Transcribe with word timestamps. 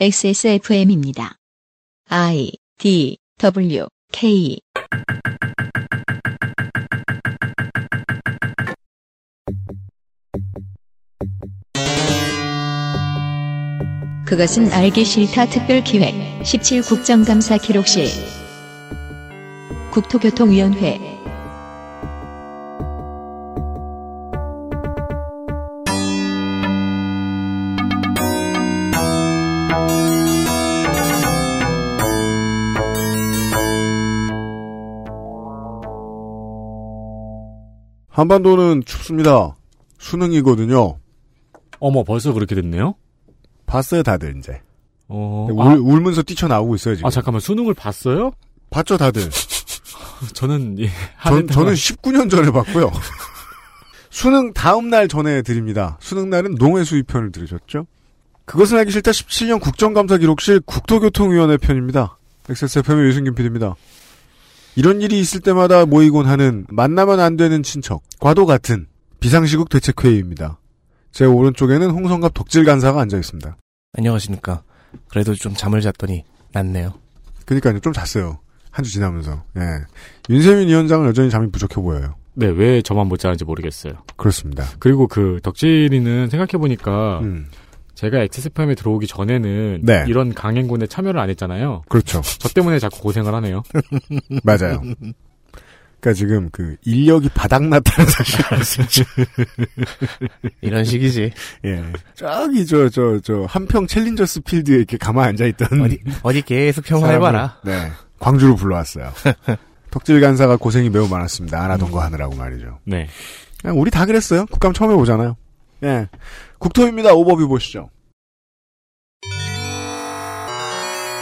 XSFM입니다. 0.00 1.36
I 2.08 2.52
D 2.78 3.18
W 3.38 3.86
K. 4.10 4.58
그것은 14.26 14.72
알기 14.72 15.04
싫다 15.04 15.46
특별 15.50 15.84
기획 15.84 16.14
17 16.44 16.82
국정감사 16.82 17.58
기록실. 17.58 18.06
국토교통위원회 19.92 21.21
한반도는 38.22 38.84
춥습니다. 38.84 39.56
수능이거든요. 39.98 40.98
어머, 41.80 42.04
벌써 42.04 42.32
그렇게 42.32 42.54
됐네요? 42.54 42.94
봤어요, 43.66 44.02
다들 44.02 44.36
이제. 44.38 44.60
어, 45.08 45.48
울, 45.50 45.60
아, 45.60 45.74
울면서 45.74 46.22
뛰쳐나오고 46.22 46.76
있어요, 46.76 46.94
지금. 46.94 47.06
아, 47.06 47.10
잠깐만, 47.10 47.40
수능을 47.40 47.74
봤어요? 47.74 48.32
봤죠, 48.70 48.96
다들. 48.96 49.28
저는, 50.34 50.78
예, 50.78 50.88
전, 51.24 51.48
저는 51.48 51.74
19년 51.74 52.30
전에 52.30 52.50
봤고요. 52.50 52.92
수능 54.10 54.52
다음 54.52 54.88
날 54.88 55.08
전해 55.08 55.42
드립니다. 55.42 55.96
수능 56.00 56.30
날은 56.30 56.54
농해 56.56 56.84
수입편을 56.84 57.32
들으셨죠? 57.32 57.86
그것은 58.44 58.78
알기 58.78 58.92
싫다 58.92 59.10
17년 59.10 59.60
국정감사 59.60 60.18
기록실 60.18 60.60
국토교통위원회 60.60 61.56
편입니다. 61.56 62.18
XSFM의 62.48 63.06
유승균 63.08 63.34
PD입니다. 63.34 63.74
이런 64.76 65.02
일이 65.02 65.20
있을 65.20 65.40
때마다 65.40 65.84
모이곤 65.86 66.26
하는 66.26 66.66
만나면 66.70 67.20
안 67.20 67.36
되는 67.36 67.62
친척과도 67.62 68.46
같은 68.46 68.86
비상시국 69.20 69.68
대책회의입니다. 69.68 70.58
제 71.12 71.24
오른쪽에는 71.26 71.90
홍성갑 71.90 72.32
덕질 72.34 72.64
간사가 72.64 73.00
앉아 73.02 73.18
있습니다. 73.18 73.56
안녕하십니까. 73.98 74.62
그래도 75.08 75.34
좀 75.34 75.54
잠을 75.54 75.80
잤더니 75.82 76.24
낫네요. 76.52 76.94
그러니까요, 77.44 77.80
좀 77.80 77.92
잤어요. 77.92 78.38
한 78.70 78.84
주 78.84 78.90
지나면서. 78.90 79.44
예. 79.58 79.62
윤세민 80.30 80.68
위원장은 80.68 81.06
여전히 81.06 81.28
잠이 81.28 81.50
부족해 81.50 81.74
보여요. 81.82 82.14
네, 82.34 82.46
왜 82.46 82.80
저만 82.80 83.06
못 83.08 83.18
자는지 83.18 83.44
모르겠어요. 83.44 83.92
그렇습니다. 84.16 84.64
그리고 84.78 85.06
그 85.06 85.38
덕질이는 85.42 86.30
생각해보니까 86.30 87.20
음, 87.20 87.48
제가 88.02 88.18
XSFM에 88.22 88.74
들어오기 88.74 89.06
전에는 89.06 89.80
네. 89.84 90.04
이런 90.08 90.34
강행군에 90.34 90.88
참여를 90.88 91.20
안 91.20 91.30
했잖아요. 91.30 91.82
그렇죠. 91.88 92.20
저 92.40 92.48
때문에 92.48 92.80
자꾸 92.80 93.00
고생을 93.00 93.32
하네요. 93.32 93.62
맞아요. 94.42 94.82
그러니까 96.00 96.12
지금 96.18 96.48
그 96.50 96.74
인력이 96.84 97.28
바닥났다는 97.28 98.10
사실을 98.10 98.44
알수있죠. 98.54 99.04
이런 100.62 100.84
식이지. 100.84 101.30
예. 101.64 101.84
저기 102.16 102.66
저 102.66 102.88
저 102.90 103.20
저 103.22 103.44
한평 103.48 103.86
챌린저스 103.86 104.40
필드에 104.40 104.78
이렇게 104.78 104.96
가만 104.96 105.28
앉아 105.28 105.46
있던 105.46 105.80
어디, 105.80 106.00
어디 106.24 106.42
계속 106.42 106.84
평화해봐라. 106.84 107.60
네. 107.64 107.92
광주로 108.18 108.56
불러왔어요. 108.56 109.12
덕질 109.92 110.20
간사가 110.20 110.56
고생이 110.56 110.90
매우 110.90 111.06
많았습니다. 111.06 111.62
안 111.62 111.70
하던 111.70 111.92
거 111.92 112.00
하느라고 112.02 112.34
말이죠. 112.34 112.80
네. 112.84 113.06
그냥 113.60 113.78
우리 113.80 113.92
다 113.92 114.06
그랬어요. 114.06 114.46
국감 114.46 114.72
처음 114.72 114.90
해보잖아요. 114.90 115.36
예. 115.84 116.08
국토입니다. 116.62 117.12
오버뷰 117.12 117.48
보시죠. 117.48 117.90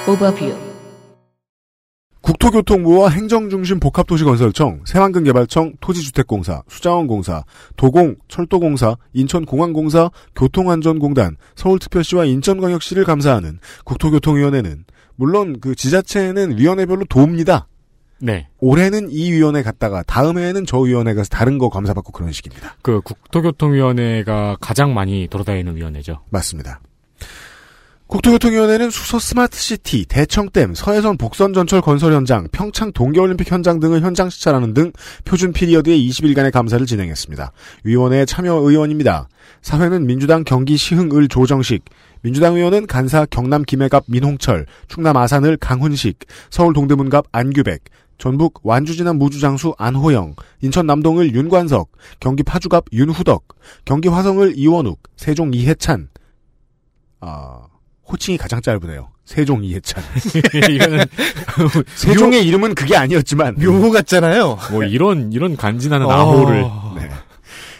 오버뷰 0.06 0.54
국토교통부와 2.20 3.08
행정중심 3.08 3.80
복합도시건설청, 3.80 4.82
새만금개발청, 4.84 5.76
토지주택공사, 5.80 6.62
수자원공사, 6.68 7.44
도공, 7.76 8.16
철도공사, 8.28 8.96
인천공항공사, 9.14 10.10
교통안전공단, 10.36 11.36
서울특별시와 11.56 12.26
인천광역시를 12.26 13.04
감사하는 13.04 13.60
국토교통위원회는 13.86 14.84
물론 15.16 15.58
그 15.60 15.74
지자체는 15.74 16.58
위원회별로 16.58 17.06
돕니다. 17.06 17.66
네. 18.20 18.48
올해는 18.58 19.08
이 19.10 19.32
위원회 19.32 19.62
갔다가 19.62 20.02
다음 20.02 20.38
해에는 20.38 20.66
저 20.66 20.78
위원회 20.78 21.14
가서 21.14 21.28
다른 21.28 21.58
거 21.58 21.68
감사받고 21.68 22.12
그런 22.12 22.32
식입니다. 22.32 22.76
그 22.82 23.00
국토교통위원회가 23.00 24.56
가장 24.60 24.94
많이 24.94 25.26
돌아다니는 25.28 25.76
위원회죠. 25.76 26.20
맞습니다. 26.30 26.80
국토교통위원회는 28.10 28.90
수서 28.90 29.20
스마트시티, 29.20 30.06
대청댐, 30.06 30.74
서해선 30.74 31.16
복선 31.16 31.52
전철 31.52 31.80
건설 31.80 32.12
현장, 32.12 32.48
평창 32.50 32.90
동계올림픽 32.90 33.52
현장 33.52 33.78
등을 33.78 34.02
현장 34.02 34.28
시찰하는 34.28 34.74
등 34.74 34.90
표준 35.24 35.52
period의 35.52 36.08
20일간의 36.08 36.50
감사를 36.50 36.84
진행했습니다. 36.84 37.52
위원회의 37.84 38.26
참여 38.26 38.52
의원입니다. 38.52 39.28
사회는 39.62 40.06
민주당 40.06 40.42
경기 40.42 40.76
시흥을 40.76 41.28
조정식, 41.28 41.84
민주당 42.22 42.56
의원은 42.56 42.88
간사 42.88 43.26
경남 43.30 43.62
김해갑 43.62 44.04
민홍철, 44.08 44.66
충남 44.88 45.16
아산을 45.16 45.56
강훈식, 45.56 46.18
서울 46.50 46.72
동대문갑 46.72 47.26
안규백, 47.30 47.84
전북 48.20 48.60
완주진안 48.62 49.16
무주장수 49.16 49.74
안호영, 49.78 50.36
인천 50.60 50.86
남동을 50.86 51.34
윤관석, 51.34 51.90
경기 52.20 52.42
파주갑 52.42 52.84
윤후덕, 52.92 53.48
경기 53.86 54.08
화성을 54.08 54.52
이원욱, 54.56 55.00
세종 55.16 55.54
이해찬, 55.54 56.10
아, 57.20 57.62
호칭이 58.06 58.36
가장 58.36 58.60
짧으네요. 58.60 59.08
세종 59.24 59.64
이해찬. 59.64 60.02
이거는 60.70 61.04
세종의 61.96 62.46
이름은 62.46 62.74
그게 62.74 62.94
아니었지만. 62.94 63.54
묘호 63.58 63.90
같잖아요. 63.90 64.58
뭐 64.70 64.84
이런 64.84 65.32
이런 65.32 65.56
간지나는 65.56 66.04
어. 66.06 66.10
아호를 66.10 66.62
네. 66.96 67.08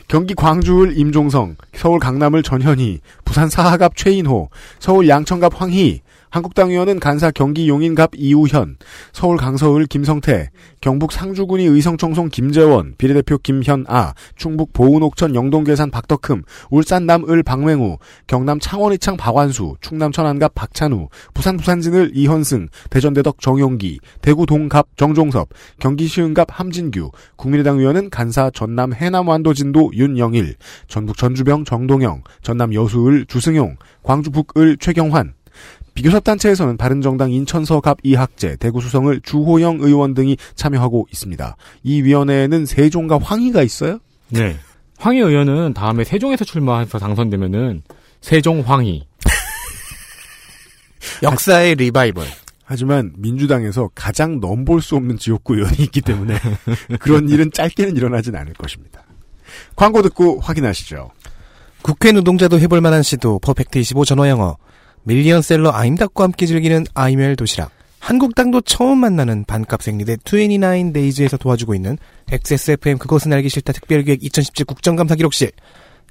경기 0.08 0.34
광주을 0.34 0.96
임종성, 0.98 1.56
서울 1.74 2.00
강남을 2.00 2.42
전현희, 2.42 3.00
부산 3.26 3.50
사하갑 3.50 3.94
최인호, 3.94 4.48
서울 4.78 5.06
양천갑 5.08 5.60
황희, 5.60 6.00
한국당 6.30 6.70
의원은 6.70 7.00
간사 7.00 7.32
경기 7.32 7.68
용인갑 7.68 8.12
이우현, 8.14 8.76
서울 9.12 9.36
강서을 9.36 9.86
김성태, 9.86 10.50
경북 10.80 11.10
상주군이 11.10 11.64
의성청송 11.64 12.28
김재원, 12.28 12.94
비례대표 12.98 13.38
김현아, 13.38 14.14
충북 14.36 14.72
보은 14.72 15.02
옥천 15.02 15.34
영동계산 15.34 15.90
박덕흠, 15.90 16.42
울산 16.70 17.04
남을 17.06 17.42
박맹우, 17.42 17.98
경남 18.28 18.60
창원이창 18.60 19.16
박완수, 19.16 19.74
충남 19.80 20.12
천안갑 20.12 20.54
박찬우, 20.54 21.08
부산 21.34 21.56
부산진을 21.56 22.12
이현승, 22.14 22.68
대전 22.90 23.12
대덕 23.12 23.40
정용기, 23.40 23.98
대구 24.22 24.46
동갑 24.46 24.96
정종섭, 24.96 25.48
경기 25.80 26.06
시흥갑 26.06 26.46
함진규, 26.50 27.10
국민의당 27.34 27.80
의원은 27.80 28.08
간사 28.08 28.52
전남 28.54 28.94
해남 28.94 29.26
완도 29.26 29.52
진도 29.52 29.90
윤영일, 29.94 30.54
전북 30.86 31.16
전주병 31.16 31.64
정동영, 31.64 32.22
전남 32.42 32.72
여수을 32.72 33.26
주승용, 33.26 33.76
광주 34.04 34.30
북을 34.30 34.76
최경환, 34.76 35.34
비교섭 35.94 36.24
단체에서는 36.24 36.76
바른정당 36.76 37.32
인천서갑 37.32 37.98
이학재, 38.02 38.56
대구 38.56 38.80
수성을 38.80 39.20
주호영 39.22 39.78
의원 39.80 40.14
등이 40.14 40.36
참여하고 40.54 41.06
있습니다. 41.10 41.56
이 41.82 42.02
위원회에는 42.02 42.66
세종과 42.66 43.18
황희가 43.18 43.62
있어요? 43.62 43.98
네. 44.28 44.56
황희 44.98 45.18
의원은 45.18 45.74
다음에 45.74 46.04
세종에서 46.04 46.44
출마해서 46.44 46.98
당선되면은 46.98 47.82
세종 48.20 48.60
황희. 48.60 49.06
역사의 51.22 51.76
리바이벌. 51.76 52.26
하지만 52.64 53.12
민주당에서 53.16 53.90
가장 53.94 54.38
넘볼 54.38 54.80
수 54.80 54.94
없는 54.94 55.18
지역구 55.18 55.56
의원이 55.56 55.78
있기 55.80 56.02
때문에 56.02 56.38
그런 57.00 57.28
일은 57.28 57.50
짧게는 57.52 57.96
일어나진 57.96 58.36
않을 58.36 58.52
것입니다. 58.52 59.02
광고 59.74 60.02
듣고 60.02 60.38
확인하시죠. 60.38 61.10
국회 61.82 62.12
노동자도 62.12 62.60
해볼 62.60 62.80
만한 62.80 63.02
시도 63.02 63.40
퍼펙트 63.40 63.78
25 63.78 64.04
전화 64.04 64.28
영어. 64.28 64.56
밀리언셀러 65.04 65.70
아임닭과 65.72 66.24
함께 66.24 66.46
즐기는 66.46 66.86
아이멜 66.94 67.36
도시락. 67.36 67.70
한국당도 67.98 68.62
처음 68.62 68.98
만나는 68.98 69.44
반값 69.44 69.82
생리대 69.82 70.16
29데이즈에서 70.16 71.38
도와주고 71.38 71.74
있는 71.74 71.98
XSFM 72.30 72.98
그것은 72.98 73.32
알기 73.32 73.48
싫다 73.48 73.72
특별기획 73.72 74.24
2017 74.24 74.64
국정감사 74.64 75.14
기록실. 75.16 75.52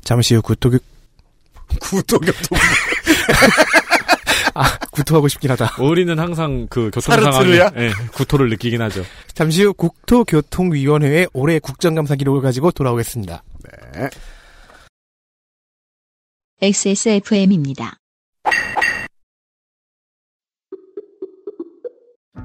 잠시 0.04 0.36
후 0.36 0.42
구토교, 0.42 0.78
구토교통 1.82 2.58
아, 4.54 4.78
구토하고 4.92 5.28
싶긴 5.28 5.52
하다. 5.52 5.82
우리는 5.82 6.18
항상 6.18 6.68
그 6.70 6.92
교통 6.94 7.16
상황에? 7.16 7.56
예, 7.78 7.92
구토를 8.14 8.50
느끼긴 8.50 8.82
하죠. 8.84 9.04
잠시 9.34 9.64
후 9.64 9.74
국토교통위원회의 9.74 11.28
올해 11.34 11.60
국정감사 11.60 12.16
기록을 12.16 12.42
가지고 12.42 12.72
돌아오겠습니다. 12.72 13.44
네. 13.94 14.10
XSFM입니다. 16.62 17.99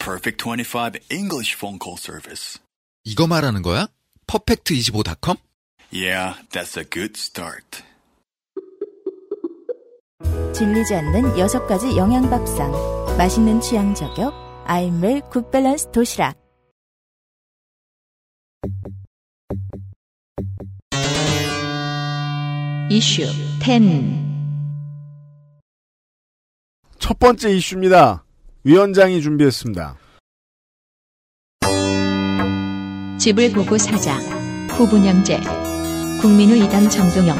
Perfect 0.00 0.38
25 0.38 0.96
English 1.10 1.54
phone 1.54 1.78
call 1.78 1.98
service. 1.98 2.58
이거 3.04 3.26
말하는 3.26 3.60
거야? 3.60 3.86
퍼펙트25.com? 4.26 5.36
Yeah, 5.92 6.36
that's 6.50 6.78
a 6.78 6.84
good 6.88 7.18
start. 7.18 7.82
질리지 10.54 10.94
않는 10.94 11.38
여섯 11.38 11.66
가지 11.66 11.94
영양 11.98 12.30
밥상. 12.30 12.72
맛있는 13.18 13.60
취향 13.60 13.94
저격. 13.94 14.32
아임웰 14.64 15.20
굿밸런스 15.30 15.90
도시락. 15.92 16.34
이슈 22.90 23.22
10 23.62 24.30
첫 26.98 27.18
번째 27.18 27.50
이슈입니다. 27.54 28.24
위원장이 28.62 29.22
준비했습니다. 29.22 29.96
집을 33.18 33.52
보고 33.52 33.78
사자 33.78 34.14
후분양제 34.76 35.40
국민의 36.20 36.64
이당 36.64 36.88
정동영 36.88 37.36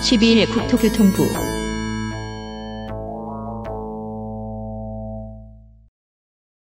12일 0.00 0.52
국토교통부 0.52 1.24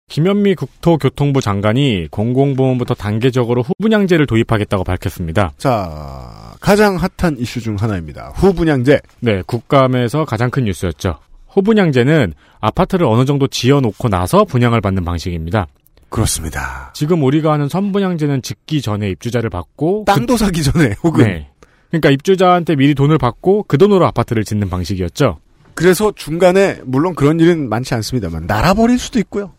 김현미 0.09 0.55
국토교통부 0.57 1.41
장관이 1.41 2.09
공공부문부터 2.11 2.95
단계적으로 2.95 3.63
후분양제를 3.63 4.27
도입하겠다고 4.27 4.83
밝혔습니다. 4.83 5.53
자, 5.57 6.57
가장 6.61 6.97
핫한 6.97 7.39
이슈 7.39 7.61
중 7.61 7.77
하나입니다. 7.77 8.31
후분양제. 8.35 9.01
네, 9.21 9.43
국감에서 9.47 10.25
가장 10.25 10.51
큰 10.51 10.65
뉴스였죠. 10.65 11.19
후분양제는 11.51 12.35
아파트를 12.61 13.07
어느 13.07 13.25
정도 13.25 13.47
지어놓고 13.47 14.09
나서 14.09 14.45
분양을 14.45 14.81
받는 14.81 15.05
방식입니다. 15.05 15.67
그렇습니다. 16.09 16.93
지금 16.95 17.23
우리가 17.23 17.53
하는 17.53 17.69
선분양제는 17.69 18.43
짓기 18.43 18.83
전에 18.83 19.11
입주자를 19.11 19.49
받고 19.49 20.05
땅도 20.07 20.37
사기 20.37 20.63
전에 20.63 20.91
그, 20.91 21.09
혹은 21.09 21.25
네. 21.25 21.51
그러니까 21.89 22.11
입주자한테 22.11 22.77
미리 22.77 22.95
돈을 22.95 23.19
받고 23.19 23.65
그 23.69 23.79
돈으로 23.79 24.07
아파트를 24.07 24.45
짓는 24.45 24.69
방식이었죠. 24.69 25.39
그래서 25.75 26.13
중간에 26.15 26.81
물론 26.85 27.15
그런 27.15 27.39
일은 27.41 27.69
많지 27.69 27.95
않습니다만 27.95 28.47
날아버릴 28.47 28.99
수도 28.99 29.19
있고요. 29.21 29.53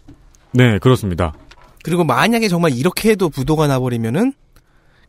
네, 0.51 0.77
그렇습니다. 0.79 1.33
그리고 1.83 2.03
만약에 2.03 2.47
정말 2.47 2.73
이렇게 2.73 3.09
해도 3.11 3.29
부도가 3.29 3.67
나버리면은 3.67 4.33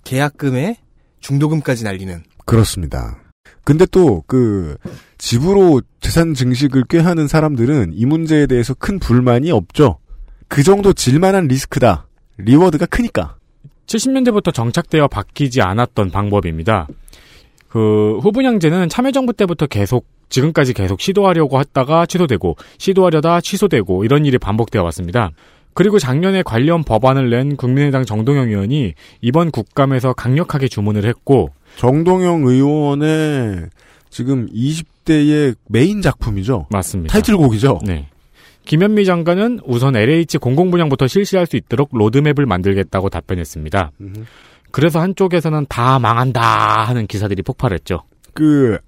계약금에 0.04 0.76
중도금까지 1.20 1.84
날리는 1.84 2.22
그렇습니다. 2.44 3.18
근데 3.64 3.84
또 3.86 4.22
그 4.26 4.76
집으로 5.22 5.80
재산 6.00 6.34
증식을 6.34 6.82
꾀하는 6.90 7.28
사람들은 7.28 7.92
이 7.94 8.06
문제에 8.06 8.46
대해서 8.48 8.74
큰 8.74 8.98
불만이 8.98 9.52
없죠. 9.52 9.98
그 10.48 10.64
정도 10.64 10.92
질만한 10.92 11.46
리스크다. 11.46 12.08
리워드가 12.38 12.86
크니까. 12.86 13.36
70년대부터 13.86 14.52
정착되어 14.52 15.06
바뀌지 15.06 15.62
않았던 15.62 16.10
방법입니다. 16.10 16.88
그 17.68 18.18
후분양제는 18.20 18.88
참여정부 18.88 19.32
때부터 19.34 19.66
계속 19.68 20.06
지금까지 20.28 20.72
계속 20.72 21.00
시도하려고 21.00 21.60
했다가 21.60 22.06
취소되고 22.06 22.56
시도하려다 22.78 23.42
취소되고 23.42 24.04
이런 24.04 24.26
일이 24.26 24.38
반복되어 24.38 24.82
왔습니다. 24.82 25.30
그리고 25.72 26.00
작년에 26.00 26.42
관련 26.42 26.82
법안을 26.82 27.30
낸 27.30 27.56
국민의당 27.56 28.04
정동영 28.04 28.48
의원이 28.48 28.94
이번 29.20 29.52
국감에서 29.52 30.14
강력하게 30.14 30.66
주문을 30.66 31.04
했고 31.04 31.50
정동영 31.76 32.42
의원의 32.44 33.68
지금 34.10 34.48
20 34.52 34.91
대의 35.04 35.54
메인 35.68 36.02
작품이죠. 36.02 36.66
맞습니다. 36.70 37.12
타이틀곡이죠. 37.12 37.80
네. 37.84 38.08
김현미 38.64 39.04
장관은 39.04 39.60
우선 39.66 39.96
LH 39.96 40.38
공공 40.38 40.70
분양부터 40.70 41.08
실시할 41.08 41.46
수 41.46 41.56
있도록 41.56 41.90
로드맵을 41.92 42.46
만들겠다고 42.46 43.08
답변했습니다. 43.08 43.90
음흠. 44.00 44.24
그래서 44.70 45.00
한쪽에서는 45.00 45.66
다 45.68 45.98
망한다 45.98 46.84
하는 46.84 47.06
기사들이 47.06 47.42
폭발했죠. 47.42 48.04
그 48.34 48.78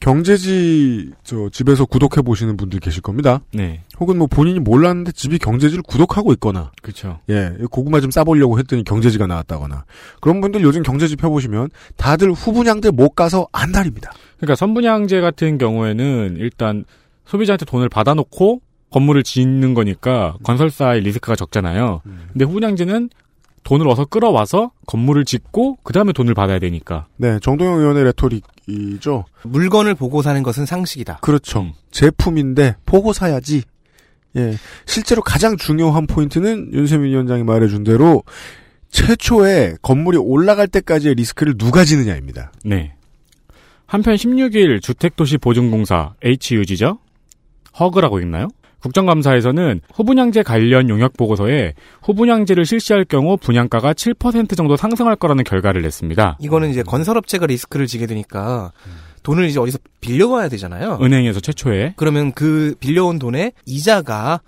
경제지 0.00 1.12
저 1.22 1.48
집에서 1.50 1.86
구독해 1.86 2.20
보시는 2.20 2.58
분들 2.58 2.80
계실 2.80 3.00
겁니다. 3.00 3.40
네. 3.54 3.82
혹은 3.98 4.18
뭐 4.18 4.26
본인이 4.26 4.58
몰랐는데 4.58 5.12
집이 5.12 5.38
경제지를 5.38 5.82
구독하고 5.82 6.32
있거나 6.34 6.72
그렇죠. 6.82 7.20
예 7.30 7.52
고구마 7.70 8.00
좀 8.00 8.10
싸보려고 8.10 8.58
했더니 8.58 8.84
경제지가 8.84 9.26
나왔다거나 9.26 9.86
그런 10.20 10.42
분들 10.42 10.60
요즘 10.60 10.82
경제지 10.82 11.16
펴보시면 11.16 11.70
다들 11.96 12.32
후분양대 12.32 12.90
못 12.90 13.14
가서 13.14 13.48
안달입니다. 13.52 14.12
그러니까 14.44 14.56
선분양제 14.56 15.20
같은 15.20 15.58
경우에는 15.58 16.36
일단 16.38 16.84
소비자한테 17.24 17.64
돈을 17.64 17.88
받아놓고 17.88 18.60
건물을 18.90 19.22
짓는 19.22 19.74
거니까 19.74 20.36
건설사의 20.44 21.00
리스크가 21.00 21.34
적잖아요. 21.34 22.02
근데 22.32 22.44
후분양제는 22.44 23.10
돈을 23.64 23.88
어서 23.88 24.04
끌어와서 24.04 24.72
건물을 24.86 25.24
짓고 25.24 25.78
그 25.82 25.92
다음에 25.94 26.12
돈을 26.12 26.34
받아야 26.34 26.58
되니까. 26.58 27.06
네 27.16 27.38
정동영 27.40 27.78
의원의 27.80 28.04
레토릭이죠. 28.04 29.24
물건을 29.42 29.94
보고 29.94 30.20
사는 30.20 30.42
것은 30.42 30.66
상식이다. 30.66 31.18
그렇죠. 31.22 31.62
음. 31.62 31.72
제품인데 31.90 32.76
보고 32.84 33.12
사야지. 33.12 33.62
예. 34.36 34.54
실제로 34.84 35.22
가장 35.22 35.56
중요한 35.56 36.06
포인트는 36.06 36.72
윤세민 36.72 37.10
위원장이 37.10 37.42
말해준 37.44 37.84
대로 37.84 38.22
최초에 38.90 39.76
건물이 39.80 40.18
올라갈 40.18 40.68
때까지의 40.68 41.14
리스크를 41.14 41.56
누가 41.56 41.84
지느냐입니다. 41.84 42.52
네. 42.64 42.94
한편 43.86 44.14
16일 44.14 44.82
주택도시보증공사 44.82 46.14
HUG죠? 46.22 46.98
허그라고 47.78 48.20
읽나요? 48.20 48.48
국정감사에서는 48.80 49.80
후분양제 49.94 50.42
관련 50.42 50.90
용역 50.90 51.16
보고서에 51.16 51.72
후분양제를 52.02 52.66
실시할 52.66 53.04
경우 53.06 53.38
분양가가 53.38 53.94
7% 53.94 54.56
정도 54.56 54.76
상승할 54.76 55.16
거라는 55.16 55.42
결과를 55.44 55.80
냈습니다. 55.82 56.36
이거는 56.40 56.70
이제 56.70 56.82
건설업체가 56.82 57.46
리스크를 57.46 57.86
지게 57.86 58.06
되니까 58.06 58.72
돈을 59.22 59.46
이제 59.46 59.58
어디서 59.58 59.78
빌려와야 60.02 60.50
되잖아요. 60.50 60.98
은행에서 61.00 61.40
최초에 61.40 61.94
그러면 61.96 62.32
그 62.32 62.74
빌려온 62.78 63.18
돈의 63.18 63.52
이자가 63.64 64.40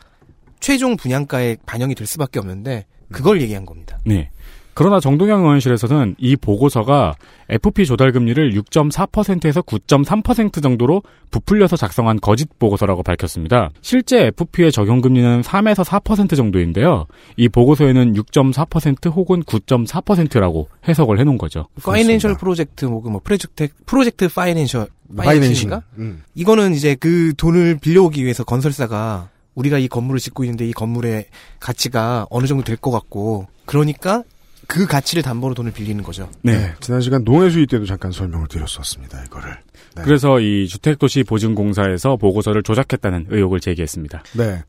최종 0.61 0.97
분양가에 0.97 1.57
반영이 1.65 1.95
될 1.95 2.07
수밖에 2.07 2.39
없는데 2.39 2.85
그걸 3.11 3.41
얘기한 3.41 3.65
겁니다. 3.65 3.99
네. 4.05 4.31
그러나 4.77 5.01
정동영 5.01 5.41
의원실에서는 5.41 6.17
이 6.19 6.37
보고서가 6.37 7.15
FP 7.49 7.87
조달 7.87 8.13
금리를 8.13 8.53
6.4%에서 8.53 9.63
9.3% 9.63 10.63
정도로 10.63 11.03
부풀려서 11.31 11.77
작성한 11.77 12.21
거짓 12.21 12.47
보고서라고 12.59 13.03
밝혔습니다. 13.03 13.71
실제 13.81 14.27
FP의 14.27 14.71
적용 14.73 15.01
금리는 15.01 15.41
3에서 15.41 15.83
4% 15.83 16.37
정도인데요. 16.37 17.07
이 17.39 17.49
보고서에는 17.49 18.13
6.4% 18.17 19.11
혹은 19.17 19.43
9.4%라고 19.45 20.69
해석을 20.87 21.19
해놓은 21.21 21.39
거죠. 21.39 21.69
파이낸셜 21.83 22.37
프로젝트 22.37 22.85
혹은 22.85 23.13
뭐 23.13 23.23
프로젝트 23.25 23.69
프로젝트 23.87 24.29
파이낸셜 24.29 24.89
파이낸싱. 25.17 25.25
파이낸싱인가? 25.71 25.83
음. 25.97 26.23
이거는 26.35 26.75
이제 26.75 26.95
그 27.01 27.33
돈을 27.39 27.79
빌려오기 27.81 28.23
위해서 28.23 28.45
건설사가 28.45 29.31
우리가 29.55 29.79
이 29.79 29.89
건물을 29.89 30.21
짓고 30.21 30.45
있는데 30.45 30.67
이 30.69 30.73
건물의 30.75 31.29
가치가 31.61 32.27
어느 32.29 32.47
정도 32.47 32.63
될 32.63 32.77
것 32.77 32.91
같고 32.91 33.47
그러니까 33.65 34.23
그 34.67 34.87
가치를 34.87 35.23
담보로 35.23 35.55
돈을 35.55 35.73
빌리는 35.73 36.03
거죠. 36.03 36.29
네. 36.43 36.75
지난 36.81 37.01
시간 37.01 37.23
농해 37.25 37.51
수위 37.51 37.67
때도 37.67 37.87
잠깐 37.87 38.11
설명을 38.13 38.49
드렸었습니다. 38.49 39.25
이거를. 39.25 39.57
네. 39.97 40.03
그래서 40.03 40.41
이 40.41 40.67
주택도시 40.69 41.23
보증공사에서 41.25 42.17
보고서를 42.17 42.63
조작했다는 42.63 43.27
의혹을 43.31 43.61
제기했습니다. 43.61 44.23
네. 44.35 44.63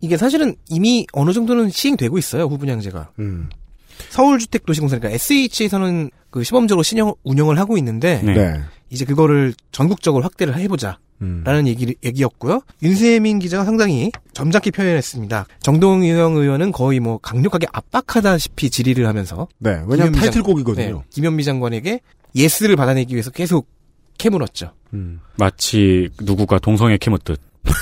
이 0.00 0.08
게 0.08 0.16
사실은 0.16 0.56
이미 0.68 1.06
어느 1.12 1.32
정도는 1.32 1.70
시행되고 1.70 2.18
있어요. 2.18 2.46
후분양제가. 2.46 3.10
음. 3.20 3.48
서울주택도시공사 4.10 4.98
그러니까 4.98 5.14
SH에서는 5.14 6.10
그 6.30 6.44
시범적으로 6.44 6.82
신형 6.82 7.14
운영을 7.24 7.58
하고 7.58 7.76
있는데 7.78 8.20
네. 8.22 8.34
네. 8.34 8.60
이제 8.90 9.04
그거를 9.04 9.54
전국적으로 9.70 10.22
확대를 10.24 10.56
해보자. 10.56 10.98
음. 11.22 11.42
라는 11.44 11.68
얘기, 11.68 11.94
얘기였고요. 12.04 12.62
윤세민 12.82 13.38
기자가 13.38 13.64
상당히 13.64 14.10
점잖게 14.34 14.72
표현했습니다. 14.72 15.46
정동영 15.60 16.36
의원은 16.36 16.72
거의 16.72 16.98
뭐 16.98 17.18
강력하게 17.18 17.68
압박하다시피 17.72 18.70
질의를 18.70 19.06
하면서 19.06 19.46
네. 19.58 19.82
왜냐면 19.86 20.12
타이틀곡이거든요. 20.12 20.96
네, 20.96 21.02
김현미 21.10 21.44
장관에게 21.44 22.00
yes를 22.34 22.74
받아내기 22.74 23.14
위해서 23.14 23.30
계속 23.30 23.68
캐물었죠. 24.18 24.72
음. 24.94 25.20
마치 25.36 26.08
누구가 26.20 26.58
동성애 26.58 26.96
캐묻듯. 26.96 27.40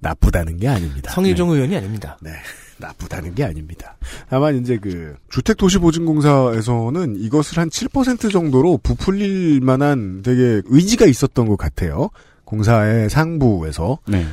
나쁘다는 0.00 0.58
게 0.58 0.68
아닙니다. 0.68 1.12
성일종 1.12 1.50
의원이 1.50 1.74
아닙니다. 1.76 2.18
네. 2.20 2.32
나쁘다는 2.78 3.34
게 3.34 3.44
아닙니다. 3.44 3.96
다만 4.28 4.56
이제 4.56 4.78
그 4.78 5.16
주택도시보증공사에서는 5.30 7.16
이것을 7.20 7.58
한 7.58 7.68
7% 7.68 8.30
정도로 8.32 8.78
부풀릴 8.82 9.60
만한 9.60 10.22
되게 10.22 10.62
의지가 10.66 11.06
있었던 11.06 11.46
것 11.48 11.56
같아요. 11.56 12.10
공사의 12.44 13.10
상부에서 13.10 13.98
네. 14.06 14.26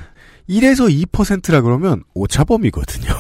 1에서 0.50 0.90
2%라 1.08 1.62
그러면 1.62 2.04
오차범위거든요. 2.14 3.14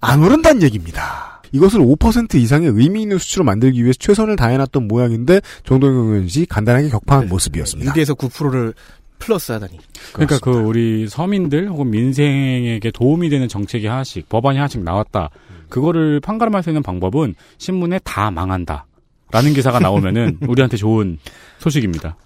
안 0.00 0.22
오른다는 0.22 0.62
얘기입니다. 0.62 1.40
이것을 1.52 1.80
5% 1.80 2.36
이상의 2.36 2.68
의미 2.68 3.02
있는 3.02 3.18
수치로 3.18 3.44
만들기 3.44 3.82
위해서 3.82 3.98
최선을 3.98 4.36
다해놨던 4.36 4.86
모양인데 4.86 5.40
정동영 5.64 6.08
의원 6.08 6.28
씨 6.28 6.46
간단하게 6.46 6.90
격파한 6.90 7.28
모습이었습니다. 7.28 7.92
6에서 7.92 8.16
9%를 8.16 8.74
플러스 9.20 9.52
하다니. 9.52 9.78
그러니까 10.12 10.38
그 10.40 10.50
우리 10.50 11.06
서민들 11.08 11.68
혹은 11.68 11.90
민생에게 11.90 12.90
도움이 12.90 13.28
되는 13.28 13.46
정책이 13.48 13.86
하나씩 13.86 14.28
법안이 14.28 14.58
하나씩 14.58 14.82
나왔다. 14.82 15.30
그거를 15.68 16.18
판가름할 16.20 16.64
수 16.64 16.70
있는 16.70 16.82
방법은 16.82 17.36
신문에 17.58 18.00
다 18.02 18.30
망한다. 18.32 18.86
라는 19.30 19.54
기사가 19.54 19.78
나오면은 19.78 20.38
우리한테 20.48 20.76
좋은 20.76 21.18
소식입니다. 21.58 22.16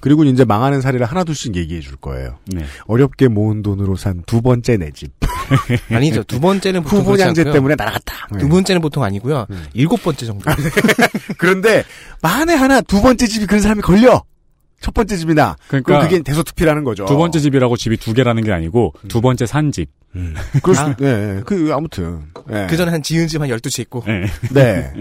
그리고 0.00 0.22
이제 0.24 0.44
망하는 0.44 0.80
사례를 0.82 1.06
하나둘씩 1.06 1.56
얘기해 1.56 1.80
줄 1.80 1.96
거예요. 1.96 2.38
네. 2.46 2.64
어렵게 2.86 3.28
모은 3.28 3.62
돈으로 3.62 3.96
산 3.96 4.22
두 4.26 4.42
번째 4.42 4.76
내 4.76 4.90
집. 4.90 5.10
아니죠. 5.90 6.22
두 6.24 6.38
번째는 6.40 6.82
보통 6.82 7.18
않고요. 7.20 7.52
때문에 7.52 7.74
날아갔다. 7.76 8.28
네. 8.32 8.38
두 8.40 8.48
번째는 8.48 8.82
보통 8.82 9.02
아니고요. 9.02 9.46
일곱 9.72 10.02
번째 10.02 10.26
정도. 10.26 10.44
그런데 11.38 11.82
만에 12.22 12.54
하나 12.54 12.80
두 12.82 13.00
번째 13.00 13.26
집이 13.26 13.46
그런 13.46 13.62
사람이 13.62 13.80
걸려. 13.80 14.22
첫 14.80 14.94
번째 14.94 15.16
집이나. 15.16 15.56
그러니까 15.68 16.00
그게 16.00 16.22
대소투피라는 16.22 16.84
거죠. 16.84 17.04
두 17.06 17.16
번째 17.16 17.40
집이라고 17.40 17.76
집이 17.76 17.96
두 17.96 18.14
개라는 18.14 18.44
게 18.44 18.52
아니고 18.52 18.94
두 19.08 19.20
번째 19.20 19.46
산 19.46 19.72
집. 19.72 19.90
그럴 20.62 20.74
수, 20.74 20.82
아. 20.82 20.96
네, 20.96 21.42
그 21.44 21.70
아무튼. 21.74 22.22
네. 22.46 22.66
그 22.68 22.76
전에 22.76 22.90
한 22.90 23.02
지은 23.02 23.28
집 23.28 23.40
한 23.40 23.48
12채 23.48 23.80
있고. 23.80 24.02
네. 24.06 24.26
네. 24.52 24.92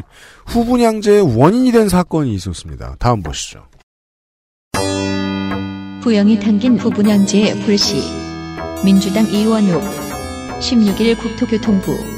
후분양제의 0.47 1.37
원인이 1.37 1.71
된 1.71 1.89
사건이 1.89 2.33
있었습니다. 2.35 2.95
다음 2.99 3.23
보시죠. 3.23 3.65
부영이 6.01 6.39
당긴 6.39 6.77
부분양제의 6.77 7.61
불씨. 7.61 8.01
민주당 8.83 9.25
이원욱. 9.27 9.81
16일 10.59 11.17
국토교통부. 11.19 12.16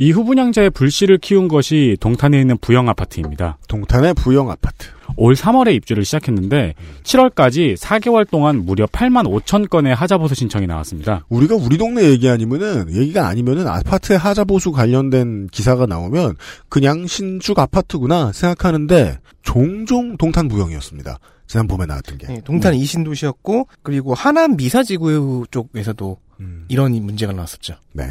이 0.00 0.12
후분양자의 0.12 0.70
불씨를 0.70 1.18
키운 1.18 1.48
것이 1.48 1.96
동탄에 1.98 2.40
있는 2.40 2.56
부영 2.58 2.88
아파트입니다. 2.88 3.58
동탄의 3.66 4.14
부영 4.14 4.48
아파트. 4.48 4.86
올 5.16 5.34
3월에 5.34 5.74
입주를 5.74 6.04
시작했는데 6.04 6.74
7월까지 7.02 7.76
4개월 7.76 8.28
동안 8.30 8.64
무려 8.64 8.86
8만 8.86 9.26
5천 9.26 9.68
건의 9.68 9.92
하자보수 9.96 10.36
신청이 10.36 10.68
나왔습니다. 10.68 11.24
우리가 11.28 11.56
우리 11.56 11.78
동네 11.78 12.04
얘기 12.04 12.28
아니면은, 12.28 12.94
얘기가 12.94 13.26
아니면은 13.26 13.66
아파트에 13.66 14.14
하자보수 14.14 14.70
관련된 14.70 15.48
기사가 15.48 15.86
나오면 15.86 16.36
그냥 16.68 17.08
신축 17.08 17.58
아파트구나 17.58 18.30
생각하는데 18.30 19.18
종종 19.42 20.16
동탄 20.16 20.46
부영이었습니다. 20.46 21.18
지난 21.48 21.66
봄에 21.66 21.86
나왔던 21.86 22.18
게. 22.18 22.26
네, 22.28 22.40
동탄 22.44 22.74
이신도시였고 22.74 23.66
그리고 23.82 24.14
하남 24.14 24.56
미사지구 24.56 25.46
쪽에서도 25.50 26.18
음, 26.40 26.66
이런 26.68 26.92
문제가 26.92 27.32
나왔었죠. 27.32 27.74
네. 27.94 28.04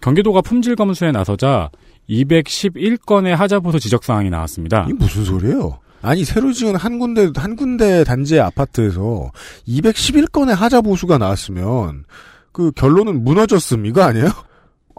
경기도가 0.00 0.40
품질 0.40 0.76
검수에 0.76 1.12
나서자 1.12 1.70
211건의 2.08 3.34
하자보수 3.34 3.80
지적 3.80 4.04
사항이 4.04 4.30
나왔습니다. 4.30 4.86
이 4.88 4.92
무슨 4.92 5.24
소리예요? 5.24 5.78
아니 6.02 6.24
새로 6.24 6.52
지은 6.52 6.76
한 6.76 6.98
군데 6.98 7.30
한 7.34 7.56
군데 7.56 8.04
단지 8.04 8.38
아파트에서 8.38 9.30
211건의 9.66 10.54
하자 10.54 10.82
보수가 10.82 11.16
나왔으면 11.16 12.04
그 12.52 12.70
결론은 12.72 13.24
무너졌음 13.24 13.86
이거 13.86 14.02
아니에요? 14.02 14.28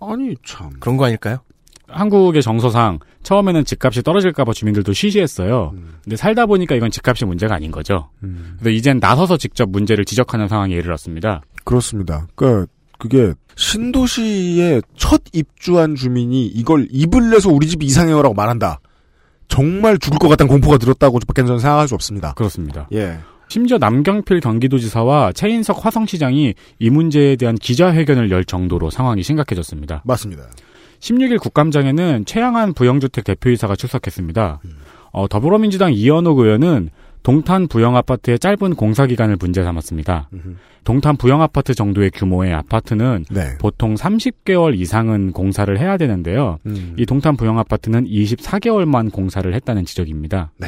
아니 0.02 0.36
참. 0.44 0.72
그런 0.80 0.98
거 0.98 1.06
아닐까요? 1.06 1.38
한국의 1.88 2.42
정서상 2.42 3.00
처음에는 3.22 3.64
집값이 3.66 4.02
떨어질까봐 4.02 4.54
주민들도 4.54 4.94
쉬쉬했어요. 4.94 5.74
근데 6.04 6.16
살다 6.16 6.48
보니까 6.48 6.76
이건 6.76 6.90
집값이 6.90 7.26
문제가 7.26 7.56
아닌 7.56 7.72
거죠. 7.72 8.10
음, 8.24 8.56
그래서 8.60 8.76
이젠 8.76 9.00
나서서 9.00 9.38
직접 9.38 9.70
문제를 9.70 10.06
지적하는 10.06 10.48
상황에 10.48 10.74
이르렀습니다. 10.74 11.42
그렇습니다. 11.64 12.28
그러니까 12.36 12.72
그게 12.98 13.34
신도시에 13.56 14.82
첫 14.98 15.22
입주한 15.34 15.96
주민이 15.96 16.48
이걸 16.48 16.88
입을 16.92 17.30
내서 17.30 17.50
우리 17.50 17.68
집이 17.68 17.86
이상해요라고 17.86 18.34
말한다. 18.34 18.80
정말 19.48 19.98
죽을 19.98 20.18
것 20.18 20.28
같다는 20.28 20.50
공포가 20.50 20.78
들었다고 20.78 21.20
밖에 21.20 21.44
저는 21.44 21.60
생각할 21.60 21.88
수 21.88 21.96
없습니다. 21.96 22.34
그렇습니다. 22.34 22.88
예. 22.94 23.20
심지어 23.48 23.78
남경필 23.78 24.40
경기도지사와 24.40 25.32
최인석 25.34 25.86
화성시장이 25.86 26.56
이 26.80 26.90
문제에 26.90 27.36
대한 27.36 27.56
기자회견을 27.56 28.32
열 28.32 28.44
정도로 28.44 28.90
상황이 28.90 29.22
심각해졌습니다. 29.22 30.02
맞습니다. 30.04 30.44
16일 31.00 31.40
국감장에는 31.40 32.26
최양한 32.26 32.74
부영주택 32.74 33.24
대표이사가 33.24 33.76
출석했습니다. 33.76 34.62
어, 35.12 35.28
더불어민주당 35.28 35.94
이현옥 35.94 36.40
의원은 36.40 36.90
동탄 37.26 37.68
부영 37.68 37.98
아파트의 37.98 38.38
짧은 38.38 38.76
공사 38.76 39.08
기간을 39.08 39.38
문제 39.40 39.64
삼았습니다. 39.64 40.30
음흠. 40.32 40.56
동탄 40.84 41.18
부영 41.18 41.42
아파트 41.42 41.74
정도의 41.74 42.12
규모의 42.12 42.54
아파트는 42.54 43.26
네. 43.32 43.58
보통 43.58 43.96
30개월 43.96 44.80
이상은 44.80 45.32
공사를 45.32 45.76
해야 45.80 45.98
되는데요. 45.98 46.60
음. 46.68 46.94
이 47.00 47.06
동탄 47.08 47.36
부영 47.36 47.58
아파트는 47.58 48.06
24개월만 48.06 49.12
공사를 49.12 49.52
했다는 49.52 49.86
지적입니다. 49.86 50.52
네. 50.58 50.68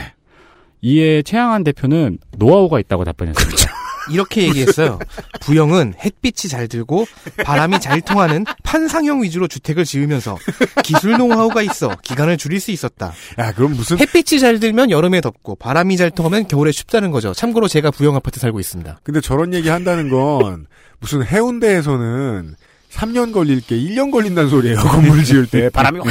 이에 0.82 1.22
최양한 1.22 1.64
대표는 1.64 2.18
노하우가 2.40 2.80
있다고 2.80 3.04
답변했습니다. 3.04 3.77
이렇게 4.10 4.44
얘기했어요. 4.44 5.00
부영은 5.42 5.94
햇빛이 6.04 6.50
잘 6.50 6.68
들고 6.68 7.06
바람이 7.44 7.80
잘 7.80 8.02
통하는 8.02 8.46
판상형 8.64 9.24
위주로 9.24 9.48
주택을 9.48 9.86
지으면서 9.86 10.38
기술 10.84 11.18
노하우가 11.18 11.62
있어 11.64 11.96
기간을 12.02 12.38
줄일 12.38 12.60
수 12.60 12.72
있었다. 12.72 13.14
야 13.38 13.52
그럼 13.54 13.74
무슨 13.76 14.00
햇빛이 14.00 14.40
잘 14.40 14.60
들면 14.60 14.92
여름에 14.92 15.22
덥고 15.22 15.56
바람이 15.56 15.98
잘 15.98 16.12
통하면 16.12 16.48
겨울에 16.48 16.72
춥다는 16.72 17.12
거죠. 17.12 17.34
참고로 17.34 17.68
제가 17.68 17.92
부영 17.92 18.16
아파트 18.16 18.40
살고 18.40 18.60
있습니다. 18.60 19.00
근데 19.04 19.22
저런 19.22 19.54
얘기 19.54 19.70
한다는 19.70 20.10
건 20.10 20.68
무슨 21.00 21.24
해운대에서는 21.26 22.56
3년 22.92 23.34
걸릴 23.34 23.62
게 23.62 23.76
1년 23.76 24.12
걸린다는 24.12 24.50
소리예요. 24.50 24.78
건물 24.82 25.24
지을 25.24 25.48
때 25.48 25.70
바람이 25.70 26.00
확 26.00 26.08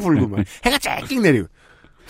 불고 0.00 0.28
막 0.28 0.44
해가 0.64 0.78
쫙 0.78 1.02
내리고 1.20 1.48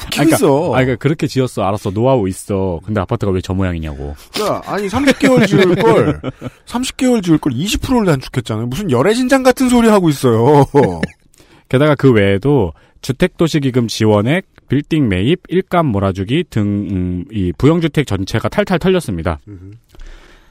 웃기고 0.04 0.28
있어. 0.28 0.66
아, 0.74 0.78
그러니까 0.80 0.96
그렇게 0.96 1.26
지었어. 1.26 1.62
알았어. 1.62 1.90
노하우 1.90 2.28
있어. 2.28 2.80
근데 2.84 3.00
아파트가 3.00 3.32
왜 3.32 3.40
저 3.42 3.54
모양이냐고. 3.54 4.14
야, 4.40 4.60
아니 4.66 4.88
30개월 4.88 5.46
지을 5.46 5.74
걸 5.76 6.20
30개월 6.66 7.22
지을 7.22 7.38
걸 7.38 7.52
20%를 7.52 8.06
단축했잖아요. 8.06 8.66
무슨 8.66 8.90
열애신장 8.90 9.42
같은 9.42 9.68
소리 9.68 9.88
하고 9.88 10.08
있어요. 10.08 10.64
게다가 11.68 11.94
그 11.94 12.10
외에도 12.12 12.72
주택도시기금 13.02 13.88
지원액, 13.88 14.46
빌딩 14.68 15.08
매입, 15.08 15.40
일감 15.48 15.86
몰아주기 15.86 16.44
등, 16.50 16.62
음, 16.90 17.24
이 17.30 17.52
부영주택 17.56 18.06
전체가 18.06 18.48
탈탈 18.48 18.78
털렸습니다. 18.78 19.38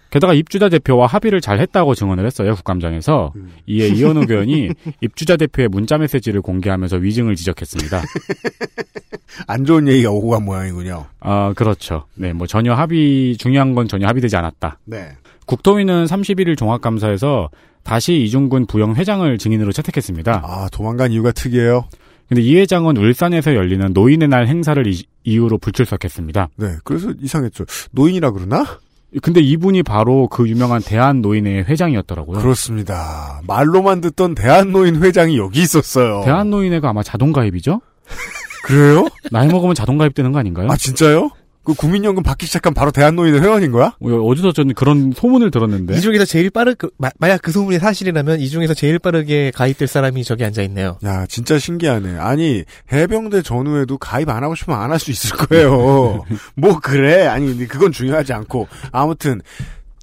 게다가 0.09 0.33
입주자 0.33 0.69
대표와 0.69 1.07
합의를 1.07 1.41
잘 1.41 1.59
했다고 1.59 1.95
증언을 1.95 2.25
했어요, 2.25 2.55
국감장에서. 2.55 3.33
이에 3.65 3.87
이현욱 3.87 4.29
의원이 4.31 4.69
입주자 5.01 5.35
대표의 5.37 5.69
문자 5.69 5.97
메시지를 5.97 6.41
공개하면서 6.41 6.97
위증을 6.97 7.35
지적했습니다. 7.35 8.03
안 9.47 9.65
좋은 9.65 9.87
얘기가 9.87 10.11
오고 10.11 10.29
간 10.29 10.45
모양이군요. 10.45 11.05
아, 11.19 11.53
그렇죠. 11.55 12.05
네, 12.15 12.33
뭐 12.33 12.47
전혀 12.47 12.73
합의, 12.73 13.35
중요한 13.37 13.75
건 13.75 13.87
전혀 13.87 14.07
합의되지 14.07 14.35
않았다. 14.35 14.79
네. 14.85 15.09
국토위는 15.45 16.05
31일 16.05 16.57
종합감사에서 16.57 17.49
다시 17.83 18.21
이중근 18.23 18.65
부영 18.65 18.95
회장을 18.95 19.37
증인으로 19.37 19.71
채택했습니다. 19.71 20.41
아 20.43 20.67
도망간 20.71 21.11
이유가 21.13 21.31
특이해요. 21.31 21.85
근데 22.27 22.41
이 22.41 22.57
회장은 22.57 22.97
울산에서 22.97 23.55
열리는 23.55 23.93
노인의 23.93 24.27
날 24.27 24.47
행사를 24.47 24.85
이, 24.85 25.05
이유로 25.23 25.57
불출석했습니다. 25.59 26.49
네. 26.57 26.75
그래서 26.83 27.13
이상했죠. 27.21 27.63
노인이라 27.91 28.31
그러나? 28.31 28.79
근데 29.21 29.39
이분이 29.39 29.83
바로 29.83 30.27
그 30.27 30.47
유명한 30.49 30.81
대한 30.81 31.21
노인의 31.21 31.63
회장이었더라고요. 31.65 32.39
그렇습니다. 32.39 33.41
말로만 33.47 34.01
듣던 34.01 34.35
대한노인 34.35 35.01
회장이 35.01 35.37
여기 35.37 35.61
있었어요. 35.61 36.23
대한 36.25 36.49
노인회가 36.49 36.89
아마 36.89 37.03
자동 37.03 37.31
가입이죠? 37.31 37.81
그래요? 38.63 39.07
나이 39.31 39.47
먹으면 39.47 39.75
자동 39.75 39.97
가입되는 39.97 40.31
거 40.33 40.39
아닌가요? 40.39 40.69
아 40.69 40.75
진짜요? 40.75 41.29
그 41.67 41.73
국민연금 41.73 42.23
받기 42.23 42.45
시작한 42.45 42.73
바로 42.73 42.91
대한노인의 42.91 43.41
회원인 43.41 43.73
거야? 43.73 43.87
어, 43.99 44.07
어디서 44.09 44.53
저는 44.53 44.73
그런 44.73 45.11
소문을 45.13 45.51
들었는데. 45.51 45.97
이 45.97 45.99
중에서 46.01 46.23
제일 46.23 46.49
빠르 46.49 46.75
그, 46.75 46.89
마- 46.97 47.09
만약 47.19 47.41
그 47.41 47.51
소문이 47.51 47.77
사실이라면 47.79 48.39
이 48.39 48.47
중에서 48.47 48.73
제일 48.73 48.99
빠르게 48.99 49.51
가입될 49.53 49.89
사람이 49.89 50.23
저기 50.23 50.45
앉아 50.45 50.61
있네요. 50.63 50.97
야 51.03 51.25
진짜 51.27 51.59
신기하네. 51.59 52.19
아니 52.19 52.63
해병대 52.93 53.41
전후에도 53.41 53.97
가입 53.97 54.29
안 54.29 54.43
하고 54.45 54.55
싶으면 54.55 54.79
안 54.79 54.91
할 54.91 54.97
수 54.99 55.11
있을 55.11 55.35
거예요. 55.35 56.23
뭐 56.55 56.79
그래? 56.79 57.27
아니 57.27 57.67
그건 57.67 57.91
중요하지 57.91 58.31
않고 58.31 58.69
아무튼 58.93 59.41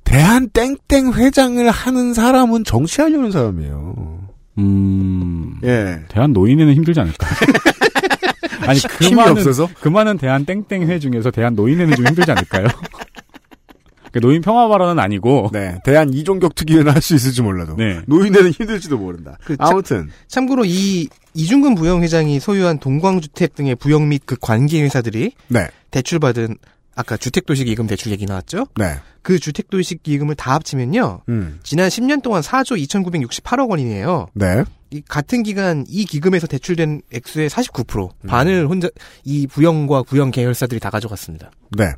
대한 0.05 0.51
땡땡 0.51 1.15
회장을 1.15 1.71
하는 1.71 2.13
사람은 2.13 2.65
정치하려는 2.65 3.31
사람이에요. 3.31 4.19
음, 4.59 5.55
예. 5.65 6.01
대한 6.09 6.35
노인회는 6.35 6.75
힘들지 6.75 7.01
않을까? 7.01 7.27
아니, 8.69 8.81
그 8.81 9.05
힘이 9.05 9.17
많은, 9.17 9.33
없어서? 9.33 9.69
그 9.81 9.89
많은 9.89 10.19
대한 10.19 10.45
땡땡회 10.45 10.99
중에서 10.99 11.31
대한 11.31 11.55
노인회는 11.55 11.97
좀 11.97 12.07
힘들지 12.07 12.31
않을까요? 12.31 12.67
그 14.13 14.21
노인 14.21 14.43
평화 14.43 14.69
발언은 14.69 15.01
아니고, 15.03 15.51
네. 15.53 15.77
대한 15.85 16.13
이종격 16.15 16.55
특위는 16.55 16.89
할 16.89 17.03
수 17.03 17.17
있을지 17.17 17.43
몰라도 17.43 17.75
네. 17.77 18.01
노인회는 18.07 18.53
힘들지도 18.53 18.97
모른다. 18.97 19.37
그 19.45 19.57
아무튼 19.59 20.09
참 20.29 20.47
고로 20.47 20.65
이 20.65 21.09
이중근 21.35 21.75
부영 21.75 22.03
회장이 22.03 22.39
소유한 22.39 22.79
동광주택 22.79 23.57
등의 23.57 23.75
부영 23.75 24.09
및 24.09 24.23
그 24.25 24.37
관계 24.41 24.81
회사들이 24.83 25.33
네. 25.49 25.67
대출받은 25.91 26.57
아까 26.95 27.17
주택도시기금 27.17 27.89
대출 27.89 28.13
얘기 28.13 28.25
나왔죠? 28.25 28.67
네. 28.77 28.95
그 29.23 29.41
주택도시기금을 29.41 30.37
다 30.37 30.55
합치면요. 30.55 31.23
음. 31.29 31.59
지난 31.65 31.89
10년 31.89 32.23
동안 32.23 32.41
4조 32.41 32.81
2,968억 32.87 33.69
원이네요. 33.69 34.29
네. 34.35 34.63
이 34.95 35.03
같은 35.09 35.43
기간 35.43 35.85
이 35.89 36.05
기금에서 36.05 36.47
대출된 36.47 37.03
액수의 37.13 37.51
49% 37.51 38.11
반을 38.29 38.69
혼자 38.69 38.89
이 39.25 39.49
부영과 39.49 40.05
부영 40.05 40.31
계열사들이 40.31 40.79
다 40.79 40.89
가져갔습니다. 40.89 41.51
네. 41.77 41.95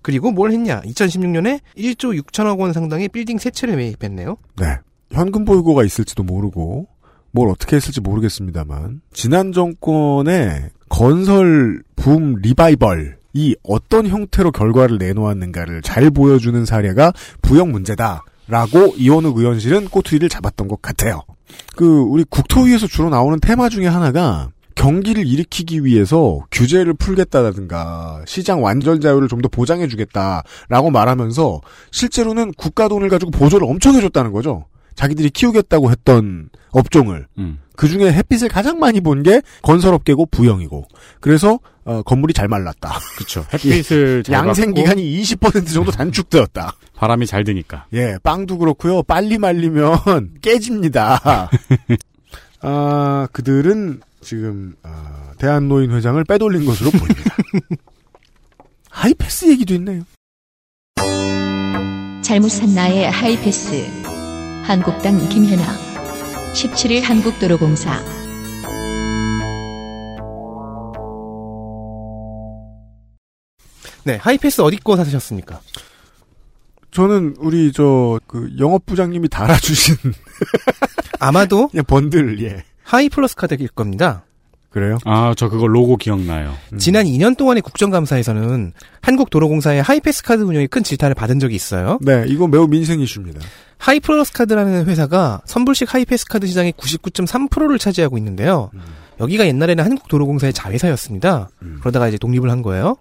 그리고 0.00 0.30
뭘 0.30 0.52
했냐? 0.52 0.80
2016년에 0.82 1.60
1조 1.76 2.22
6천억 2.22 2.60
원 2.60 2.72
상당의 2.72 3.08
빌딩 3.08 3.36
세 3.38 3.50
채를 3.50 3.76
매입했네요. 3.76 4.36
네. 4.58 4.78
현금 5.10 5.44
보유고가 5.44 5.82
있을지도 5.82 6.22
모르고 6.22 6.86
뭘 7.32 7.48
어떻게 7.48 7.74
했을지 7.74 8.00
모르겠습니다만 8.00 9.00
지난 9.12 9.50
정권의 9.50 10.70
건설 10.88 11.82
붐 11.96 12.36
리바이벌이 12.42 13.56
어떤 13.64 14.06
형태로 14.06 14.52
결과를 14.52 14.98
내놓았는가를 14.98 15.82
잘 15.82 16.10
보여주는 16.10 16.64
사례가 16.64 17.12
부영 17.42 17.72
문제다 17.72 18.22
라고 18.50 18.94
이원욱 18.96 19.38
의원실은 19.38 19.88
꼬투리를 19.88 20.28
잡았던 20.28 20.68
것 20.68 20.82
같아요. 20.82 21.22
그 21.76 21.86
우리 22.00 22.24
국토위에서 22.24 22.86
주로 22.86 23.08
나오는 23.08 23.38
테마 23.40 23.68
중에 23.68 23.86
하나가 23.86 24.50
경기를 24.74 25.26
일으키기 25.26 25.84
위해서 25.84 26.40
규제를 26.50 26.94
풀겠다라든가 26.94 28.22
시장 28.26 28.62
완전 28.62 29.00
자유를 29.00 29.28
좀 29.28 29.40
더 29.40 29.48
보장해 29.48 29.88
주겠다라고 29.88 30.90
말하면서 30.90 31.60
실제로는 31.92 32.52
국가 32.56 32.88
돈을 32.88 33.08
가지고 33.08 33.30
보조를 33.30 33.66
엄청 33.66 33.94
해줬다는 33.94 34.32
거죠. 34.32 34.66
자기들이 34.96 35.30
키우겠다고 35.30 35.90
했던 35.90 36.50
업종을 36.72 37.26
음. 37.38 37.58
그 37.80 37.88
중에 37.88 38.12
햇빛을 38.12 38.48
가장 38.48 38.78
많이 38.78 39.00
본 39.00 39.22
게 39.22 39.40
건설업계고 39.62 40.26
부영이고 40.26 40.86
그래서 41.20 41.58
어, 41.84 42.02
건물이 42.02 42.34
잘 42.34 42.46
말랐다. 42.48 42.98
그렇죠. 43.16 43.44
햇빛을 43.52 44.22
잘 44.22 44.34
양생 44.34 44.74
기간이 44.74 45.02
20% 45.22 45.72
정도 45.72 45.90
단축되었다. 45.90 46.74
바람이 46.94 47.26
잘 47.26 47.44
드니까. 47.44 47.86
예, 47.94 48.18
빵도 48.22 48.58
그렇고요. 48.58 49.02
빨리 49.02 49.38
말리면 49.38 50.34
깨집니다. 50.42 51.48
아, 52.62 53.28
그들은 53.32 54.00
지금 54.20 54.74
아, 54.82 55.30
대한노인 55.38 55.90
회장을 55.92 56.22
빼돌린 56.24 56.66
것으로 56.66 56.90
보입니다. 56.90 57.34
하이패스 58.90 59.50
얘기도 59.50 59.74
있네요. 59.74 60.02
잘못 62.22 62.48
산 62.50 62.74
나의 62.74 63.10
하이패스. 63.10 63.86
한국당 64.64 65.18
김현아. 65.30 65.89
17일 66.54 67.02
한국도로공사. 67.02 68.00
네, 74.04 74.16
하이패스 74.16 74.60
어디 74.62 74.76
거 74.78 74.96
사셨습니까? 74.96 75.60
저는 76.90 77.36
우리 77.38 77.72
저 77.72 78.18
그 78.26 78.48
영업 78.58 78.86
부장님이 78.86 79.28
달아주신 79.28 79.96
아마도 81.18 81.68
그냥 81.68 81.84
번들 81.88 82.42
예 82.44 82.64
하이플러스 82.82 83.36
카드일 83.36 83.68
겁니다. 83.68 84.24
그래요? 84.70 84.98
아, 85.04 85.34
저 85.36 85.48
그거 85.48 85.66
로고 85.66 85.96
기억나요. 85.96 86.54
음. 86.72 86.78
지난 86.78 87.04
2년 87.04 87.36
동안의 87.36 87.60
국정감사에서는 87.62 88.72
한국도로공사의 89.00 89.82
하이패스 89.82 90.22
카드 90.22 90.42
운영이 90.42 90.68
큰 90.68 90.84
질타를 90.84 91.14
받은 91.14 91.40
적이 91.40 91.56
있어요. 91.56 91.98
네, 92.02 92.24
이거 92.28 92.46
매우 92.46 92.68
민생 92.68 93.00
이슈입니다. 93.00 93.40
하이플러스 93.78 94.32
카드라는 94.32 94.86
회사가 94.86 95.40
선불식 95.44 95.92
하이패스 95.92 96.26
카드 96.26 96.46
시장의 96.46 96.74
99.3%를 96.74 97.78
차지하고 97.78 98.16
있는데요. 98.18 98.70
여기가 99.18 99.46
옛날에는 99.46 99.84
한국도로공사의 99.84 100.52
자회사였습니다. 100.52 101.50
음. 101.62 101.78
그러다가 101.80 102.08
이제 102.08 102.16
독립을 102.18 102.50
한 102.50 102.62
거예요. 102.62 102.96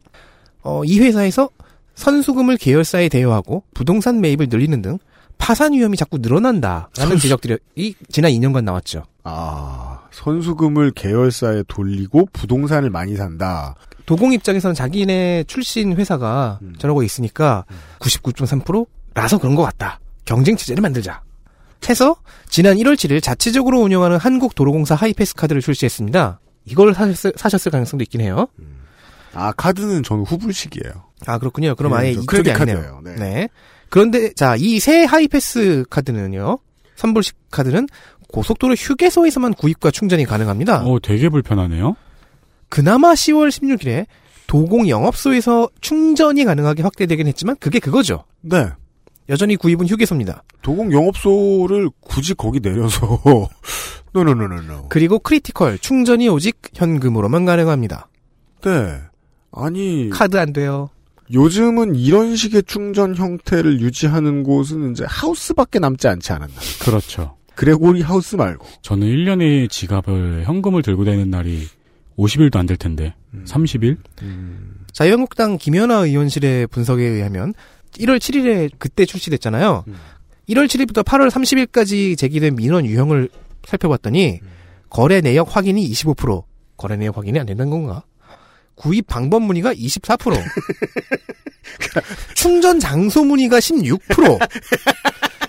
어, 0.63 0.83
이 0.85 0.99
회사에서 0.99 1.49
선수금을 1.95 2.57
계열사에 2.57 3.09
대여하고 3.09 3.63
부동산 3.73 4.21
매입을 4.21 4.47
늘리는 4.49 4.81
등 4.81 4.97
파산 5.37 5.73
위험이 5.73 5.97
자꾸 5.97 6.17
늘어난다라는 6.17 7.17
지적들이 7.19 7.57
이 7.75 7.93
지난 8.09 8.31
2년간 8.31 8.63
나왔죠. 8.63 9.03
아, 9.23 9.98
선수금을 10.11 10.91
계열사에 10.91 11.63
돌리고 11.67 12.29
부동산을 12.33 12.89
많이 12.89 13.15
산다. 13.15 13.75
도공 14.05 14.33
입장에서는 14.33 14.73
자기네 14.73 15.43
출신 15.47 15.95
회사가 15.95 16.59
음. 16.61 16.73
저러고 16.79 17.03
있으니까 17.03 17.65
99.3%라서 17.99 19.37
그런 19.37 19.55
것 19.55 19.63
같다. 19.63 19.99
경쟁 20.25 20.55
체제를 20.55 20.81
만들자. 20.81 21.21
해서 21.87 22.15
지난 22.49 22.75
1월 22.77 22.95
7일 22.95 23.21
자체적으로 23.23 23.79
운영하는 23.79 24.17
한국도로공사 24.17 24.95
하이패스 24.95 25.35
카드를 25.35 25.61
출시했습니다. 25.61 26.39
이걸 26.65 26.93
사셨을, 26.93 27.33
사셨을 27.35 27.71
가능성도 27.71 28.03
있긴 28.03 28.21
해요. 28.21 28.47
아, 29.33 29.51
카드는 29.53 30.03
저는 30.03 30.23
후불식이에요. 30.25 31.03
아 31.25 31.37
그렇군요. 31.37 31.75
그럼 31.75 31.93
네, 31.93 31.97
아예 31.99 32.13
저 32.15 32.21
이쪽이 32.21 32.51
아니네요. 32.51 33.01
네. 33.03 33.15
네. 33.15 33.49
그런데 33.89 34.33
자 34.33 34.55
이 34.57 34.79
새 34.79 35.03
하이패스 35.03 35.85
카드는요. 35.89 36.57
선불식 36.95 37.35
카드는 37.51 37.87
고속도로 38.31 38.75
휴게소에서만 38.75 39.53
구입과 39.55 39.91
충전이 39.91 40.25
가능합니다. 40.25 40.83
어, 40.85 40.99
되게 40.99 41.29
불편하네요. 41.29 41.95
그나마 42.69 43.13
10월 43.13 43.49
16일에 43.49 44.05
도공 44.47 44.87
영업소에서 44.89 45.69
충전이 45.81 46.45
가능하게 46.45 46.83
확대되긴 46.83 47.27
했지만 47.27 47.55
그게 47.59 47.79
그거죠. 47.79 48.23
네. 48.41 48.69
여전히 49.29 49.55
구입은 49.55 49.87
휴게소입니다. 49.87 50.43
도공 50.61 50.91
영업소를 50.91 51.89
굳이 52.01 52.33
거기 52.33 52.59
내려서 52.59 53.19
노노노노노. 54.13 54.87
그리고 54.89 55.19
critical 55.19 55.77
충전이 55.77 56.27
오직 56.29 56.57
현금으로만 56.73 57.45
가능합니다. 57.45 58.07
네. 58.63 58.99
아니 59.51 60.09
카드 60.11 60.37
안 60.37 60.51
돼요. 60.53 60.89
요즘은 61.31 61.93
이런 61.95 62.35
식의 62.35 62.63
충전 62.63 63.15
형태를 63.15 63.81
유지하는 63.81 64.41
곳은 64.41 64.91
이제 64.91 65.05
하우스밖에 65.07 65.77
남지 65.77 66.07
않지 66.07 66.31
않았나. 66.33 66.55
그렇죠. 66.81 67.37
그레고리 67.59 68.01
하우스 68.01 68.37
말고. 68.37 68.65
저는 68.81 69.05
1년에 69.05 69.69
지갑을 69.69 70.43
현금을 70.45 70.81
들고 70.81 71.03
다니는 71.03 71.29
날이 71.29 71.67
50일도 72.17 72.55
안 72.55 72.65
될 72.65 72.77
텐데. 72.77 73.13
30일? 73.45 73.97
자유한국당 74.93 75.57
김연아 75.57 76.05
의원실의 76.05 76.67
분석에 76.67 77.03
의하면 77.03 77.53
1월 77.97 78.17
7일에 78.17 78.71
그때 78.77 79.05
출시됐잖아요. 79.05 79.83
음. 79.89 79.95
1월 80.47 80.67
7일부터 80.67 81.03
8월 81.03 81.29
30일까지 81.29 82.17
제기된 82.17 82.55
민원 82.55 82.85
유형을 82.85 83.27
살펴봤더니 83.67 84.39
거래 84.89 85.19
내역 85.19 85.53
확인이 85.53 85.85
25%, 85.91 86.43
거래 86.77 86.95
내역 86.95 87.17
확인이 87.17 87.39
안 87.39 87.45
된다는 87.45 87.71
건가? 87.71 88.03
구입 88.75 89.05
방법 89.07 89.43
문의가 89.43 89.73
24%, 89.73 90.31
충전 92.35 92.79
장소 92.79 93.25
문의가 93.25 93.59
16%, 93.59 93.99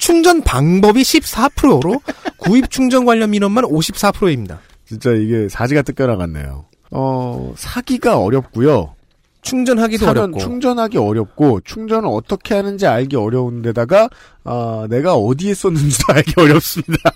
충전 0.00 0.42
방법이 0.42 1.02
14%로 1.02 2.00
구입 2.38 2.70
충전 2.70 3.04
관련 3.04 3.30
민원만 3.30 3.64
54%입니다. 3.64 4.58
진짜 4.86 5.10
이게 5.12 5.48
사지가 5.48 5.82
뜯겨 5.82 6.06
나갔네요. 6.06 6.64
어, 6.90 7.54
사기가 7.56 8.18
어렵고요. 8.18 8.94
충전하기도 9.42 10.08
어렵고. 10.08 10.38
충전하기 10.38 10.98
어렵고 10.98 11.60
충전을 11.64 12.08
어떻게 12.10 12.54
하는지 12.54 12.86
알기 12.86 13.16
어려운데다가 13.16 14.08
아, 14.44 14.86
내가 14.88 15.14
어디에 15.14 15.54
썼는지도 15.54 16.04
알기 16.14 16.34
어렵습니다. 16.36 17.10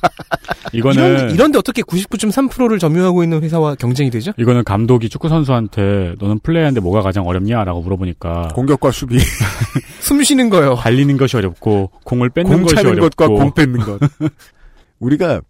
이거는 0.72 1.18
이런, 1.18 1.30
이런 1.30 1.52
데 1.52 1.58
어떻게 1.58 1.82
99.3%를 1.82 2.78
점유하고 2.78 3.22
있는 3.22 3.42
회사와 3.42 3.74
경쟁이 3.76 4.10
되죠? 4.10 4.32
이거는 4.38 4.64
감독이 4.64 5.08
축구 5.08 5.28
선수한테 5.28 6.14
너는 6.18 6.40
플레이하는데 6.40 6.80
뭐가 6.80 7.02
가장 7.02 7.26
어렵냐라고 7.26 7.82
물어보니까 7.82 8.48
공격과 8.54 8.90
수비, 8.90 9.18
숨 10.00 10.22
쉬는 10.22 10.50
거요. 10.50 10.74
달리는 10.74 11.16
것이 11.16 11.36
어렵고 11.36 11.90
공을 12.04 12.30
뺏는 12.30 12.50
공 12.50 12.62
것이 12.62 12.74
차는 12.74 12.90
어렵고 12.92 13.10
것과 13.10 13.28
공 13.28 13.52
뺏는 13.54 13.80
것. 13.80 14.00
우리가 15.00 15.40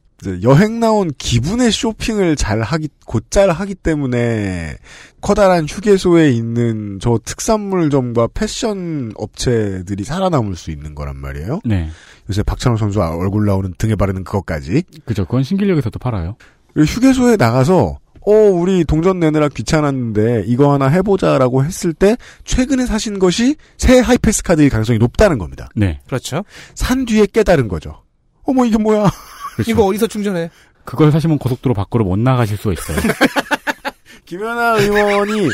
여행 0.42 0.80
나온 0.80 1.10
기분의 1.18 1.70
쇼핑을 1.70 2.36
잘 2.36 2.62
하기 2.62 2.88
곧잘 3.04 3.50
하기 3.50 3.74
때문에 3.74 4.76
커다란 5.20 5.66
휴게소에 5.66 6.30
있는 6.30 6.98
저 7.00 7.18
특산물점과 7.24 8.28
패션 8.32 9.12
업체들이 9.16 10.04
살아남을 10.04 10.56
수 10.56 10.70
있는 10.70 10.94
거란 10.94 11.16
말이에요. 11.16 11.60
네, 11.64 11.90
요새 12.30 12.42
박찬호 12.42 12.76
선수 12.76 13.02
얼굴 13.02 13.44
나오는 13.46 13.74
등에 13.76 13.96
바르는 13.96 14.24
그것까지. 14.24 14.82
그죠. 15.04 15.24
그건 15.24 15.42
신길역에서 15.42 15.90
도 15.90 15.98
팔아요. 15.98 16.36
그리고 16.72 16.86
휴게소에 16.86 17.36
나가서 17.36 17.98
어 18.26 18.32
우리 18.32 18.84
동전 18.84 19.20
내느라 19.20 19.48
귀찮았는데 19.48 20.44
이거 20.46 20.72
하나 20.72 20.88
해보자라고 20.88 21.64
했을 21.64 21.92
때 21.92 22.16
최근에 22.44 22.86
사신 22.86 23.18
것이 23.18 23.56
새 23.76 23.98
하이패스 23.98 24.42
카드일 24.42 24.70
가능성이 24.70 24.98
높다는 24.98 25.36
겁니다. 25.38 25.68
네, 25.74 26.00
그렇죠. 26.06 26.44
산 26.74 27.04
뒤에 27.04 27.26
깨달은 27.26 27.68
거죠. 27.68 28.02
어머 28.44 28.64
이게 28.64 28.78
뭐야? 28.78 29.10
그렇죠. 29.54 29.70
이거 29.70 29.84
어디서 29.86 30.06
충전해? 30.06 30.50
그걸 30.84 31.10
사시면 31.12 31.38
고속도로 31.38 31.74
밖으로 31.74 32.04
못 32.04 32.18
나가실 32.18 32.56
수가 32.56 32.72
있어요. 32.74 32.98
김연아 34.26 34.76
의원이 34.78 35.48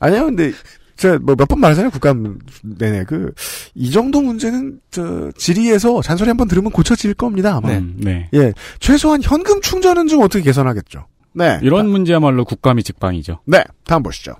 아니요 0.00 0.24
근데 0.26 0.52
제가 0.96 1.18
뭐 1.18 1.34
몇 1.36 1.46
번 1.48 1.60
말하잖아요. 1.60 1.90
국감 1.90 2.38
내내 2.62 3.04
그 3.04 3.32
이 3.74 3.90
정도 3.90 4.20
문제는 4.22 4.80
저 4.90 5.30
질의에서 5.36 6.00
잔소리 6.02 6.28
한 6.28 6.36
번 6.36 6.46
들으면 6.48 6.70
고쳐질 6.70 7.14
겁니다. 7.14 7.56
아마. 7.56 7.70
음, 7.72 7.96
네. 7.98 8.28
예, 8.34 8.52
최소한 8.78 9.20
현금 9.22 9.60
충전은 9.60 10.06
좀 10.08 10.22
어떻게 10.22 10.42
개선하겠죠. 10.44 11.06
네. 11.34 11.58
이런 11.62 11.88
문제야말로 11.88 12.44
국감이 12.44 12.84
직방이죠. 12.84 13.40
네, 13.46 13.64
다음 13.84 14.02
보시죠. 14.04 14.34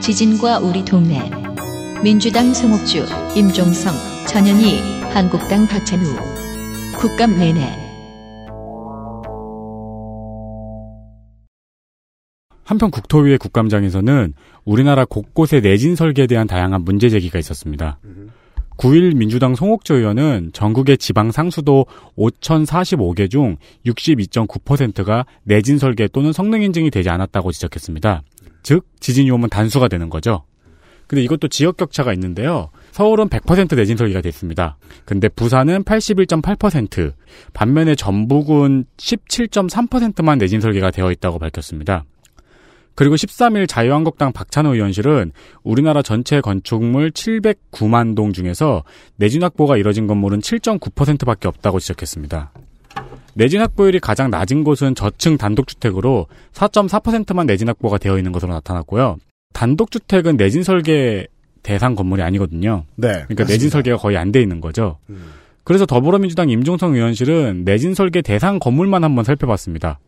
지진과 0.00 0.58
우리 0.58 0.84
동네 0.84 1.30
민주당 2.02 2.52
송옥주, 2.52 3.06
임종성, 3.36 3.94
전현희, 4.26 4.80
한국당 5.12 5.66
박찬우 5.66 6.04
국감 7.02 7.36
내내 7.36 7.60
한편 12.62 12.92
국토위의 12.92 13.38
국감장에서는 13.38 14.34
우리나라 14.64 15.04
곳곳의 15.04 15.62
내진 15.62 15.96
설계에 15.96 16.28
대한 16.28 16.46
다양한 16.46 16.84
문제 16.84 17.08
제기가 17.08 17.40
있었습니다. 17.40 17.98
9일 18.76 19.16
민주당 19.16 19.56
송옥조 19.56 19.96
의원은 19.96 20.50
전국의 20.52 20.96
지방 20.98 21.32
상수도 21.32 21.86
5,045개 22.16 23.28
중 23.28 23.56
62.9%가 23.84 25.26
내진 25.42 25.78
설계 25.78 26.06
또는 26.06 26.32
성능 26.32 26.62
인증이 26.62 26.92
되지 26.92 27.10
않았다고 27.10 27.50
지적했습니다. 27.50 28.22
즉 28.62 28.86
지진이 29.00 29.28
오면 29.32 29.50
단수가 29.50 29.88
되는 29.88 30.08
거죠. 30.08 30.44
근데 31.12 31.24
이것도 31.24 31.48
지역 31.48 31.76
격차가 31.76 32.14
있는데요. 32.14 32.70
서울은 32.92 33.28
100% 33.28 33.76
내진 33.76 33.98
설계가 33.98 34.22
됐습니다. 34.22 34.78
근데 35.04 35.28
부산은 35.28 35.84
81.8%, 35.84 37.12
반면에 37.52 37.94
전북은 37.94 38.86
17.3%만 38.96 40.38
내진 40.38 40.62
설계가 40.62 40.90
되어 40.90 41.12
있다고 41.12 41.38
밝혔습니다. 41.38 42.04
그리고 42.94 43.16
13일 43.16 43.68
자유한국당 43.68 44.32
박찬호 44.32 44.72
의원실은 44.72 45.32
우리나라 45.62 46.00
전체 46.00 46.40
건축물 46.40 47.10
709만 47.10 48.16
동 48.16 48.32
중에서 48.32 48.82
내진 49.16 49.42
확보가 49.42 49.76
이뤄진 49.76 50.06
건물은 50.06 50.40
7.9%밖에 50.40 51.46
없다고 51.46 51.78
지적했습니다. 51.78 52.52
내진 53.34 53.60
확보율이 53.60 54.00
가장 54.00 54.30
낮은 54.30 54.64
곳은 54.64 54.94
저층 54.94 55.36
단독주택으로 55.36 56.28
4.4%만 56.54 57.44
내진 57.44 57.68
확보가 57.68 57.98
되어 57.98 58.16
있는 58.16 58.32
것으로 58.32 58.54
나타났고요. 58.54 59.18
단독주택은 59.62 60.36
내진 60.36 60.64
설계 60.64 61.28
대상 61.62 61.94
건물이 61.94 62.20
아니거든요. 62.22 62.84
네. 62.96 63.12
그러니까 63.28 63.44
내진 63.44 63.70
설계가 63.70 63.96
거의 63.96 64.16
안 64.16 64.32
돼 64.32 64.40
있는 64.42 64.60
거죠. 64.60 64.98
그래서 65.62 65.86
더불어민주당 65.86 66.50
임종성 66.50 66.94
의원실은 66.96 67.62
내진 67.64 67.94
설계 67.94 68.22
대상 68.22 68.58
건물만 68.58 69.04
한번 69.04 69.22
살펴봤습니다. 69.24 70.00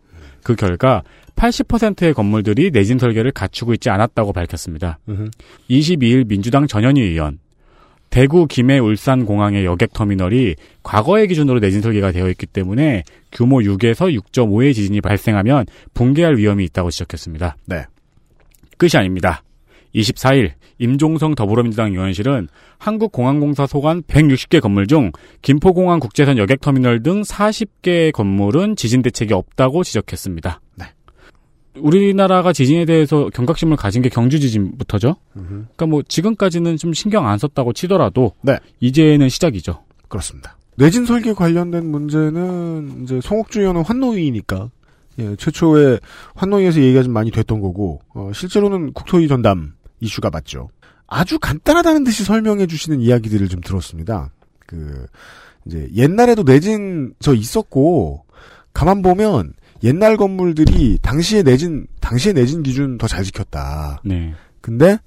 그 0.43 0.57
결과 0.57 1.05
80%의 1.37 2.15
건물들이 2.15 2.73
내진 2.73 2.99
설계를 2.99 3.31
갖추고 3.31 3.75
있지 3.75 3.91
않았다고 3.91 4.33
밝혔습니다. 4.33 4.99
22일 5.71 6.27
민주당 6.27 6.67
전현희 6.67 7.01
의원, 7.01 7.39
대구, 8.11 8.49
김해, 8.49 8.81
울산 8.81 9.25
공항의 9.25 9.65
여객 9.65 9.93
터미널이 9.93 10.57
과거의 10.83 11.29
기준으로 11.29 11.61
내진 11.61 11.81
설계가 11.81 12.11
되어 12.11 12.29
있기 12.31 12.47
때문에 12.47 13.05
규모 13.31 13.59
6에서 13.59 14.13
6.5의 14.21 14.75
지진이 14.75 15.01
발생하면 15.01 15.67
붕괴할 15.95 16.39
위험이 16.39 16.65
있다고 16.65 16.91
지적했습니다. 16.91 17.57
네. 17.67 17.85
끝이 18.77 18.91
아닙니다. 18.95 19.43
24일 19.95 20.53
임종성 20.79 21.35
더불어민주당 21.35 21.93
의원실은 21.93 22.49
한국공항공사 22.79 23.67
소관 23.67 24.03
160개 24.03 24.61
건물 24.61 24.87
중 24.87 25.13
김포공항 25.43 26.01
국제선 26.01 26.37
여객터미널 26.39 27.03
등 27.03 27.23
40개의 27.23 28.13
건물은 28.13 28.77
지진 28.77 29.03
대책이 29.03 29.33
없다고 29.33 29.85
지적했습니다. 29.85 30.61
네. 30.77 30.87
우리나라가 31.77 32.53
지진에 32.53 32.85
대해서 32.85 33.29
경각심을 33.33 33.77
가진 33.77 34.03
게 34.03 34.09
경주 34.09 34.39
지진부터죠. 34.39 35.17
그러니까 35.33 35.87
뭐 35.87 36.03
지금까지는 36.07 36.77
좀 36.77 36.93
신경 36.93 37.27
안 37.29 37.39
썼다고 37.39 37.73
치더라도 37.73 38.33
네. 38.43 38.59
이제는 38.81 39.29
시작이죠. 39.29 39.85
그렇습니다. 40.09 40.57
내진 40.77 41.05
설계 41.05 41.33
관련된 41.33 41.87
문제는 41.87 43.03
이제 43.03 43.21
송옥주 43.21 43.61
의원은 43.61 43.83
환노위니까 43.83 44.71
예, 45.19 45.37
최초에 45.37 45.99
환노위에서 46.35 46.81
얘기가 46.81 47.03
좀 47.03 47.13
많이 47.13 47.31
됐던 47.31 47.61
거고 47.61 48.01
어, 48.15 48.31
실제로는 48.35 48.93
국토위 48.93 49.29
전담 49.29 49.75
이슈가 50.01 50.31
맞죠. 50.31 50.69
아주 51.07 51.39
간단하다는 51.39 52.05
듯이 52.05 52.25
설명해 52.25 52.67
주시는 52.67 53.01
이야기들을 53.01 53.49
좀 53.49 53.61
들었습니다. 53.61 54.31
그 54.67 55.07
이제 55.67 55.89
옛날에도 55.95 56.43
내진 56.43 57.15
저 57.21 57.35
있었고 57.35 58.25
가만 58.73 59.03
보면 59.03 59.53
옛날 59.83 60.17
건물들이 60.17 60.99
당시에 61.03 61.43
내진 61.43 61.87
당시에 62.01 62.33
내진 62.33 62.63
기준 62.63 62.99
더 62.99 63.07
잘 63.07 63.23
지켰다. 63.23 64.01
네. 64.05 64.35
근데 64.61 64.99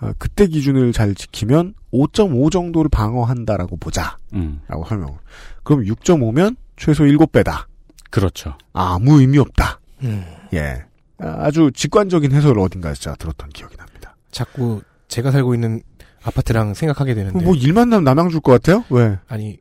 어, 0.00 0.10
그때 0.18 0.46
기준을 0.46 0.92
잘 0.92 1.14
지키면 1.14 1.74
5.5 1.92 2.50
정도를 2.50 2.90
방어한다라고 2.90 3.78
보자. 3.78 4.18
음. 4.34 4.60
라고 4.68 4.84
설명. 4.84 5.16
그럼 5.64 5.84
6.5면 5.84 6.56
최소 6.76 7.04
7배다. 7.04 7.64
그렇죠. 8.10 8.56
아무 8.72 9.20
의미 9.20 9.38
없다. 9.38 9.80
음. 10.02 10.24
예. 10.54 10.84
아, 11.18 11.36
아주 11.46 11.70
직관적인 11.74 12.32
해설을 12.32 12.58
어딘가에서 12.60 13.00
제가 13.00 13.16
들었던 13.16 13.48
기억이 13.50 13.76
납니다. 13.76 14.16
자꾸 14.30 14.82
제가 15.08 15.30
살고 15.30 15.54
있는 15.54 15.82
아파트랑 16.22 16.74
생각하게 16.74 17.14
되는데 17.14 17.44
뭐 17.44 17.54
일만 17.54 17.88
나면 17.90 18.04
남양 18.04 18.30
줄 18.30 18.40
것 18.40 18.52
같아요? 18.52 18.84
왜? 18.90 19.18
아니 19.28 19.58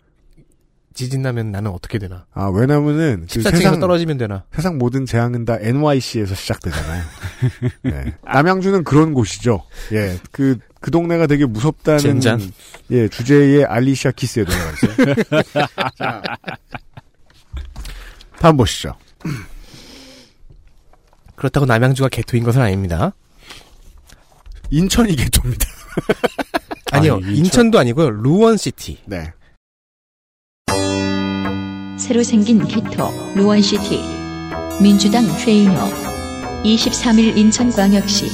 지진 0.95 1.21
나면 1.21 1.51
나는 1.51 1.71
어떻게 1.71 1.99
되나? 1.99 2.25
아, 2.33 2.45
왜냐면은 2.47 3.27
그 3.29 3.39
14층에서 3.39 3.51
세상, 3.57 3.79
떨어지면 3.81 4.17
되나? 4.17 4.45
세상 4.53 4.77
모든 4.77 5.05
재앙은 5.05 5.43
다 5.45 5.57
NYC에서 5.59 6.33
시작되잖아요. 6.35 7.03
네. 7.83 8.13
남양주는 8.23 8.83
그런 8.85 9.13
곳이죠. 9.13 9.61
예. 9.91 10.17
그, 10.31 10.57
그 10.79 10.91
동네가 10.91 11.27
되게 11.27 11.45
무섭다는 11.45 11.99
젠장. 11.99 12.39
예, 12.91 13.07
주제의 13.09 13.65
알리샤 13.65 14.11
키스의 14.11 14.45
노래가 14.45 14.71
있어요. 14.71 15.15
자, 18.35 18.41
다음 18.41 18.57
보시죠. 18.57 18.93
그렇다고 21.35 21.65
남양주가 21.65 22.09
개토인 22.09 22.43
것은 22.43 22.61
아닙니다. 22.61 23.13
인천이 24.71 25.15
게토입니다. 25.15 25.65
아니요, 26.91 27.15
아니, 27.15 27.23
인천- 27.27 27.35
인천도 27.45 27.79
아니고요. 27.79 28.09
루원시티. 28.11 28.99
네. 29.05 29.33
새로 31.97 32.23
생긴 32.23 32.65
게토 32.67 33.33
루원시티 33.35 34.01
민주당 34.81 35.25
최인호 35.37 35.73
23일 36.63 37.37
인천광역시 37.37 38.27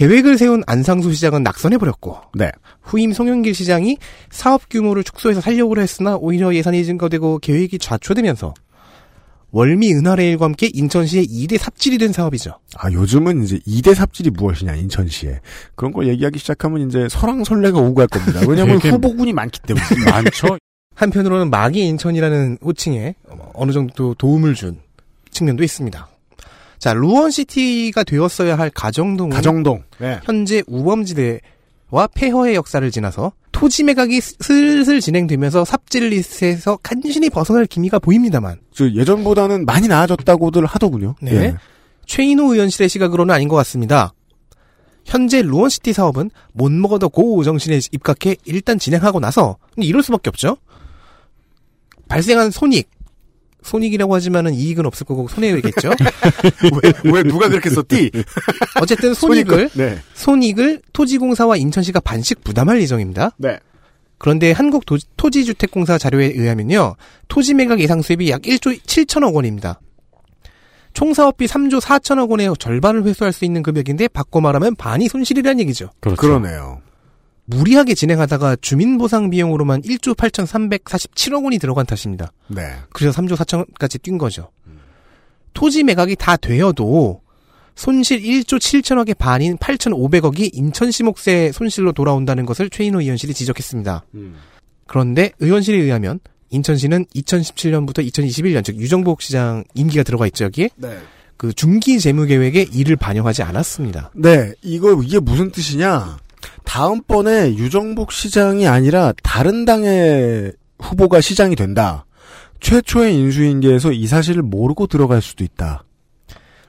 계획을 0.00 0.38
세운 0.38 0.62
안상수 0.66 1.12
시장은 1.12 1.42
낙선해버렸고 1.42 2.16
네. 2.34 2.50
후임 2.80 3.12
송영길 3.12 3.54
시장이 3.54 3.98
사업 4.30 4.62
규모를 4.70 5.04
축소해서 5.04 5.42
살려고 5.42 5.78
했으나 5.78 6.16
오히려 6.16 6.54
예산이 6.54 6.86
증가되고 6.86 7.40
계획이 7.40 7.78
좌초되면서 7.78 8.54
월미 9.50 9.92
은하레일과 9.92 10.46
함께 10.46 10.70
인천시의 10.72 11.26
2대 11.26 11.58
삽질이 11.58 11.98
된 11.98 12.12
사업이죠. 12.12 12.52
아, 12.78 12.90
요즘은 12.90 13.44
이제 13.44 13.58
2대 13.66 13.94
삽질이 13.94 14.30
무엇이냐, 14.30 14.74
인천시에. 14.74 15.40
그런 15.74 15.92
걸 15.92 16.08
얘기하기 16.08 16.38
시작하면 16.38 16.88
이제 16.88 17.06
설왕설래가 17.10 17.78
오고 17.78 17.94
갈 17.94 18.06
겁니다. 18.06 18.40
왜냐면 18.48 18.78
후보군이 18.78 19.34
많기 19.34 19.60
때문에. 19.60 19.84
많죠. 20.08 20.56
한편으로는 20.94 21.50
마계 21.50 21.86
인천이라는 21.86 22.58
호칭에 22.64 23.16
어느 23.52 23.72
정도 23.72 24.14
도움을 24.14 24.54
준 24.54 24.78
측면도 25.30 25.62
있습니다. 25.62 26.08
자, 26.80 26.94
루원시티가 26.94 28.04
되었어야 28.04 28.58
할 28.58 28.70
가정동은 28.70 29.36
가정동. 29.36 29.84
네. 29.98 30.18
현재 30.24 30.62
우범지대와 30.66 32.08
폐허의 32.14 32.54
역사를 32.54 32.90
지나서 32.90 33.32
토지 33.52 33.84
매각이 33.84 34.18
슬슬 34.20 35.00
진행되면서 35.00 35.66
삽질 35.66 36.08
리스트에서 36.08 36.78
간신히 36.82 37.28
벗어날 37.28 37.66
기미가 37.66 37.98
보입니다만 37.98 38.60
저 38.72 38.90
예전보다는 38.90 39.66
많이 39.66 39.88
나아졌다고들 39.88 40.64
하더군요. 40.64 41.16
네. 41.20 41.32
예. 41.32 41.56
최인호 42.06 42.54
의원실의 42.54 42.88
시각으로는 42.88 43.34
아닌 43.34 43.48
것 43.48 43.56
같습니다. 43.56 44.14
현재 45.04 45.42
루원시티 45.42 45.92
사업은 45.92 46.30
못 46.54 46.72
먹어도 46.72 47.10
고 47.10 47.44
정신에 47.44 47.78
입각해 47.92 48.36
일단 48.46 48.78
진행하고 48.78 49.20
나서 49.20 49.58
이럴 49.76 50.02
수밖에 50.02 50.30
없죠. 50.30 50.56
발생한 52.08 52.50
손익 52.50 52.88
손익이라고 53.62 54.14
하지만은 54.14 54.54
이익은 54.54 54.86
없을 54.86 55.06
거고 55.06 55.28
손해겠죠. 55.28 55.90
왜, 56.82 56.92
왜 57.12 57.22
누가 57.22 57.48
그렇게 57.48 57.70
썼디? 57.70 58.10
어쨌든 58.80 59.14
손익을 59.14 59.70
네. 59.74 59.98
손익을 60.14 60.82
토지공사와 60.92 61.56
인천시가 61.56 62.00
반씩 62.00 62.42
부담할 62.44 62.80
예정입니다. 62.82 63.32
네. 63.38 63.58
그런데 64.18 64.52
한국 64.52 64.84
도- 64.86 64.98
토지주택공사 65.16 65.96
자료에 65.98 66.26
의하면요. 66.26 66.96
토지 67.28 67.54
매각 67.54 67.80
예상 67.80 68.02
수입이 68.02 68.30
약 68.30 68.42
1조 68.42 68.80
7천억 68.82 69.34
원입니다. 69.34 69.80
총 70.92 71.14
사업비 71.14 71.46
3조 71.46 71.80
4천억 71.80 72.30
원의 72.30 72.52
절반을 72.58 73.04
회수할 73.04 73.32
수 73.32 73.44
있는 73.44 73.62
금액인데 73.62 74.08
바꿔 74.08 74.40
말하면 74.40 74.74
반이 74.76 75.08
손실이라는 75.08 75.60
얘기죠. 75.60 75.90
그렇죠. 76.00 76.20
그러네요. 76.20 76.80
무리하게 77.50 77.94
진행하다가 77.94 78.56
주민보상 78.60 79.30
비용으로만 79.30 79.82
1조 79.82 80.16
8,347억 80.16 81.44
원이 81.44 81.58
들어간 81.58 81.84
탓입니다. 81.84 82.32
네. 82.46 82.62
그래서 82.92 83.20
3조 83.20 83.34
4천까지 83.36 84.00
뛴 84.00 84.18
거죠. 84.18 84.50
토지 85.52 85.82
매각이 85.82 86.16
다 86.16 86.36
되어도 86.36 87.20
손실 87.74 88.22
1조 88.22 88.58
7천억의 88.58 89.18
반인 89.18 89.56
8,500억이 89.56 90.50
인천시 90.52 91.02
목세 91.02 91.50
손실로 91.52 91.92
돌아온다는 91.92 92.46
것을 92.46 92.70
최인호 92.70 93.00
의원실이 93.00 93.34
지적했습니다. 93.34 94.04
그런데 94.86 95.32
의원실에 95.40 95.78
의하면 95.78 96.20
인천시는 96.50 97.06
2017년부터 97.06 98.06
2021년 98.08 98.64
즉 98.64 98.76
유정복 98.76 99.22
시장 99.22 99.64
임기가 99.74 100.02
들어가 100.02 100.26
있죠 100.26 100.44
여기에 100.46 100.70
네. 100.76 100.98
그 101.36 101.52
중기 101.52 101.98
재무 102.00 102.26
계획에 102.26 102.66
이를 102.72 102.96
반영하지 102.96 103.42
않았습니다. 103.42 104.10
네, 104.14 104.52
이거 104.62 105.00
이게 105.02 105.18
무슨 105.18 105.50
뜻이냐? 105.50 106.18
다음번에 106.70 107.56
유정복 107.56 108.12
시장이 108.12 108.68
아니라 108.68 109.12
다른 109.24 109.64
당의 109.64 110.52
후보가 110.78 111.20
시장이 111.20 111.56
된다. 111.56 112.06
최초의 112.60 113.12
인수인계에서 113.16 113.90
이 113.90 114.06
사실을 114.06 114.42
모르고 114.44 114.86
들어갈 114.86 115.20
수도 115.20 115.42
있다. 115.42 115.82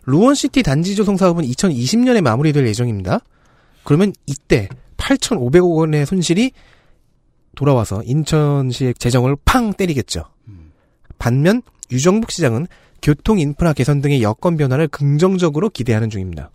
루원시티 0.07 0.63
단지 0.63 0.95
조성 0.95 1.17
사업은 1.17 1.43
2020년에 1.43 2.21
마무리될 2.21 2.65
예정입니다. 2.65 3.19
그러면 3.83 4.11
이때 4.25 4.69
8,500억 4.97 5.75
원의 5.75 6.07
손실이 6.07 6.51
돌아와서 7.55 8.01
인천시의 8.03 8.95
재정을 8.95 9.35
팡 9.45 9.71
때리겠죠. 9.71 10.23
반면 11.19 11.61
유정복 11.91 12.31
시장은 12.31 12.65
교통 13.03 13.37
인프라 13.37 13.73
개선 13.73 14.01
등의 14.01 14.23
여건 14.23 14.57
변화를 14.57 14.87
긍정적으로 14.87 15.69
기대하는 15.69 16.09
중입니다. 16.09 16.49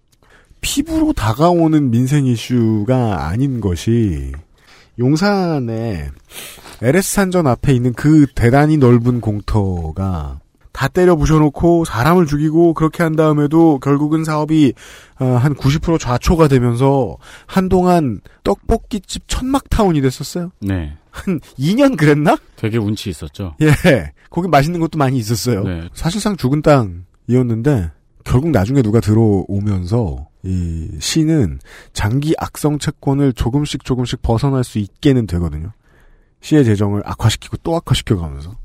피부로 0.67 1.13
다가오는 1.13 1.93
민생 1.93 2.27
이슈가 2.27 3.29
아닌 3.29 3.61
것이 3.61 4.33
용산에 4.99 6.11
LS 6.83 7.15
산전 7.15 7.47
앞에 7.47 7.73
있는 7.73 7.93
그 7.93 8.27
대단히 8.35 8.77
넓은 8.77 9.21
공터가 9.21 10.41
다 10.73 10.89
때려 10.89 11.15
부셔놓고 11.15 11.85
사람을 11.85 12.27
죽이고 12.27 12.75
그렇게 12.75 13.05
한 13.05 13.15
다음에도 13.15 13.79
결국은 13.79 14.25
사업이 14.25 14.75
어, 15.21 15.41
한90% 15.41 16.01
좌초가 16.01 16.49
되면서 16.49 17.17
한동안 17.47 18.21
떡볶이집 18.43 19.29
천막타운이 19.29 20.01
됐었어요. 20.01 20.51
네. 20.61 20.97
한 21.13 21.39
2년 21.61 21.97
그랬나? 21.97 22.37
되게 22.57 22.77
운치 22.77 23.09
있었죠. 23.09 23.55
예. 23.63 24.13
거기 24.31 24.49
맛있는 24.49 24.81
것도 24.81 24.99
많이 24.99 25.17
있었어요. 25.17 25.63
네. 25.63 25.89
사실상 25.95 26.37
죽은 26.37 26.61
땅이었는데 26.63 27.93
결국 28.25 28.51
나중에 28.51 28.83
누가 28.83 28.99
들어오면서 28.99 30.27
이 30.47 30.89
시는 31.01 31.59
장기 31.93 32.35
악성 32.39 32.79
채권을 32.79 33.33
조금씩 33.33 33.85
조금씩 33.85 34.23
벗어날 34.23 34.63
수 34.65 34.79
있게는 34.79 35.27
되거든요. 35.27 35.73
시의 36.41 36.65
재정을 36.65 37.03
악화시키고 37.05 37.57
또 37.59 37.75
악화시켜가면서. 37.77 38.57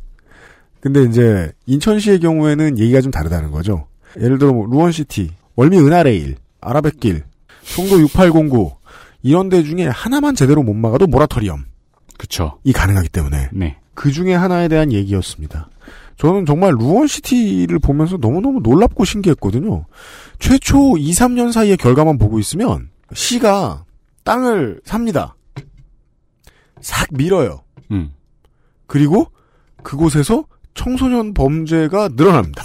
근데 0.80 1.04
이제 1.04 1.52
인천시의 1.66 2.20
경우에는 2.20 2.78
얘기가 2.78 3.02
좀 3.02 3.12
다르다는 3.12 3.52
거죠. 3.52 3.88
예를 4.20 4.38
들어 4.38 4.54
뭐 4.54 4.68
루원시티, 4.68 5.32
월미 5.56 5.78
은하레일, 5.80 6.38
아라뱃길, 6.60 7.24
송도 7.64 8.02
6809 8.02 8.76
이런 9.24 9.50
데 9.50 9.64
중에 9.64 9.88
하나만 9.88 10.36
제대로 10.36 10.64
못 10.64 10.74
막아도 10.74 11.08
모라토리엄이 11.08 11.64
그쵸. 12.18 12.60
가능하기 12.74 13.10
때문에 13.10 13.50
네. 13.52 13.78
그 13.94 14.12
중에 14.12 14.34
하나에 14.34 14.68
대한 14.68 14.92
얘기였습니다. 14.92 15.70
저는 16.18 16.46
정말 16.46 16.74
루원시티를 16.74 17.80
보면서 17.80 18.18
너무너무 18.18 18.60
놀랍고 18.62 19.06
신기했거든요. 19.06 19.86
최초 20.42 20.98
2, 20.98 21.12
3년 21.12 21.52
사이의 21.54 21.78
결과만 21.78 22.18
보고 22.18 22.40
있으면 22.40 22.90
시가 23.14 23.86
땅을 24.24 24.82
삽니다. 24.84 25.36
싹 26.82 27.08
밀어요. 27.12 27.64
음. 27.92 28.12
그리고 28.88 29.28
그곳에서 29.84 30.44
청소년 30.74 31.34
범죄가 31.34 32.10
늘어납니다. 32.16 32.64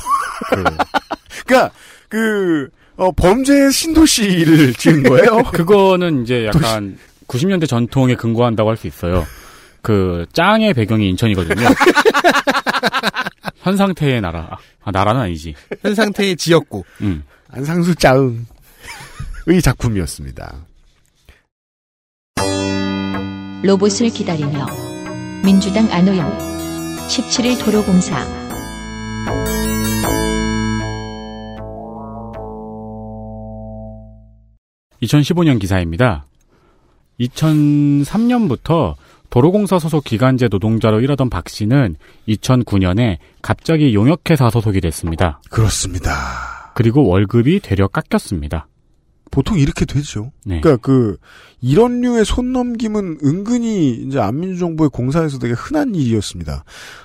그러니까 1.47 1.71
그 2.09 2.69
어, 2.97 3.13
범죄 3.13 3.71
신도시를 3.71 4.73
지은 4.75 5.03
거예요. 5.03 5.43
그거는 5.53 6.23
이제 6.23 6.47
약간 6.51 6.99
90년대 7.29 7.69
전통에 7.69 8.15
근거한다고 8.15 8.71
할 8.71 8.77
수 8.77 8.87
있어요. 8.87 9.25
그 9.83 10.25
짱의 10.33 10.75
배경이 10.75 11.09
인천이거든요. 11.11 11.67
현 13.59 13.77
상태의 13.77 14.21
나라. 14.21 14.59
아, 14.83 14.91
나라는 14.91 15.21
아니지. 15.21 15.55
현 15.83 15.95
상태의 15.95 16.37
지역구. 16.37 16.83
음. 17.03 17.23
안상수 17.57 17.95
짜응의 17.95 19.63
작품이었습니다. 19.63 20.67
로봇을 23.63 24.11
기다리며 24.11 24.67
민주당 25.43 25.91
안호영 25.91 26.37
17일 27.09 27.65
도로공사 27.65 28.15
2015년 35.03 35.59
기사입니다. 35.59 36.27
2003년부터 37.19 38.97
도로공사 39.31 39.79
소속 39.79 40.05
기간제 40.05 40.49
노동자로 40.49 41.01
일하던 41.01 41.31
박 41.31 41.49
씨는 41.49 41.97
2009년에 42.29 43.17
갑자기 43.41 43.95
용역회사 43.95 44.51
소속이 44.51 44.83
됐습니다. 44.83 45.41
그렇습니다. 45.49 46.46
그리고 46.77 47.07
월급이 47.07 47.61
되려 47.61 47.89
깎였습니다. 47.89 48.69
보통 49.31 49.59
이렇게 49.59 49.87
되죠. 49.87 50.31
네. 50.45 50.61
그러니까 50.61 50.77
그 50.87 51.17
이런 51.63 52.03
류의 52.03 52.27
손 52.27 52.53
넘김은 52.53 53.21
은근히 53.25 53.93
이제 53.93 54.21
안민주정부의 54.21 54.91
공사에서 54.91 55.39
되게 55.39 55.55
흔한 55.55 55.95
일이었습니다. 55.95 56.65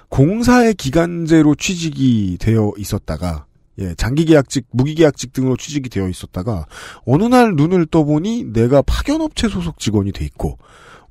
공사의 0.10 0.73
기간제로 0.73 1.55
취직이 1.55 2.36
되어 2.38 2.73
있었다가 2.77 3.45
예, 3.79 3.95
장기 3.95 4.25
계약직, 4.25 4.65
무기 4.71 4.93
계약직 4.93 5.31
등으로 5.31 5.55
취직이 5.55 5.88
되어 5.88 6.10
있었다가 6.10 6.65
어느 7.05 7.23
날 7.23 7.55
눈을 7.55 7.86
떠보니 7.86 8.51
내가 8.51 8.81
파견 8.81 9.21
업체 9.21 9.47
소속 9.47 9.79
직원이 9.79 10.12
돼 10.12 10.25
있고 10.25 10.57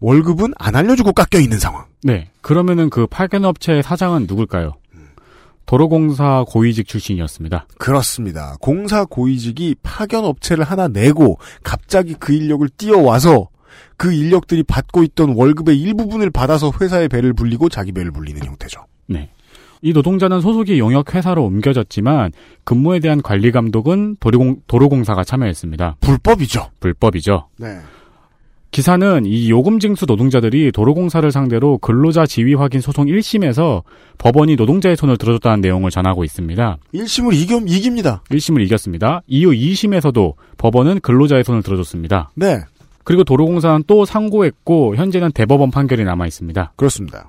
월급은 0.00 0.52
안 0.58 0.76
알려주고 0.76 1.14
깎여 1.14 1.40
있는 1.40 1.58
상황. 1.58 1.86
네. 2.02 2.28
그러면은 2.42 2.90
그 2.90 3.06
파견 3.06 3.46
업체의 3.46 3.82
사장은 3.82 4.26
누굴까요? 4.28 4.74
도로공사 5.66 6.44
고위직 6.48 6.88
출신이었습니다. 6.88 7.66
그렇습니다. 7.78 8.56
공사 8.60 9.04
고위직이 9.04 9.76
파견 9.82 10.24
업체를 10.24 10.64
하나 10.64 10.88
내고 10.88 11.38
갑자기 11.62 12.14
그 12.18 12.32
인력을 12.32 12.68
띄워와서 12.76 13.48
그 13.96 14.12
인력들이 14.12 14.62
받고 14.64 15.02
있던 15.04 15.34
월급의 15.36 15.78
일부분을 15.80 16.30
받아서 16.30 16.72
회사의 16.80 17.08
배를 17.08 17.34
불리고 17.34 17.68
자기 17.68 17.92
배를 17.92 18.10
불리는 18.10 18.42
형태죠. 18.44 18.84
네. 19.06 19.30
이 19.82 19.92
노동자는 19.92 20.40
소속이 20.40 20.78
용역 20.78 21.14
회사로 21.14 21.44
옮겨졌지만 21.44 22.32
근무에 22.64 23.00
대한 23.00 23.22
관리 23.22 23.50
감독은 23.50 24.16
도로공, 24.20 24.62
도로공사가 24.66 25.24
참여했습니다. 25.24 25.96
불법이죠. 26.00 26.70
불법이죠. 26.80 27.48
네. 27.58 27.78
기사는 28.70 29.26
이 29.26 29.50
요금 29.50 29.80
징수 29.80 30.06
노동자들이 30.06 30.70
도로공사를 30.70 31.28
상대로 31.32 31.78
근로자 31.78 32.24
지위 32.26 32.54
확인 32.54 32.80
소송 32.80 33.06
1심에서 33.06 33.82
법원이 34.18 34.54
노동자의 34.54 34.96
손을 34.96 35.16
들어줬다는 35.16 35.60
내용을 35.60 35.90
전하고 35.90 36.22
있습니다. 36.22 36.78
1심을 36.94 37.34
이겨, 37.34 37.60
이깁니다. 37.66 38.22
1심을 38.30 38.64
이겼습니다. 38.66 39.22
이후 39.26 39.50
2심에서도 39.50 40.34
법원은 40.56 41.00
근로자의 41.00 41.42
손을 41.42 41.62
들어줬습니다. 41.62 42.30
네. 42.36 42.60
그리고 43.02 43.24
도로공사는 43.24 43.84
또 43.88 44.04
상고했고 44.04 44.94
현재는 44.94 45.32
대법원 45.32 45.72
판결이 45.72 46.04
남아 46.04 46.26
있습니다. 46.26 46.72
그렇습니다. 46.76 47.28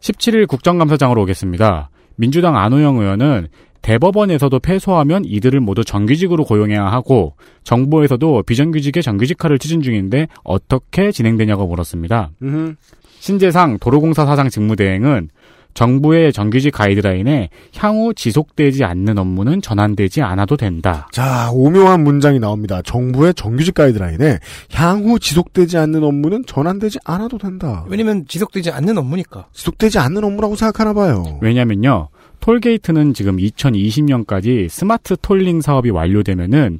17일 0.00 0.46
국정감사장으로 0.48 1.22
오겠습니다. 1.22 1.88
민주당 2.16 2.56
안호영 2.56 2.96
의원은 2.98 3.48
대법원에서도 3.86 4.58
패소하면 4.58 5.24
이들을 5.24 5.60
모두 5.60 5.84
정규직으로 5.84 6.44
고용해야 6.44 6.84
하고 6.86 7.34
정부에서도 7.62 8.42
비정규직의 8.42 9.00
정규직화를 9.00 9.60
추진 9.60 9.80
중인데 9.80 10.26
어떻게 10.42 11.12
진행되냐고 11.12 11.68
물었습니다. 11.68 12.30
음흠. 12.42 12.74
신재상 13.20 13.78
도로공사 13.78 14.26
사장 14.26 14.48
직무대행은 14.48 15.28
정부의 15.74 16.32
정규직 16.32 16.72
가이드라인에 16.72 17.50
향후 17.76 18.12
지속되지 18.14 18.82
않는 18.82 19.18
업무는 19.18 19.62
전환되지 19.62 20.22
않아도 20.22 20.56
된다. 20.56 21.06
자, 21.12 21.50
오묘한 21.52 22.02
문장이 22.02 22.40
나옵니다. 22.40 22.80
정부의 22.82 23.34
정규직 23.34 23.74
가이드라인에 23.74 24.40
향후 24.72 25.20
지속되지 25.20 25.76
않는 25.76 26.02
업무는 26.02 26.44
전환되지 26.44 26.98
않아도 27.04 27.38
된다. 27.38 27.84
왜냐면 27.88 28.24
지속되지 28.26 28.70
않는 28.70 28.98
업무니까. 28.98 29.46
지속되지 29.52 29.98
않는 29.98 30.24
업무라고 30.24 30.56
생각하나 30.56 30.92
봐요. 30.94 31.38
왜냐면요. 31.42 32.08
톨게이트는 32.40 33.14
지금 33.14 33.36
2020년까지 33.36 34.68
smart 34.68 35.16
tolling 35.16 35.60
사업이 35.60 35.90
완료되면은 35.90 36.78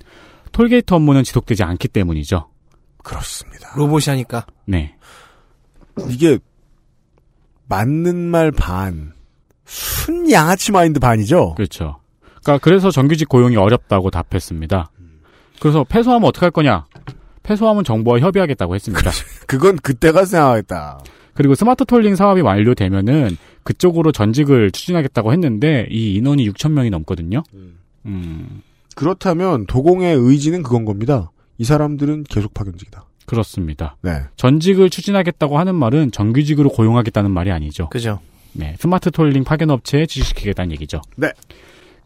톨게이트 0.52 0.94
업무는 0.94 1.24
지속되지 1.24 1.62
않기 1.64 1.88
때문이죠. 1.88 2.48
그렇습니다. 3.02 3.74
로봇이 3.76 4.04
하니까. 4.08 4.46
네. 4.66 4.96
이게 6.08 6.38
맞는 7.68 8.16
말 8.16 8.52
반, 8.52 9.12
순 9.64 10.30
양아치 10.30 10.72
마인드 10.72 11.00
반이죠. 11.00 11.54
그렇죠. 11.54 12.00
그러니까 12.42 12.58
그래서 12.62 12.90
정규직 12.90 13.28
고용이 13.28 13.56
어렵다고 13.56 14.10
답했습니다. 14.10 14.90
그래서 15.60 15.84
패소하면 15.84 16.28
어떡할 16.28 16.50
거냐? 16.50 16.86
패소하면 17.42 17.84
정부와 17.84 18.20
협의하겠다고 18.20 18.74
했습니다. 18.74 19.10
그건 19.46 19.76
그때가 19.76 20.24
생각했다. 20.24 21.00
그리고 21.36 21.54
스마트 21.54 21.84
톨링 21.84 22.16
사업이 22.16 22.40
완료되면은 22.40 23.36
그쪽으로 23.62 24.12
전직을 24.12 24.70
추진하겠다고 24.70 25.32
했는데 25.32 25.86
이 25.90 26.14
인원이 26.14 26.48
6천 26.50 26.72
명이 26.72 26.90
넘거든요. 26.90 27.42
음. 27.54 27.78
음, 28.06 28.62
그렇다면 28.94 29.66
도공의 29.66 30.16
의지는 30.16 30.62
그건 30.62 30.84
겁니다. 30.84 31.30
이 31.58 31.64
사람들은 31.64 32.24
계속 32.24 32.54
파견직이다. 32.54 33.04
그렇습니다. 33.26 33.96
네. 34.02 34.22
전직을 34.36 34.88
추진하겠다고 34.88 35.58
하는 35.58 35.74
말은 35.74 36.12
정규직으로 36.12 36.70
고용하겠다는 36.70 37.30
말이 37.30 37.50
아니죠. 37.50 37.88
그죠. 37.88 38.20
네, 38.52 38.74
smart 38.78 39.10
tolling 39.10 39.44
파견 39.44 39.70
업체에 39.70 40.06
지시시키겠다는 40.06 40.72
얘기죠. 40.72 41.02
네. 41.16 41.30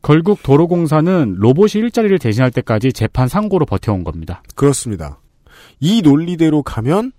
결국 0.03 0.43
도로공사는 0.43 1.37
로봇이 1.38 1.73
일자리를 1.75 2.19
대신할 2.19 2.51
때까지 2.51 2.93
재판 2.93 3.29
상고로 3.29 3.66
버텨온 3.66 4.03
겁니다. 4.03 4.43
그렇습니다. 4.55 5.21
이 5.79 6.01
논리대로 6.03 6.62
가면 6.62 7.12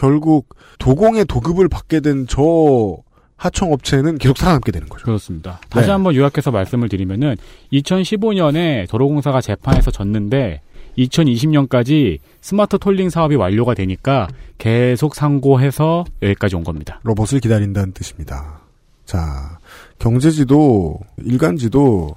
결국 0.00 0.56
도공의 0.78 1.26
도급을 1.26 1.68
받게 1.68 2.00
된 2.00 2.26
저 2.26 2.96
하청업체는 3.36 4.18
계속 4.18 4.36
살아남게 4.36 4.70
되는 4.70 4.88
거죠. 4.88 5.04
그렇습니다. 5.04 5.60
다시 5.70 5.86
네. 5.86 5.92
한번 5.92 6.14
요약해서 6.14 6.50
말씀을 6.50 6.88
드리면은 6.88 7.36
2015년에 7.72 8.88
도로공사가 8.88 9.40
재판에서 9.40 9.90
졌는데 9.90 10.60
2020년까지 10.98 12.18
smart 12.42 12.78
tolling 12.78 13.08
사업이 13.08 13.36
완료가 13.36 13.74
되니까 13.74 14.28
계속 14.58 15.14
상고해서 15.14 16.04
여기까지 16.22 16.56
온 16.56 16.64
겁니다. 16.64 17.00
로봇을 17.02 17.40
기다린다는 17.40 17.92
뜻입니다. 17.92 18.60
자, 19.06 19.58
경제지도, 19.98 20.98
일간지도 21.24 22.16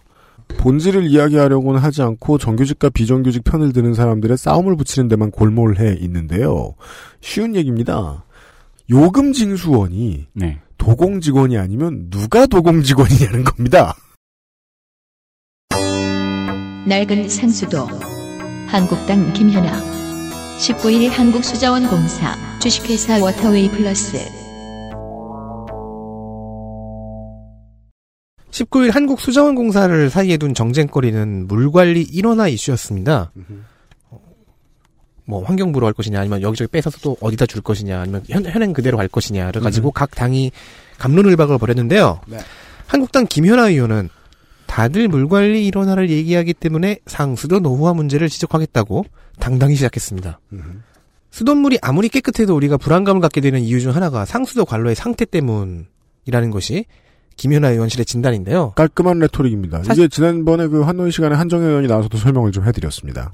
본질을 0.57 1.05
이야기하려고는 1.05 1.79
하지 1.79 2.01
않고 2.01 2.37
정규직과 2.37 2.89
비정규직 2.89 3.43
편을 3.43 3.73
드는 3.73 3.93
사람들의 3.93 4.37
싸움을 4.37 4.75
붙이는 4.75 5.07
데만 5.07 5.31
골몰해 5.31 5.97
있는데요. 6.01 6.75
쉬운 7.21 7.55
얘기입니다. 7.55 8.25
요금 8.89 9.33
징수원이 9.33 10.27
네. 10.33 10.59
도공 10.77 11.21
직원이 11.21 11.57
아니면 11.57 12.09
누가 12.09 12.45
도공 12.45 12.83
직원이냐는 12.83 13.43
겁니다. 13.43 13.95
낡은 16.85 17.29
상수도 17.29 17.87
한국당 18.67 19.31
김현아 19.31 19.81
19일 20.57 21.09
한국수자원공사 21.09 22.35
주식회사 22.59 23.23
워터웨이 23.23 23.69
플러스 23.69 24.42
19일 28.53 28.91
한국수자원공사를 28.91 30.09
사이에 30.11 30.37
둔 30.37 30.53
정쟁거리는 30.53 31.47
물관리 31.47 32.03
일원화 32.03 32.47
이슈였습니다. 32.49 33.31
어, 34.11 34.19
뭐 35.25 35.43
환경부로 35.43 35.87
할 35.87 35.93
것이냐 35.93 36.19
아니면 36.19 36.43
여기저기 36.43 36.69
뺏어서 36.69 36.99
또 37.01 37.17
어디다 37.19 37.47
줄 37.47 37.61
것이냐 37.61 37.99
아니면 37.99 38.23
현, 38.29 38.45
현행 38.45 38.71
그대로 38.73 38.99
할 38.99 39.07
것이냐를 39.07 39.59
가지고 39.61 39.89
각 39.91 40.11
당이 40.11 40.51
갑론을박을 40.99 41.57
벌였는데요. 41.57 42.21
네. 42.27 42.37
한국당 42.85 43.25
김현아 43.25 43.69
의원은 43.69 44.09
다들 44.67 45.07
물관리 45.07 45.65
인원화를 45.67 46.11
얘기하기 46.11 46.53
때문에 46.53 46.99
상수도 47.07 47.59
노후화 47.59 47.95
문제를 47.95 48.29
지적하겠다고 48.29 49.05
당당히 49.39 49.75
시작했습니다. 49.75 50.39
수돗물이 51.31 51.79
아무리 51.81 52.07
깨끗해도 52.07 52.55
우리가 52.55 52.77
불안감을 52.77 53.19
갖게 53.19 53.41
되는 53.41 53.61
이유 53.61 53.81
중 53.81 53.95
하나가 53.95 54.25
상수도 54.25 54.65
관로의 54.65 54.93
상태 54.95 55.25
때문이라는 55.25 56.51
것이 56.51 56.85
김현아 57.37 57.69
의원실의 57.71 58.05
진단인데요. 58.05 58.71
깔끔한 58.75 59.19
레토릭입니다. 59.19 59.83
사실- 59.83 60.03
이게 60.05 60.07
지난번에 60.09 60.67
그 60.67 60.81
한노이 60.81 61.11
시간에 61.11 61.35
한정혜 61.35 61.67
의원이 61.67 61.87
나와서도 61.87 62.17
설명을 62.17 62.51
좀 62.51 62.65
해드렸습니다. 62.65 63.31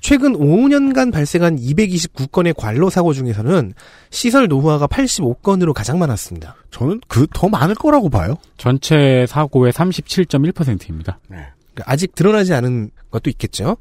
최근 0.00 0.34
5년간 0.34 1.12
발생한 1.12 1.56
229건의 1.58 2.54
관로 2.54 2.90
사고 2.90 3.14
중에서는 3.14 3.72
시설 4.10 4.48
노후화가 4.48 4.86
85건으로 4.86 5.72
가장 5.72 5.98
많았습니다. 5.98 6.56
저는 6.70 7.00
그 7.08 7.26
더 7.32 7.48
많을 7.48 7.74
거라고 7.74 8.10
봐요. 8.10 8.36
전체 8.58 9.24
사고의 9.26 9.72
37.1%입니다. 9.72 11.18
그러니까 11.28 11.90
아직 11.92 12.14
드러나지 12.14 12.52
않은 12.52 12.90
것도 13.10 13.30
있겠죠. 13.30 13.76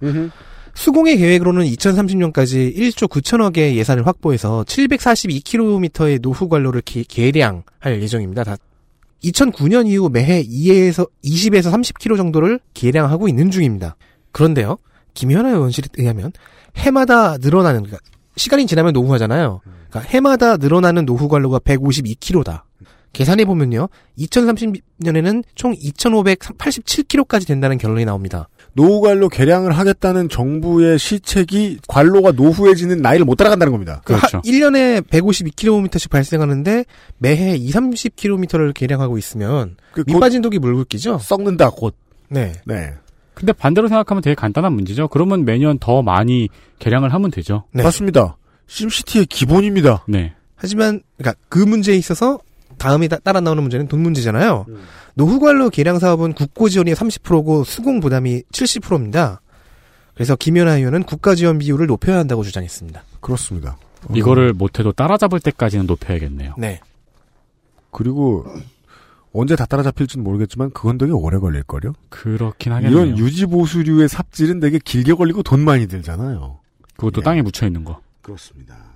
수공의 0.75 1.17
계획으로는 1.17 1.65
2030년까지 1.65 2.73
1조 2.75 3.07
9천억의 3.09 3.75
예산을 3.75 4.07
확보해서 4.07 4.63
742km의 4.65 6.21
노후 6.21 6.47
관로를 6.49 6.81
개, 6.81 7.03
개량할 7.03 8.01
예정입니다. 8.01 8.43
다 8.43 8.55
2009년 9.23 9.87
이후 9.87 10.09
매해 10.09 10.43
2에서 10.43 11.09
20에서 11.23 11.71
30km 11.71 12.17
정도를 12.17 12.59
개량하고 12.73 13.27
있는 13.27 13.51
중입니다. 13.51 13.95
그런데요, 14.31 14.77
김현아 15.13 15.49
의원실에 15.49 15.87
의하면 15.97 16.31
해마다 16.75 17.37
늘어나는 17.37 17.83
그러니까 17.83 17.99
시간이 18.35 18.65
지나면 18.65 18.93
노후화잖아요. 18.93 19.61
그러니까 19.89 20.11
해마다 20.11 20.57
늘어나는 20.57 21.05
노후 21.05 21.27
관로가 21.27 21.59
152km다. 21.59 22.63
계산해 23.13 23.45
보면요, 23.45 23.89
2030년에는 24.17 25.43
총 25.53 25.73
2,587km까지 25.75 27.45
된다는 27.47 27.77
결론이 27.77 28.05
나옵니다. 28.05 28.49
노후관로 28.73 29.29
개량을 29.29 29.71
하겠다는 29.71 30.29
정부의 30.29 30.97
시책이 30.97 31.79
관로가 31.87 32.31
노후해지는 32.31 33.01
나이를 33.01 33.25
못 33.25 33.35
따라간다는 33.35 33.71
겁니다. 33.71 34.01
그렇죠. 34.03 34.41
1년에 34.41 35.01
152km씩 35.07 36.09
발생하는데 36.09 36.85
매해 37.17 37.55
2, 37.55 37.69
30km를 37.69 38.73
개량하고 38.73 39.17
있으면 39.17 39.75
그밑곧 39.93 40.19
빠진 40.19 40.41
독이 40.41 40.59
있겠죠? 40.81 41.19
썩는다 41.19 41.69
곧. 41.69 41.95
네. 42.29 42.53
네. 42.65 42.93
근데 43.33 43.53
반대로 43.53 43.87
생각하면 43.87 44.21
되게 44.21 44.35
간단한 44.35 44.73
문제죠. 44.73 45.07
그러면 45.07 45.45
매년 45.45 45.77
더 45.79 46.01
많이 46.01 46.49
개량을 46.79 47.13
하면 47.13 47.31
되죠. 47.31 47.65
네. 47.71 47.83
맞습니다. 47.83 48.37
심시티의 48.67 49.25
기본입니다. 49.25 50.05
네. 50.07 50.33
하지만 50.55 51.01
그러니까 51.17 51.39
그 51.49 51.59
문제에 51.59 51.95
있어서 51.95 52.39
다음에 52.77 53.07
따, 53.07 53.17
따라 53.17 53.39
나오는 53.39 53.61
문제는 53.61 53.87
돈 53.87 54.01
문제잖아요. 54.01 54.65
음. 54.67 54.83
노후관로 55.15 55.69
개량 55.69 55.99
사업은 55.99 56.33
국고 56.33 56.69
지원이 56.69 56.93
30%고 56.93 57.63
수공 57.63 57.99
부담이 57.99 58.43
70%입니다. 58.51 59.41
그래서 60.13 60.35
김연아 60.35 60.77
의원은 60.77 61.03
국가 61.03 61.35
지원 61.35 61.57
비율을 61.57 61.87
높여야 61.87 62.19
한다고 62.19 62.43
주장했습니다. 62.43 63.03
그렇습니다. 63.19 63.77
어, 64.07 64.13
이거를 64.13 64.53
못해도 64.53 64.91
따라잡을 64.91 65.39
때까지는 65.39 65.85
높여야겠네요. 65.87 66.55
네. 66.57 66.79
그리고 67.91 68.45
언제 69.33 69.55
다 69.55 69.65
따라잡힐지는 69.65 70.23
모르겠지만 70.23 70.71
그건 70.71 70.97
되게 70.97 71.11
오래 71.11 71.37
걸릴걸요? 71.39 71.93
그렇긴 72.09 72.73
하겠네요. 72.73 72.99
이런 73.05 73.17
유지보수류의 73.17 74.07
삽질은 74.07 74.59
되게 74.59 74.77
길게 74.77 75.13
걸리고 75.13 75.41
돈 75.41 75.61
많이 75.61 75.87
들잖아요. 75.87 76.59
그것도 76.95 77.21
예. 77.21 77.23
땅에 77.23 77.41
묻혀 77.41 77.65
있는 77.65 77.83
거. 77.83 77.99
그렇습니다. 78.21 78.92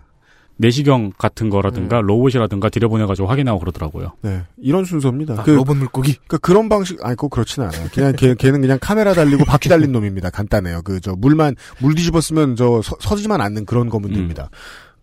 내시경 0.58 1.12
같은 1.18 1.50
거라든가 1.50 2.02
로봇이라든가 2.02 2.70
들여보내가지고 2.70 3.28
확인하고 3.28 3.60
그러더라고요. 3.60 4.14
네. 4.22 4.44
이런 4.58 4.86
순서입니다. 4.86 5.36
아, 5.36 5.44
그, 5.44 5.52
로봇 5.52 5.78
물고기. 5.78 6.16
그, 6.28 6.38
그런 6.40 6.68
방식, 6.70 7.04
아니, 7.06 7.16
꼭 7.16 7.30
그렇진 7.30 7.64
않아요. 7.64 7.88
그냥 7.94 8.14
걔, 8.18 8.34
걔는 8.36 8.62
그냥 8.62 8.78
카메라 8.82 9.14
달리고 9.14 9.46
바퀴 9.46 9.70
달린 9.70 9.92
놈입니다. 9.92 10.30
간단해요. 10.30 10.82
그, 10.84 11.00
저, 11.00 11.14
물만, 11.16 11.56
물 11.80 11.96
뒤집어 11.96 12.22
쓰면 12.22 12.56
저, 12.56 12.82
서, 12.82 12.96
서지만 13.00 13.42
않는 13.42 13.66
그런 13.66 13.90
거문들입니다. 13.90 14.50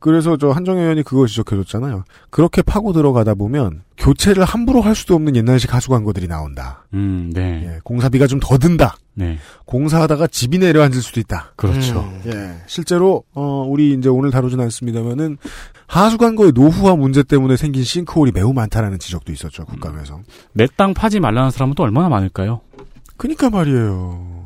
그래서 0.04 0.36
저 0.36 0.50
한정 0.50 0.76
의원이 0.76 1.02
그거 1.02 1.26
지적해줬잖아요. 1.26 2.04
그렇게 2.28 2.60
파고 2.60 2.92
들어가다 2.92 3.32
보면 3.32 3.84
교체를 3.96 4.44
함부로 4.44 4.82
할 4.82 4.94
수도 4.94 5.14
없는 5.14 5.34
옛날식 5.34 5.72
하수 5.72 5.88
광고들이 5.88 6.28
나온다. 6.28 6.84
음, 6.92 7.30
네. 7.32 7.62
예, 7.64 7.80
공사비가 7.84 8.26
좀 8.26 8.38
더 8.38 8.58
든다. 8.58 8.96
네. 9.14 9.38
공사하다가 9.64 10.26
집이 10.26 10.58
내려앉을 10.58 11.00
수도 11.00 11.20
있다. 11.20 11.52
그렇죠. 11.56 12.00
음. 12.00 12.20
예, 12.26 12.62
실제로 12.66 13.24
어 13.32 13.64
우리 13.66 13.94
이제 13.94 14.10
오늘 14.10 14.30
다루진 14.30 14.60
않습니다만은 14.60 15.38
하수 15.86 16.18
광고의 16.18 16.52
노후화 16.54 16.96
문제 16.96 17.22
때문에 17.22 17.56
생긴 17.56 17.82
싱크홀이 17.82 18.32
매우 18.34 18.52
많다라는 18.52 18.98
지적도 18.98 19.32
있었죠 19.32 19.64
국감에서. 19.64 20.20
내땅 20.52 20.92
파지 20.92 21.18
말라는 21.18 21.50
사람은 21.50 21.76
또 21.76 21.82
얼마나 21.82 22.10
많을까요? 22.10 22.60
그니까 23.16 23.48
말이에요. 23.48 24.43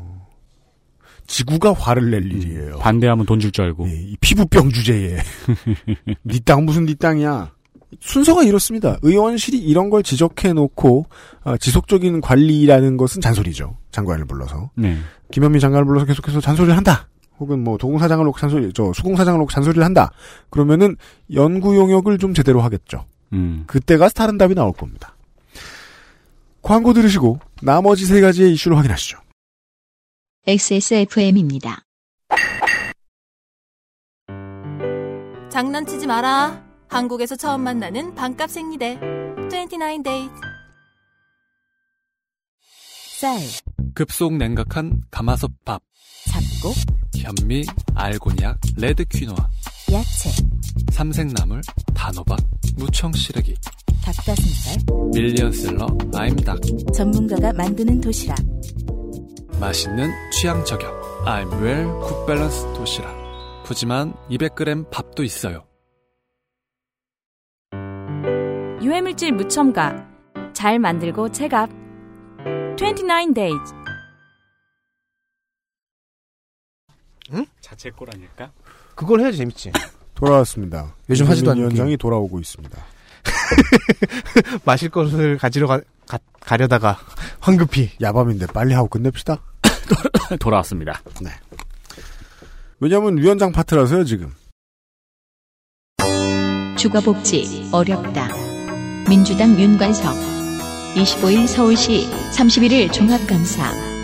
지구가 1.28 1.72
화를 1.74 2.10
낼 2.10 2.24
일이에요. 2.32 2.78
반대하면 2.78 3.24
돈 3.26 3.38
줄 3.38 3.52
줄 3.52 3.64
알고. 3.66 3.86
예, 3.88 3.92
이 3.94 4.16
피부병 4.20 4.70
주제에 4.70 5.18
네땅 6.24 6.64
무슨 6.64 6.84
네 6.86 6.94
땅이야. 6.94 7.52
순서가 8.00 8.42
이렇습니다. 8.42 8.98
의원실이 9.02 9.58
이런 9.58 9.88
걸 9.90 10.02
지적해놓고 10.02 11.06
어, 11.44 11.56
지속적인 11.58 12.20
관리라는 12.20 12.96
것은 12.96 13.20
잔소리죠. 13.20 13.76
장관을 13.92 14.24
불러서 14.26 14.70
네. 14.74 14.98
김현미 15.30 15.60
장관을 15.60 15.84
불러서 15.86 16.04
계속해서 16.06 16.40
잔소리를 16.40 16.76
한다. 16.76 17.08
혹은 17.38 17.62
뭐 17.62 17.78
도공사장을 17.78 18.24
놓고 18.24 18.38
잔소리, 18.38 18.72
저 18.74 18.92
수공사장을 18.92 19.38
놓고 19.38 19.50
잔소리를 19.52 19.82
한다. 19.84 20.10
그러면은 20.50 20.96
연구 21.34 21.76
용역을 21.76 22.18
좀 22.18 22.34
제대로 22.34 22.60
하겠죠. 22.60 23.04
음. 23.32 23.62
그때가 23.66 24.08
다른 24.08 24.36
답이 24.38 24.54
나올 24.54 24.72
겁니다. 24.72 25.14
광고 26.62 26.92
들으시고 26.92 27.38
나머지 27.62 28.04
세 28.06 28.20
가지의 28.20 28.52
이슈를 28.52 28.76
확인하시죠. 28.76 29.18
XSFM입니다. 30.48 31.84
장난치지 35.50 36.06
마라. 36.06 36.64
한국에서 36.88 37.36
처음 37.36 37.64
만나는 37.64 38.14
반값 38.14 38.48
생리대. 38.48 38.98
29 39.50 40.02
days. 40.02 40.30
쌀, 43.20 43.38
급속 43.94 44.38
냉각한 44.38 45.02
가마솥 45.10 45.52
밥, 45.66 45.82
잡곡, 46.30 46.76
현미, 47.14 47.66
알곤약, 47.94 48.58
red 48.78 49.04
quinoa, 49.04 49.50
야채, 49.92 50.30
삼색나물, 50.92 51.60
단호박, 51.94 52.38
무청 52.76 53.12
시래기, 53.12 53.54
닭가슴살, 54.02 54.78
밀리언셀러 55.12 55.86
아임닭, 56.14 56.60
전문가가 56.94 57.52
만드는 57.52 58.00
도시락. 58.00 58.38
맛있는 59.60 60.10
취향 60.30 60.64
저격 60.64 60.94
I'm 61.24 61.50
well 61.60 61.90
good 62.00 62.26
balance 62.26 62.72
도시락 62.74 63.16
푸짐한 63.64 64.14
200g 64.30 64.90
밥도 64.90 65.24
있어요. 65.24 65.64
유해물질 68.80 69.32
무첨가 69.32 70.08
잘 70.54 70.78
만들고 70.78 71.30
체갑 71.32 71.68
29 72.76 73.34
days 73.34 73.74
자체골 77.60 78.08
아닐까? 78.14 78.50
그걸 78.94 79.20
해야지 79.20 79.38
재밌지. 79.38 79.72
돌아왔습니다. 80.14 80.94
요즘 81.10 81.26
하지도 81.26 81.50
않는 81.50 81.68
게. 81.68 81.96
돌아오고 81.96 82.40
있습니다. 82.40 82.78
마실 84.64 84.88
것을 84.88 85.38
가지러 85.38 85.66
가, 85.66 85.80
가, 86.40 86.56
려다가 86.56 86.98
황급히 87.40 87.90
야밤인데 88.00 88.46
빨리 88.46 88.74
하고 88.74 88.88
끝냅시다. 88.88 89.42
돌아왔습니다. 90.40 91.02
왜냐면 92.80 93.18
위원장 93.18 93.52
파트라서요 93.52 94.04
지금. 94.04 94.32
주거복지 96.76 97.68
어렵다. 97.72 98.28
민주당 99.08 99.58
윤관석 99.58 100.14
25일 100.94 101.46
서울시 101.46 102.08
31일 102.32 102.92
종합감사 102.92 103.97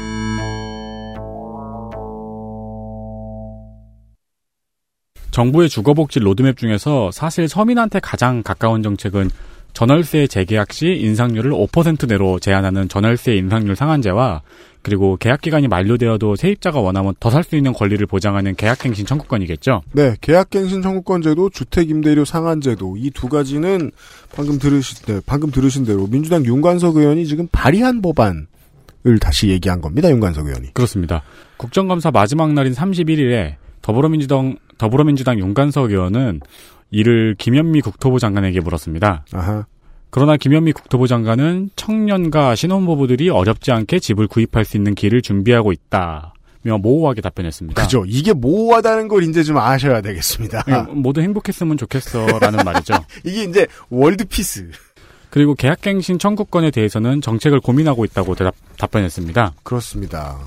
정부의 5.34 5.68
주거복지 5.68 6.20
로드맵 6.20 6.56
중에서 6.56 7.10
사실 7.10 7.48
서민한테 7.48 7.98
가장 7.98 8.44
가까운 8.44 8.84
정책은 8.84 9.30
전월세 9.72 10.28
재계약 10.28 10.72
시 10.72 10.86
인상률을 10.86 11.50
5% 11.50 12.06
내로 12.08 12.38
제한하는 12.38 12.88
전월세 12.88 13.34
인상률 13.34 13.74
상한제와 13.74 14.42
그리고 14.82 15.16
계약 15.16 15.40
기간이 15.40 15.66
만료되어도 15.66 16.36
세입자가 16.36 16.78
원하면 16.78 17.14
더 17.18 17.30
살 17.30 17.42
수 17.42 17.56
있는 17.56 17.72
권리를 17.72 18.06
보장하는 18.06 18.54
계약갱신 18.54 19.06
청구권이겠죠. 19.06 19.82
네, 19.90 20.14
계약갱신 20.20 20.82
청구권제도, 20.82 21.50
주택임대료 21.50 22.24
상한제도 22.24 22.96
이 22.96 23.10
두 23.10 23.28
가지는 23.28 23.90
방금 24.36 24.60
들으신 24.60 25.04
네, 25.06 25.20
방금 25.26 25.50
들으신 25.50 25.84
대로 25.84 26.06
민주당 26.06 26.44
윤관석 26.44 26.94
의원이 26.96 27.26
지금 27.26 27.48
발의한 27.50 28.02
법안 28.02 28.46
을 29.06 29.18
다시 29.18 29.48
얘기한 29.48 29.80
겁니다. 29.80 30.08
윤관석 30.08 30.46
의원이. 30.46 30.74
그렇습니다. 30.74 31.22
국정감사 31.56 32.12
마지막 32.12 32.52
날인 32.52 32.72
31일에 32.72 33.56
더불어민주당 33.82 34.56
더불어민주당 34.78 35.38
윤관석 35.38 35.90
의원은 35.90 36.40
이를 36.90 37.34
김현미 37.38 37.80
국토부 37.80 38.18
장관에게 38.18 38.60
물었습니다. 38.60 39.24
아하. 39.32 39.66
그러나 40.10 40.36
김현미 40.36 40.72
국토부 40.72 41.08
장관은 41.08 41.70
청년과 41.74 42.54
신혼부부들이 42.54 43.30
어렵지 43.30 43.72
않게 43.72 43.98
집을 43.98 44.28
구입할 44.28 44.64
수 44.64 44.76
있는 44.76 44.94
길을 44.94 45.22
준비하고 45.22 45.72
있다 45.72 46.34
며 46.62 46.78
모호하게 46.78 47.20
답변했습니다. 47.20 47.82
그죠. 47.82 48.04
이게 48.06 48.32
모호하다는 48.32 49.08
걸 49.08 49.22
이제 49.24 49.42
좀 49.42 49.58
아셔야 49.58 50.00
되겠습니다. 50.00 50.64
예, 50.68 50.92
모두 50.92 51.20
행복했으면 51.20 51.76
좋겠어라는 51.76 52.60
말이죠. 52.64 52.94
이게 53.22 53.44
이제 53.44 53.66
월드피스. 53.90 54.70
그리고 55.28 55.54
계약갱신 55.54 56.18
청구권에 56.18 56.70
대해서는 56.70 57.20
정책을 57.20 57.60
고민하고 57.60 58.04
있다고 58.06 58.34
대답, 58.34 58.54
답변했습니다. 58.78 59.54
그렇습니다. 59.62 60.38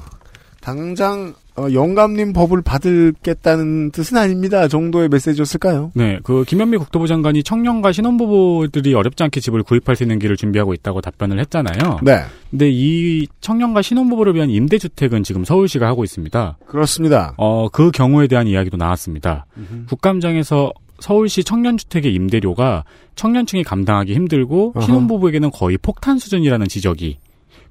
당장 0.62 1.36
어, 1.58 1.74
영감님 1.74 2.34
법을 2.34 2.62
받을겠다는 2.62 3.92
뜻은 3.92 4.16
아닙니다. 4.16 4.68
정도의 4.68 5.10
메시지였을까요? 5.10 5.92
네, 5.96 6.20
그 6.24 6.44
김현미 6.46 6.78
국토부 6.78 7.08
장관이 7.08 7.42
청년과 7.42 7.92
신혼부부들이 7.92 8.94
어렵지 8.94 9.24
않게 9.24 9.40
집을 9.40 9.64
구입할 9.64 9.96
수 9.96 10.04
있는 10.04 10.20
길을 10.20 10.38
준비하고 10.38 10.76
있다고 10.76 11.02
답변을 11.02 11.40
했잖아요. 11.40 12.00
네, 12.04 12.20
근데 12.52 12.70
이 12.72 13.26
청년과 13.42 13.82
신혼부부를 13.82 14.36
위한 14.36 14.52
임대주택은 14.52 15.24
지금 15.24 15.44
서울시가 15.44 15.88
하고 15.88 16.04
있습니다. 16.04 16.60
그렇습니다. 16.68 17.34
어, 17.38 17.70
그 17.70 17.90
경우에 17.90 18.28
대한 18.28 18.46
이야기도 18.46 18.78
나왔습니다. 18.78 19.48
국감장에서 19.90 20.72
서울시 21.00 21.44
청년주택의 21.44 22.14
임대료가 22.14 22.84
청년층이 23.16 23.64
감당하기 23.64 24.14
힘들고 24.14 24.74
어허. 24.76 24.86
신혼부부에게는 24.86 25.52
거의 25.52 25.78
폭탄 25.78 26.20
수준이라는 26.20 26.68
지적이 26.68 27.18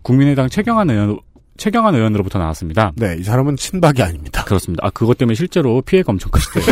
국민의당 0.02 0.48
최경환 0.48 0.90
의원, 0.90 1.18
최경환 1.56 1.94
의원으로부터 1.94 2.38
나왔습니다. 2.38 2.92
네, 2.96 3.16
이 3.18 3.22
사람은 3.22 3.56
친박이 3.56 4.02
아닙니다. 4.02 4.44
그렇습니다. 4.44 4.86
아, 4.86 4.90
그것 4.90 5.18
때문에 5.18 5.34
실제로 5.34 5.80
피해가 5.82 6.12
엄청 6.12 6.30
크시대요. 6.30 6.64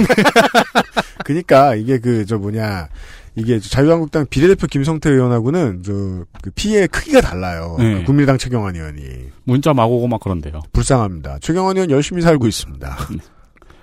그러니까 1.25 1.75
이게 1.75 1.99
그 1.99 2.25
저 2.27 2.39
뭐냐 2.39 2.89
이게 3.37 3.59
자유한국당 3.59 4.27
비례대표 4.31 4.67
김성태 4.67 5.11
의원하고는 5.11 5.83
저 5.83 5.93
그 6.43 6.51
피해 6.55 6.87
크기가 6.87 7.21
달라요. 7.23 7.77
네. 7.79 7.95
그 8.01 8.05
국민의당 8.05 8.37
최경환 8.39 8.77
의원이 8.77 9.01
문자 9.45 9.73
막 9.73 9.85
오고 9.87 10.07
막 10.09 10.21
그런데요. 10.21 10.61
불쌍합니다. 10.73 11.39
최경환 11.41 11.77
의원 11.77 11.91
열심히 11.91 12.21
살고 12.23 12.47
있습니다. 12.47 12.97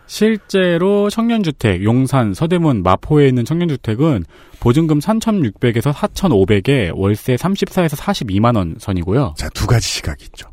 실제로 0.06 1.10
청년주택, 1.10 1.84
용산, 1.84 2.34
서대문, 2.34 2.84
마포에 2.84 3.28
있는 3.30 3.46
청년주택은 3.46 4.26
보증금 4.60 5.00
3,600에서 5.00 5.94
4,500에 5.94 6.92
월세 6.94 7.36
34에서 7.36 7.96
42만 7.96 8.56
원 8.58 8.76
선이고요. 8.78 9.36
자, 9.38 9.50
두 9.50 9.66
가지 9.66 9.88
시각이 9.88 10.26
있죠. 10.26 10.51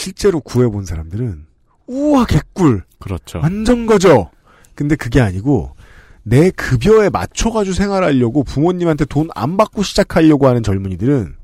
실제로 0.00 0.40
구해본 0.40 0.84
사람들은 0.84 1.46
우와 1.86 2.26
개꿀 2.26 2.82
그렇죠. 2.98 3.40
완전 3.42 3.86
거죠. 3.86 4.30
근데 4.74 4.94
그게 4.94 5.20
아니고 5.22 5.74
내 6.22 6.50
급여에 6.50 7.08
맞춰가지고 7.08 7.74
생활하려고 7.74 8.44
부모님한테 8.44 9.06
돈 9.06 9.28
안 9.34 9.56
받고 9.56 9.82
시작하려고 9.82 10.48
하는 10.48 10.62
젊은이들은 10.62 11.34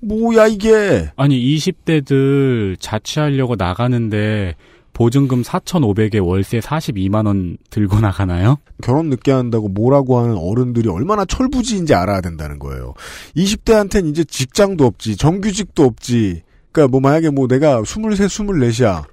뭐야 0.00 0.46
이게 0.46 1.10
아니 1.16 1.38
20대들 1.56 2.76
자취하려고 2.80 3.56
나가는데 3.56 4.54
보증금 4.94 5.42
4,500에 5.42 6.24
월세 6.26 6.60
42만 6.60 7.26
원 7.26 7.56
들고 7.70 8.00
나가나요? 8.00 8.56
결혼 8.82 9.10
늦게 9.10 9.32
한다고 9.32 9.68
뭐라고 9.68 10.18
하는 10.18 10.36
어른들이 10.36 10.88
얼마나 10.88 11.24
철부지인지 11.26 11.94
알아야 11.94 12.20
된다는 12.22 12.58
거예요. 12.58 12.94
20대한테는 13.36 14.10
이제 14.10 14.24
직장도 14.24 14.84
없지, 14.84 15.16
정규직도 15.16 15.82
없지. 15.84 16.42
그러니까 16.72 16.90
뭐 16.90 17.00
만약에 17.00 17.30
뭐 17.30 17.46
내가 17.46 17.80
23, 17.80 18.04
24이야. 18.04 19.04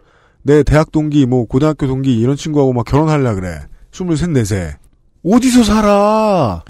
내 0.42 0.64
대학 0.64 0.92
동기, 0.92 1.26
뭐 1.26 1.46
고등학교 1.46 1.86
동기 1.86 2.18
이런 2.18 2.36
친구하고 2.36 2.74
막 2.74 2.86
결혼하려 2.86 3.36
그래. 3.36 3.60
23, 3.94 4.34
4세. 4.34 4.76
어디서 5.24 5.64
살아? 5.64 6.64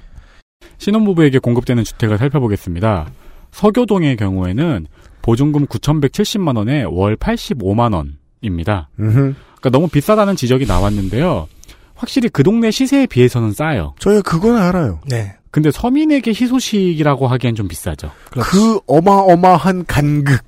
신혼부부에게 0.79 1.39
공급되는 1.39 1.83
주택을 1.83 2.17
살펴보겠습니다. 2.17 3.11
서교동의 3.51 4.17
경우에는 4.17 4.87
보증금 5.21 5.67
9,170만 5.67 6.57
원에 6.57 6.83
월 6.83 7.15
85만 7.15 7.93
원입니다. 7.93 8.89
그러니까 8.95 9.69
너무 9.71 9.87
비싸다는 9.87 10.35
지적이 10.35 10.65
나왔는데요. 10.65 11.47
확실히 11.93 12.29
그 12.29 12.43
동네 12.43 12.71
시세에 12.71 13.05
비해서는 13.05 13.51
싸요. 13.51 13.93
저희 13.99 14.21
그건 14.21 14.55
알아요. 14.57 15.01
네. 15.07 15.35
근데 15.51 15.69
서민에게 15.69 16.31
희소식이라고 16.31 17.27
하기엔 17.27 17.55
좀 17.55 17.67
비싸죠. 17.67 18.11
그 18.31 18.79
어마어마한 18.87 19.85
간극. 19.85 20.39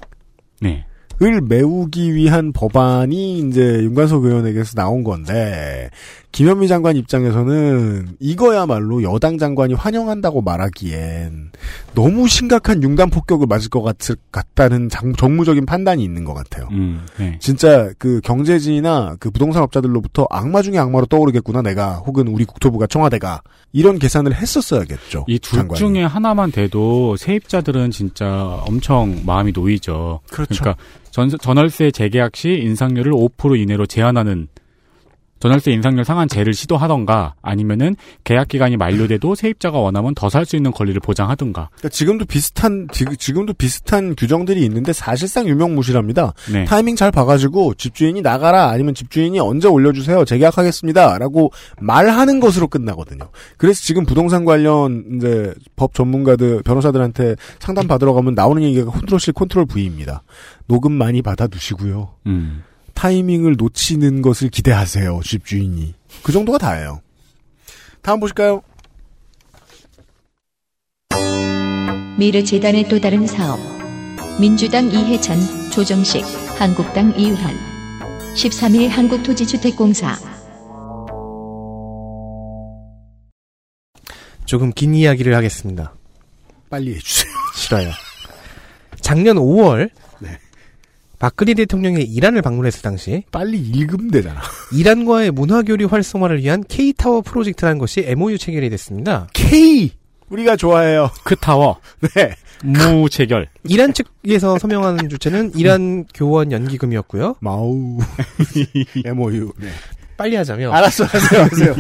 네. 0.62 0.86
을 1.24 1.40
메우기 1.40 2.16
위한 2.16 2.52
법안이 2.52 3.40
이제 3.40 3.62
윤관석 3.84 4.26
의원에게서 4.26 4.74
나온 4.74 5.04
건데 5.04 5.92
김현미 6.32 6.68
장관 6.70 6.96
입장에서는 6.96 8.16
이거야말로 8.20 9.04
여당 9.04 9.38
장관이 9.38 9.74
환영한다고 9.74 10.42
말하기엔 10.42 11.52
너무 11.94 12.28
심각한 12.30 12.82
융단 12.84 13.10
폭격을 13.10 13.48
맞을 13.48 13.70
것 13.70 13.82
같, 13.82 13.98
같다는 14.32 14.88
장- 14.88 15.14
정무적인 15.14 15.66
판단이 15.66 16.02
있는 16.04 16.24
것 16.24 16.34
같아요. 16.34 16.70
음, 16.72 17.02
네. 17.18 17.38
진짜 17.42 17.92
그 17.98 18.22
경제지나 18.24 19.18
그 19.20 19.30
부동산 19.30 19.62
업자들로부터 19.64 20.26
악마 20.30 20.62
중에 20.62 20.78
악마로 20.78 21.06
떠오르겠구나 21.08 21.62
내가 21.62 21.96
혹은 21.98 22.28
우리 22.30 22.46
국토부가 22.46 22.88
청와대가 22.88 23.42
이런 23.74 24.00
계산을 24.00 24.34
했었어야겠죠. 24.34 25.26
이 25.28 25.38
둘. 25.38 25.68
중에 25.76 26.04
하나만 26.04 26.52
돼도 26.52 27.18
세입자들은 27.18 27.92
진짜 27.92 28.62
엄청 28.66 29.22
마음이 29.26 29.52
놓이죠. 29.54 30.22
그렇죠. 30.32 30.62
그러니까 30.64 30.82
전, 31.12 31.30
전월세 31.30 31.92
재계약 31.92 32.36
시 32.38 32.50
인상률을 32.54 33.12
5% 33.12 33.60
이내로 33.60 33.86
제한하는 33.86 34.48
전월세 35.42 35.72
인상률 35.72 36.06
상한제를 36.06 36.54
시도하던가 36.54 37.34
아니면은 37.42 37.96
계약 38.24 38.48
기간이 38.48 38.78
만료돼도 38.78 39.36
세입자가 39.36 39.80
원하면 39.80 40.16
더 40.16 40.30
살 40.30 40.46
수 40.46 40.56
있는 40.56 40.72
권리를 40.72 41.00
보장하든가. 41.02 41.70
그러니까 41.72 41.90
지금도 41.90 42.26
비슷한 42.26 42.88
지, 42.94 43.06
지금도 43.18 43.54
비슷한 43.54 44.16
규정들이 44.16 44.64
있는데 44.66 44.94
사실상 44.94 45.48
유명무실합니다. 45.48 46.34
네. 46.52 46.66
타이밍 46.66 46.96
잘 46.96 47.12
봐가지고 47.12 47.74
집주인이 47.74 48.22
나가라 48.22 48.70
아니면 48.70 48.94
집주인이 48.94 49.40
언제 49.40 49.68
올려주세요 49.68 50.24
재계약하겠습니다라고 50.26 51.52
말하는 51.80 52.40
것으로 52.40 52.68
끝나거든요. 52.68 53.30
그래서 53.58 53.82
지금 53.82 54.06
부동산 54.06 54.46
관련 54.46 55.04
이제 55.18 55.54
법 55.76 55.94
전문가들 55.94 56.64
변호사들한테 56.64 57.36
상담 57.60 57.88
받으러 57.88 58.14
가면 58.14 58.36
나오는 58.36 58.62
얘기가 58.64 58.90
control 58.92 59.20
C 59.20 59.32
control 59.32 59.66
V입니다. 59.66 60.24
녹음 60.68 60.94
많이 60.94 61.22
받아 61.22 61.48
두시고요. 61.48 62.10
음. 62.28 62.64
타이밍을 63.02 63.56
놓치는 63.58 64.22
것을 64.22 64.50
기대하세요 64.50 65.22
집주인이 65.24 65.96
그 66.22 66.32
정도가 66.32 66.60
다예요. 66.60 67.02
다음 68.04 68.20
보실까요? 68.20 68.62
미르 72.20 72.44
재단의 72.44 72.88
또 72.90 73.02
다른 73.02 73.26
사업. 73.26 73.60
민주당 74.40 74.92
이해찬 74.92 75.40
조정식, 75.72 76.24
한국당 76.60 77.18
이우현. 77.18 77.56
13일 78.36 78.90
한국토지주택공사. 78.90 80.16
조금 84.46 84.72
긴 84.72 84.94
이야기를 84.94 85.36
하겠습니다. 85.36 85.96
빨리 86.70 86.94
해주세요. 86.94 87.32
싫어요. 87.56 87.92
작년 89.00 89.38
5월 89.38 89.90
네. 89.92 90.11
박근혜 91.22 91.54
대통령이 91.54 92.02
이란을 92.02 92.42
방문했을 92.42 92.82
당시 92.82 93.24
빨리 93.32 93.60
읽으면 93.60 94.10
되잖아. 94.10 94.42
이란과의 94.74 95.30
문화 95.30 95.62
교류 95.62 95.86
활성화를 95.86 96.40
위한 96.40 96.64
K-tower 96.68 97.22
프로젝트라는 97.22 97.78
것이 97.78 98.04
MOU 98.08 98.40
체결이 98.40 98.72
됐습니다. 98.72 99.28
K 99.34 99.92
우리가 100.30 100.56
좋아해요. 100.56 101.12
그 101.24 101.36
타워 101.36 101.80
네. 102.16 102.34
무 102.64 103.08
체결. 103.08 103.50
이란 103.66 103.94
측에서 103.94 104.58
서명한 104.58 105.10
주체는 105.10 105.52
이란 105.58 106.06
교원 106.16 106.52
연기금이었고요. 106.52 107.36
마우 107.40 108.00
MOU. 109.06 109.54
네. 109.58 109.68
빨리 110.18 110.36
하자면 110.38 110.74
알았어, 110.74 111.04
하세요, 111.04 111.42
하세요. 111.44 111.76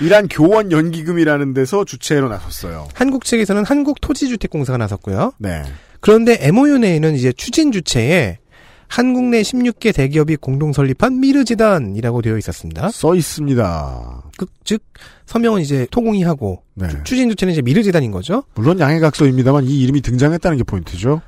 이란 0.00 0.26
교원 0.26 0.72
연기금이라는 0.72 1.52
데서 1.52 1.84
주체로 1.84 2.30
나섰어요. 2.30 2.88
한국 2.94 3.26
측에서는 3.26 3.66
한국토지주택공사가 3.66 4.78
나섰고요. 4.78 5.34
네. 5.36 5.62
그런데 6.00 6.38
MOU 6.40 6.78
내에는 6.78 7.14
이제 7.14 7.32
추진 7.32 7.72
주체에 7.72 8.38
한국 8.88 9.24
내 9.24 9.42
16개 9.42 9.94
대기업이 9.94 10.36
공동 10.36 10.72
설립한 10.72 11.20
미르재단이라고 11.20 12.22
되어 12.22 12.38
있었습니다. 12.38 12.88
써 12.90 13.14
있습니다. 13.14 14.22
그, 14.38 14.46
즉 14.64 14.82
서명은 15.26 15.60
이제 15.60 15.86
토공이 15.90 16.22
하고 16.22 16.62
네. 16.74 16.88
추진 17.04 17.28
주체는 17.28 17.52
이제 17.52 17.60
미르재단인 17.60 18.10
거죠. 18.10 18.44
물론 18.54 18.80
양해각서입니다만 18.80 19.64
이 19.64 19.80
이름이 19.82 20.00
등장했다는 20.00 20.56
게 20.56 20.64
포인트죠. 20.64 21.20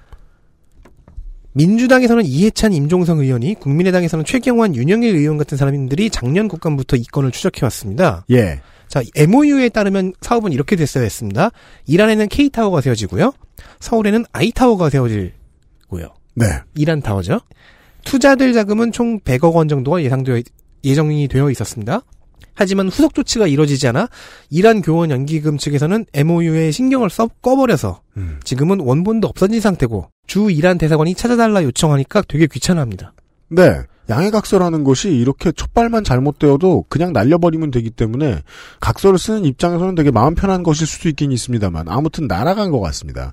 민주당에서는 1.52 2.24
이해찬, 2.24 2.72
임종성 2.72 3.18
의원이 3.18 3.56
국민의당에서는 3.56 4.24
최경환, 4.24 4.74
윤영일 4.76 5.16
의원 5.16 5.36
같은 5.36 5.58
사람들이 5.58 6.08
작년 6.10 6.48
국감부터 6.48 6.96
이 6.96 7.02
건을 7.04 7.32
추적해 7.32 7.66
왔습니다. 7.66 8.24
예. 8.30 8.60
자, 8.90 9.02
MOU에 9.14 9.68
따르면 9.68 10.14
사업은 10.20 10.52
이렇게 10.52 10.74
됐어야 10.74 11.04
했습니다. 11.04 11.50
이란에는 11.86 12.28
K타워가 12.28 12.80
세워지고요. 12.80 13.32
서울에는 13.78 14.24
I타워가 14.32 14.90
세워지고요. 14.90 16.08
네. 16.34 16.46
이란 16.74 17.00
타워죠. 17.00 17.40
투자될 18.04 18.52
자금은 18.52 18.90
총 18.90 19.20
100억 19.20 19.54
원 19.54 19.68
정도가 19.68 20.02
예상되어 20.02 20.42
예정이 20.82 21.28
되어 21.28 21.50
있었습니다. 21.52 22.02
하지만 22.54 22.88
후속 22.88 23.14
조치가 23.14 23.46
이뤄지지 23.46 23.86
않아 23.88 24.08
이란 24.50 24.82
교원 24.82 25.10
연기금 25.10 25.56
측에서는 25.56 26.06
MOU에 26.12 26.72
신경을 26.72 27.10
써 27.10 27.28
꺼버려서 27.28 28.02
음. 28.16 28.40
지금은 28.42 28.80
원본도 28.80 29.28
없어진 29.28 29.60
상태고 29.60 30.10
주 30.26 30.50
이란 30.50 30.78
대사관이 30.78 31.14
찾아달라 31.14 31.62
요청하니까 31.62 32.22
되게 32.26 32.48
귀찮아합니다. 32.48 33.14
네. 33.50 33.82
양해각서라는 34.10 34.84
것이 34.84 35.10
이렇게 35.10 35.52
첫발만 35.52 36.04
잘못되어도 36.04 36.84
그냥 36.88 37.12
날려버리면 37.12 37.70
되기 37.70 37.90
때문에 37.90 38.42
각서를 38.80 39.18
쓰는 39.18 39.44
입장에서는 39.44 39.94
되게 39.94 40.10
마음 40.10 40.34
편한 40.34 40.62
것일 40.62 40.86
수도 40.86 41.08
있긴 41.08 41.32
있습니다만 41.32 41.88
아무튼 41.88 42.26
날아간 42.26 42.70
것 42.70 42.80
같습니다. 42.80 43.32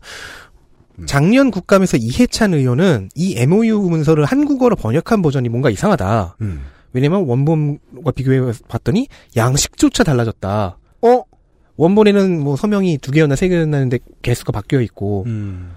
작년 1.05 1.51
국감에서 1.51 1.97
이해찬 1.97 2.53
의원은 2.53 3.09
이 3.13 3.36
MOU 3.38 3.89
문서를 3.89 4.25
한국어로 4.25 4.75
번역한 4.75 5.21
버전이 5.21 5.49
뭔가 5.49 5.69
이상하다. 5.69 6.38
음. 6.41 6.61
왜냐면 6.93 7.25
원본과 7.25 8.11
비교해 8.15 8.53
봤더니 8.67 9.07
양식조차 9.36 10.03
달라졌다. 10.03 10.78
어? 11.01 11.23
원본에는 11.75 12.39
뭐 12.41 12.55
서명이 12.55 12.97
두 12.97 13.11
개였나 13.11 13.36
세 13.36 13.47
개였나는데 13.47 13.99
개수가 14.23 14.51
바뀌어 14.51 14.82
있고 14.82 15.25
음. 15.28 15.73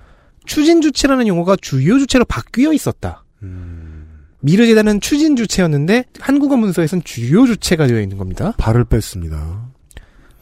추진 0.47 0.81
주체라는 0.81 1.27
용어가 1.27 1.57
주요 1.61 1.99
주체로 1.99 2.25
바뀌어 2.25 2.73
있었다. 2.73 3.25
미르재단은 4.41 5.01
추진 5.01 5.37
주체였는데 5.37 6.05
한국어 6.19 6.57
문서에선 6.57 7.03
주요 7.05 7.47
주체가 7.47 7.87
되어 7.87 8.01
있는 8.01 8.17
겁니다. 8.19 8.55
발을 8.59 8.85
뺐습니다. 8.85 9.69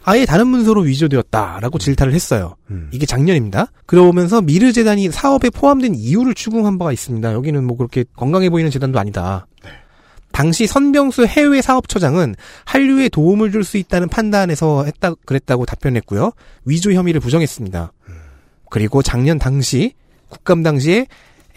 아예 0.04 0.24
다른 0.24 0.46
문서로 0.46 0.82
위조되었다라고 0.82 1.78
질타를 1.78 2.14
했어요. 2.14 2.54
음. 2.70 2.88
이게 2.92 3.04
작년입니다. 3.04 3.66
그러면서 3.84 4.40
미르 4.40 4.72
재단이 4.72 5.10
사업에 5.10 5.50
포함된 5.50 5.94
이유를 5.94 6.34
추궁한 6.34 6.78
바가 6.78 6.92
있습니다. 6.92 7.32
여기는 7.32 7.62
뭐 7.64 7.76
그렇게 7.76 8.04
건강해 8.16 8.48
보이는 8.48 8.70
재단도 8.70 8.98
아니다. 8.98 9.46
당시 10.32 10.66
선병수 10.66 11.26
해외 11.26 11.60
사업처장은 11.60 12.36
한류에 12.64 13.08
도움을 13.08 13.50
줄 13.50 13.64
수 13.64 13.76
있다는 13.76 14.08
판단에서 14.08 14.84
했다 14.84 15.12
그랬다고 15.26 15.66
답변했고요. 15.66 16.30
위조 16.64 16.92
혐의를 16.92 17.20
부정했습니다. 17.20 17.92
그리고 18.70 19.02
작년 19.02 19.38
당시 19.38 19.94
국감 20.28 20.62
당시에 20.62 21.06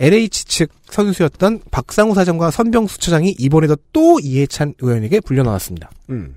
LH 0.02 0.46
측 0.46 0.72
선수였던 0.90 1.62
박상우 1.70 2.16
사장과 2.16 2.50
선병수 2.50 2.98
처장이 2.98 3.36
이번에도 3.38 3.78
또 3.94 4.20
이해찬 4.20 4.74
의원에게 4.80 5.20
불려 5.20 5.44
나왔습니다. 5.44 5.92
음. 6.10 6.36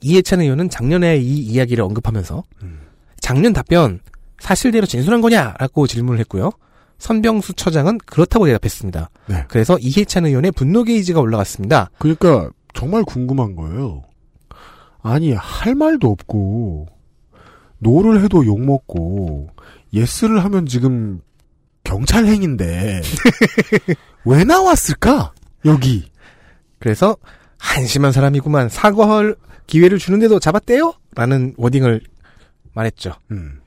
이해찬 0.00 0.40
의원은 0.40 0.70
작년에 0.70 1.18
이 1.18 1.38
이야기를 1.38 1.84
언급하면서 1.84 2.42
작년 3.20 3.52
답변 3.52 4.00
사실대로 4.40 4.86
진술한 4.86 5.20
거냐라고 5.20 5.86
질문을 5.86 6.18
했고요. 6.20 6.50
선병수 6.98 7.52
처장은 7.52 7.98
그렇다고 7.98 8.46
대답했습니다. 8.46 9.10
네. 9.26 9.44
그래서 9.46 9.78
이해찬 9.78 10.26
의원의 10.26 10.50
분노 10.52 10.82
게이지가 10.82 11.20
올라갔습니다. 11.20 11.90
그러니까 11.98 12.50
정말 12.74 13.04
궁금한 13.04 13.54
거예요. 13.54 14.02
아니 15.00 15.32
할 15.32 15.76
말도 15.76 16.10
없고 16.10 16.86
no를 17.78 18.24
해도 18.24 18.44
욕 18.46 18.60
먹고 18.60 19.50
yes를 19.92 20.42
하면 20.44 20.66
지금 20.66 21.20
경찰 21.84 22.26
행인데 22.26 23.00
왜 24.24 24.44
나왔을까 24.44 25.32
여기 25.64 26.10
그래서 26.78 27.16
한심한 27.58 28.12
사람이구만 28.12 28.68
사과할 28.68 29.34
기회를 29.66 29.98
주는데도 29.98 30.38
잡았대요? 30.38 30.94
라는 31.14 31.54
wording을 31.56 32.00
말했죠. 32.74 33.12
음. 33.32 33.60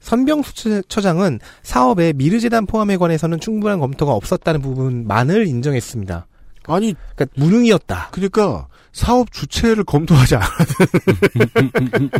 선병수 0.00 0.54
처- 0.54 0.82
처장은 0.82 1.40
사업에 1.62 2.12
미르재단 2.14 2.64
포함에 2.66 2.96
관해서는 2.96 3.38
충분한 3.38 3.80
검토가 3.80 4.12
없었다는 4.12 4.62
부분만을 4.62 5.46
인정했습니다. 5.46 6.26
아니 6.66 6.94
그러니까 7.14 7.26
무능이었다. 7.36 8.08
그러니까 8.12 8.66
사업 8.92 9.30
주체를 9.32 9.84
검토하지 9.84 10.36
않아 10.36 10.46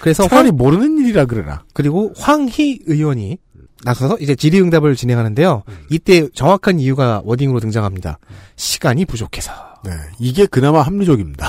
그래서 0.00 0.28
차라리 0.28 0.48
황, 0.48 0.56
모르는 0.56 0.98
일이라 0.98 1.26
그래라 1.26 1.64
그리고 1.72 2.12
황희 2.16 2.80
의원이 2.86 3.38
나서서 3.86 4.18
이제 4.20 4.34
질의응답을 4.34 4.96
진행하는데요. 4.96 5.62
이때 5.90 6.28
정확한 6.34 6.80
이유가 6.80 7.22
워딩으로 7.24 7.60
등장합니다. 7.60 8.18
시간이 8.56 9.04
부족해서. 9.04 9.52
네 9.84 9.92
이게 10.18 10.46
그나마 10.46 10.82
합리적입니다 10.82 11.48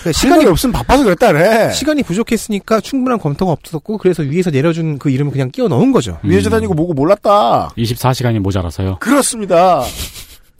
그러니까 0.00 0.12
시간이 0.12 0.44
없으면 0.44 0.72
바빠서 0.72 1.04
그랬다 1.04 1.32
그래 1.32 1.72
시간이 1.72 2.02
부족했으니까 2.02 2.80
충분한 2.80 3.18
검토가 3.18 3.52
없었고 3.52 3.96
그래서 3.96 4.22
위에서 4.22 4.50
내려준 4.50 4.98
그 4.98 5.08
이름을 5.08 5.32
그냥 5.32 5.50
끼워 5.50 5.68
넣은 5.68 5.92
거죠. 5.92 6.18
위에서 6.22 6.50
다니고 6.50 6.74
뭐고 6.74 6.92
몰랐다 6.92 7.70
24시간이 7.78 8.40
모자라서요. 8.40 8.98
그렇습니다 9.00 9.82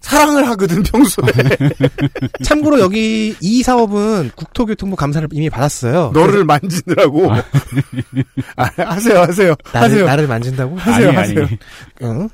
사랑을 0.08 0.48
하거든 0.48 0.82
평소에 0.82 1.26
참고로 2.42 2.80
여기 2.80 3.36
이 3.40 3.62
사업은 3.62 4.30
국토교통부 4.34 4.96
감사를 4.96 5.28
이미 5.32 5.50
받았어요. 5.50 6.12
너를 6.14 6.44
만지느라고 6.44 7.30
아, 8.56 8.70
하세요 8.78 9.20
하세요 9.20 9.54
나를, 9.72 9.84
하세요 9.90 10.06
나를 10.06 10.26
만진다고? 10.26 10.78
하세요 10.78 11.08
아니, 11.10 11.16
하세요 11.16 11.44
아니. 11.44 11.58
응? 12.02 12.28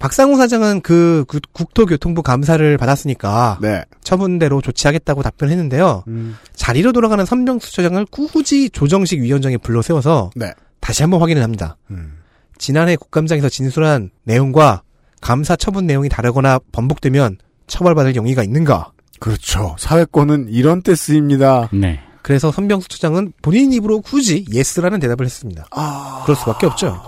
박상우 0.00 0.36
사장은 0.38 0.80
그 0.80 1.24
구- 1.28 1.40
국토교통부 1.52 2.22
감사를 2.22 2.76
받았으니까 2.78 3.58
네 3.60 3.84
처분대로 4.02 4.60
조치하겠다고 4.62 5.22
답변했는데요. 5.22 6.04
음. 6.08 6.36
자리로 6.54 6.92
돌아가는 6.92 7.24
선병수 7.24 7.72
처장을 7.74 8.04
꾸준히 8.10 8.70
조정식 8.70 9.20
위원장에 9.20 9.56
불러 9.58 9.82
세워서 9.82 10.30
네. 10.34 10.52
다시 10.80 11.02
한번 11.02 11.20
확인을 11.20 11.42
합니다. 11.42 11.76
음. 11.90 12.14
지난해 12.56 12.96
국감장에서 12.96 13.48
진술한 13.50 14.10
내용과 14.24 14.82
감사 15.20 15.56
처분 15.56 15.86
내용이 15.86 16.08
다르거나 16.08 16.58
번복되면 16.72 17.38
처벌받을 17.66 18.16
용의가 18.16 18.42
있는가? 18.42 18.90
그렇죠. 19.20 19.76
사회권은 19.78 20.48
이런 20.50 20.82
때 20.82 20.94
쓰입니다. 20.94 21.68
네. 21.72 22.00
그래서 22.22 22.50
선병수 22.50 22.88
처장은 22.88 23.32
본인 23.42 23.72
입으로 23.72 24.00
굳이 24.00 24.44
yes라는 24.52 24.98
대답을 25.00 25.24
했습니다. 25.24 25.66
아, 25.70 26.22
그럴 26.24 26.36
수밖에 26.36 26.66
없죠. 26.66 27.00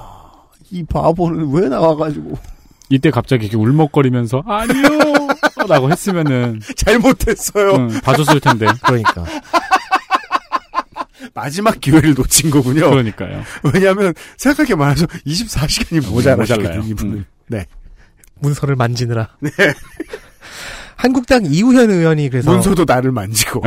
이 0.71 0.85
바보는 0.85 1.51
왜 1.53 1.69
나와가지고 1.69 2.39
이때 2.89 3.11
갑자기 3.11 3.47
이렇게 3.47 3.57
울먹거리면서 3.57 4.43
아니요 4.47 5.29
라고 5.69 5.91
했으면은 5.91 6.61
잘못했어요. 6.77 7.75
응, 7.75 8.01
봐줬을 8.03 8.41
텐데. 8.41 8.67
그러니까. 8.83 9.25
마지막 11.35 11.81
기회를 11.81 12.15
놓친 12.15 12.51
거군요. 12.51 12.91
그러니까요. 12.91 13.43
왜냐하면 13.73 14.13
생각하게 14.37 14.75
말해서 14.75 15.07
24시간이 15.07 16.11
모자라요. 16.11 16.39
모자라요. 16.39 16.83
이분은. 16.83 17.15
음. 17.15 17.25
네. 17.47 17.65
문서를 18.43 18.76
만지느라. 18.76 19.28
한국당 20.97 21.45
이우현 21.47 21.90
의원이 21.90 22.28
그래서 22.28 22.53
문서도 22.53 22.84
나를 22.86 23.11
만지고. 23.11 23.62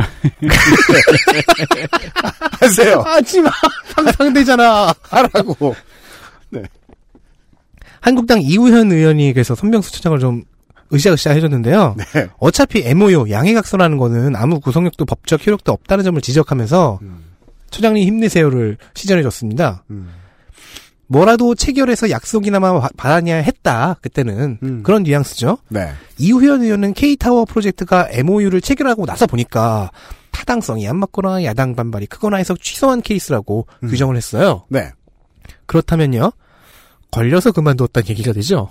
하세요. 2.60 3.00
하지마 3.00 3.50
상상되잖아. 3.94 4.94
하라고. 5.02 5.74
한국당 8.00 8.40
이우현 8.40 8.92
의원이 8.92 9.32
그래서 9.32 9.54
손병수 9.54 9.92
처장을 9.92 10.18
좀 10.18 10.44
으쌰으쌰 10.94 11.30
해줬는데요. 11.32 11.96
네. 11.98 12.28
어차피 12.38 12.82
MOU 12.86 13.30
양해각서라는 13.30 13.98
거는 13.98 14.36
아무 14.36 14.60
구속력도 14.60 15.04
법적 15.04 15.46
효력도 15.46 15.72
없다는 15.72 16.04
점을 16.04 16.20
지적하면서 16.20 17.00
음. 17.02 17.24
처장님 17.70 18.06
힘내세요를 18.06 18.78
시전해줬습니다. 18.94 19.82
음. 19.90 20.08
뭐라도 21.08 21.54
체결해서 21.54 22.10
약속이나마 22.10 22.80
바- 22.80 22.88
받아야 22.96 23.36
했다. 23.36 23.96
그때는 24.02 24.58
음. 24.62 24.82
그런 24.82 25.02
뉘앙스죠. 25.04 25.58
네. 25.68 25.92
이우현 26.18 26.62
의원은 26.62 26.94
K타워 26.94 27.44
프로젝트가 27.44 28.08
MOU를 28.10 28.60
체결하고 28.60 29.06
나서 29.06 29.26
보니까 29.26 29.90
타당성이 30.32 30.88
안 30.88 30.96
맞거나 30.98 31.44
야당 31.44 31.74
반발이 31.76 32.06
크거나 32.06 32.38
해서 32.38 32.54
취소한 32.60 33.02
케이스라고 33.02 33.66
음. 33.84 33.88
규정을 33.88 34.16
했어요. 34.16 34.64
네. 34.68 34.90
그렇다면요. 35.66 36.32
걸려서 37.10 37.52
그만뒀다는 37.52 38.08
얘기가 38.10 38.32
되죠. 38.32 38.70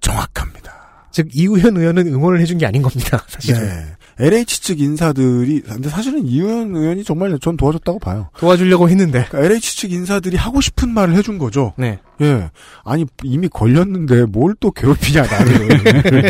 정확합니다. 0.00 0.74
즉 1.12 1.28
이우현 1.34 1.76
의원은 1.76 2.06
응원을 2.08 2.40
해준 2.40 2.58
게 2.58 2.66
아닌 2.66 2.82
겁니다. 2.82 3.22
사실은. 3.28 3.60
네. 3.60 3.95
LH 4.18 4.60
측 4.62 4.80
인사들이 4.80 5.60
근데 5.60 5.88
사실은 5.90 6.26
이우현 6.26 6.74
의원이 6.74 7.04
정말 7.04 7.38
전 7.40 7.56
도와줬다고 7.56 7.98
봐요. 7.98 8.30
도와주려고 8.38 8.88
했는데. 8.88 9.26
그러니까 9.28 9.44
LH 9.52 9.76
측 9.76 9.92
인사들이 9.92 10.36
하고 10.36 10.60
싶은 10.62 10.88
말을 10.88 11.14
해준 11.14 11.36
거죠. 11.38 11.74
네. 11.76 11.98
예. 12.22 12.50
아니 12.84 13.04
이미 13.22 13.48
걸렸는데 13.48 14.24
뭘 14.24 14.54
또 14.58 14.70
괴롭히냐 14.70 15.22
나를. 15.22 15.68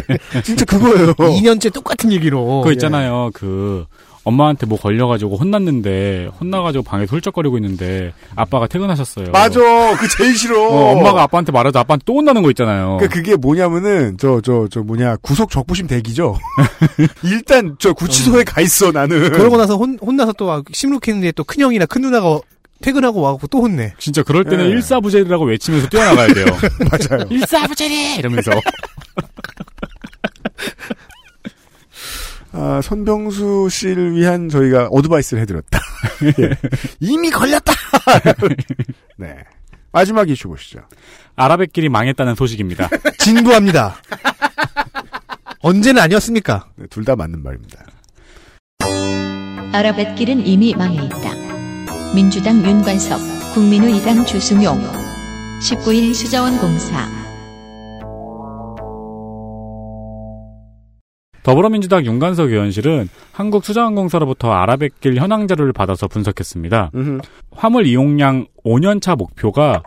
진짜 0.43 0.65
그거예요. 0.65 1.15
2년째 1.15 1.73
똑같은 1.73 2.11
얘기로. 2.13 2.63
그거 2.63 2.73
있잖아요. 2.73 3.31
그 3.35 3.85
엄마한테 4.27 4.67
뭐 4.67 4.77
걸려가지고 4.77 5.37
혼났는데 5.37 6.31
혼나가지고 6.41 6.83
방에서 6.83 7.15
훌쩍거리고 7.15 7.59
있는데 7.59 8.13
아빠가 8.35 8.67
퇴근하셨어요. 8.67 9.31
맞아. 9.31 9.61
그 9.97 10.09
제일 10.19 10.37
싫어. 10.37 10.61
어, 10.69 10.97
엄마가 10.97 11.23
아빠한테 11.23 11.53
말하자 11.53 11.79
아빠한테 11.79 12.03
또 12.05 12.17
혼나는 12.17 12.43
거 12.43 12.51
있잖아요. 12.51 12.97
그러니까 12.99 13.09
그게 13.15 13.37
뭐냐면은 13.37 14.17
저 14.19 14.41
저저 14.41 14.81
뭐냐 14.83 15.17
구속 15.23 15.49
적부심 15.53 15.87
대기죠. 15.87 16.37
일단 17.23 17.77
저 17.79 17.93
구치소에 17.93 18.43
가 18.43 18.61
있어 18.61 18.91
나는. 18.91 19.31
그러고 19.31 19.57
나서 19.59 19.77
혼, 19.77 19.97
혼나서 20.05 20.33
또 20.33 20.47
와- 20.47 20.61
시무룩했는데 20.73 21.31
또 21.33 21.45
큰형이나 21.45 21.87
큰누나가 21.87 22.41
퇴근하고 22.83 23.21
와갖고 23.21 23.47
또 23.47 23.63
혼내. 23.63 23.95
진짜 24.01 24.25
그럴 24.25 24.43
때는 24.45 24.65
예. 24.67 24.71
일사부재리라고 24.71 25.45
외치면서 25.45 25.89
뛰어나가야 25.89 26.35
돼요. 26.35 26.47
맞아요. 26.91 27.25
일사부재리 27.31 28.17
이러면서 28.17 28.51
아, 32.59 32.81
선병수 32.83 33.69
씨를 33.71 34.15
위한 34.15 34.49
저희가 34.49 34.87
어드바이스를 34.91 35.43
해드렸다. 35.43 35.79
예. 36.41 36.51
이미 37.01 37.31
걸렸다. 37.31 37.73
네. 39.19 39.37
마지막 39.93 40.29
이슈 40.31 40.49
보시죠. 40.49 40.81
아랍의끼리 41.37 41.89
망했다는 41.91 42.35
소식입니다. 42.35 42.89
진부합니다. 43.19 43.97
언제는 45.61 46.01
아니었습니까? 46.03 46.69
네, 46.77 46.87
둘 46.89 47.05
다 47.05 47.15
맞는 47.17 47.43
말입니다. 47.43 47.85
아랍뱃길은 49.73 50.47
이미 50.47 50.75
망해 50.75 51.03
있다. 51.05 51.35
민주당 52.15 52.65
윤관석, 52.65 53.21
국민의 53.55 53.97
이당 53.99 54.25
주승용. 54.25 54.81
19일 55.61 56.15
수자원 56.15 56.59
공사. 56.59 57.07
더불어민주당 61.47 62.05
윤관석 62.05 62.51
의원실은 62.51 63.09
한국수자원공사로부터 63.31 64.51
아랍의길 64.51 65.17
현황 65.17 65.47
자료를 65.47 65.73
받아서 65.73 66.09
분석했습니다. 66.09 66.91
음흠. 66.93 67.21
화물 67.53 67.87
이용량 67.87 68.47
5년차 68.65 69.17
목표가 69.17 69.85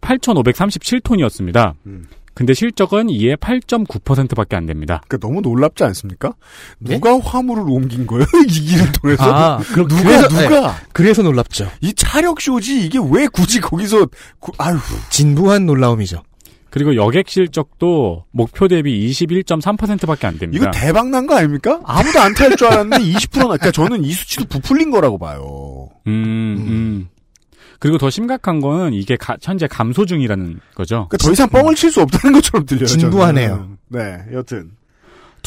8,537톤이었습니다. 0.00 1.74
음. 1.86 2.04
근데 2.34 2.54
실적은 2.54 3.10
이에 3.10 3.34
8.9%밖에 3.34 4.54
안 4.54 4.66
됩니다. 4.66 5.00
그러니까 5.08 5.26
너무 5.26 5.40
놀랍지 5.40 5.82
않습니까? 5.82 6.34
네? 6.78 6.94
누가 6.94 7.18
화물을 7.18 7.64
옮긴 7.66 8.06
거예요? 8.06 8.24
이 8.46 8.52
길을 8.52 8.92
통해서? 8.92 9.24
아, 9.24 9.58
그럼 9.72 9.88
누가 9.88 10.02
그래서- 10.04 10.28
누가? 10.28 10.76
그래서 10.92 11.22
놀랍죠. 11.22 11.68
이 11.80 11.94
차력 11.94 12.40
쇼지 12.40 12.86
이게 12.86 13.00
왜 13.10 13.26
굳이 13.26 13.60
거기서 13.60 14.06
구- 14.38 14.52
아유 14.58 14.76
진부한 15.10 15.66
놀라움이죠. 15.66 16.22
그리고 16.76 16.94
여객 16.94 17.30
실적도 17.30 18.26
목표 18.32 18.68
대비 18.68 19.08
21.3%밖에 19.10 20.26
안 20.26 20.36
됩니다. 20.38 20.70
이거 20.70 20.70
대박 20.78 21.08
난 21.08 21.26
거 21.26 21.34
아닙니까? 21.34 21.80
아무도 21.84 22.20
안 22.20 22.34
탈 22.34 22.54
줄 22.54 22.66
알았는데 22.66 22.98
20%나 23.16 23.44
그러니까 23.44 23.70
저는 23.70 24.04
이 24.04 24.12
수치도 24.12 24.44
부풀린 24.44 24.90
거라고 24.90 25.16
봐요. 25.16 25.88
음, 26.06 26.12
음. 26.68 27.08
그리고 27.78 27.96
더 27.96 28.10
심각한 28.10 28.60
거는 28.60 28.92
이게 28.92 29.16
가- 29.16 29.38
현재 29.40 29.66
감소 29.66 30.04
중이라는 30.04 30.60
거죠. 30.74 31.06
그러니까 31.08 31.16
더 31.16 31.32
이상 31.32 31.48
뻥을 31.48 31.74
칠 31.74 31.90
수 31.90 32.02
없다는 32.02 32.34
것처럼 32.34 32.66
들려요. 32.66 32.86
저는. 32.86 33.00
진부하네요. 33.00 33.70
네, 33.88 34.18
여튼 34.34 34.70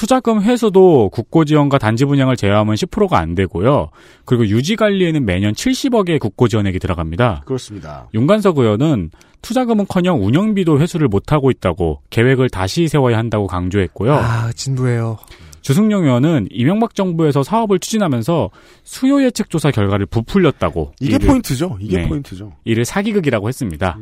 투자금 0.03 0.41
회수도 0.41 1.09
국고 1.09 1.43
지원과 1.43 1.77
단지 1.77 2.05
분양을 2.05 2.37
제외하면 2.37 2.73
10%가 2.75 3.19
안 3.19 3.35
되고요. 3.35 3.89
그리고 4.23 4.47
유지 4.47 4.77
관리에는 4.77 5.25
매년 5.25 5.51
70억의 5.53 6.19
국고 6.19 6.47
지원액이 6.47 6.79
들어갑니다. 6.79 7.41
그렇습니다. 7.45 8.07
윤관석 8.13 8.59
의원은 8.59 9.11
투자금은커녕 9.41 10.23
운영비도 10.23 10.79
회수를 10.79 11.09
못 11.09 11.33
하고 11.33 11.51
있다고 11.51 11.99
계획을 12.11 12.49
다시 12.49 12.87
세워야 12.87 13.17
한다고 13.17 13.47
강조했고요. 13.47 14.13
아, 14.13 14.51
진부해요. 14.55 15.17
주승용 15.61 16.05
의원은 16.05 16.47
이명박 16.49 16.95
정부에서 16.95 17.43
사업을 17.43 17.79
추진하면서 17.79 18.51
수요 18.85 19.21
예측 19.21 19.49
조사 19.49 19.69
결과를 19.69 20.05
부풀렸다고 20.05 20.93
이게 21.01 21.17
이를- 21.17 21.27
포인트죠. 21.27 21.77
이게 21.81 21.97
네. 21.97 22.07
포인트죠. 22.07 22.53
이를 22.63 22.85
사기극이라고 22.85 23.49
했습니다. 23.49 23.97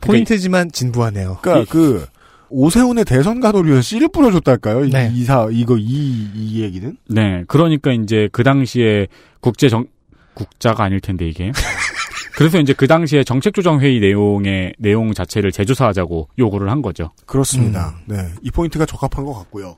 포인트지만 0.00 0.72
진부하네요. 0.72 1.40
그러니까 1.42 1.70
그 1.70 2.06
오세훈의 2.52 3.04
대선 3.04 3.40
가도류에 3.40 3.80
씨를 3.82 4.08
뿌려줬달까요? 4.08 4.84
이- 4.84 4.90
네. 4.90 5.10
이사 5.14 5.48
이거 5.50 5.76
이, 5.78 6.28
이 6.34 6.62
얘기는 6.62 6.96
네, 7.08 7.44
그러니까 7.48 7.92
이제 7.92 8.28
그 8.32 8.42
당시에 8.44 9.06
국제 9.40 9.68
정 9.68 9.86
국자가 10.34 10.84
아닐 10.84 11.00
텐데 11.00 11.26
이게. 11.28 11.50
그래서 12.36 12.58
이제 12.58 12.72
그 12.72 12.86
당시에 12.86 13.24
정책조정회의 13.24 14.00
내용의 14.00 14.74
내용 14.78 15.12
자체를 15.12 15.52
재조사하자고 15.52 16.28
요구를 16.38 16.70
한 16.70 16.80
거죠. 16.82 17.10
그렇습니다. 17.26 17.94
네, 18.06 18.16
이 18.42 18.50
포인트가 18.50 18.86
적합한 18.86 19.24
것 19.24 19.34
같고요. 19.34 19.76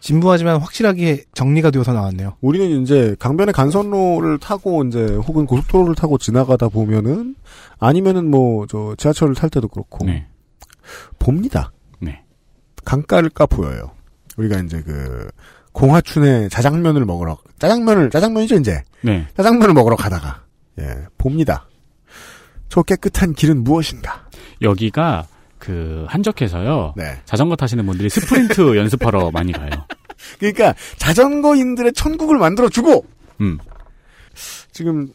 진부하지만 0.00 0.56
확실하게 0.60 1.24
정리가 1.34 1.70
되어서 1.70 1.92
나왔네요. 1.92 2.36
우리는 2.40 2.82
이제 2.82 3.14
강변의 3.20 3.52
간선로를 3.52 4.38
타고 4.38 4.82
이제 4.84 5.04
혹은 5.04 5.46
고속도로를 5.46 5.94
타고 5.94 6.18
지나가다 6.18 6.68
보면은 6.70 7.36
아니면은 7.78 8.30
뭐 8.30 8.66
저 8.68 8.94
지하철을 8.98 9.34
탈 9.34 9.48
때도 9.50 9.68
그렇고 9.68 10.04
네. 10.06 10.26
봅니다. 11.18 11.70
네. 12.82 12.84
강가를까 12.84 13.46
보여요. 13.46 13.90
우리가 14.36 14.60
이제 14.60 14.82
그 14.82 15.30
공화춘의 15.72 16.50
자장면을 16.50 17.04
먹으러 17.04 17.38
짜장면을 17.58 18.10
짜장면이죠 18.10 18.56
이제 18.56 18.82
네. 19.02 19.26
짜장면을 19.36 19.74
먹으러 19.74 19.96
가다가 19.96 20.42
예 20.80 21.06
봅니다. 21.18 21.68
저 22.68 22.82
깨끗한 22.82 23.34
길은 23.34 23.64
무엇인가? 23.64 24.26
여기가 24.62 25.26
그 25.58 26.04
한적해서요. 26.08 26.94
네. 26.96 27.20
자전거 27.24 27.54
타시는 27.56 27.86
분들이 27.86 28.08
스프린트 28.08 28.76
연습하러 28.76 29.30
많이 29.30 29.52
가요. 29.52 29.70
그러니까 30.38 30.74
자전거인들의 30.96 31.92
천국을 31.92 32.38
만들어 32.38 32.68
주고 32.68 33.04
음. 33.40 33.58
지금 34.72 35.08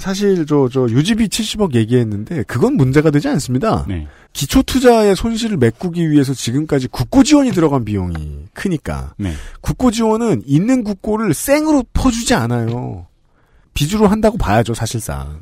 사실 0.00 0.46
저 0.46 0.68
저 0.72 0.88
유지비 0.88 1.28
70억 1.28 1.74
얘기했는데 1.74 2.42
그건 2.44 2.74
문제가 2.74 3.10
되지 3.10 3.28
않습니다. 3.28 3.84
네. 3.86 4.08
기초 4.32 4.62
투자의 4.62 5.14
손실을 5.14 5.58
메꾸기 5.58 6.10
위해서 6.10 6.32
지금까지 6.32 6.88
국고 6.88 7.22
지원이 7.22 7.52
들어간 7.52 7.84
비용이 7.84 8.46
크니까 8.54 9.14
네. 9.18 9.34
국고 9.60 9.90
지원은 9.90 10.42
있는 10.46 10.84
국고를 10.84 11.34
생으로 11.34 11.84
퍼주지 11.92 12.32
않아요. 12.34 13.06
빚으로 13.74 14.08
한다고 14.08 14.38
봐야죠, 14.38 14.72
사실상. 14.74 15.40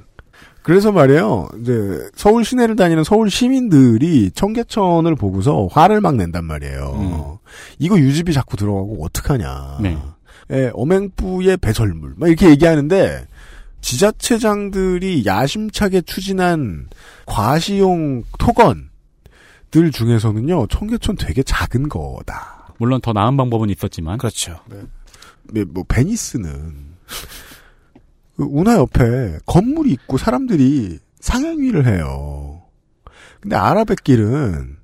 그래서 0.62 0.92
말이에요, 0.92 1.48
이제, 1.62 1.72
서울 2.14 2.44
시내를 2.44 2.76
다니는 2.76 3.04
서울 3.04 3.30
시민들이 3.30 4.30
청계천을 4.32 5.14
보고서 5.14 5.68
화를 5.70 6.00
막 6.00 6.16
낸단 6.16 6.44
말이에요. 6.44 7.38
이거 7.78 7.98
유지비 7.98 8.34
자꾸 8.34 8.56
들어가고 8.56 9.02
어떡하냐. 9.04 9.78
네. 9.80 9.96
예, 10.50 10.70
엄행부의 10.74 11.56
배설물. 11.59 12.14
막 12.16 12.26
이렇게 12.28 12.50
얘기하는데, 12.50 13.26
지자체장들이 13.80 15.24
야심차게 15.24 16.02
추진한 16.02 16.88
과시용 17.26 18.24
토건들 18.38 19.92
중에서는요, 19.92 20.66
청계천 20.68 21.16
되게 21.16 21.42
작은 21.42 21.88
거다. 21.88 22.74
물론 22.78 23.00
더 23.00 23.12
나은 23.12 23.36
방법은 23.36 23.70
있었지만. 23.70 24.18
그렇죠. 24.18 24.60
네, 25.50 25.64
뭐 25.64 25.84
베니스는 25.88 26.96
그 28.36 28.44
운하 28.44 28.74
옆에 28.74 29.38
건물이 29.46 29.90
있고 29.92 30.18
사람들이 30.18 30.98
상행위를 31.20 31.86
해요. 31.86 32.62
근데 33.40 33.56
아라뱃길은 33.56 34.76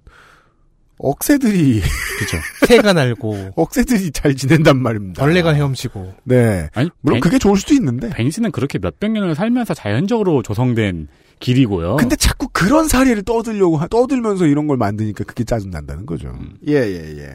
억새들이 1.10 1.80
그죠. 2.18 2.38
새가 2.66 2.92
날고 2.92 3.52
억새들이 3.56 4.10
잘 4.12 4.34
지낸단 4.34 4.80
말입니다. 4.80 5.20
벌레가 5.22 5.52
헤엄치고 5.52 6.14
네. 6.24 6.68
아니 6.74 6.90
물론 7.00 7.16
베- 7.16 7.20
그게 7.20 7.38
좋을 7.38 7.56
수도 7.56 7.74
있는데. 7.74 8.10
베니스는 8.10 8.50
그렇게 8.52 8.78
몇백 8.78 9.10
년을 9.12 9.34
살면서 9.34 9.74
자연적으로 9.74 10.42
조성된 10.42 11.08
길이고요. 11.40 11.96
근데 11.96 12.16
자꾸 12.16 12.48
그런 12.52 12.88
사례를 12.88 13.22
떠들려고 13.22 13.76
하- 13.76 13.86
떠들면서 13.88 14.46
이런 14.46 14.66
걸 14.66 14.76
만드니까 14.76 15.24
그게 15.24 15.44
짜증 15.44 15.70
난다는 15.70 16.06
거죠. 16.06 16.32
예, 16.68 16.74
예, 16.74 17.18
예. 17.18 17.30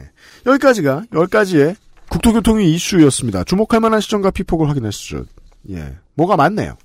여기까지가 0.46 1.04
10가지의 1.12 1.76
국토교통위 2.08 2.72
이슈였습니다. 2.74 3.44
주목할 3.44 3.80
만한 3.80 4.00
시점과 4.00 4.30
피폭을 4.32 4.68
확인하시죠. 4.68 5.24
예. 5.70 5.94
뭐가 6.14 6.36
많네요. 6.36 6.76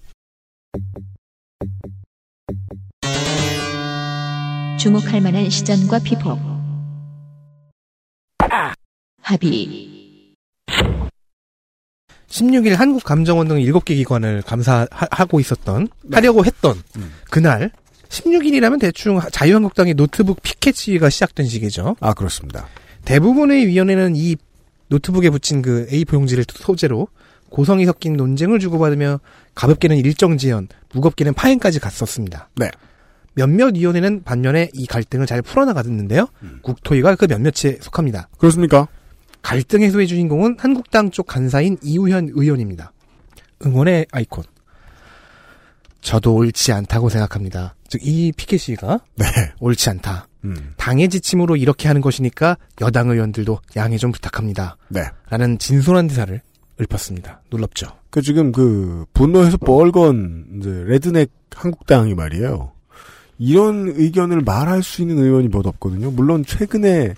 주목할 4.78 5.22
만한 5.22 5.50
시전과 5.50 6.00
피폭. 6.00 6.55
합의. 9.26 10.36
16일 12.28 12.76
한국감정원 12.76 13.48
등 13.48 13.58
7개 13.58 13.96
기관을 13.96 14.44
감사하고 14.44 15.40
있었던, 15.40 15.88
네. 16.04 16.16
하려고 16.18 16.46
했던, 16.46 16.80
음. 16.98 17.12
그날, 17.32 17.72
16일이라면 18.10 18.80
대충 18.80 19.20
자유한국당의 19.32 19.96
노트북 19.96 20.44
피켓 20.44 20.76
시위가 20.76 21.10
시작된 21.10 21.48
시기죠. 21.48 21.96
아, 22.02 22.14
그렇습니다. 22.14 22.68
대부분의 23.06 23.66
위원회는 23.66 24.16
이 24.16 24.36
노트북에 24.90 25.32
붙인 25.32 25.64
그 25.64 25.88
A4 25.88 26.14
용지를 26.14 26.46
소재로 26.48 27.08
고성이 27.50 27.86
섞인 27.86 28.16
논쟁을 28.18 28.60
주고받으며 28.60 29.22
가볍게는 29.56 29.98
일정 29.98 30.38
지연, 30.38 30.68
무겁게는 30.94 31.34
파행까지 31.34 31.80
갔었습니다. 31.80 32.50
네. 32.58 32.70
몇몇 33.34 33.76
위원회는 33.76 34.24
반면에 34.24 34.70
이 34.74 34.86
갈등을 34.86 35.26
잘 35.26 35.42
풀어나갔는데요. 35.42 36.28
국토위가 36.62 37.16
그 37.16 37.26
몇몇에 37.26 37.80
속합니다. 37.82 38.30
그렇습니까? 38.38 38.88
갈등 39.46 39.84
해소의 39.84 40.08
주인공은 40.08 40.56
한국당 40.58 41.12
쪽 41.12 41.28
간사인 41.28 41.78
이우현 41.84 42.32
의원입니다. 42.34 42.92
응원의 43.64 44.08
아이콘. 44.12 44.44
저도 46.02 46.34
옳지 46.34 46.72
않다고 46.72 47.10
생각합니다. 47.10 47.76
즉, 47.88 48.02
이 48.04 48.32
피켓 48.36 48.60
시위가 48.60 49.02
네. 49.16 49.26
옳지 49.60 49.88
않다. 49.92 50.28
음. 50.46 50.74
당의 50.78 51.10
지침으로 51.10 51.58
이렇게 51.58 51.88
하는 51.88 52.02
것이니까 52.02 52.58
여당 52.82 53.12
의원들도 53.12 53.60
양해 53.76 54.00
좀 54.00 54.12
부탁합니다. 54.12 54.78
네. 54.90 55.02
라는 55.30 55.60
진솔한 55.60 56.08
대사를 56.08 56.42
읊었습니다. 56.82 57.44
놀랍죠. 57.52 57.88
그 58.10 58.24
지금 58.24 58.52
그 58.52 59.06
분노해서 59.14 59.58
뻘건 59.58 60.58
이제 60.58 60.72
레드넥 60.88 61.30
한국당이 61.54 62.16
말이에요. 62.16 62.72
이런 63.38 63.90
의견을 63.96 64.42
말할 64.42 64.82
수 64.82 65.04
있는 65.04 65.20
의원이 65.20 65.50
몇 65.50 65.68
없거든요. 65.68 66.10
물론 66.10 66.44
최근에 66.44 67.14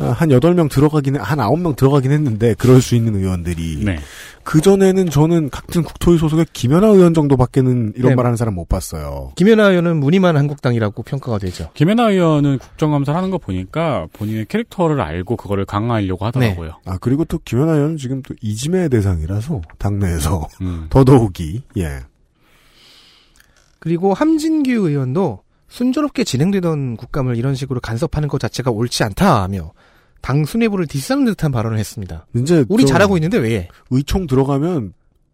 아, 0.00 0.12
한 0.12 0.30
8명 0.30 0.70
들어가긴, 0.70 1.16
한 1.16 1.38
9명 1.38 1.76
들어가긴 1.76 2.12
했는데, 2.12 2.54
그럴 2.54 2.80
수 2.80 2.94
있는 2.94 3.14
의원들이. 3.14 3.84
네. 3.84 3.98
그전에는 4.42 5.10
저는 5.10 5.50
같은 5.50 5.82
국토위 5.82 6.18
소속의 6.18 6.46
김연아 6.52 6.88
의원 6.88 7.14
정도밖에는 7.14 7.92
이런 7.96 8.10
네. 8.10 8.14
말 8.14 8.24
하는 8.24 8.36
사람 8.36 8.54
못 8.54 8.68
봤어요. 8.68 9.32
김연아 9.36 9.68
의원은 9.70 9.98
무늬만 9.98 10.36
한국당이라고 10.36 11.02
평가가 11.02 11.38
되죠. 11.38 11.70
김연아 11.74 12.10
의원은 12.10 12.58
국정감사를 12.58 13.16
하는 13.16 13.30
거 13.30 13.38
보니까 13.38 14.06
본인의 14.14 14.46
캐릭터를 14.46 15.00
알고 15.00 15.36
그거를 15.36 15.66
강화하려고 15.66 16.24
하더라고요. 16.24 16.80
아, 16.86 16.98
그리고 17.00 17.24
또 17.24 17.38
김연아 17.44 17.74
의원은 17.74 17.96
지금 17.98 18.22
또 18.22 18.34
이지매 18.40 18.88
대상이라서, 18.88 19.60
당내에서. 19.78 20.48
음. 20.62 20.86
더더욱이, 20.90 21.62
예. 21.76 22.00
그리고 23.78 24.14
함진규 24.14 24.70
의원도 24.70 25.42
순조롭게 25.68 26.24
진행되던 26.24 26.96
국감을 26.96 27.36
이런 27.36 27.54
식으로 27.54 27.80
간섭하는 27.80 28.28
것 28.28 28.40
자체가 28.40 28.70
옳지 28.70 29.04
않다 29.04 29.42
하며 29.42 29.72
당 30.20 30.44
수뇌부를 30.44 30.86
디스하는 30.86 31.24
듯한 31.26 31.50
발언을 31.52 31.78
했습니다. 31.78 32.26
이제. 32.36 32.64
우리 32.68 32.84
저 32.84 32.92
잘하고 32.94 33.16
있는데 33.16 33.38
왜? 33.38 33.68
의총 33.90 34.26
들어가면 34.26 34.92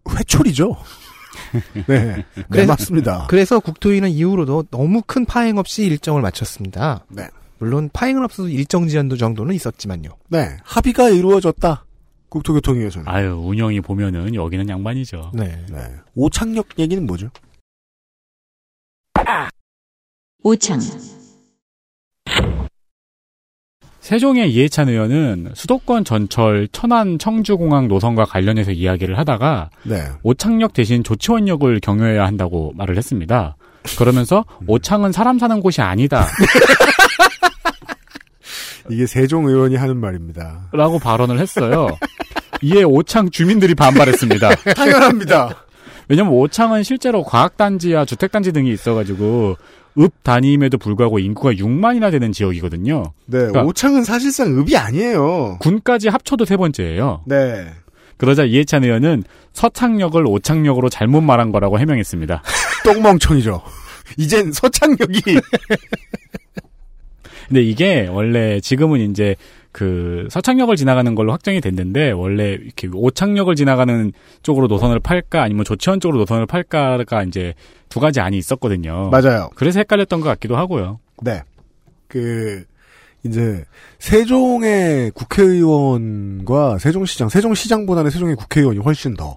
회초리죠. 0.08 0.76
네. 1.86 2.16
네, 2.16 2.24
그래서- 2.50 2.72
맞습니다. 2.72 3.26
그래서 3.28 3.60
국토위는 3.60 4.10
이후로도 4.10 4.64
너무 4.70 5.02
큰 5.06 5.24
파행 5.24 5.58
없이 5.58 5.84
일정을 5.84 6.22
마쳤습니다. 6.22 7.04
네. 7.08 7.28
물론 7.58 7.88
파행은 7.92 8.22
없어도 8.24 8.48
일정 8.48 8.86
지연도 8.86 9.16
정도는 9.16 9.54
있었지만요. 9.54 10.10
네. 10.28 10.56
합의가 10.62 11.08
이루어졌다. 11.10 11.84
국토교통위에서는. 12.28 13.08
아유 13.08 13.32
운영이 13.44 13.80
보면은 13.80 14.34
여기는 14.34 14.68
양반이죠. 14.68 15.32
네. 15.34 15.64
네. 15.70 15.94
오창력 16.14 16.68
얘기는 16.78 17.04
뭐죠? 17.06 17.30
오창. 20.42 20.80
세종의 24.06 24.52
이해찬 24.52 24.88
의원은 24.88 25.50
수도권 25.54 26.04
전철 26.04 26.68
천안 26.70 27.18
청주공항 27.18 27.88
노선과 27.88 28.24
관련해서 28.24 28.70
이야기를 28.70 29.18
하다가 29.18 29.70
네. 29.82 30.04
오창역 30.22 30.74
대신 30.74 31.02
조치원 31.02 31.48
역을 31.48 31.80
경유해야 31.80 32.24
한다고 32.24 32.72
말을 32.76 32.96
했습니다. 32.96 33.56
그러면서 33.98 34.44
오창은 34.68 35.10
사람 35.10 35.40
사는 35.40 35.58
곳이 35.58 35.82
아니다. 35.82 36.24
이게 38.90 39.08
세종 39.08 39.48
의원이 39.48 39.74
하는 39.74 39.96
말입니다. 39.96 40.68
라고 40.70 41.00
발언을 41.00 41.40
했어요. 41.40 41.88
이에 42.62 42.84
오창 42.84 43.28
주민들이 43.30 43.74
반발했습니다. 43.74 44.54
당연합니다. 44.76 45.64
왜냐면 46.08 46.32
오창은 46.34 46.84
실제로 46.84 47.24
과학단지와 47.24 48.04
주택단지 48.04 48.52
등이 48.52 48.70
있어가지고 48.70 49.56
읍 49.98 50.12
단위임에도 50.22 50.78
불구하고 50.78 51.18
인구가 51.18 51.52
6만이나 51.52 52.10
되는 52.10 52.32
지역이거든요. 52.32 53.12
네. 53.26 53.38
그러니까- 53.38 53.62
오창은 53.62 54.04
사실상 54.04 54.58
읍이 54.58 54.76
아니에요. 54.76 55.56
군까지 55.60 56.08
합쳐도 56.08 56.44
세 56.44 56.56
번째예요. 56.56 57.22
네. 57.26 57.66
그러자 58.18 58.44
이해찬 58.44 58.84
의원은 58.84 59.24
서창역을 59.52 60.26
오창역으로 60.26 60.88
잘못 60.88 61.20
말한 61.22 61.52
거라고 61.52 61.78
해명했습니다. 61.78 62.42
똥멍청이죠. 62.84 63.62
이젠 64.16 64.52
서창역이 64.52 65.22
근데 67.48 67.62
이게 67.62 68.08
원래 68.10 68.60
지금은 68.60 69.10
이제 69.10 69.36
그 69.76 70.26
서창역을 70.30 70.76
지나가는 70.76 71.14
걸로 71.14 71.32
확정이 71.32 71.60
됐는데 71.60 72.12
원래 72.12 72.52
이렇게 72.52 72.88
오창역을 72.90 73.56
지나가는 73.56 74.10
쪽으로 74.42 74.68
노선을 74.68 75.00
팔까 75.00 75.42
아니면 75.42 75.66
조치원 75.66 76.00
쪽으로 76.00 76.20
노선을 76.20 76.46
팔까가 76.46 77.24
이제 77.24 77.52
두 77.90 78.00
가지 78.00 78.20
안이 78.20 78.38
있었거든요. 78.38 79.10
맞아요. 79.10 79.50
그래서 79.54 79.80
헷갈렸던 79.80 80.22
것 80.22 80.28
같기도 80.30 80.56
하고요. 80.56 80.98
네. 81.20 81.42
그 82.08 82.64
이제 83.22 83.66
세종의 83.98 85.10
국회의원과 85.10 86.78
세종시장, 86.78 87.28
세종시장보다는 87.28 88.10
세종의 88.10 88.36
국회의원이 88.36 88.78
훨씬 88.78 89.12
더 89.12 89.36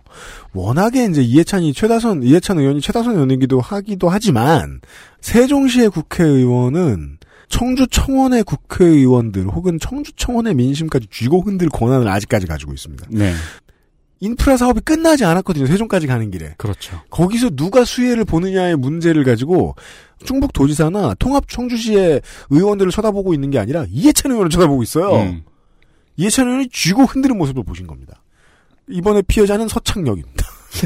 워낙에 0.53 1.03
이제 1.03 1.21
이해찬이 1.21 1.73
최다선 1.73 2.23
이해찬 2.23 2.59
의원이 2.59 2.79
최다선 2.79 3.15
의원이기도 3.15 3.59
하기도 3.59 4.07
하지만 4.07 4.79
세종시의 5.19 5.89
국회의원은 5.89 7.18
청주 7.49 7.87
청원의 7.87 8.43
국회의원들 8.43 9.47
혹은 9.47 9.79
청주 9.79 10.11
청원의 10.13 10.53
민심까지 10.53 11.07
쥐고 11.11 11.41
흔들 11.41 11.69
권한을 11.69 12.07
아직까지 12.07 12.47
가지고 12.47 12.73
있습니다. 12.73 13.07
네. 13.09 13.33
인프라 14.21 14.57
사업이 14.57 14.81
끝나지 14.81 15.23
않았거든요. 15.25 15.65
세종까지 15.65 16.07
가는 16.07 16.29
길에. 16.29 16.53
그렇죠. 16.57 17.01
거기서 17.09 17.51
누가 17.51 17.85
수혜를 17.85 18.25
보느냐의 18.25 18.75
문제를 18.75 19.23
가지고 19.23 19.75
충북 20.25 20.51
도지사나 20.53 21.15
통합 21.19 21.47
청주시의 21.47 22.21
의원들을 22.49 22.91
쳐다보고 22.91 23.33
있는 23.33 23.49
게 23.49 23.59
아니라 23.59 23.85
이해찬 23.89 24.31
의원을 24.31 24.49
쳐다보고 24.49 24.83
있어요. 24.83 25.21
음. 25.21 25.43
이해찬 26.17 26.47
의원이 26.47 26.69
쥐고 26.69 27.03
흔드는 27.03 27.37
모습을 27.37 27.63
보신 27.63 27.87
겁니다. 27.87 28.21
이번에 28.89 29.21
피해자는 29.21 29.67
서창역입니다. 29.69 30.45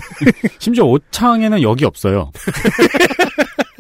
심지어 0.60 0.86
오창에는 0.86 1.62
역이 1.62 1.86
없어요. 1.86 2.32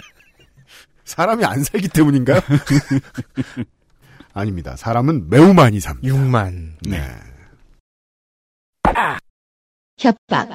사람이 1.13 1.45
안 1.45 1.63
살기 1.63 1.89
때문인가요? 1.89 2.41
아닙니다. 4.33 4.75
사람은 4.75 5.29
매우 5.29 5.53
많이 5.53 5.79
삽니다. 5.79 6.07
6만. 6.07 6.71
네. 6.89 6.99
협박. 9.99 10.49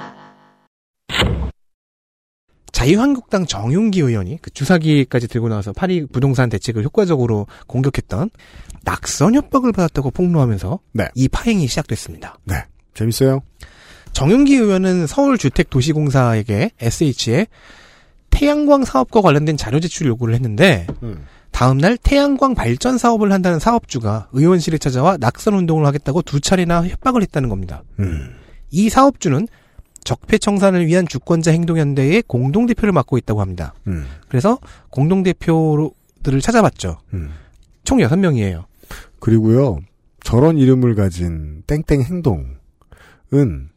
자유한국당 2.72 3.46
정윤기 3.46 4.00
의원이 4.00 4.38
그 4.42 4.50
주사기까지 4.50 5.28
들고 5.28 5.48
나와서 5.48 5.72
파리 5.72 6.06
부동산 6.06 6.48
대책을 6.48 6.82
효과적으로 6.82 7.46
공격했던 7.68 8.30
낙선 8.82 9.36
협박을 9.36 9.72
받았다고 9.72 10.10
폭로하면서 10.10 10.80
네. 10.92 11.08
이 11.14 11.28
파행이 11.28 11.68
시작됐습니다. 11.68 12.36
네. 12.44 12.64
재밌어요? 12.94 13.42
정윤기 14.12 14.56
의원은 14.56 15.06
서울주택도시공사에게 15.06 16.72
SH에 16.80 17.46
태양광 18.30 18.84
사업과 18.84 19.20
관련된 19.20 19.56
자료 19.56 19.80
제출 19.80 20.06
요구를 20.06 20.34
했는데 20.34 20.86
음. 21.02 21.24
다음날 21.50 21.96
태양광 21.96 22.54
발전 22.54 22.98
사업을 22.98 23.32
한다는 23.32 23.58
사업주가 23.58 24.28
의원실에 24.32 24.78
찾아와 24.78 25.16
낙선 25.16 25.54
운동을 25.54 25.86
하겠다고 25.86 26.22
두 26.22 26.40
차례나 26.40 26.86
협박을 26.86 27.22
했다는 27.22 27.48
겁니다. 27.48 27.82
음. 27.98 28.34
이 28.70 28.88
사업주는 28.90 29.48
적폐청산을 30.04 30.86
위한 30.86 31.06
주권자 31.08 31.50
행동연대의 31.50 32.22
공동대표를 32.26 32.92
맡고 32.92 33.18
있다고 33.18 33.40
합니다. 33.40 33.74
음. 33.86 34.06
그래서 34.28 34.58
공동대표들을 34.90 36.40
찾아봤죠. 36.40 36.98
음. 37.14 37.30
총 37.84 37.98
6명이에요. 37.98 38.64
그리고요, 39.20 39.80
저런 40.22 40.58
이름을 40.58 40.94
가진 40.94 41.62
땡땡 41.66 42.02
행동은 42.02 43.70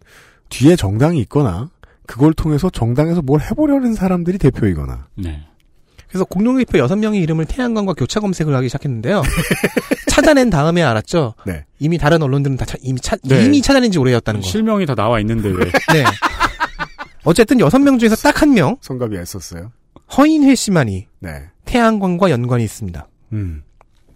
뒤에 0.50 0.76
정당이 0.76 1.20
있거나 1.22 1.70
그걸 2.08 2.34
통해서 2.34 2.70
정당에서 2.70 3.22
뭘 3.22 3.42
해보려는 3.42 3.94
사람들이 3.94 4.38
대표이거나 4.38 5.08
네. 5.16 5.42
그래서 6.08 6.26
공동대표 6.26 6.78
6명의 6.80 7.22
이름을 7.24 7.46
태양광과 7.46 7.94
교차 7.94 8.20
검색을 8.20 8.54
하기 8.56 8.68
시작했는데요. 8.68 9.22
찾아낸 10.10 10.50
다음에 10.50 10.82
알았죠. 10.82 11.36
네. 11.46 11.64
이미 11.80 11.98
다른 11.98 12.22
언론들은 12.22 12.58
다 12.58 12.66
차- 12.66 12.78
이미 12.82 13.00
찾 13.00 13.20
네. 13.24 13.46
이미 13.46 13.62
찾아낸 13.62 13.92
지 13.92 13.98
오래였다는 14.00 14.42
거. 14.42 14.48
실명이 14.48 14.86
다 14.86 14.94
나와 14.94 15.22
있는데 15.22 15.48
왜? 15.50 15.66
네. 15.94 16.04
어쨌든 17.24 17.58
6명 17.60 17.98
중에서 18.00 18.16
딱 18.18 18.42
한 18.42 18.54
명 18.54 18.76
성갑이 18.82 19.16
애썼어요. 19.18 19.72
허인회 20.18 20.54
씨만이 20.56 21.08
네. 21.20 21.30
태양광과 21.64 22.30
연관이 22.30 22.64
있습니다. 22.66 23.08
음. 23.34 23.64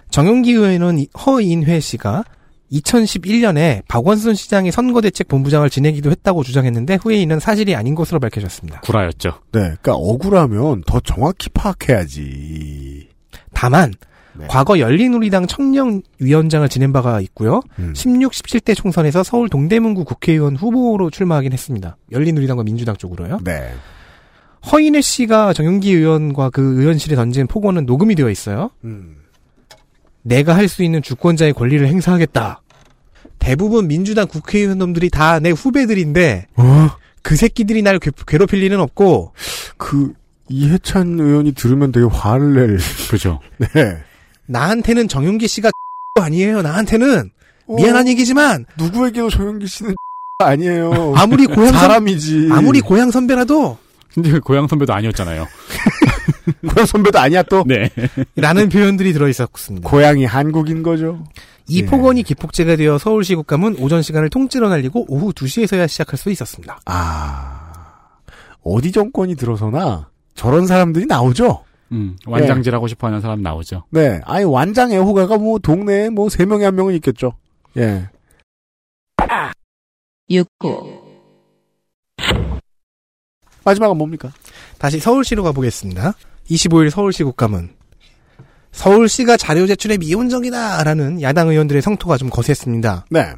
정용기 0.10 0.52
의원은 0.52 1.00
이- 1.00 1.08
허인회 1.26 1.80
씨가 1.80 2.26
2011년에 2.72 3.84
박원순 3.88 4.36
시장의 4.36 4.72
선거대책 4.72 5.28
본부장을 5.28 5.70
지내기도 5.70 6.12
했다고 6.12 6.44
주장했는데 6.44 6.96
후에 7.02 7.18
이는 7.18 7.40
사실이 7.40 7.76
아닌 7.76 7.96
것으로 7.96 8.20
밝혀졌습니다. 8.20 8.82
구라였죠. 8.82 9.30
네. 9.52 9.60
그러니까 9.62 9.94
억울하면 9.94 10.84
더 10.86 11.00
정확히 11.00 11.50
파악해야지. 11.50 13.10
다만 13.54 13.94
네. 14.38 14.48
과거 14.50 14.80
열린우리당 14.80 15.48
청년위원장을 15.48 16.68
지낸 16.70 16.92
바가 16.92 17.22
있고요. 17.22 17.62
음. 17.80 17.94
16, 17.96 18.34
17대 18.34 18.76
총선에서 18.76 19.24
서울 19.24 19.48
동대문구 19.50 20.04
국회의원 20.04 20.56
후보로 20.56 21.10
출마하긴 21.10 21.54
했습니다. 21.54 21.98
열린우리당과 22.12 22.64
민주당 22.64 22.96
쪽으로요. 22.98 23.40
네. 23.44 23.74
허인혜 24.72 25.02
씨가 25.02 25.54
정용기 25.54 25.94
의원과 25.94 26.50
그 26.50 26.82
의원실에 26.82 27.16
던진 27.16 27.48
폭언은 27.48 27.86
녹음이 27.86 28.16
되어 28.16 28.30
있어요. 28.30 28.72
음. 28.84 29.18
내가 30.26 30.56
할 30.56 30.68
수 30.68 30.82
있는 30.84 31.02
주권자의 31.04 31.54
권리를 31.54 31.88
행사하겠다. 31.88 32.62
대부분 33.40 33.88
민주당 33.88 34.28
국회의원놈들이 34.28 35.10
다 35.12 35.40
내 35.40 35.52
후배들인데 35.52 36.48
어? 36.56 36.90
그 37.22 37.36
새끼들이 37.36 37.82
날 37.84 38.00
괴- 38.00 38.10
괴롭힐 38.28 38.60
리는 38.62 38.80
없고 38.80 39.34
그 39.78 40.14
이해찬 40.50 41.20
의원이 41.20 41.54
들으면 41.54 41.92
되게 41.92 42.06
화를 42.08 42.54
낼. 42.56 42.78
그죠. 43.10 43.40
네. 43.58 43.68
나한테는 44.48 45.08
정용기 45.08 45.48
씨가 45.48 45.70
아니에요. 46.22 46.62
나한테는 46.64 47.30
어, 47.68 47.76
미안한 47.76 48.08
얘기지만 48.08 48.66
누구에게도 48.78 49.30
정영기 49.30 49.68
씨는 49.68 49.94
아니에요. 50.40 51.14
아무리 51.16 51.46
고향 51.46 51.72
선- 51.72 51.82
사람이지. 51.82 52.50
아무리 52.52 52.82
고향 52.82 53.12
선배라도 53.12 53.78
근데 54.14 54.32
그 54.32 54.40
고향 54.40 54.68
선배도 54.68 54.92
아니었잖아요. 54.94 55.46
고향 56.68 56.86
선배도 56.86 57.20
아니야 57.20 57.44
또. 57.44 57.64
네. 57.66 57.90
라는 58.36 58.70
표현들이 58.70 59.14
들어있었습니다. 59.14 59.90
고향이 59.90 60.26
한국인 60.26 60.84
거죠. 60.84 61.24
이 61.68 61.82
예. 61.82 61.86
폭언이 61.86 62.24
기폭제가 62.24 62.76
되어 62.76 62.98
서울시 62.98 63.36
국감은 63.36 63.78
오전 63.80 64.02
시간을 64.02 64.30
통째로 64.30 64.70
날리고 64.70 65.06
오후 65.08 65.32
2시에서야 65.34 65.88
시작할 65.88 66.18
수 66.18 66.30
있었습니다. 66.30 66.80
아 66.86 68.20
어디 68.62 68.92
정권이 68.92 69.36
들어서나 69.36 70.10
저런 70.36 70.68
사람들이 70.68 71.06
나오죠. 71.08 71.64
음, 71.92 72.18
완장질하고 72.26 72.88
싶어 72.88 73.08
하는 73.08 73.22
사람 73.22 73.42
나오죠. 73.42 73.84
네, 73.92 74.20
아니 74.26 74.44
완장 74.46 74.92
애호가가 74.92 75.38
뭐 75.38 75.60
동네에 75.60 76.10
뭐 76.10 76.30
세 76.30 76.46
명에 76.46 76.66
한 76.66 76.76
명은 76.76 76.94
있겠죠. 76.96 77.34
예. 77.78 78.10
6구 80.30 81.02
마지막은 83.64 83.98
뭡니까? 83.98 84.32
다시 84.86 85.00
서울시로 85.00 85.42
가보겠습니다. 85.42 86.14
25일 86.48 86.92
서울시 86.92 87.24
국감은 87.24 87.70
서울시가 88.72 89.36
자료 89.36 89.66
제출에 89.66 89.98
미온적이다라는 89.98 91.24
야당 91.24 91.50
의원들의 91.50 91.82
성토가 91.82 92.18
좀 92.18 92.30
거셌습니다. 92.30 93.08
네. 93.10 93.34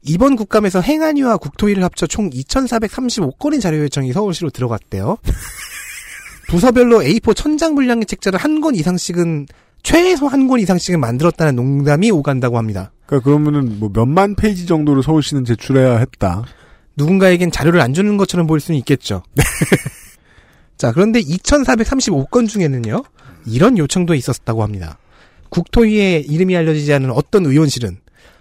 이번 0.00 0.36
국감에서 0.36 0.80
행안위와 0.80 1.36
국토위를 1.36 1.84
합쳐 1.84 2.06
총 2.06 2.30
2,435건의 2.30 3.60
자료 3.60 3.80
요청이 3.82 4.14
서울시로 4.14 4.48
들어갔대요. 4.48 5.18
부서별로 6.48 7.00
A4 7.02 7.36
천장 7.36 7.74
분량의 7.74 8.06
책자를 8.06 8.38
한 8.38 8.62
권 8.62 8.76
이상씩은 8.76 9.46
최소 9.82 10.26
한 10.26 10.48
권 10.48 10.58
이상씩은 10.60 10.98
만들었다는 11.00 11.54
농담이 11.54 12.10
오간다고 12.12 12.56
합니다. 12.56 12.92
그러니까 13.04 13.26
그러면은 13.26 13.78
뭐 13.78 13.90
몇만 13.92 14.36
페이지 14.36 14.64
정도를 14.64 15.02
서울시는 15.02 15.44
제출해야 15.44 15.98
했다. 15.98 16.44
누군가에겐 16.98 17.50
자료를 17.50 17.80
안 17.80 17.94
주는 17.94 18.16
것처럼 18.16 18.46
보일 18.46 18.60
수는 18.60 18.78
있겠죠. 18.80 19.22
자, 20.76 20.92
그런데 20.92 21.20
2,435건 21.20 22.48
중에는요, 22.48 23.02
이런 23.46 23.78
요청도 23.78 24.14
있었다고 24.14 24.62
합니다. 24.62 24.98
국토위에 25.48 26.18
이름이 26.18 26.56
알려지지 26.56 26.92
않은 26.92 27.10
어떤 27.10 27.46
의원실은 27.46 27.98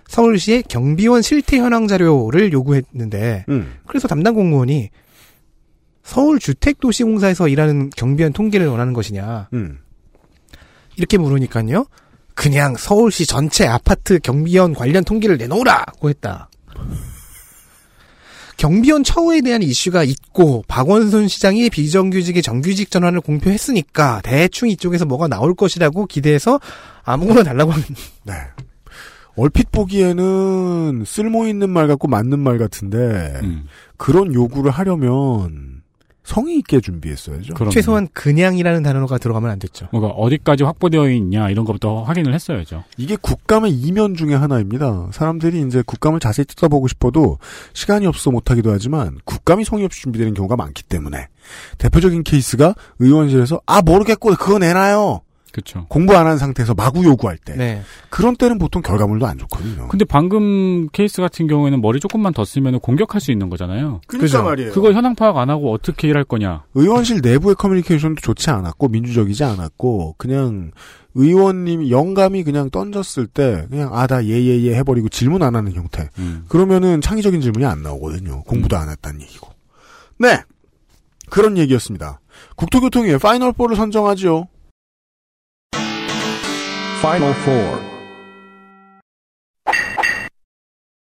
서울시의 0.08 0.64
경비원 0.64 1.22
실태 1.22 1.58
현황 1.58 1.88
자료를 1.88 2.52
요구했는데, 2.52 3.46
음. 3.50 3.76
그래서 3.88 4.08
담당 4.08 4.34
공무원이 4.34 4.90
서울주택도시공사에서 6.04 7.48
일하는 7.48 7.90
경비원 7.96 8.34
통계를 8.34 8.68
원하는 8.68 8.94
것이냐, 8.94 9.50
음. 9.54 9.80
이렇게 10.96 11.18
물으니까요, 11.18 11.86
그냥 12.34 12.76
서울시 12.78 13.26
전체 13.26 13.66
아파트 13.66 14.20
경비원 14.20 14.74
관련 14.74 15.04
통계를 15.04 15.38
내놓으라고 15.38 16.10
했다. 16.10 16.50
경비원 18.58 19.04
처우에 19.04 19.42
대한 19.42 19.62
이슈가 19.62 20.04
있고 20.04 20.64
박원순 20.68 21.28
시장이 21.28 21.70
비정규직의 21.70 22.42
정규직 22.42 22.90
전환을 22.90 23.22
공표했으니까 23.22 24.22
대충 24.24 24.70
이쪽에서 24.70 25.06
뭐가 25.06 25.28
나올 25.28 25.54
것이라고 25.54 26.08
기대해서 26.08 26.60
아무거나 27.04 27.44
달라고 27.44 27.72
하는 27.72 27.86
네. 28.24 28.34
얼핏 29.36 29.72
보기에는 29.72 31.04
쓸모 31.06 31.48
있는 31.48 31.70
말 31.70 31.88
같고 31.88 32.08
맞는 32.08 32.40
말 32.40 32.58
같은데 32.58 33.40
음. 33.44 33.66
그런 33.96 34.34
요구를 34.34 34.72
하려면 34.72 35.77
성의 36.28 36.58
있게 36.58 36.82
준비했어야죠. 36.82 37.54
그럼 37.54 37.70
최소한 37.70 38.10
그냥이라는 38.12 38.84
단어가 38.84 39.18
들어가면 39.18 39.50
안 39.50 39.60
됐죠. 39.60 39.88
뭔가 39.94 40.10
어디까지 40.10 40.66
확보되어 40.66 41.10
있냐 41.12 41.50
이런 41.50 41.64
것부터 41.64 42.04
확인을 42.04 42.34
했어야죠. 42.34 42.84
이게 42.98 43.16
국감의 43.16 43.72
이면 43.72 44.14
중에 44.14 44.36
하나입니다. 44.36 45.08
사람들이 45.14 45.62
이제 45.66 45.82
국감을 45.86 46.20
자세히 46.20 46.44
뜯어보고 46.44 46.90
싶어도 46.90 47.38
시간이 47.72 48.08
없어 48.08 48.30
못하기도 48.32 48.70
하지만 48.72 49.18
국감이 49.24 49.64
성의 49.64 49.86
없이 49.86 50.02
준비되는 50.02 50.34
경우가 50.34 50.58
많기 50.58 50.84
때문에 50.84 51.30
대표적인 51.78 52.24
케이스가 52.24 52.76
의원실에서 53.00 53.62
아 53.66 53.82
모르겠고 53.82 54.32
그거 54.32 54.60
내놔요. 54.60 55.22
그렇죠. 55.52 55.86
공부 55.90 56.16
안 56.16 56.28
한 56.28 56.38
상태에서 56.38 56.74
마구 56.74 57.04
요구할 57.04 57.38
때 57.38 57.56
네. 57.56 57.82
그런 58.10 58.36
때는 58.36 58.58
보통 58.60 58.82
결과물도 58.82 59.26
안 59.26 59.38
좋거든요. 59.40 59.88
근데 59.88 60.06
방금 60.06 60.88
케이스 60.90 61.22
같은 61.22 61.48
경우에는 61.48 61.82
머리 61.82 62.00
조금만 62.00 62.34
더 62.34 62.44
쓰면 62.46 62.80
공격할 62.80 63.22
수 63.22 63.32
있는 63.32 63.50
거잖아요. 63.50 64.02
그러니까 64.08 64.26
그죠. 64.26 64.44
말이에요. 64.44 64.72
그거 64.74 64.92
현황 64.92 65.16
파악 65.16 65.38
안 65.38 65.50
하고 65.50 65.72
어떻게 65.74 66.08
일할 66.10 66.24
거냐. 66.26 66.66
의원실 66.76 67.22
내부의 67.24 67.56
커뮤니케이션도 67.56 68.22
좋지 68.22 68.50
않았고 68.52 68.90
민주적이지 68.90 69.44
않았고 69.44 70.16
그냥 70.18 70.72
의원님이 71.16 71.90
영감이 71.90 72.44
그냥 72.44 72.70
던졌을 72.70 73.26
때 73.26 73.66
그냥 73.70 73.90
아 73.94 74.06
다 74.06 74.24
예예예 74.26 74.76
해버리고 74.76 75.10
질문 75.10 75.42
안 75.42 75.56
하는 75.56 75.72
형태. 75.74 76.10
음. 76.20 76.46
그러면은 76.50 77.02
창의적인 77.02 77.42
질문이 77.42 77.66
안 77.66 77.82
나오거든요. 77.82 78.44
공부도 78.44 78.78
안 78.78 78.90
했다는 78.90 79.22
얘기고. 79.22 79.50
네. 80.20 80.42
그런 81.30 81.58
얘기였습니다. 81.58 82.20
국토교통위의 82.56 83.18
final 83.20 83.52
4를 83.54 83.76
선정하죠. 83.76 84.48
Final 87.00 87.34
Four. 87.42 87.80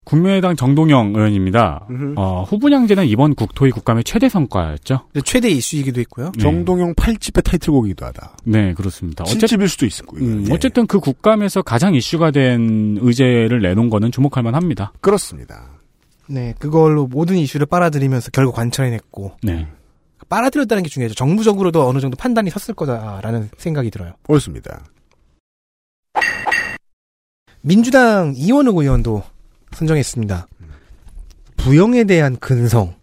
국민의당 0.05 0.55
정동영 0.55 1.13
의원입니다. 1.15 1.85
음흠. 1.89 2.13
어, 2.17 2.43
후분양제는 2.43 3.05
이번 3.05 3.35
국토위 3.35 3.71
국감의 3.71 4.03
최대 4.03 4.27
성과였죠. 4.29 5.07
최대 5.23 5.49
이슈이기도 5.49 5.99
했고요. 6.01 6.31
네. 6.35 6.41
정동영 6.43 6.95
8집의 6.95 7.43
타이틀곡이기도 7.43 8.05
하다. 8.07 8.37
네, 8.43 8.73
그렇습니다. 8.73 9.23
어쨌든 9.23 9.47
7집일 9.47 9.67
수도 9.67 9.85
있고. 9.85 10.17
음, 10.17 10.45
예. 10.47 10.53
어쨌든 10.53 10.87
그 10.87 10.99
국감에서 10.99 11.61
가장 11.61 11.93
이슈가 11.93 12.31
된 12.31 12.97
의제를 13.01 13.61
내놓은 13.61 13.89
거는 13.89 14.11
주목할 14.11 14.43
만합니다. 14.43 14.93
그렇습니다. 15.01 15.69
네, 16.27 16.53
그걸로 16.59 17.07
모든 17.07 17.35
이슈를 17.37 17.65
빨아들이면서 17.67 18.31
결국 18.31 18.55
관철해냈고 18.55 19.37
네. 19.43 19.67
빨아들였다는 20.27 20.83
게 20.83 20.89
중요하죠. 20.89 21.15
정부적으로도 21.15 21.87
어느 21.87 21.99
정도 21.99 22.15
판단이 22.15 22.49
섰을 22.51 22.75
거다라는 22.75 23.49
생각이 23.57 23.89
들어요. 23.89 24.13
옳습니다. 24.27 24.83
민주당 27.61 28.33
이원욱 28.35 28.77
의원도 28.77 29.23
선정했습니다. 29.73 30.47
부영에 31.57 32.05
대한 32.05 32.37
근성 32.37 32.95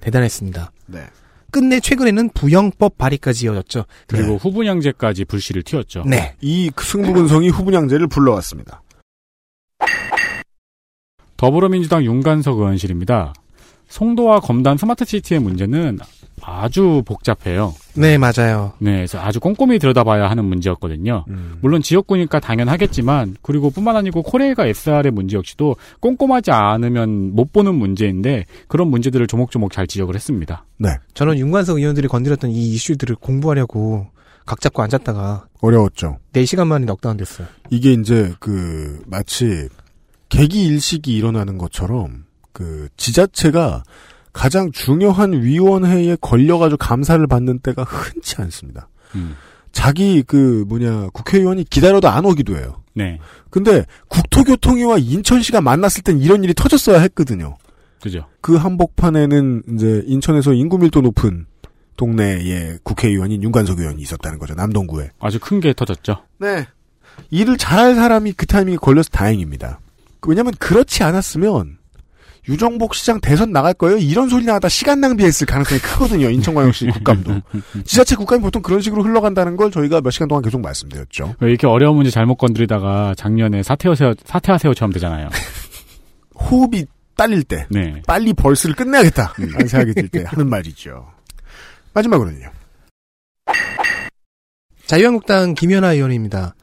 대단했습니다. 0.00 0.72
네. 0.86 1.06
끝내 1.50 1.80
최근에는 1.80 2.30
부영법 2.30 2.98
발의까지 2.98 3.46
이어졌죠. 3.46 3.86
그리고 4.06 4.32
네. 4.32 4.36
후분양제까지 4.36 5.24
불씨를 5.24 5.62
튀었죠. 5.62 6.04
네. 6.06 6.36
이 6.40 6.70
승부근성이 6.76 7.48
후분양제를 7.48 8.06
불러왔습니다. 8.08 8.82
더불어민주당 11.36 12.04
윤관석 12.04 12.58
의원실입니다. 12.58 13.32
송도와 13.88 14.40
검단 14.40 14.76
스마트시티의 14.76 15.40
문제는 15.40 15.98
아주 16.42 17.02
복잡해요. 17.06 17.74
네, 17.94 18.18
맞아요. 18.18 18.74
네, 18.78 18.96
그래서 18.96 19.18
아주 19.18 19.40
꼼꼼히 19.40 19.78
들여다봐야 19.78 20.28
하는 20.28 20.44
문제였거든요. 20.44 21.24
물론 21.60 21.80
지역구니까 21.82 22.40
당연하겠지만, 22.40 23.36
그리고 23.42 23.70
뿐만 23.70 23.96
아니고 23.96 24.22
코레일과 24.22 24.66
SR의 24.66 25.12
문제 25.12 25.36
역시도 25.36 25.76
꼼꼼하지 26.00 26.50
않으면 26.50 27.34
못 27.34 27.52
보는 27.52 27.74
문제인데, 27.74 28.44
그런 28.68 28.88
문제들을 28.88 29.26
조목조목 29.26 29.72
잘 29.72 29.86
지적을 29.86 30.14
했습니다. 30.14 30.66
네. 30.76 30.90
저는 31.14 31.38
윤관석 31.38 31.78
의원들이 31.78 32.06
건드렸던 32.08 32.50
이 32.50 32.74
이슈들을 32.74 33.16
공부하려고 33.16 34.06
각 34.44 34.60
잡고 34.60 34.82
앉았다가 34.82 35.46
어려웠죠. 35.62 36.18
4시간 36.34 36.66
만에 36.66 36.84
넉다운 36.84 37.16
됐어요. 37.16 37.48
이게 37.70 37.94
이제 37.94 38.32
그 38.38 39.02
마치 39.06 39.68
계기 40.28 40.66
일식이 40.66 41.16
일어나는 41.16 41.56
것처럼 41.58 42.25
그 42.56 42.88
지자체가 42.96 43.82
가장 44.32 44.72
중요한 44.72 45.34
위원회에 45.42 46.16
걸려가지고 46.22 46.78
감사를 46.78 47.26
받는 47.26 47.58
때가 47.58 47.84
흔치 47.84 48.36
않습니다. 48.40 48.88
음. 49.14 49.34
자기 49.72 50.22
그 50.22 50.64
뭐냐 50.66 51.08
국회의원이 51.12 51.64
기다려도 51.64 52.08
안 52.08 52.24
오기도 52.24 52.56
해요. 52.56 52.82
네. 52.94 53.18
근데 53.50 53.84
국토교통위와 54.08 54.96
인천시가 54.96 55.60
만났을 55.60 56.02
땐 56.02 56.18
이런 56.18 56.42
일이 56.44 56.54
터졌어야 56.54 56.98
했거든요. 57.00 57.58
그죠. 58.00 58.24
그 58.40 58.56
한복판에는 58.56 59.64
이제 59.74 60.02
인천에서 60.06 60.54
인구 60.54 60.78
밀도 60.78 61.02
높은 61.02 61.44
동네에 61.98 62.78
국회의원인 62.84 63.42
윤관석 63.42 63.80
의원이 63.80 64.00
있었다는 64.00 64.38
거죠. 64.38 64.54
남동구에. 64.54 65.10
아주 65.20 65.38
큰 65.40 65.60
게 65.60 65.74
터졌죠. 65.74 66.22
네. 66.38 66.66
일을 67.30 67.58
잘할 67.58 67.96
사람이 67.96 68.32
그 68.32 68.46
타이밍에 68.46 68.78
걸려서 68.78 69.10
다행입니다. 69.10 69.80
왜냐면 70.26 70.54
그렇지 70.58 71.02
않았으면 71.02 71.76
유정복 72.48 72.94
시장 72.94 73.20
대선 73.20 73.50
나갈 73.52 73.74
거예요. 73.74 73.98
이런 73.98 74.28
소리 74.28 74.44
나다 74.44 74.68
시간 74.68 75.00
낭비했을 75.00 75.46
가능성이 75.46 75.80
크거든요. 75.80 76.30
인천광역시 76.30 76.86
국감도. 76.86 77.40
지자체 77.84 78.14
국감이 78.14 78.40
보통 78.40 78.62
그런 78.62 78.80
식으로 78.80 79.02
흘러간다는 79.02 79.56
걸 79.56 79.70
저희가 79.70 80.00
몇 80.00 80.10
시간 80.10 80.28
동안 80.28 80.42
계속 80.42 80.60
말씀드렸죠. 80.60 81.34
왜 81.40 81.48
이렇게 81.50 81.66
어려운 81.66 81.96
문제 81.96 82.10
잘못 82.10 82.36
건드리다가 82.36 83.14
작년에 83.16 83.62
사퇴하세요, 83.64 84.14
사퇴하세요처럼 84.24 84.92
되잖아요. 84.92 85.28
호흡이 86.38 86.84
딸릴 87.16 87.42
때 87.44 87.66
네. 87.70 88.00
빨리 88.06 88.32
벌스를 88.34 88.74
끝내야겠다 88.76 89.34
하는 89.36 89.66
생각이 89.66 89.94
들 89.94 90.08
때 90.08 90.24
하는 90.26 90.48
말이죠. 90.48 91.06
마지막으로는요. 91.94 92.50
자유한국당 94.86 95.54
김현아 95.54 95.94
의원입니다. 95.94 96.54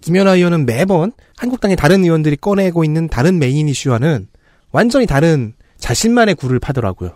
김현아 0.00 0.34
의원은 0.36 0.66
매번 0.66 1.12
한국당의 1.36 1.76
다른 1.76 2.02
의원들이 2.04 2.36
꺼내고 2.36 2.84
있는 2.84 3.08
다른 3.08 3.38
메인 3.38 3.68
이슈와는 3.68 4.28
완전히 4.72 5.06
다른 5.06 5.54
자신만의 5.78 6.34
굴을 6.34 6.58
파더라고요. 6.58 7.12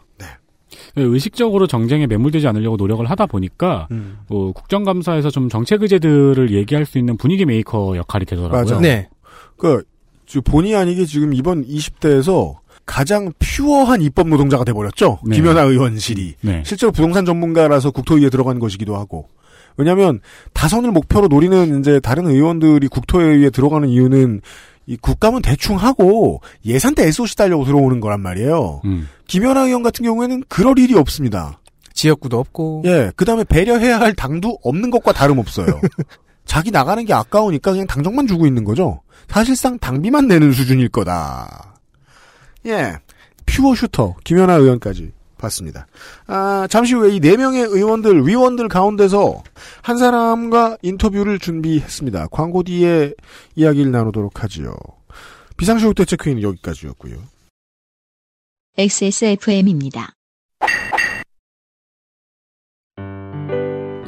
의식적으로 0.96 1.66
정쟁에 1.66 2.06
매몰되지 2.06 2.46
않으려고 2.46 2.76
노력을 2.76 3.04
하다 3.08 3.26
보니까 3.26 3.88
음. 3.90 4.18
어, 4.28 4.52
국정감사에서 4.52 5.30
좀 5.30 5.48
정책 5.48 5.82
의제들을 5.82 6.52
얘기할 6.52 6.84
수 6.84 6.98
있는 6.98 7.16
분위기 7.16 7.44
메이커 7.44 7.96
역할이 7.96 8.24
되더라고요. 8.26 8.60
맞아. 8.60 8.80
네. 8.80 9.08
그, 9.56 9.82
저 10.26 10.40
본의 10.40 10.76
아니게 10.76 11.04
지금 11.04 11.34
이번 11.34 11.64
20대에서 11.66 12.56
가장 12.84 13.32
pure한 13.38 14.02
입법 14.02 14.28
노동자가 14.28 14.64
돼버렸죠. 14.64 15.20
네. 15.24 15.36
김현아 15.36 15.62
의원실이. 15.62 16.34
네. 16.40 16.62
실제로 16.64 16.92
부동산 16.92 17.24
전문가라서 17.24 17.90
국토위에 17.90 18.28
들어간 18.28 18.58
것이기도 18.58 18.96
하고. 18.96 19.28
왜냐하면 19.76 20.20
다선을 20.52 20.90
목표로 20.90 21.28
노리는 21.28 21.80
이제 21.80 21.98
다른 22.00 22.26
의원들이 22.26 22.88
국토위에 22.88 23.48
들어가는 23.50 23.88
이유는 23.88 24.42
이 24.86 24.96
국감은 24.96 25.42
대충 25.42 25.76
하고 25.76 26.40
예산 26.64 26.94
때 26.94 27.06
SOC 27.06 27.36
달려고 27.36 27.64
들어오는 27.64 28.00
거란 28.00 28.20
말이에요. 28.20 28.82
음. 28.84 29.08
김연아 29.26 29.66
의원 29.66 29.82
같은 29.82 30.04
경우에는 30.04 30.44
그럴 30.48 30.78
일이 30.78 30.94
없습니다. 30.94 31.60
지역구도 31.94 32.38
없고. 32.38 32.82
예, 32.86 33.12
그 33.16 33.24
다음에 33.24 33.44
배려해야 33.44 34.00
할 34.00 34.14
당도 34.14 34.58
없는 34.62 34.90
것과 34.90 35.12
다름없어요. 35.12 35.66
자기 36.44 36.70
나가는 36.70 37.04
게 37.04 37.12
아까우니까 37.12 37.72
그냥 37.72 37.86
당정만 37.86 38.26
주고 38.26 38.46
있는 38.46 38.64
거죠. 38.64 39.00
사실상 39.28 39.78
당비만 39.78 40.26
내는 40.26 40.52
수준일 40.52 40.88
거다. 40.88 41.76
예, 42.66 42.94
퓨어 43.46 43.74
슈터 43.74 44.14
김연아 44.24 44.54
의원까지 44.54 45.12
봤습니다. 45.42 45.86
아, 46.26 46.66
잠시 46.70 46.94
후에 46.94 47.14
이 47.14 47.20
네 47.20 47.36
명의 47.36 47.62
의원들, 47.62 48.26
위원들 48.26 48.68
가운데서 48.68 49.42
한 49.82 49.96
사람과 49.98 50.76
인터뷰를 50.82 51.38
준비했습니다. 51.38 52.28
광고 52.30 52.62
뒤에 52.62 53.12
이야기를 53.54 53.92
나누도록 53.92 54.42
하지요. 54.42 54.74
비상시국 55.56 55.94
대책회의는 55.94 56.42
여기까지였고요. 56.42 57.16
XSFM입니다. 58.78 60.12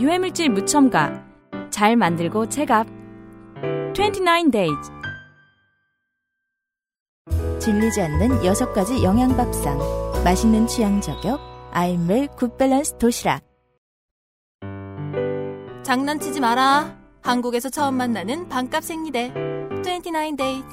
유해물질 0.00 0.50
무첨가 0.50 1.24
잘 1.70 1.96
만들고 1.96 2.48
체갑 2.48 2.86
29 3.94 4.50
days 4.50 4.90
질리지 7.64 7.98
않는 8.02 8.44
여섯 8.44 8.74
가지 8.74 9.02
영양밥상. 9.02 9.78
맛있는 10.22 10.66
취향 10.66 11.00
저격. 11.00 11.40
아임웰 11.72 12.28
굿밸런스 12.36 12.98
도시락. 12.98 13.42
장난치지 15.82 16.40
마라. 16.40 16.94
한국에서 17.22 17.70
처음 17.70 17.94
만나는 17.94 18.50
반값 18.50 18.84
생리대. 18.84 19.32
29 19.82 20.36
days. 20.36 20.64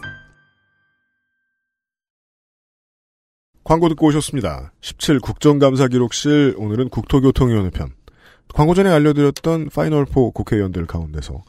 광고 3.63 3.87
듣고 3.87 4.07
오셨습니다. 4.07 4.73
17 4.81 5.21
국정감사 5.21 5.87
기록실 5.87 6.55
오늘은 6.57 6.89
국토교통위원회 6.89 7.69
편. 7.69 7.93
광고 8.53 8.73
전에 8.73 8.89
알려드렸던 8.89 9.69
파이널4 9.69 10.33
국회의원들 10.33 10.87
가운데서 10.87 11.41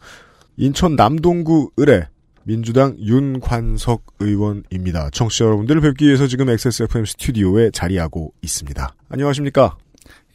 인천 0.56 0.94
남동구 0.94 1.72
을의 1.80 2.06
민주당 2.44 2.96
윤관석 2.98 4.14
의원입니다. 4.20 5.10
청취자 5.10 5.44
여러분들을 5.44 5.80
뵙기 5.80 6.06
위해서 6.06 6.26
지금 6.26 6.48
XSFM 6.48 7.04
스튜디오에 7.04 7.70
자리하고 7.70 8.32
있습니다. 8.42 8.94
안녕하십니까? 9.08 9.76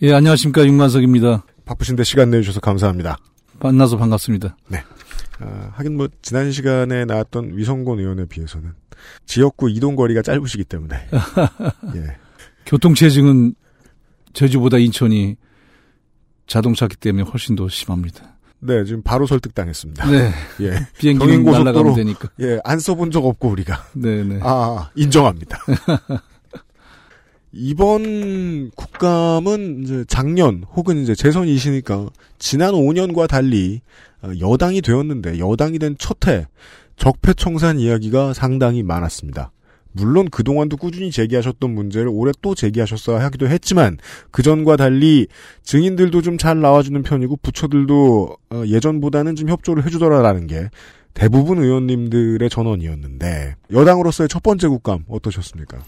예, 0.02 0.14
안녕하십니까. 0.14 0.66
윤관석입니다. 0.66 1.46
바쁘신데 1.66 2.04
시간 2.04 2.30
내주셔서 2.30 2.60
감사합니다. 2.60 3.18
만나서 3.60 3.98
반갑습니다. 3.98 4.56
아, 5.40 5.72
하긴 5.74 5.98
뭐 5.98 6.08
지난 6.22 6.52
시간에 6.52 7.06
나왔던 7.06 7.58
위성곤 7.58 8.00
의원에 8.00 8.26
비해서는 8.26 8.74
지역구 9.26 9.70
이동 9.70 9.96
거리가 9.96 10.22
짧으시기 10.22 10.64
때문에 10.64 10.96
예. 11.96 12.18
교통체증은 12.66 13.54
제주보다 14.34 14.78
인천이 14.78 15.36
자동차기 16.48 16.96
때문에 16.96 17.24
훨씬 17.24 17.56
더 17.56 17.68
심합니다. 17.68 18.37
네, 18.60 18.84
지금 18.86 19.02
바로 19.04 19.28
설득당했습니다. 19.28 20.10
네. 20.10 20.32
예. 20.62 20.88
경인고속도로, 21.00 21.64
날아가면 21.64 21.96
되니까. 21.96 22.30
예, 22.40 22.60
안 22.64 22.80
써본 22.80 23.12
적 23.12 23.26
없고 23.26 23.50
우리가. 23.50 23.86
네 23.94 24.24
네. 24.24 24.40
아, 24.42 24.90
인정합니다. 24.96 25.60
이번 27.54 28.72
국감은 28.72 29.84
이제 29.84 30.06
작년 30.08 30.64
혹은 30.76 30.98
이제 31.02 31.16
재선이시니까 31.16 32.08
지난 32.40 32.74
5년과 32.74 33.28
달리 33.28 33.82
어, 34.22 34.32
여당이 34.40 34.82
되었는데 34.82 35.40
여당이 35.40 35.80
된 35.80 35.96
첫 35.98 36.30
해 36.30 36.46
적폐청산 36.98 37.80
이야기가 37.80 38.34
상당히 38.34 38.84
많았습니다. 38.84 39.52
물론 39.98 40.30
그동안도 40.30 40.78
꾸준히 40.78 41.12
제기하셨던 41.12 41.72
문제를 41.74 42.08
올해 42.10 42.32
또 42.42 42.56
제기하셨어야 42.56 43.22
하기도 43.26 43.48
했지만 43.48 43.98
그전과 44.32 44.78
달리 44.78 45.28
증인들도 45.64 46.22
좀 46.22 46.38
잘 46.38 46.62
나와주는 46.62 47.02
편이고 47.04 47.38
부처들도 47.42 48.38
어, 48.52 48.64
예전보다는 48.68 49.36
좀 49.36 49.50
협조를 49.50 49.86
해주더라라는 49.86 50.46
게 50.48 50.70
대부분 51.16 51.58
의원님들의 51.64 52.48
전원이었는데 52.50 53.56
여당으로서의 53.72 54.30
첫 54.30 54.44
번째 54.44 54.68
국감 54.68 55.04
어떠셨습니까? 55.10 55.80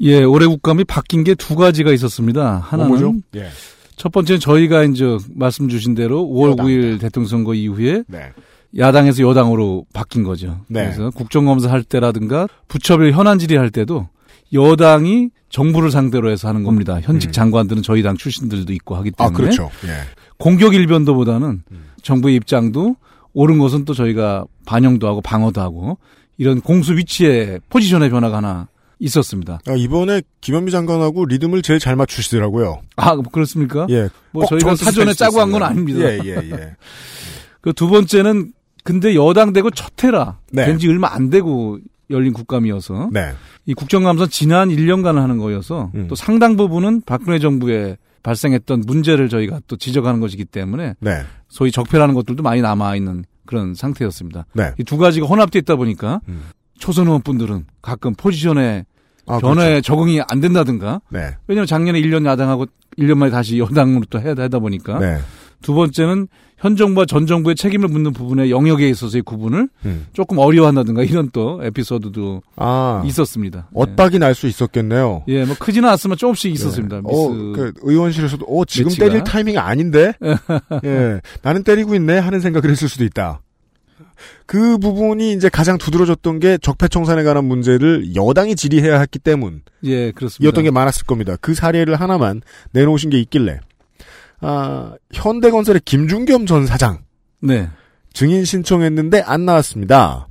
예, 0.00 0.22
올해 0.22 0.46
국감이 0.46 0.84
바뀐 0.84 1.24
게 1.24 1.34
두 1.34 1.56
가지가 1.56 1.92
있었습니다. 1.92 2.58
하나는 2.58 2.88
뭐죠? 2.88 3.14
예. 3.36 3.48
첫 3.96 4.10
번째는 4.12 4.40
저희가 4.40 4.84
이제 4.84 5.04
말씀 5.34 5.68
주신 5.68 5.94
대로 5.94 6.22
5월 6.24 6.52
여당. 6.52 6.66
9일 6.66 7.00
대통령 7.00 7.28
선거 7.28 7.54
이후에 7.54 8.04
네. 8.08 8.32
야당에서 8.78 9.22
여당으로 9.22 9.86
바뀐 9.92 10.24
거죠. 10.24 10.60
네. 10.68 10.84
그래서 10.84 11.10
국정감사 11.10 11.70
할 11.70 11.82
때라든가 11.82 12.48
부처별 12.68 13.12
현안 13.12 13.38
질의할 13.38 13.70
때도 13.70 14.08
여당이 14.52 15.30
정부를 15.48 15.90
상대로 15.90 16.30
해서 16.30 16.48
하는 16.48 16.64
겁니다. 16.64 17.00
현직 17.00 17.28
음. 17.30 17.32
장관들은 17.32 17.82
저희 17.82 18.02
당 18.02 18.16
출신들도 18.16 18.72
있고 18.72 18.96
하기 18.96 19.12
아, 19.18 19.26
때문에 19.26 19.36
그렇죠. 19.36 19.70
예. 19.84 19.90
공격 20.38 20.74
일변도보다는 20.74 21.62
음. 21.70 21.84
정부의 22.02 22.34
입장도 22.36 22.96
옳은 23.34 23.58
것은 23.58 23.84
또 23.84 23.94
저희가 23.94 24.44
반영도 24.66 25.06
하고 25.06 25.20
방어도 25.20 25.60
하고 25.60 25.98
이런 26.36 26.60
공수 26.60 26.96
위치의 26.96 27.60
포지션의 27.68 28.10
변화가 28.10 28.38
하나 28.38 28.68
있었습니다. 28.98 29.60
아, 29.66 29.72
이번에 29.76 30.22
김현미 30.40 30.70
장관하고 30.70 31.26
리듬을 31.26 31.62
제일 31.62 31.78
잘 31.78 31.94
맞추시더라고요. 31.96 32.80
아 32.96 33.16
그렇습니까? 33.16 33.86
예. 33.90 34.08
뭐꼭 34.32 34.50
저희가 34.50 34.76
사전에 34.76 35.12
살 35.14 35.28
짜고 35.28 35.40
한 35.40 35.52
건. 35.52 35.62
아닙니다. 35.62 36.00
예, 36.00 36.18
예, 36.24 36.36
예. 36.36 36.76
그 37.64 37.72
두 37.72 37.88
번째는 37.88 38.52
근데 38.84 39.14
여당 39.14 39.52
되고 39.52 39.70
첫 39.70 40.04
해라 40.04 40.38
네. 40.52 40.66
된지 40.66 40.88
얼마 40.88 41.12
안 41.12 41.30
되고 41.30 41.78
열린 42.10 42.32
국감이어서 42.34 43.08
네. 43.12 43.32
이 43.64 43.74
국정감사 43.74 44.26
지난 44.26 44.68
1년간 44.68 45.14
하는 45.14 45.38
거여서 45.38 45.90
음. 45.94 46.06
또 46.06 46.14
상당 46.14 46.56
부분은 46.56 47.02
박근혜 47.06 47.38
정부에 47.38 47.96
발생했던 48.22 48.84
문제를 48.86 49.28
저희가 49.28 49.60
또 49.66 49.76
지적하는 49.76 50.20
것이기 50.20 50.44
때문에 50.44 50.94
네. 51.00 51.22
소위 51.48 51.72
적폐라는 51.72 52.14
것들도 52.14 52.42
많이 52.42 52.60
남아 52.60 52.94
있는 52.96 53.24
그런 53.46 53.74
상태였습니다. 53.74 54.46
네. 54.52 54.72
이두 54.78 54.98
가지가 54.98 55.26
혼합돼 55.26 55.58
있다 55.60 55.76
보니까 55.76 56.20
음. 56.28 56.44
초선 56.78 57.06
의원분들은 57.06 57.66
가끔 57.80 58.14
포지션에 58.14 58.84
아, 59.26 59.38
변화에 59.38 59.68
그렇죠. 59.68 59.82
적응이 59.82 60.20
안 60.28 60.40
된다든가 60.40 61.00
네. 61.08 61.36
왜냐하면 61.46 61.66
작년에 61.66 62.00
1년 62.02 62.26
야당하고 62.26 62.66
1년 62.98 63.16
만에 63.16 63.30
다시 63.30 63.58
여당으로 63.58 64.04
또 64.10 64.20
해야 64.20 64.34
하다 64.36 64.58
보니까 64.58 64.98
네. 64.98 65.18
두 65.62 65.72
번째는 65.72 66.28
현 66.58 66.76
정부와 66.76 67.04
전 67.06 67.26
정부의 67.26 67.56
책임을 67.56 67.88
묻는 67.88 68.12
부분의 68.12 68.50
영역에 68.50 68.88
있어서의 68.88 69.22
구분을 69.22 69.68
음. 69.84 70.06
조금 70.12 70.38
어려워한다든가 70.38 71.02
이런 71.02 71.28
또 71.32 71.60
에피소드도 71.62 72.42
아. 72.56 73.02
있었습니다. 73.04 73.68
엇박이 73.74 74.18
날수 74.18 74.46
있었겠네요. 74.46 75.24
예, 75.28 75.44
뭐 75.44 75.56
크지는 75.58 75.88
않았지만 75.88 76.16
조금씩 76.16 76.52
있었습니다. 76.52 76.96
네. 76.96 77.02
미스. 77.06 77.20
어, 77.20 77.28
그 77.54 77.72
의원실에서도 77.82 78.46
어 78.46 78.64
지금 78.64 78.88
매치가. 78.88 79.06
때릴 79.06 79.24
타이밍이 79.24 79.58
아닌데. 79.58 80.12
예. 80.84 81.20
나는 81.42 81.64
때리고 81.64 81.94
있네 81.96 82.18
하는 82.18 82.40
생각을 82.40 82.70
했을 82.70 82.88
수도 82.88 83.04
있다. 83.04 83.40
그 84.46 84.78
부분이 84.78 85.32
이제 85.32 85.48
가장 85.48 85.76
두드러졌던 85.78 86.38
게 86.38 86.58
적폐청산에 86.58 87.24
관한 87.24 87.44
문제를 87.44 88.14
여당이 88.14 88.56
질의해야 88.56 89.00
했기 89.00 89.18
때문. 89.18 89.62
예, 89.84 90.12
그렇습니다. 90.12 90.44
이었던 90.46 90.64
게 90.64 90.70
많았을 90.70 91.04
겁니다. 91.06 91.36
그 91.40 91.54
사례를 91.54 91.96
하나만 91.96 92.42
내놓으신 92.72 93.10
게 93.10 93.18
있길래. 93.20 93.60
아, 94.44 94.92
현대건설의 95.12 95.82
김중겸 95.84 96.46
전 96.46 96.66
사장. 96.66 96.98
네. 97.40 97.68
증인 98.12 98.44
신청했는데 98.44 99.22
안 99.22 99.44
나왔습니다. 99.44 100.28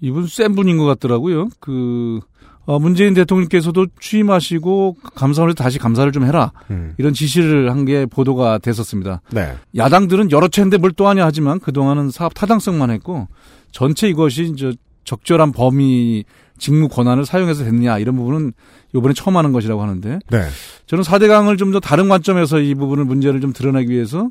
이분 0.00 0.26
센 0.26 0.54
분인 0.54 0.78
것 0.78 0.84
같더라고요. 0.84 1.48
그 1.60 2.20
어, 2.66 2.78
문재인 2.78 3.12
대통령께서도 3.14 3.86
취임하시고 4.00 4.96
감사원에서 5.14 5.54
다시 5.54 5.78
감사를 5.78 6.10
좀 6.12 6.24
해라 6.24 6.50
음. 6.70 6.94
이런 6.96 7.12
지시를 7.12 7.70
한 7.70 7.84
게 7.84 8.06
보도가 8.06 8.56
됐었습니다. 8.58 9.20
네. 9.30 9.54
야당들은 9.76 10.30
여러 10.30 10.48
채인데 10.48 10.78
뭘 10.78 10.92
또 10.96 11.06
하냐 11.08 11.24
하지만 11.26 11.60
그 11.60 11.72
동안은 11.72 12.10
사업 12.10 12.32
타당성만 12.34 12.90
했고 12.90 13.28
전체 13.70 14.08
이것이 14.08 14.44
이제 14.44 14.72
적절한 15.04 15.52
범위 15.52 16.24
직무 16.56 16.88
권한을 16.88 17.26
사용해서 17.26 17.64
됐느냐 17.64 17.98
이런 17.98 18.16
부분은 18.16 18.52
이번에 18.94 19.12
처음 19.14 19.36
하는 19.36 19.52
것이라고 19.52 19.82
하는데 19.82 20.18
네. 20.30 20.42
저는 20.86 21.02
4대강을 21.04 21.58
좀 21.58 21.72
더 21.72 21.80
다른 21.80 22.08
관점에서 22.08 22.60
이 22.60 22.74
부분을 22.74 23.04
문제를 23.04 23.40
좀 23.40 23.52
드러내기 23.52 23.90
위해서 23.92 24.28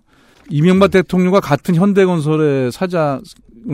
이명박 0.50 0.92
대통령과 0.92 1.40
같은 1.42 1.76
현대건설의 1.76 2.72
사장을 2.72 3.22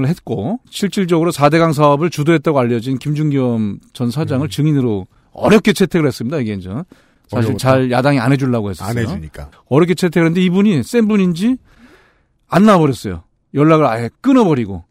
했고 0.06 0.60
실질적으로 0.70 1.32
4대강 1.32 1.74
사업을 1.74 2.10
주도했다고 2.10 2.58
알려진 2.60 2.98
김중겸 2.98 3.80
전 3.94 4.10
사장을 4.12 4.48
증인으로 4.50 5.06
어렵게 5.34 5.74
채택을 5.74 6.08
했습니다. 6.08 6.38
이게 6.40 6.54
이제 6.54 6.70
사실 7.28 7.50
어려웠다. 7.52 7.58
잘 7.58 7.92
야당이 7.92 8.20
안 8.20 8.32
해주려고 8.32 8.72
했었어요. 8.72 8.90
안 8.90 8.98
해주니까. 8.98 9.52
어렵게 9.70 9.94
채택을 9.94 10.28
했는데 10.28 10.42
이분이 10.46 10.82
센 10.84 11.08
분인지 11.08 11.58
안 12.48 12.64
나와버렸어요. 12.64 13.24
연락을 13.54 13.86
아예 13.86 14.10
끊어버리고. 14.22 14.84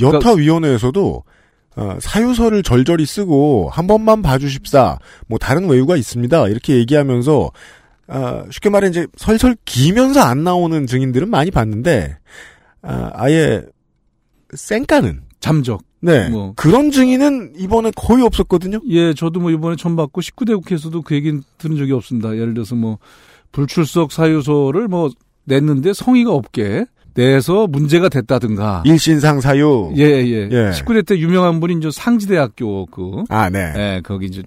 여타위원회에서도 0.00 1.24
어, 1.78 1.96
사유서를 2.00 2.64
절절히 2.64 3.06
쓰고 3.06 3.70
한 3.72 3.86
번만 3.86 4.20
봐주십사. 4.20 4.98
뭐 5.28 5.38
다른 5.38 5.68
외유가 5.68 5.96
있습니다. 5.96 6.48
이렇게 6.48 6.74
얘기하면서 6.74 7.52
아, 8.08 8.44
쉽게 8.50 8.68
말해 8.68 8.88
이제 8.88 9.06
설설 9.16 9.56
기면서 9.64 10.20
안 10.20 10.42
나오는 10.42 10.86
증인들은 10.88 11.30
많이 11.30 11.52
봤는데 11.52 12.18
아, 12.82 13.10
아예 13.14 13.62
쌩까는 14.54 15.22
잠적. 15.38 15.82
네 16.00 16.28
뭐. 16.28 16.52
그런 16.56 16.90
증인은 16.90 17.52
이번에 17.56 17.92
거의 17.94 18.24
없었거든요. 18.24 18.80
예, 18.88 19.14
저도 19.14 19.38
뭐 19.38 19.52
이번에 19.52 19.76
처음 19.76 19.94
봤고 19.94 20.20
19대 20.20 20.56
국회에서도 20.56 21.02
그 21.02 21.14
얘기는 21.14 21.42
들은 21.58 21.76
적이 21.76 21.92
없습니다. 21.92 22.34
예를 22.34 22.54
들어서 22.54 22.74
뭐 22.74 22.98
불출석 23.52 24.10
사유서를 24.10 24.88
뭐 24.88 25.10
냈는데 25.44 25.92
성의가 25.92 26.32
없게 26.32 26.86
내서 27.18 27.66
문제가 27.66 28.08
됐다든가. 28.08 28.84
일신상 28.86 29.40
사유. 29.40 29.92
예, 29.96 30.04
예. 30.04 30.48
예. 30.52 30.70
19대 30.70 31.04
때 31.04 31.18
유명한 31.18 31.58
분이 31.58 31.74
이제 31.78 31.90
상지대학교 31.90 32.86
그. 32.86 33.24
아, 33.28 33.50
네. 33.50 33.72
예, 33.76 34.00
거기 34.04 34.26
이제 34.26 34.44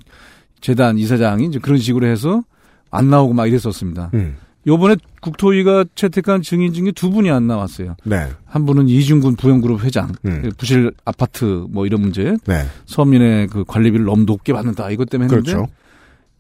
재단 0.62 0.98
이사장이 0.98 1.48
이제 1.48 1.60
그런 1.60 1.78
식으로 1.78 2.08
해서 2.08 2.44
안 2.90 3.10
나오고 3.10 3.34
막 3.34 3.48
이랬었습니다. 3.48 4.12
음. 4.14 4.38
요번에 4.68 4.96
국토위가 5.22 5.84
채택한 5.96 6.44
증인 6.44 6.72
중에 6.72 6.92
두 6.92 7.10
분이 7.10 7.30
안 7.30 7.46
나왔어요. 7.48 7.98
네. 8.06 8.28
한 8.46 8.66
분은 8.66 8.88
이중군 8.88 9.36
부영그룹 9.36 9.84
회장, 9.84 10.14
음. 10.24 10.50
부실 10.58 10.92
아파트 11.04 11.66
뭐 11.70 11.86
이런 11.86 12.00
문제, 12.00 12.38
네. 12.46 12.66
서민의 12.86 13.48
그 13.48 13.66
관리비를 13.66 14.06
너무 14.06 14.24
높게 14.24 14.54
받는다 14.54 14.92
이것 14.92 15.10
때문에 15.10 15.26
했는데 15.26 15.52
그렇죠. 15.52 15.72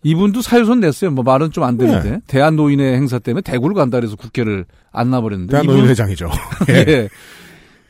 이분도 0.04 0.42
사유선 0.42 0.80
냈어요. 0.80 1.12
뭐 1.12 1.24
말은 1.24 1.52
좀 1.52 1.64
안 1.64 1.78
되는데 1.78 2.10
네. 2.12 2.20
대한노인회 2.28 2.94
행사 2.96 3.20
때문에 3.20 3.42
대구를 3.42 3.76
간다 3.76 4.00
그래서 4.00 4.16
국회를 4.16 4.66
안 4.92 5.10
나버렸는데 5.12 5.52
대한노인 5.52 5.78
이분- 5.80 5.90
회장이죠. 5.90 6.30
예. 6.70 7.08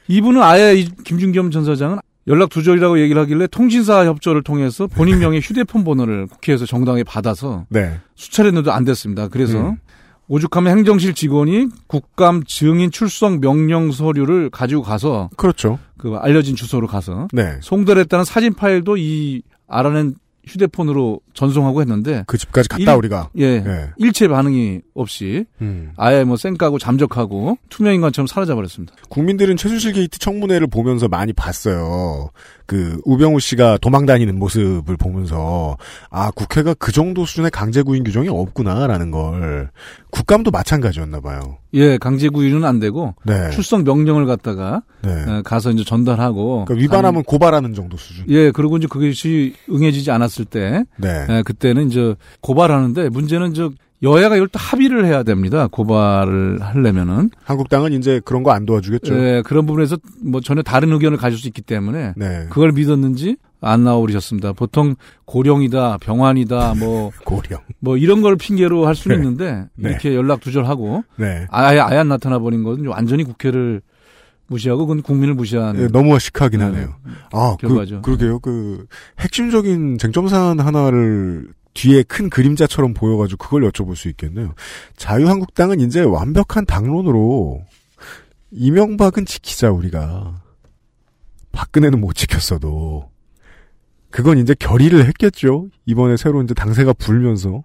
이분은 0.07 0.41
아예 0.41 0.75
이 0.75 0.89
김중겸 1.03 1.51
전 1.51 1.63
사장은 1.63 1.99
연락 2.27 2.49
두절이라고 2.49 2.99
얘기를 2.99 3.21
하길래 3.21 3.47
통신사 3.47 4.05
협조를 4.05 4.43
통해서 4.43 4.87
본인 4.87 5.19
명의 5.19 5.39
휴대폰 5.41 5.83
번호를 5.83 6.27
국회에서 6.27 6.65
정당하게 6.65 7.03
받아서 7.03 7.65
네. 7.69 7.97
수차례 8.15 8.47
했는데도 8.47 8.71
안 8.73 8.83
됐습니다. 8.85 9.27
그래서 9.29 9.69
음. 9.69 9.77
오죽하면 10.27 10.77
행정실 10.77 11.13
직원이 11.13 11.67
국감 11.87 12.43
증인 12.45 12.91
출석 12.91 13.39
명령 13.39 13.91
서류를 13.91 14.49
가지고 14.49 14.81
가서 14.81 15.29
그렇죠. 15.35 15.79
그 15.97 16.15
알려진 16.15 16.55
주소로 16.55 16.87
가서 16.87 17.27
네. 17.33 17.57
송달했다는 17.61 18.23
사진 18.25 18.53
파일도 18.53 18.97
이 18.97 19.41
알아낸 19.67 20.13
휴대폰으로 20.47 21.21
전송하고 21.33 21.81
했는데 21.81 22.23
그 22.27 22.37
집까지 22.37 22.67
갔다 22.69 22.91
일- 22.93 22.97
우리가. 22.97 23.29
예 23.37 23.59
네. 23.59 23.89
일체 23.97 24.27
반응이 24.27 24.81
없이 24.93 25.45
음. 25.61 25.91
아예 25.97 26.23
뭐 26.23 26.35
쌩까고 26.37 26.79
잠적하고 26.79 27.57
투명인간처럼 27.69 28.27
사라져 28.27 28.55
버렸습니다. 28.55 28.93
국민들은 29.09 29.57
최순실 29.57 29.93
게이트 29.93 30.19
청문회를 30.19 30.67
보면서 30.67 31.07
많이 31.07 31.33
봤어요. 31.33 32.29
그 32.71 33.01
우병우 33.03 33.41
씨가 33.41 33.79
도망 33.81 34.05
다니는 34.05 34.39
모습을 34.39 34.95
보면서 34.95 35.75
아 36.09 36.31
국회가 36.31 36.73
그 36.73 36.93
정도 36.93 37.25
수준의 37.25 37.51
강제 37.51 37.81
구인 37.81 38.05
규정이 38.05 38.29
없구나라는 38.29 39.11
걸 39.11 39.71
국감도 40.09 40.51
마찬가지였나 40.51 41.19
봐요. 41.19 41.57
예 41.73 41.97
강제 41.97 42.29
구인은 42.29 42.63
안 42.63 42.79
되고 42.79 43.13
네. 43.25 43.49
출석 43.49 43.83
명령을 43.83 44.25
갖다가 44.25 44.83
네. 45.01 45.11
어, 45.11 45.41
가서 45.43 45.71
이제 45.71 45.83
전달하고 45.83 46.63
그러니까 46.63 46.81
위반하면 46.81 47.23
고발하는 47.23 47.73
정도 47.73 47.97
수준. 47.97 48.23
예 48.29 48.51
그리고 48.51 48.77
이제 48.77 48.87
그것이 48.87 49.53
응해지지 49.69 50.09
않았을 50.09 50.45
때 50.45 50.85
네. 50.95 51.25
예, 51.29 51.43
그때는 51.43 51.87
이제 51.87 52.15
고발하는데 52.39 53.09
문제는 53.09 53.53
저 53.53 53.71
여야가 54.03 54.35
이걸 54.35 54.47
또 54.47 54.57
합의를 54.57 55.05
해야 55.05 55.23
됩니다. 55.23 55.67
고발을 55.67 56.59
하려면은 56.61 57.29
한국당은 57.43 57.93
이제 57.93 58.19
그런 58.25 58.41
거 58.43 58.51
안 58.51 58.65
도와주겠죠. 58.65 59.15
예, 59.15 59.43
그런 59.45 59.65
부분에서 59.65 59.97
뭐 60.23 60.41
전혀 60.41 60.61
다른 60.61 60.91
의견을 60.91 61.17
가질 61.17 61.37
수 61.37 61.47
있기 61.47 61.61
때문에 61.61 62.13
네. 62.17 62.47
그걸 62.49 62.71
믿었는지 62.71 63.37
안 63.61 63.83
나오셨습니다. 63.83 64.53
보통 64.53 64.95
고령이다, 65.25 65.99
병환이다, 65.99 66.73
뭐 66.79 67.11
고령. 67.25 67.59
뭐 67.79 67.95
이런 67.95 68.21
걸 68.21 68.35
핑계로 68.35 68.87
할 68.87 68.95
수는 68.95 69.17
네. 69.17 69.23
있는데 69.23 69.65
네. 69.75 69.89
이렇게 69.91 70.15
연락 70.15 70.39
두절하고 70.41 71.03
네. 71.17 71.45
아예 71.51 71.79
아예 71.79 71.97
안 71.99 72.07
나타나 72.07 72.39
버린 72.39 72.63
것은 72.63 72.87
완전히 72.87 73.23
국회를 73.23 73.81
무시하고 74.47 74.85
그건 74.87 75.01
국민을 75.03 75.35
무시한 75.35 75.79
예, 75.79 75.87
너무 75.87 76.17
시크하긴 76.19 76.59
네. 76.59 76.65
하네요. 76.65 76.95
아, 77.31 77.55
그, 77.61 77.67
결과죠. 77.67 78.01
그러게요. 78.01 78.39
그 78.39 78.85
핵심적인 79.19 79.97
쟁점 79.99 80.27
사안 80.27 80.59
하나를 80.59 81.47
뒤에 81.73 82.03
큰 82.03 82.29
그림자처럼 82.29 82.93
보여가지고 82.93 83.37
그걸 83.45 83.69
여쭤볼 83.71 83.95
수 83.95 84.09
있겠네요. 84.09 84.53
자유한국당은 84.97 85.79
이제 85.79 86.01
완벽한 86.01 86.65
당론으로 86.65 87.61
이명박은 88.51 89.25
지키자 89.25 89.71
우리가 89.71 90.41
박근혜는 91.51 91.99
못 92.01 92.13
지켰어도 92.13 93.09
그건 94.09 94.37
이제 94.37 94.53
결의를 94.57 95.05
했겠죠. 95.05 95.67
이번에 95.85 96.17
새로 96.17 96.41
이제 96.43 96.53
당세가 96.53 96.93
불면서 96.93 97.63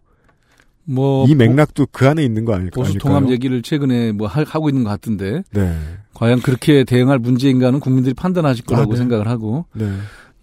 뭐 0.88 1.26
이 1.28 1.34
맥락도 1.34 1.88
그 1.90 2.08
안에 2.08 2.22
있는 2.24 2.44
거 2.44 2.54
아닐까? 2.54 2.80
보수 2.80 2.96
통합 2.98 3.28
얘기를 3.28 3.60
최근에 3.62 4.12
뭐 4.12 4.28
하- 4.28 4.44
하고 4.46 4.68
있는 4.68 4.84
것 4.84 4.90
같은데 4.90 5.42
네. 5.50 5.76
과연 6.14 6.40
그렇게 6.42 6.84
대응할 6.84 7.18
문제인가는 7.18 7.80
국민들이 7.80 8.14
판단하실 8.14 8.64
거라고 8.66 8.92
아, 8.92 8.94
네. 8.94 8.98
생각을 8.98 9.26
하고 9.26 9.66
네. 9.74 9.90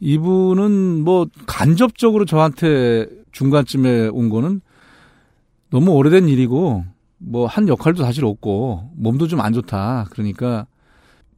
이분은 0.08 1.04
뭐 1.06 1.28
간접적으로 1.46 2.26
저한테 2.26 3.08
중간쯤에 3.32 4.10
온 4.10 4.28
거는 4.30 4.60
너무 5.72 5.92
오래된 5.94 6.28
일이고 6.28 6.84
뭐 7.20 7.48
한 7.48 7.70
역할도 7.70 8.04
사실 8.04 8.26
없고 8.26 8.92
몸도 8.98 9.28
좀 9.28 9.40
안 9.40 9.54
좋다. 9.54 10.08
그러니까 10.12 10.68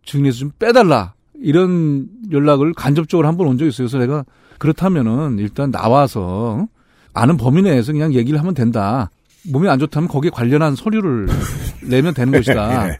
증인에서 0.04 0.38
좀 0.40 0.52
빼달라. 0.58 1.14
이런 1.36 2.08
연락을 2.32 2.74
간접적으로 2.74 3.28
한 3.28 3.38
번 3.38 3.48
온 3.48 3.58
적이 3.60 3.70
있어요. 3.70 3.88
그래서 3.88 4.00
내가 4.00 4.26
그렇다면은 4.58 5.38
일단 5.38 5.70
나와서 5.70 6.68
아는 7.14 7.38
범위 7.38 7.62
내에서 7.62 7.92
그냥 7.94 8.14
얘기를 8.16 8.40
하면 8.40 8.56
된다. 8.56 9.12
몸이 9.48 9.70
안 9.70 9.78
좋다면 9.78 10.10
거기에 10.10 10.32
관련한 10.32 10.76
서류를 10.76 11.28
내면 11.88 12.16
되는 12.16 12.34
것이다. 12.34 12.88
네. 12.88 12.98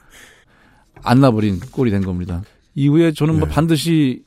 안 1.04 1.22
나버린 1.22 1.60
꼴이 1.72 1.90
된 1.90 2.04
겁니다. 2.04 2.44
이후에 2.76 3.14
저는 3.14 3.40
뭐 3.40 3.48
반드시 3.48 4.22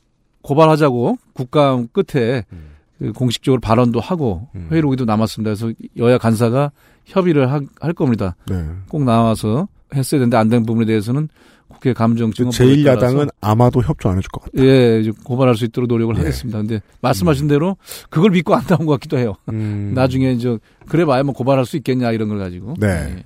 고발하자고 0.49 1.17
국감 1.33 1.87
끝에 1.93 2.43
음. 2.51 2.69
그 2.97 3.11
공식적으로 3.13 3.61
발언도 3.61 3.99
하고 3.99 4.47
회의록이도 4.71 5.05
남았습니다. 5.05 5.49
그래서 5.53 5.71
여야 5.97 6.17
간사가 6.17 6.71
협의를 7.05 7.51
하- 7.51 7.61
할 7.79 7.93
겁니다. 7.93 8.35
네. 8.49 8.65
꼭 8.89 9.03
나와서 9.03 9.67
했어야 9.95 10.19
되는데 10.19 10.35
안 10.37 10.49
된 10.49 10.65
부분에 10.65 10.85
대해서는 10.85 11.29
국회 11.69 11.93
감정증은 11.93 12.49
제1야당은 12.51 13.29
아마도 13.41 13.81
협조 13.83 14.09
안 14.09 14.17
해줄 14.17 14.29
것 14.31 14.41
같아요. 14.43 14.67
예, 14.67 15.03
고발할 15.23 15.55
수 15.55 15.65
있도록 15.65 15.87
노력을 15.87 16.13
예. 16.15 16.19
하겠습니다. 16.19 16.57
근데 16.59 16.81
말씀하신 17.01 17.47
대로 17.47 17.77
그걸 18.09 18.31
믿고 18.31 18.55
안 18.55 18.63
나온 18.65 18.85
것 18.87 18.93
같기도 18.93 19.17
해요. 19.19 19.35
음. 19.49 19.91
나중에 19.95 20.31
이제 20.31 20.57
그래 20.87 21.05
봐야 21.05 21.21
뭐 21.23 21.33
고발할 21.33 21.65
수 21.65 21.77
있겠냐 21.77 22.11
이런 22.11 22.27
걸 22.27 22.39
가지고. 22.39 22.73
네. 22.79 22.87
예. 22.87 23.23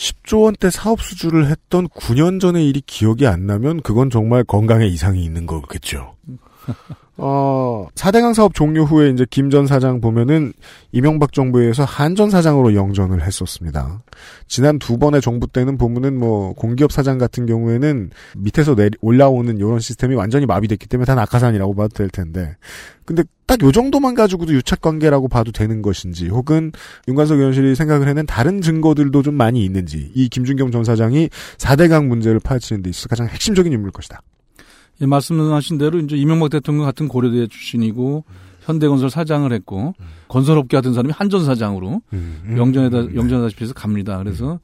10조 0.00 0.44
원대 0.44 0.70
사업 0.70 1.02
수주를 1.02 1.48
했던 1.50 1.86
9년 1.88 2.40
전의 2.40 2.66
일이 2.66 2.80
기억이 2.80 3.26
안 3.26 3.46
나면 3.46 3.82
그건 3.82 4.08
정말 4.08 4.44
건강에 4.44 4.86
이상이 4.86 5.22
있는 5.22 5.44
거겠죠. 5.46 6.16
어, 7.22 7.86
4대강 7.94 8.32
사업 8.32 8.54
종료 8.54 8.84
후에 8.84 9.10
이제 9.10 9.26
김 9.28 9.50
전 9.50 9.66
사장 9.66 10.00
보면은 10.00 10.54
이명박 10.92 11.32
정부에서 11.34 11.84
한 11.84 12.14
전 12.16 12.30
사장으로 12.30 12.74
영전을 12.74 13.22
했었습니다. 13.22 14.02
지난 14.48 14.78
두 14.78 14.96
번의 14.96 15.20
정부 15.20 15.46
때는 15.46 15.76
보면은 15.76 16.18
뭐 16.18 16.54
공기업 16.54 16.92
사장 16.92 17.18
같은 17.18 17.44
경우에는 17.44 18.10
밑에서 18.38 18.74
내리 18.74 18.96
올라오는 19.02 19.54
이런 19.58 19.80
시스템이 19.80 20.14
완전히 20.14 20.46
마비됐기 20.46 20.86
때문에 20.86 21.04
다 21.04 21.14
낙하산이라고 21.14 21.74
봐도 21.74 21.88
될 21.88 22.08
텐데. 22.08 22.56
근데 23.04 23.22
딱 23.46 23.60
요 23.62 23.70
정도만 23.72 24.14
가지고도 24.14 24.54
유착 24.54 24.80
관계라고 24.80 25.28
봐도 25.28 25.52
되는 25.52 25.82
것인지 25.82 26.28
혹은 26.28 26.72
윤관석 27.08 27.38
의원실이 27.38 27.74
생각을 27.74 28.08
해낸 28.08 28.24
다른 28.24 28.62
증거들도 28.62 29.22
좀 29.22 29.34
많이 29.34 29.64
있는지 29.64 30.10
이 30.14 30.28
김준경 30.28 30.70
전 30.70 30.84
사장이 30.84 31.28
4대강 31.58 32.06
문제를 32.06 32.40
파헤치는 32.40 32.82
데 32.82 32.90
있어서 32.90 33.08
가장 33.08 33.26
핵심적인 33.26 33.72
인물일 33.72 33.92
것이다. 33.92 34.20
예, 35.00 35.06
말씀하신 35.06 35.78
대로 35.78 35.98
이제 35.98 36.16
이명박 36.16 36.50
대통령 36.50 36.84
같은 36.84 37.08
고려대 37.08 37.46
출신이고 37.46 38.24
현대건설 38.62 39.10
사장을 39.10 39.50
했고 39.52 39.94
건설업계 40.28 40.76
하던 40.76 40.94
사람이 40.94 41.12
한전 41.12 41.44
사장으로 41.44 42.02
음, 42.12 42.54
영전에다 42.56 43.14
영전하다시피 43.14 43.64
해서 43.64 43.74
갑니다. 43.74 44.18
그래서 44.18 44.60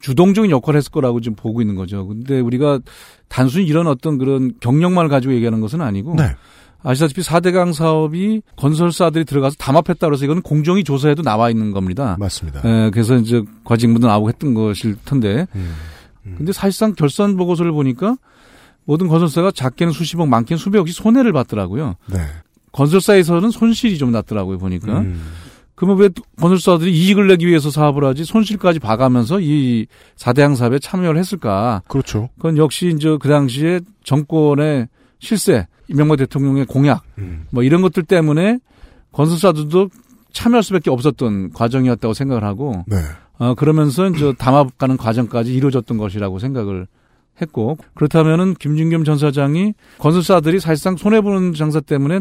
주동적인 0.00 0.50
역할을 0.50 0.78
했을 0.78 0.90
거라고 0.90 1.20
지금 1.20 1.36
보고 1.36 1.60
있는 1.60 1.74
거죠. 1.74 2.06
근데 2.06 2.40
우리가 2.40 2.80
단순히 3.28 3.66
이런 3.66 3.86
어떤 3.86 4.18
그런 4.18 4.52
경력만을 4.60 5.08
가지고 5.08 5.34
얘기하는 5.34 5.60
것은 5.60 5.80
아니고 5.80 6.14
네. 6.16 6.34
아시다시피 6.82 7.20
4대강 7.20 7.74
사업이 7.74 8.42
건설사들이 8.56 9.26
들어가서 9.26 9.56
담합했다 9.58 10.06
그래서 10.06 10.24
이건 10.24 10.40
공정위 10.40 10.82
조사에도 10.82 11.22
나와 11.22 11.50
있는 11.50 11.72
겁니다. 11.72 12.16
맞습니다. 12.18 12.62
예, 12.64 12.90
그래서 12.90 13.16
이제 13.16 13.42
과징문도 13.64 14.06
나오고 14.06 14.28
했던 14.30 14.54
것일 14.54 14.96
텐데. 15.04 15.46
근데 16.36 16.52
사실상 16.52 16.94
결산 16.94 17.36
보고서를 17.36 17.72
보니까 17.72 18.16
모든 18.90 19.06
건설사가 19.06 19.52
작게는 19.52 19.92
수십억, 19.92 20.26
많게는 20.26 20.58
수백억씩 20.58 20.96
손해를 20.96 21.32
봤더라고요. 21.32 21.94
네. 22.12 22.18
건설사에서는 22.72 23.52
손실이 23.52 23.98
좀 23.98 24.10
났더라고요, 24.10 24.58
보니까. 24.58 24.98
음. 24.98 25.30
그러면 25.76 25.98
왜 25.98 26.08
건설사들이 26.40 26.92
이익을 26.92 27.28
내기 27.28 27.46
위해서 27.46 27.70
사업을 27.70 28.04
하지 28.04 28.24
손실까지 28.24 28.80
봐가면서 28.80 29.38
이 29.38 29.86
4대항 30.16 30.56
사업에 30.56 30.80
참여를 30.80 31.20
했을까? 31.20 31.82
그렇죠. 31.86 32.30
그건 32.34 32.56
역시 32.56 32.92
이제 32.92 33.16
그 33.20 33.28
당시에 33.28 33.78
정권의 34.02 34.88
실세, 35.20 35.68
이명박 35.86 36.16
대통령의 36.16 36.66
공약, 36.66 37.04
음. 37.18 37.46
뭐 37.50 37.62
이런 37.62 37.82
것들 37.82 38.02
때문에 38.02 38.58
건설사들도 39.12 39.88
참여할 40.32 40.64
수밖에 40.64 40.90
없었던 40.90 41.52
과정이었다고 41.52 42.12
생각을 42.12 42.42
하고, 42.42 42.84
네. 42.88 42.96
어, 43.38 43.54
그러면서 43.54 44.08
이제 44.08 44.32
담합가는 44.36 44.96
과정까지 44.96 45.54
이루어졌던 45.54 45.96
것이라고 45.96 46.40
생각을 46.40 46.88
했고, 47.40 47.78
그렇다면은 47.94 48.54
김준겸 48.54 49.04
전 49.04 49.18
사장이 49.18 49.74
건설사들이 49.98 50.60
사실상 50.60 50.96
손해 50.96 51.20
보는 51.20 51.54
장사 51.54 51.80
때문에 51.80 52.20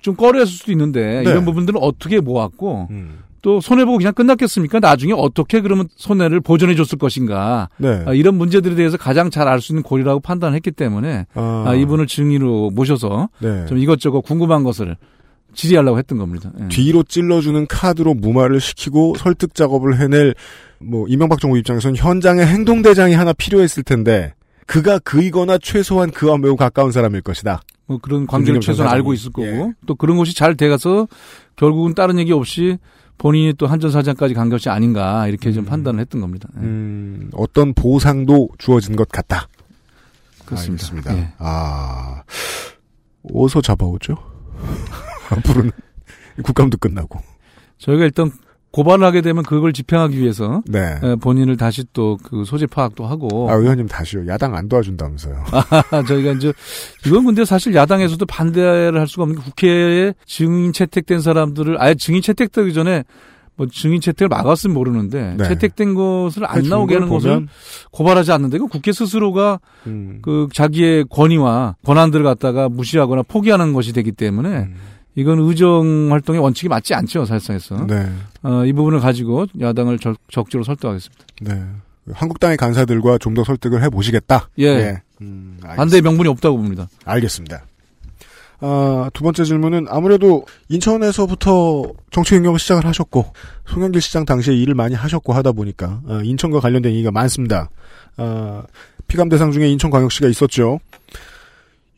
좀 0.00 0.14
꺼려했을 0.16 0.52
수도 0.52 0.72
있는데, 0.72 1.22
네. 1.22 1.30
이런 1.30 1.44
부분들은 1.44 1.80
어떻게 1.82 2.20
모았고, 2.20 2.88
음. 2.90 3.18
또 3.42 3.60
손해보고 3.60 3.98
그냥 3.98 4.12
끝났겠습니까? 4.12 4.80
나중에 4.80 5.12
어떻게 5.12 5.60
그러면 5.60 5.86
손해를 5.94 6.40
보전해 6.40 6.74
줬을 6.74 6.98
것인가. 6.98 7.68
네. 7.76 8.02
아, 8.04 8.12
이런 8.12 8.34
문제들에 8.34 8.74
대해서 8.74 8.96
가장 8.96 9.30
잘 9.30 9.46
알 9.46 9.60
수 9.60 9.72
있는 9.72 9.84
고리라고 9.84 10.18
판단했기 10.18 10.72
때문에 10.72 11.26
아. 11.34 11.64
아, 11.66 11.74
이분을 11.74 12.08
증인으로 12.08 12.70
모셔서 12.70 13.28
네. 13.38 13.64
좀 13.66 13.78
이것저것 13.78 14.22
궁금한 14.22 14.64
것을 14.64 14.96
질의하려고 15.54 15.96
했던 15.98 16.18
겁니다. 16.18 16.50
예. 16.60 16.68
뒤로 16.68 17.04
찔러주는 17.04 17.66
카드로 17.68 18.14
무마를 18.14 18.60
시키고 18.60 19.14
설득 19.16 19.54
작업을 19.54 20.00
해낼 20.00 20.34
뭐 20.80 21.06
이명박 21.08 21.40
정부 21.40 21.58
입장에서는 21.58 21.96
현장에 21.96 22.44
행동 22.44 22.82
대장이 22.82 23.14
하나 23.14 23.32
필요했을 23.32 23.82
텐데 23.82 24.34
그가 24.66 24.98
그이거나 24.98 25.58
최소한 25.58 26.10
그와 26.10 26.38
매우 26.38 26.56
가까운 26.56 26.92
사람일 26.92 27.22
것이다. 27.22 27.62
뭐 27.86 27.98
그런 27.98 28.26
관계를 28.26 28.60
최소한. 28.60 28.92
알고 28.92 29.12
있을 29.14 29.30
거고 29.32 29.46
예. 29.46 29.72
또 29.86 29.94
그런 29.94 30.16
것이 30.16 30.34
잘 30.34 30.56
돼가서 30.56 31.06
결국은 31.54 31.94
다른 31.94 32.18
얘기 32.18 32.32
없이 32.32 32.78
본인이 33.18 33.54
또 33.54 33.66
한전 33.66 33.90
사장까지 33.92 34.34
간 34.34 34.50
것이 34.50 34.68
아닌가 34.68 35.26
이렇게 35.28 35.52
좀 35.52 35.64
판단을 35.64 36.00
했던 36.00 36.20
겁니다. 36.20 36.48
예. 36.56 36.60
음, 36.60 37.30
어떤 37.32 37.72
보상도 37.74 38.48
주어진 38.58 38.96
것 38.96 39.08
같다. 39.08 39.48
그렇습니다. 40.44 40.84
알겠습니다. 40.84 41.16
예. 41.16 41.32
아, 41.38 42.22
어디서 43.32 43.60
잡아오죠? 43.62 44.16
앞으로는 45.30 45.70
국감도 46.42 46.78
끝나고. 46.78 47.20
저희가 47.78 48.04
일단 48.04 48.30
고발을 48.76 49.06
하게 49.06 49.22
되면 49.22 49.42
그걸 49.42 49.72
집행하기 49.72 50.18
위해서 50.18 50.62
네. 50.66 50.98
예, 51.02 51.16
본인을 51.16 51.56
다시 51.56 51.82
또 51.94 52.18
그 52.22 52.44
소재 52.44 52.66
파악도 52.66 53.06
하고 53.06 53.48
아, 53.50 53.54
의원님 53.54 53.86
다시요. 53.86 54.26
야당 54.26 54.54
안 54.54 54.68
도와준다면서요. 54.68 55.44
아, 55.90 56.02
저희가 56.02 56.32
이제 56.32 56.52
이건 57.06 57.24
근데 57.24 57.44
사실 57.44 57.74
야당에서도 57.74 58.24
반대를 58.26 58.98
할 58.98 59.06
수가 59.06 59.22
없는 59.22 59.38
게 59.38 59.44
국회에 59.44 60.12
증인 60.26 60.72
채택된 60.72 61.20
사람들을 61.20 61.80
아예 61.80 61.94
증인 61.94 62.20
채택되기 62.20 62.74
전에 62.74 63.04
뭐 63.54 63.66
증인 63.72 64.00
채택을 64.00 64.28
막았으면 64.28 64.74
모르는데 64.74 65.36
네. 65.38 65.44
채택된 65.48 65.94
것을 65.94 66.44
안 66.44 66.58
해준 66.58 66.70
나오게 66.70 66.94
걸 66.98 67.02
하는 67.04 67.08
보면, 67.18 67.48
고발하지 67.92 68.32
않는데 68.32 68.58
그 68.58 68.66
국회 68.66 68.92
스스로가 68.92 69.60
음, 69.86 70.18
그 70.20 70.48
자기의 70.52 71.06
권위와 71.08 71.76
권한들을 71.84 72.24
갖다가 72.24 72.68
무시하거나 72.68 73.22
포기하는 73.22 73.72
것이 73.72 73.92
되기 73.92 74.12
때문에 74.12 74.48
음. 74.48 74.74
이건 75.16 75.38
의정 75.40 76.08
활동의 76.12 76.40
원칙이 76.40 76.68
맞지 76.68 76.94
않죠 76.94 77.24
사실상에서 77.24 77.86
네. 77.86 78.08
어, 78.42 78.64
이 78.64 78.72
부분을 78.72 79.00
가지고 79.00 79.46
야당을 79.60 79.98
적, 79.98 80.16
적극적으로 80.30 80.64
설득하겠습니다. 80.64 81.24
네. 81.42 81.64
한국당의 82.12 82.56
간사들과 82.56 83.18
좀 83.18 83.34
더 83.34 83.42
설득을 83.42 83.82
해보시겠다. 83.82 84.48
예. 84.60 85.00
음, 85.20 85.58
반대 85.60 86.00
명분이 86.00 86.28
없다고 86.28 86.56
봅니다. 86.56 86.88
알겠습니다. 87.04 87.64
아, 88.60 89.10
두 89.12 89.22
번째 89.24 89.44
질문은 89.44 89.86
아무래도 89.90 90.46
인천에서부터 90.68 91.92
정치 92.10 92.30
경력을 92.34 92.58
시작을 92.58 92.86
하셨고 92.86 93.32
송영길 93.66 94.00
시장 94.00 94.24
당시에 94.24 94.54
일을 94.54 94.74
많이 94.74 94.94
하셨고 94.94 95.32
하다 95.32 95.52
보니까 95.52 96.00
어, 96.06 96.20
인천과 96.22 96.60
관련된 96.60 96.92
얘기가 96.92 97.10
많습니다. 97.10 97.68
아, 98.16 98.62
피감 99.08 99.28
대상 99.28 99.52
중에 99.52 99.68
인천광역시가 99.70 100.28
있었죠. 100.28 100.78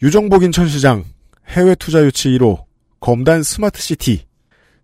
유정복 0.02 0.42
인천시장 0.44 1.04
해외 1.48 1.74
투자 1.74 2.02
유치 2.04 2.28
1호 2.30 2.67
검단 3.00 3.42
스마트 3.42 3.80
시티 3.80 4.26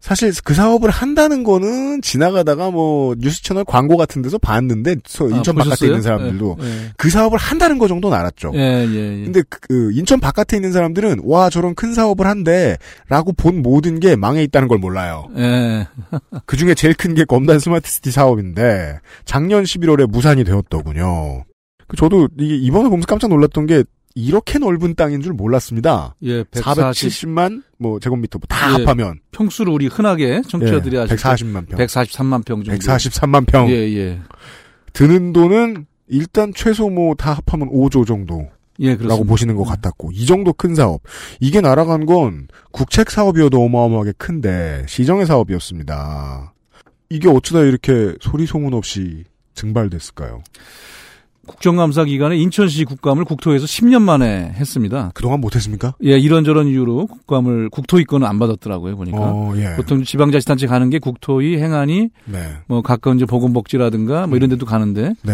사실 0.01 0.31
그 0.45 0.53
사업을 0.53 0.91
한다는 0.91 1.45
거는 1.45 2.03
지나가다가 2.03 2.71
뭐 2.71 3.15
뉴스 3.19 3.43
채널 3.43 3.65
광고 3.65 3.97
같은 3.97 4.21
데서 4.21 4.37
봤는데 4.37 4.97
서- 5.07 5.25
아, 5.25 5.29
인천 5.35 5.55
바깥에 5.55 5.71
보셨어요? 5.71 5.89
있는 5.89 6.03
사람들도 6.03 6.59
예, 6.61 6.67
예. 6.67 6.91
그 6.99 7.09
사업을 7.09 7.39
한다는 7.39 7.79
거 7.79 7.89
정도는 7.89 8.15
알았죠. 8.19 8.53
예, 8.55 8.87
예, 8.87 9.21
예. 9.21 9.25
근데 9.25 9.41
그, 9.49 9.61
그 9.61 9.93
인천 9.95 10.21
바깥에 10.21 10.59
있는 10.59 10.73
사람들은 10.73 11.21
와 11.25 11.49
저런 11.49 11.75
큰 11.75 11.95
사업을 11.95 12.27
한대라고 12.27 13.33
본 13.35 13.63
모든 13.63 13.99
게 13.99 14.15
망해 14.15 14.43
있다는 14.43 14.69
걸 14.69 14.77
몰라요. 14.77 15.29
예. 15.39 15.89
그 16.45 16.59
중에 16.59 16.75
제일 16.75 16.93
큰 16.93 17.15
게 17.15 17.25
검단 17.25 17.59
스마트시티 17.59 18.11
사업인데 18.11 18.99
작년 19.25 19.65
11월에 19.65 20.07
무산이 20.07 20.45
되었더군요. 20.45 21.45
그 21.89 21.97
저도 21.97 22.29
이게 22.39 22.57
이번에 22.57 22.91
보면서 22.91 23.07
깜짝 23.07 23.29
놀랐던 23.29 23.65
게 23.65 23.85
이렇게 24.15 24.59
넓은 24.61 24.95
땅인 24.95 25.21
줄 25.23 25.33
몰랐습니다. 25.33 26.15
예, 26.23 26.45
140 26.45 26.85
470만 27.27 27.63
뭐 27.79 27.99
제곱미터 27.99 28.39
뭐다 28.39 28.69
예. 28.69 28.85
합하면 28.85 29.19
평수를 29.33 29.73
우리 29.73 29.87
흔하게 29.89 30.43
청취자들이 30.49 30.97
예, 30.97 31.01
아실 31.01 31.17
140만 31.17 31.69
평. 31.69 31.79
143만 31.79 32.45
평 32.45 32.63
정도. 32.63 32.79
143만 32.79 33.47
평. 33.47 33.69
예, 33.71 33.75
예. 33.75 34.21
드는 34.93 35.33
돈은 35.33 35.87
일단 36.07 36.53
최소 36.55 36.89
뭐 36.91 37.15
다 37.17 37.33
합하면 37.45 37.71
5조 37.71 38.07
정도. 38.07 38.49
예, 38.81 38.97
그렇습니다. 38.97 39.15
라고 39.15 39.25
보시는 39.25 39.55
것 39.57 39.65
같았고 39.65 40.11
이 40.13 40.27
정도 40.27 40.53
큰 40.53 40.75
사업 40.75 41.01
이게 41.41 41.61
날아간 41.61 42.07
건 42.07 42.49
국책 42.73 43.11
사업이어도 43.11 43.63
어마어마하게 43.63 44.13
큰데 44.19 44.85
시정의 44.89 45.27
사업이었습니다. 45.27 46.53
이게 47.11 47.29
어쩌다 47.29 47.61
이렇게 47.65 48.15
소리 48.21 48.47
소문 48.47 48.75
없이 48.75 49.25
증발됐을까요? 49.55 50.43
국정감사 51.47 52.05
기간에 52.05 52.37
인천시 52.37 52.85
국감을 52.85 53.25
국토에서 53.25 53.67
10년 53.67 54.03
만에 54.03 54.53
했습니다. 54.57 55.11
그동안 55.15 55.41
못했습니까? 55.41 55.95
예, 56.05 56.19
이런저런 56.19 56.67
이유로 56.69 57.07
국감을 57.07 57.71
국토위권은 57.71 58.27
안 58.27 58.39
받았더라고요, 58.39 58.97
보니까. 58.97 59.19
어, 59.21 59.53
예. 59.57 59.77
보통 59.77 60.03
지방자치단체 60.05 60.67
가는 60.67 60.91
게 60.91 60.99
국토위, 60.99 61.59
행안위, 61.59 62.11
네. 62.25 62.55
뭐 62.67 62.83
가까운 62.83 63.17
이제 63.17 63.27
보건복지라든가 63.27 64.27
뭐 64.27 64.37
이런 64.37 64.51
데도 64.51 64.67
가는데 64.67 65.15
네. 65.23 65.33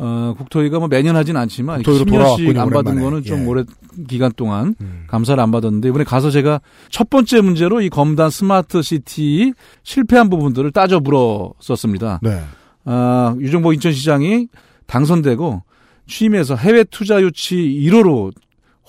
어, 0.00 0.34
국토위가 0.38 0.78
뭐 0.78 0.86
매년 0.86 1.16
하진 1.16 1.36
않지만 1.36 1.82
국토위로 1.82 2.04
10년씩 2.04 2.12
돌아왔군요, 2.12 2.60
안 2.60 2.70
받은 2.70 2.92
오랜만에. 2.92 3.00
거는 3.04 3.24
좀 3.24 3.40
예. 3.40 3.44
오래 3.46 3.64
기간 4.08 4.30
동안 4.36 4.76
음. 4.80 5.04
감사를 5.08 5.42
안 5.42 5.50
받았는데 5.50 5.88
이번에 5.88 6.04
가서 6.04 6.30
제가 6.30 6.60
첫 6.88 7.10
번째 7.10 7.40
문제로 7.40 7.80
이 7.80 7.88
검단 7.88 8.30
스마트 8.30 8.80
시티 8.80 9.54
실패한 9.82 10.30
부분들을 10.30 10.70
따져 10.70 11.00
물었었습니다. 11.00 12.20
네. 12.22 12.40
아, 12.84 13.34
유정복 13.40 13.74
인천시장이 13.74 14.46
당선되고 14.88 15.62
취임해서 16.08 16.56
해외 16.56 16.82
투자 16.84 17.20
유치 17.22 17.54
1호로 17.56 18.32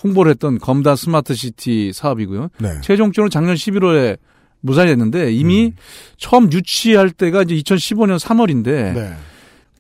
홍보를 0.01 0.31
했던 0.31 0.57
검단 0.57 0.95
스마트 0.95 1.35
시티 1.35 1.91
사업이고요. 1.93 2.49
네. 2.57 2.69
최종적으로 2.81 3.29
작년 3.29 3.55
11월에 3.55 4.17
무산했는데 4.61 5.31
이미 5.33 5.67
음. 5.67 5.71
처음 6.17 6.51
유치할 6.51 7.11
때가 7.11 7.43
이제 7.43 7.55
2015년 7.55 8.17
3월인데 8.17 8.93
네. 8.93 9.13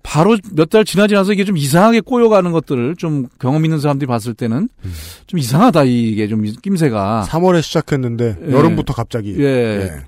바로 0.03 0.37
몇 0.53 0.69
달 0.69 0.85
지나지 0.85 1.13
나서 1.13 1.33
이게 1.33 1.43
좀 1.43 1.57
이상하게 1.57 2.01
꼬여가는 2.01 2.51
것들을 2.51 2.95
좀 2.95 3.27
경험 3.39 3.65
있는 3.65 3.79
사람들이 3.79 4.07
봤을 4.07 4.33
때는 4.33 4.69
음. 4.83 4.93
좀 5.27 5.39
이상하다 5.39 5.83
이게 5.85 6.27
좀 6.27 6.43
낌새가 6.43 7.25
3월에 7.29 7.61
시작했는데 7.61 8.37
예. 8.47 8.51
여름부터 8.51 8.93
갑자기 8.93 9.35
예. 9.39 9.43
예. 9.43 10.03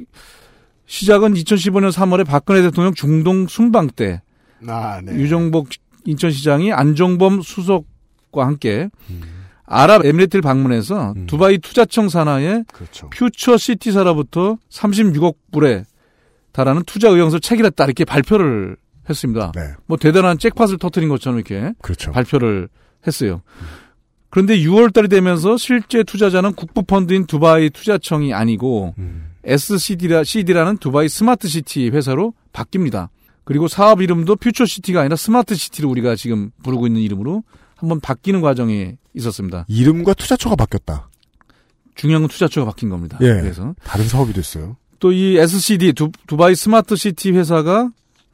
시작은 0.87 1.33
2015년 1.35 1.91
3월에 1.91 2.25
박근혜 2.25 2.61
대통령 2.61 2.93
중동 2.93 3.47
순방 3.47 3.87
때 3.95 4.21
아, 4.67 5.01
네. 5.03 5.13
유정복 5.13 5.69
인천시장이 6.05 6.71
안종범 6.71 7.41
수석과 7.41 8.45
함께 8.45 8.89
음. 9.09 9.21
아랍에미리트를 9.65 10.41
방문해서 10.41 11.13
두바이 11.27 11.59
투자청 11.59 12.09
산하의 12.09 12.65
그렇죠. 12.73 13.09
퓨처 13.09 13.57
시티사로부터 13.57 14.57
36억 14.69 15.35
불에 15.51 15.85
달하는 16.51 16.83
투자 16.83 17.09
의향서를 17.09 17.39
체결했다 17.39 17.85
이렇게 17.85 18.03
발표를 18.03 18.75
했습니다. 19.09 19.53
네. 19.55 19.61
뭐 19.85 19.97
대단한 19.97 20.37
잭팟을 20.37 20.77
터트린 20.77 21.07
것처럼 21.07 21.39
이렇게 21.39 21.73
그렇죠. 21.81 22.11
발표를 22.11 22.67
했어요. 23.07 23.41
그런데 24.29 24.57
6월 24.57 24.93
달이 24.93 25.07
되면서 25.07 25.57
실제 25.57 26.03
투자자는 26.03 26.53
국부 26.53 26.83
펀드인 26.83 27.25
두바이 27.25 27.69
투자청이 27.69 28.33
아니고 28.33 28.95
음. 28.97 29.31
SCD라, 29.43 30.23
CD라는 30.23 30.77
두바이 30.77 31.09
스마트 31.09 31.47
시티 31.47 31.89
회사로 31.89 32.33
바뀝니다. 32.53 33.09
그리고 33.43 33.67
사업 33.67 34.01
이름도 34.01 34.35
퓨처 34.35 34.65
시티가 34.65 35.01
아니라 35.01 35.15
스마트 35.15 35.55
시티를 35.55 35.89
우리가 35.89 36.15
지금 36.15 36.51
부르고 36.63 36.87
있는 36.87 37.01
이름으로 37.01 37.43
한번 37.75 37.99
바뀌는 37.99 38.41
과정이 38.41 38.93
있었습니다. 39.15 39.65
이름과 39.67 40.13
투자처가 40.13 40.55
바뀌었다. 40.55 41.09
중요한 41.95 42.21
건 42.21 42.29
투자처가 42.29 42.65
바뀐 42.65 42.89
겁니다. 42.89 43.17
예. 43.21 43.27
그래서 43.27 43.73
다른 43.83 44.07
사업이 44.07 44.33
됐어요. 44.33 44.77
또 44.99 45.11
이 45.11 45.37
SCD 45.37 45.93
두, 45.93 46.11
두바이 46.27 46.55
스마트 46.55 46.95
시티 46.95 47.31
회사가 47.31 47.89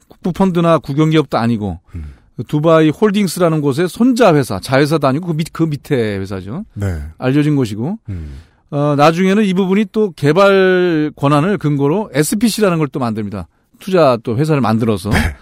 국부 0.06 0.32
펀드나 0.32 0.78
국영기업도 0.78 1.38
아니고 1.38 1.80
음. 1.94 2.14
두바이 2.46 2.90
홀딩스라는 2.90 3.60
곳의 3.62 3.88
손자 3.88 4.34
회사, 4.34 4.60
자회사도 4.60 5.08
아니고 5.08 5.26
그, 5.28 5.32
밑, 5.32 5.52
그 5.52 5.62
밑에 5.64 6.18
회사죠. 6.18 6.64
네. 6.74 7.02
알려진 7.18 7.56
곳이고 7.56 7.98
음. 8.10 8.34
어, 8.70 8.94
나중에는 8.96 9.44
이 9.44 9.54
부분이 9.54 9.86
또 9.92 10.12
개발 10.12 11.10
권한을 11.16 11.56
근거로 11.58 12.10
SPC라는 12.12 12.78
걸 12.78 12.88
또 12.92 13.00
만듭니다. 13.00 13.48
투자 13.78 14.18
또 14.22 14.36
회사를 14.36 14.60
만들어서 14.60 15.10
네. 15.10 15.36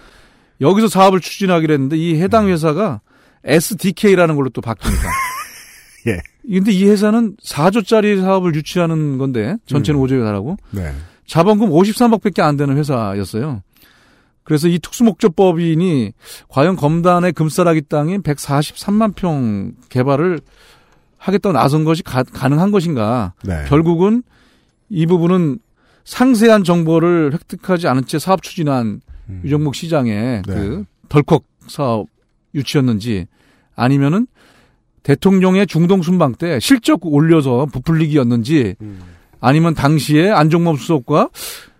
여기서 0.61 0.87
사업을 0.87 1.19
추진하기로 1.19 1.73
했는데 1.73 1.97
이 1.97 2.15
음. 2.15 2.21
해당 2.21 2.47
회사가 2.47 3.01
SDK라는 3.43 4.35
걸로 4.35 4.49
또 4.49 4.61
바뀝니다. 4.61 5.07
예. 6.07 6.21
근데 6.47 6.71
이 6.71 6.85
회사는 6.85 7.35
4조짜리 7.43 8.21
사업을 8.21 8.55
유치하는 8.55 9.17
건데 9.17 9.57
전체는 9.65 9.99
음. 9.99 10.05
5조 10.05 10.21
회사라고 10.21 10.57
네. 10.71 10.93
자본금 11.25 11.69
53억밖에 11.69 12.39
안 12.39 12.55
되는 12.57 12.77
회사였어요. 12.77 13.61
그래서 14.43 14.69
이 14.69 14.79
특수목적법인이 14.79 16.13
과연 16.47 16.77
검단의 16.77 17.33
금싸라기 17.33 17.81
땅인 17.89 18.21
143만 18.21 19.13
평 19.13 19.73
개발을 19.89 20.39
하겠다고 21.17 21.51
나선 21.51 21.83
것이 21.83 22.01
가, 22.01 22.23
능한 22.23 22.71
것인가? 22.71 23.33
네. 23.43 23.65
결국은 23.67 24.23
이 24.89 25.05
부분은 25.05 25.59
상세한 26.07 26.63
정보를 26.63 27.33
획득하지 27.33 27.89
않은 27.89 28.05
채 28.05 28.17
사업 28.17 28.41
추진한 28.41 29.01
음. 29.27 29.41
유정복 29.43 29.75
시장의 29.75 30.41
네. 30.47 30.53
그 30.53 30.85
덜컥 31.09 31.43
사업 31.67 32.07
유치였는지 32.55 33.27
아니면은 33.75 34.25
대통령의 35.03 35.67
중동 35.67 36.01
순방 36.01 36.35
때 36.35 36.61
실적 36.61 37.05
올려서 37.05 37.67
부풀리기였는지 37.73 38.75
음. 38.81 39.01
아니면 39.41 39.73
당시에 39.73 40.31
안종범 40.31 40.77
수석과 40.77 41.29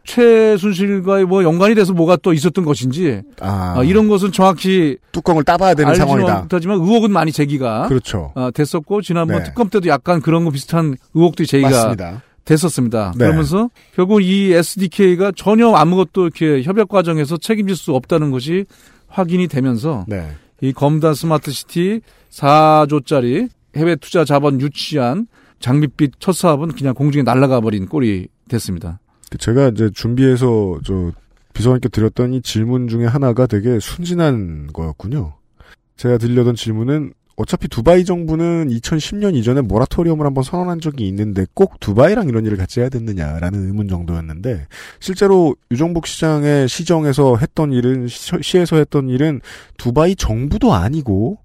최순실과의 0.04 1.26
뭐 1.26 1.44
연관이 1.44 1.74
돼서 1.74 1.94
뭐가 1.94 2.18
또 2.18 2.34
있었던 2.34 2.66
것인지 2.66 3.22
아, 3.40 3.76
아, 3.78 3.84
이런 3.84 4.10
것은 4.10 4.34
정확히 4.34 4.98
뚜껑을 5.14 5.46
따봐야 5.46 5.74
되는 5.74 5.96
상황이다. 5.96 6.42
못하지만 6.42 6.80
의혹은 6.80 7.12
많이 7.12 7.32
제기가 7.32 7.88
그렇죠. 7.88 8.34
어, 8.36 8.52
됐었고 8.52 9.02
지난번 9.02 9.40
네. 9.40 9.44
특검 9.46 9.70
때도 9.70 9.88
약간 9.88 10.22
그런 10.22 10.44
거 10.44 10.52
비슷한 10.52 10.98
의혹들이 11.14 11.48
제기가 11.48 11.70
맞습니다. 11.70 12.24
됐었습니다. 12.48 13.12
네. 13.18 13.26
그러면서 13.26 13.70
결국 13.94 14.24
이 14.24 14.54
SDK가 14.54 15.34
전혀 15.36 15.70
아무것도 15.70 16.24
이렇게 16.24 16.64
협약 16.64 16.88
과정에서 16.88 17.38
책임질 17.38 17.76
수 17.76 17.94
없다는 17.94 18.32
것이 18.32 18.66
확인이 19.08 19.48
되면서 19.48 20.06
네. 20.08 20.32
이 20.62 20.74
검단 20.74 21.14
스마트 21.14 21.52
시티 21.52 22.02
4조짜리 22.32 23.50
해외 23.76 23.96
투자 23.98 24.26
자본 24.26 24.62
유치한 24.62 25.28
장밋빛 25.60 26.14
첫 26.20 26.34
사업은 26.34 26.70
그냥 26.70 26.94
공중에 26.94 27.24
날아가 27.24 27.60
버린 27.62 27.86
꼴이 27.86 28.28
됐습니다. 28.48 29.00
그 29.30 29.38
제가 29.38 29.70
이제 29.70 29.90
준비해서 29.94 30.80
저 30.86 31.12
비서관께 31.54 31.90
드렸던 31.90 32.34
이 32.34 32.42
질문 32.42 32.88
중에 32.88 33.06
하나가 33.06 33.46
되게 33.46 33.80
순진한 33.80 34.68
거였군요. 34.72 35.34
제가 35.98 36.18
드리려던 36.18 36.56
질문은 36.56 37.12
어차피 37.40 37.68
두바이 37.68 38.04
정부는 38.04 38.70
2010년 38.70 39.36
이전에 39.36 39.62
모라토리엄을 39.62 40.26
한번 40.26 40.44
선언한 40.44 40.82
적이 40.82 41.08
있는데 41.08 41.46
꼭 41.54 41.80
두바이랑 41.80 42.28
이런 42.30 42.46
일을 42.48 42.58
같이 42.58 42.80
해야 42.80 42.90
됐느냐라는 42.90 43.68
의문 43.68 43.88
정도였는데 43.88 44.66
실제로 45.00 45.56
유정복 45.70 46.08
시장의 46.08 46.68
시정에서 46.68 47.38
했던 47.38 47.72
일은 47.74 48.08
시- 48.08 48.32
시에서 48.42 48.78
했던 48.78 49.08
일은 49.10 49.42
두바이 49.78 50.16
정부도 50.16 50.74
아니고 50.74 51.38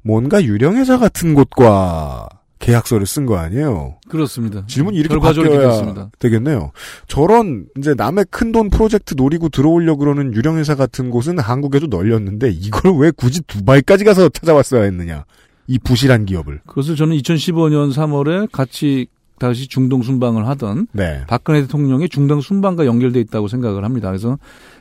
뭔가 0.00 0.42
유령회사 0.42 0.96
같은 0.98 1.34
곳과 1.34 2.26
계약서를 2.64 3.06
쓴 3.06 3.26
거 3.26 3.36
아니에요. 3.36 3.96
그렇습니다. 4.08 4.64
질문이 4.66 4.96
이렇게 4.96 5.18
바뀌어야. 5.18 6.08
되겠네요. 6.18 6.72
저런 7.06 7.66
이제 7.78 7.94
남의 7.94 8.26
큰 8.30 8.52
돈 8.52 8.70
프로젝트 8.70 9.14
노리고 9.16 9.48
들어오려 9.48 9.96
그러는 9.96 10.32
유령회사 10.32 10.74
같은 10.76 11.10
곳은 11.10 11.38
한국에도 11.38 11.88
널렸는데 11.88 12.50
이걸 12.50 12.96
왜 12.96 13.10
굳이 13.10 13.42
두바이까지 13.42 14.04
가서 14.04 14.28
찾아왔어야 14.28 14.82
했느냐? 14.84 15.24
이 15.66 15.78
부실한 15.78 16.24
기업을. 16.24 16.60
그것을 16.66 16.94
저는 16.96 17.16
2015년 17.18 17.92
3월에 17.92 18.48
같이 18.52 19.08
다시 19.38 19.66
중동 19.66 20.02
순방을 20.02 20.46
하던 20.46 20.86
네. 20.92 21.24
박근혜 21.26 21.62
대통령의 21.62 22.08
중동 22.08 22.40
순방과 22.40 22.86
연결돼 22.86 23.18
있다고 23.20 23.48
생각을 23.48 23.84
합니다. 23.84 24.08
그래서 24.08 24.38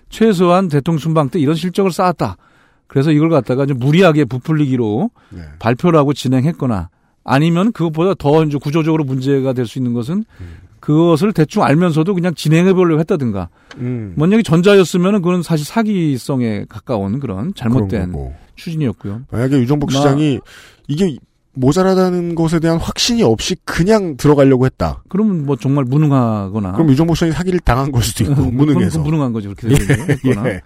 최소한 0.09 0.67
대통령 0.67 0.99
순방 0.99 1.29
때 1.29 1.39
이런 1.39 1.55
실적을 1.55 1.91
쌓았다. 1.91 2.37
그래서 2.87 3.11
이걸 3.11 3.29
갖다가 3.29 3.65
좀 3.65 3.79
무리하게 3.79 4.25
부풀리기로 4.25 5.09
네. 5.31 5.41
발표를 5.57 5.97
하고 5.97 6.13
진행했거나 6.13 6.89
아니면 7.23 7.71
그것보다 7.71 8.13
더 8.15 8.43
이제 8.43 8.57
구조적으로 8.57 9.03
문제가 9.03 9.53
될 9.53 9.65
수 9.65 9.79
있는 9.79 9.93
것은 9.93 10.25
그것을 10.79 11.31
대충 11.31 11.63
알면서도 11.63 12.13
그냥 12.13 12.33
진행해 12.35 12.73
보려고 12.73 12.99
했다든가. 12.99 13.47
음. 13.77 14.13
만약에 14.17 14.43
전자였으면 14.43 15.21
그건 15.21 15.41
사실 15.41 15.65
사기성에 15.65 16.65
가까운 16.67 17.19
그런 17.19 17.53
잘못된. 17.55 18.13
추진이었고요. 18.55 19.21
만약에 19.31 19.57
유정복 19.59 19.91
나- 19.91 19.97
시장이 19.97 20.39
이게 20.89 21.17
모자라다는 21.55 22.35
것에 22.35 22.59
대한 22.59 22.77
확신이 22.79 23.23
없이 23.23 23.55
그냥 23.63 24.17
들어가려고 24.17 24.65
했다. 24.65 25.03
그러면 25.07 25.45
뭐 25.45 25.55
정말 25.55 25.85
무능하거나. 25.85 26.73
그럼 26.73 26.89
유정복 26.89 27.15
시장이 27.15 27.31
사기를 27.31 27.59
당한 27.61 27.91
걸 27.91 28.01
수도 28.03 28.23
있고 28.25 28.41
무능해서. 28.51 28.99
무능한 29.01 29.31
거죠. 29.33 29.53
그렇게 29.55 29.85
되거나. 29.85 30.49
예. 30.49 30.61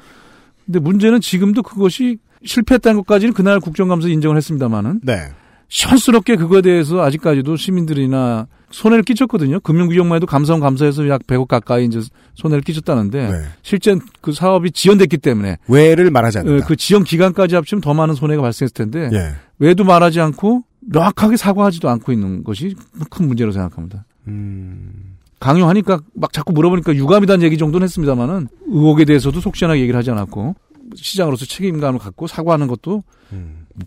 근데 0.66 0.80
문제는 0.80 1.22
지금도 1.22 1.62
그것이 1.62 2.18
실패했다는 2.44 2.98
것까지는 3.02 3.34
그날 3.34 3.60
국정감사 3.60 4.08
인정을 4.08 4.38
했습니다마는 4.38 5.02
네. 5.04 5.28
시원스럽게 5.70 6.36
그거에 6.38 6.62
대해서 6.62 7.02
아직까지도 7.02 7.56
시민들이나 7.56 8.48
손해를 8.72 9.04
끼쳤거든요. 9.04 9.60
금융규정만 9.62 10.18
해도 10.18 10.26
감사원 10.26 10.60
감사해서 10.62 11.08
약 11.10 11.26
100억 11.26 11.48
가까이 11.48 11.86
이제 11.86 12.00
손해를 12.36 12.62
끼쳤다는데 12.62 13.32
네. 13.32 13.42
실제 13.62 13.96
그 14.22 14.32
사업이 14.32 14.72
지연됐기 14.72 15.18
때문에 15.18 15.58
왜를 15.68 16.12
말하지 16.12 16.38
어, 16.38 16.42
않는다. 16.42 16.66
그 16.66 16.76
지연 16.76 17.04
기간까지 17.04 17.56
합치면 17.56 17.82
더 17.82 17.94
많은 17.94 18.16
손해가 18.16 18.42
발생했을 18.42 18.74
텐데 18.74 19.10
예. 19.14 19.36
왜도 19.60 19.84
말하지 19.84 20.20
않고 20.20 20.64
명확하게 20.82 21.38
사과하지도 21.38 21.90
않고 21.90 22.12
있는 22.12 22.44
것이 22.44 22.76
큰 23.10 23.28
문제로 23.28 23.52
생각합니다. 23.52 24.06
음. 24.28 25.16
강요하니까 25.40 26.00
막 26.14 26.34
자꾸 26.34 26.52
물어보니까 26.54 26.96
유감이다는 26.96 27.46
얘기 27.46 27.58
정도는 27.58 27.86
했습니다만은 27.86 28.48
의혹에 28.68 29.06
대해서도 29.06 29.40
속 29.40 29.56
시원하게 29.56 29.82
얘기를 29.82 29.98
하지 29.98 30.12
않았고 30.12 30.56
시장으로서 30.96 31.46
책임감을 31.46 32.00
갖고 32.00 32.28
사과하는 32.28 32.68
것도 32.68 33.04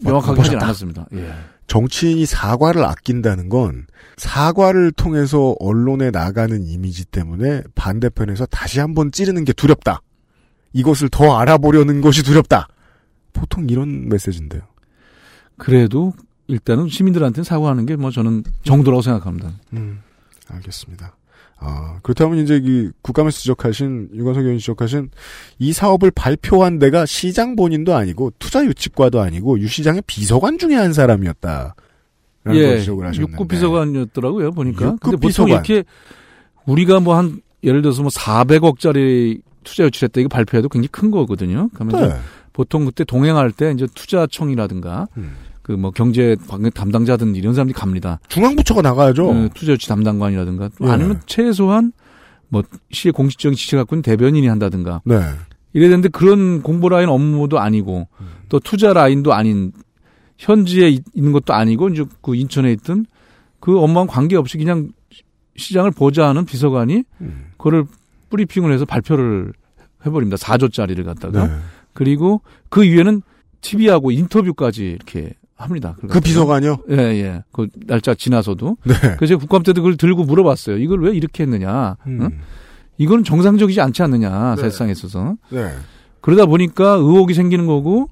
명확하게 0.05 0.40
하지. 0.43 0.57
않았습니다. 0.57 1.07
예. 1.15 1.32
정치인이 1.71 2.27
사과를 2.27 2.85
아낀다는 2.85 3.49
건 3.49 3.87
사과를 4.17 4.91
통해서 4.91 5.55
언론에 5.61 6.11
나가는 6.11 6.67
이미지 6.67 7.05
때문에 7.05 7.63
반대편에서 7.77 8.47
다시 8.47 8.81
한번 8.81 9.13
찌르는 9.13 9.45
게 9.45 9.53
두렵다. 9.53 10.03
이것을 10.73 11.09
더 11.11 11.39
알아보려는 11.39 12.01
것이 12.01 12.25
두렵다. 12.25 12.67
보통 13.33 13.69
이런 13.71 14.09
메시지인데요. 14.09 14.63
그래도 15.59 16.13
일단은 16.49 16.89
시민들한테는 16.89 17.45
사과하는 17.45 17.87
게 17.87 17.95
뭐 17.95 18.11
저는 18.11 18.43
정도라고 18.65 19.03
생각합니다. 19.03 19.53
음, 19.73 20.01
알겠습니다. 20.49 21.15
아, 21.62 21.99
그렇다면 22.03 22.39
이제 22.39 22.59
이 22.62 22.89
국감에서 23.03 23.39
지적하신, 23.39 24.11
유관석 24.15 24.41
의원이 24.41 24.61
지적하신 24.61 25.11
이 25.59 25.73
사업을 25.74 26.11
발표한 26.11 26.78
데가 26.78 27.05
시장 27.05 27.55
본인도 27.55 27.95
아니고 27.95 28.32
투자 28.39 28.65
유치과도 28.65 29.20
아니고 29.20 29.61
유 29.61 29.69
시장의 29.69 30.03
비서관 30.07 30.57
중에 30.57 30.74
한 30.74 30.93
사람이었다. 30.95 31.74
예, 32.53 32.78
지적을 32.78 33.07
하셨는데. 33.07 33.32
육급 33.32 33.49
비서관이었더라고요 33.49 34.53
보니까. 34.53 34.97
근데 35.01 35.16
보통 35.16 35.20
비서관. 35.20 35.51
이렇게 35.53 35.85
우리가 36.65 37.01
뭐 37.01 37.16
한 37.16 37.43
예를 37.62 37.82
들어서 37.82 38.01
뭐 38.01 38.11
400억짜리 38.11 39.43
투자 39.62 39.85
유치했다 39.85 40.20
이거 40.23 40.28
발표해도 40.28 40.70
굉장히 40.70 40.89
큰 40.89 41.11
거거든요. 41.11 41.69
그러면 41.74 42.09
네. 42.09 42.16
보통 42.55 42.87
그때 42.87 43.05
동행할 43.05 43.53
때 43.53 43.70
이제 43.73 43.87
투자청이라든가 43.95 45.09
음. 45.19 45.37
그 45.62 45.73
뭐 45.73 45.91
경제 45.91 46.37
담당자든 46.74 47.35
이런 47.37 47.55
사람들이 47.55 47.78
갑니다. 47.78 48.19
중앙부처가 48.28 48.82
나가야죠. 48.82 49.28
어, 49.31 49.49
투자 49.55 49.73
유치 49.73 49.89
담당관이라든가 49.89 50.70
또 50.78 50.87
예. 50.89 50.91
아니면 50.91 51.20
최소한 51.27 51.93
뭐 52.49 52.62
시의 52.91 53.12
공식적인 53.12 53.57
지시 53.57 53.77
갖고 53.77 53.95
있는 53.95 54.03
대변인이 54.03 54.47
한다든가 54.47 55.03
네. 55.05 55.20
이래야 55.73 55.91
되는데 55.91 56.09
그런 56.09 56.62
공보 56.62 56.89
라인 56.89 57.09
업무도 57.09 57.61
아니고 57.61 58.09
음. 58.20 58.27
또 58.49 58.59
투자 58.59 58.93
라인도 58.93 59.32
아닌 59.32 59.73
현지에 60.39 60.89
있- 60.89 61.05
있는 61.15 61.32
것도 61.32 61.53
아니고 61.53 61.91
이제 61.91 62.05
그 62.23 62.35
인천에 62.35 62.73
있던 62.73 63.07
그 63.61 63.78
업무와 63.78 64.07
관계없이 64.07 64.57
그냥 64.59 64.89
시장을 65.57 65.91
보좌하는 65.93 66.45
비서관이 66.47 67.05
음. 67.20 67.45
그거를 67.59 67.85
브리핑을 68.31 68.73
해서 68.73 68.85
발표를 68.87 69.53
해버립니다. 70.07 70.37
4조짜리를 70.39 71.05
갖다가 71.05 71.47
네. 71.47 71.55
그리고 71.93 72.41
그 72.70 72.82
위에는 72.82 73.23
TV하고 73.61 74.11
인터뷰까지 74.11 74.87
이렇게 74.87 75.35
합니다. 75.61 75.95
그 75.97 76.03
갖다가. 76.03 76.20
비서관이요? 76.20 76.78
예, 76.91 76.97
예. 76.97 77.45
그 77.53 77.69
날짜 77.87 78.15
지나서도. 78.15 78.77
네. 78.85 78.95
그래서 79.16 79.37
국감 79.37 79.62
때도 79.62 79.82
그걸 79.82 79.97
들고 79.97 80.24
물어봤어요. 80.24 80.78
이걸 80.78 81.03
왜 81.03 81.12
이렇게 81.15 81.43
했느냐. 81.43 81.97
음. 82.07 82.19
응? 82.23 82.39
이건 82.99 83.24
정상적이지 83.24 83.81
않지 83.81 84.03
않느냐. 84.03 84.57
네. 84.57 84.62
세상에 84.62 84.93
있어서. 84.93 85.37
네. 85.51 85.70
그러다 86.20 86.47
보니까 86.47 86.95
의혹이 86.95 87.35
생기는 87.35 87.66
거고 87.66 88.09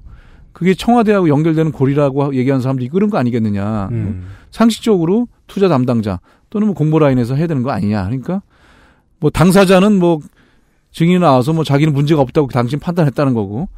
그게 0.53 0.73
청와대하고 0.73 1.29
연결되는 1.29 1.71
고리라고 1.71 2.35
얘기하는 2.35 2.61
사람도 2.61 2.83
이런 2.83 3.09
거 3.09 3.17
아니겠느냐. 3.17 3.89
음. 3.91 4.27
상식적으로 4.51 5.27
투자 5.47 5.67
담당자 5.67 6.19
또는 6.49 6.67
뭐 6.67 6.75
공보 6.75 6.99
라인에서 6.99 7.35
해야 7.35 7.47
되는 7.47 7.63
거 7.63 7.71
아니냐. 7.71 8.05
그러니까 8.05 8.41
뭐 9.19 9.29
당사자는 9.29 9.99
뭐 9.99 10.19
증인이 10.91 11.19
나와서 11.19 11.53
뭐 11.53 11.63
자기는 11.63 11.93
문제가 11.93 12.21
없다고 12.21 12.47
당신 12.47 12.79
판단했다는 12.79 13.33
거고 13.33 13.69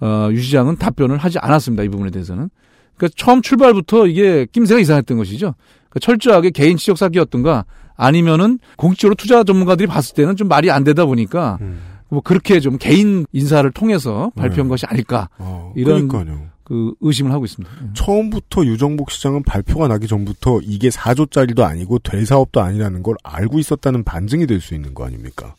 어, 0.00 0.28
유 0.30 0.40
시장은 0.40 0.76
답변을 0.76 1.18
하지 1.18 1.38
않았습니다. 1.38 1.82
이 1.82 1.88
부분에 1.88 2.10
대해서는. 2.10 2.50
그러니까 2.96 3.14
처음 3.16 3.42
출발부터 3.42 4.06
이게 4.06 4.46
낌새가 4.52 4.80
이상했던 4.80 5.16
것이죠. 5.18 5.54
그러니까 5.88 6.00
철저하게 6.00 6.50
개인 6.50 6.76
치적 6.76 6.98
사기였던가 6.98 7.64
아니면은 7.96 8.58
공식적으로 8.76 9.14
투자 9.14 9.42
전문가들이 9.44 9.86
봤을 9.86 10.14
때는 10.14 10.36
좀 10.36 10.48
말이 10.48 10.70
안 10.70 10.84
되다 10.84 11.06
보니까 11.06 11.58
음. 11.60 11.80
뭐 12.08 12.20
그렇게 12.20 12.60
좀 12.60 12.78
개인 12.78 13.26
인사를 13.32 13.68
통해서 13.72 14.30
발표한 14.36 14.66
네. 14.66 14.68
것이 14.68 14.86
아닐까 14.86 15.28
어, 15.38 15.72
이런 15.76 16.08
그러니까요. 16.08 16.46
그 16.62 16.92
의심을 17.00 17.32
하고 17.32 17.44
있습니다. 17.44 17.72
처음부터 17.94 18.64
유정복 18.64 19.10
시장은 19.10 19.44
발표가 19.44 19.86
나기 19.88 20.06
전부터 20.08 20.60
이게 20.62 20.88
4조짜리도 20.88 21.60
아니고 21.60 22.00
될 22.00 22.26
사업도 22.26 22.60
아니라는 22.60 23.02
걸 23.02 23.14
알고 23.22 23.58
있었다는 23.60 24.02
반증이 24.04 24.46
될 24.46 24.60
수 24.60 24.74
있는 24.74 24.92
거 24.94 25.04
아닙니까? 25.06 25.54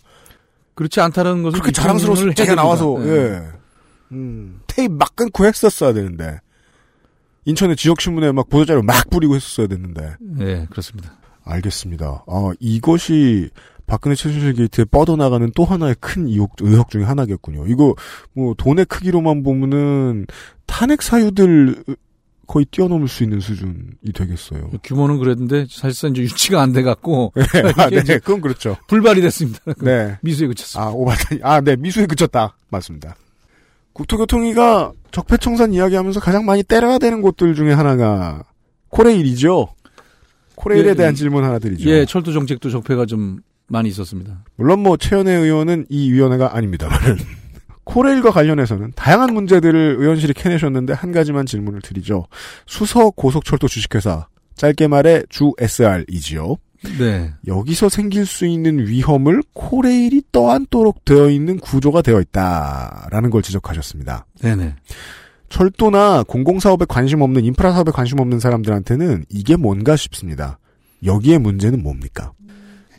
그렇지 0.76 1.00
않다는 1.02 1.44
것을 1.44 1.60
그렇게 1.62 1.72
해야 2.44 2.50
제가. 2.50 2.56
나와서 2.62 2.98
네. 3.00 3.10
예. 3.10 3.42
음, 4.12 4.60
테이프 4.68 4.94
막 4.96 5.16
끊고 5.16 5.46
했었어야 5.46 5.94
되는데 5.94 6.40
인천의 7.48 7.76
지역신문에 7.78 8.34
막 8.34 8.50
보도자료 8.50 8.82
막 8.84 9.10
뿌리고 9.10 9.36
했었어야 9.36 9.68
됐는데 9.68 10.16
네, 10.20 10.68
그렇습니다. 10.70 11.14
알겠습니다. 11.46 12.26
아 12.28 12.52
이것이 12.60 13.50
박근혜 13.86 14.16
최순실 14.16 14.54
게이트에 14.54 14.84
뻗어나가는 14.86 15.50
또 15.56 15.64
하나의 15.64 15.96
큰 16.02 16.28
의혹, 16.28 16.52
의혹 16.60 16.90
중에 16.90 17.04
하나겠군요. 17.06 17.68
이거 17.68 17.96
뭐 18.34 18.54
돈의 18.58 18.86
크기로만 18.86 19.44
보면은 19.44 20.28
탄핵 20.66 21.02
사유들 21.02 21.86
거의 22.48 22.66
뛰어넘을 22.66 23.08
수 23.08 23.24
있는 23.24 23.40
수준이 23.40 24.12
되겠어요. 24.14 24.72
규모는 24.84 25.18
그랬는데 25.20 25.68
사실상 25.70 26.12
이제 26.12 26.22
유치가 26.24 26.62
안 26.62 26.74
돼 26.74 26.82
갖고 26.84 27.32
아, 27.78 27.90
네, 27.90 28.02
그건 28.20 28.42
그렇죠. 28.42 28.76
불발이 28.88 29.22
됐습니다. 29.22 29.60
네. 29.82 30.18
미수에 30.22 30.48
그쳤습니다. 30.48 30.90
아, 30.90 30.92
오바다니. 30.92 31.40
아, 31.44 31.62
네, 31.62 31.78
미수에 31.78 32.06
그쳤다. 32.08 32.58
맞습니다. 32.70 33.16
국토교통위가 33.94 34.92
적폐청산 35.18 35.74
이야기하면서 35.74 36.20
가장 36.20 36.46
많이 36.46 36.62
때려야 36.62 37.00
되는 37.00 37.24
곳들 37.24 37.56
중에 37.56 37.74
하나가 37.74 38.44
코레일이죠. 38.90 39.68
코레일에 40.56 40.90
예, 40.90 40.94
대한 40.94 41.14
예. 41.14 41.16
질문 41.16 41.44
하나 41.44 41.58
드리죠. 41.58 41.90
예, 41.90 42.06
철도 42.06 42.32
정책도 42.32 42.70
적폐가 42.70 43.08
좀 43.08 43.40
많이 43.68 43.90
있었습니다. 43.90 44.44
물론 44.58 44.82
뭐 44.82 44.96
최연애 44.96 45.32
의원은 45.32 45.88
이 45.90 46.12
위원회가 46.12 46.56
아닙니다만 46.56 47.00
코레일과 47.84 48.30
관련해서는 48.30 48.94
다양한 48.96 49.34
문제들을 49.34 49.96
의원실이 49.98 50.34
캐내셨는데 50.34 50.94
한 50.94 51.12
가지만 51.12 51.48
질문을 51.48 51.82
드리죠. 51.82 52.28
수서 52.68 53.10
고속철도 53.10 53.68
주식회사 53.68 54.28
짧게 54.56 54.88
말해 54.88 55.24
주 55.30 55.52
SR이지요. 55.58 56.58
네. 57.00 57.34
여기서 57.48 57.90
생길 57.90 58.26
수 58.26 58.46
있는 58.46 58.88
위험을 58.88 59.42
코레일이 59.54 60.24
떠안도록 60.32 61.06
되어 61.06 61.30
있는 61.30 61.60
구조가 61.60 62.02
되어 62.02 62.22
있다라는 62.22 63.30
걸 63.30 63.42
지적하셨습니다. 63.42 64.26
네네. 64.42 64.76
철도나 65.50 66.24
공공사업에 66.24 66.86
관심 66.88 67.22
없는 67.22 67.46
인프라 67.46 67.72
사업에 67.72 67.92
관심 67.92 68.20
없는 68.20 68.40
사람들한테는 68.40 69.26
이게 69.30 69.56
뭔가 69.56 69.96
싶습니다. 69.96 70.60
여기에 71.04 71.38
문제는 71.38 71.82
뭡니까? 71.82 72.34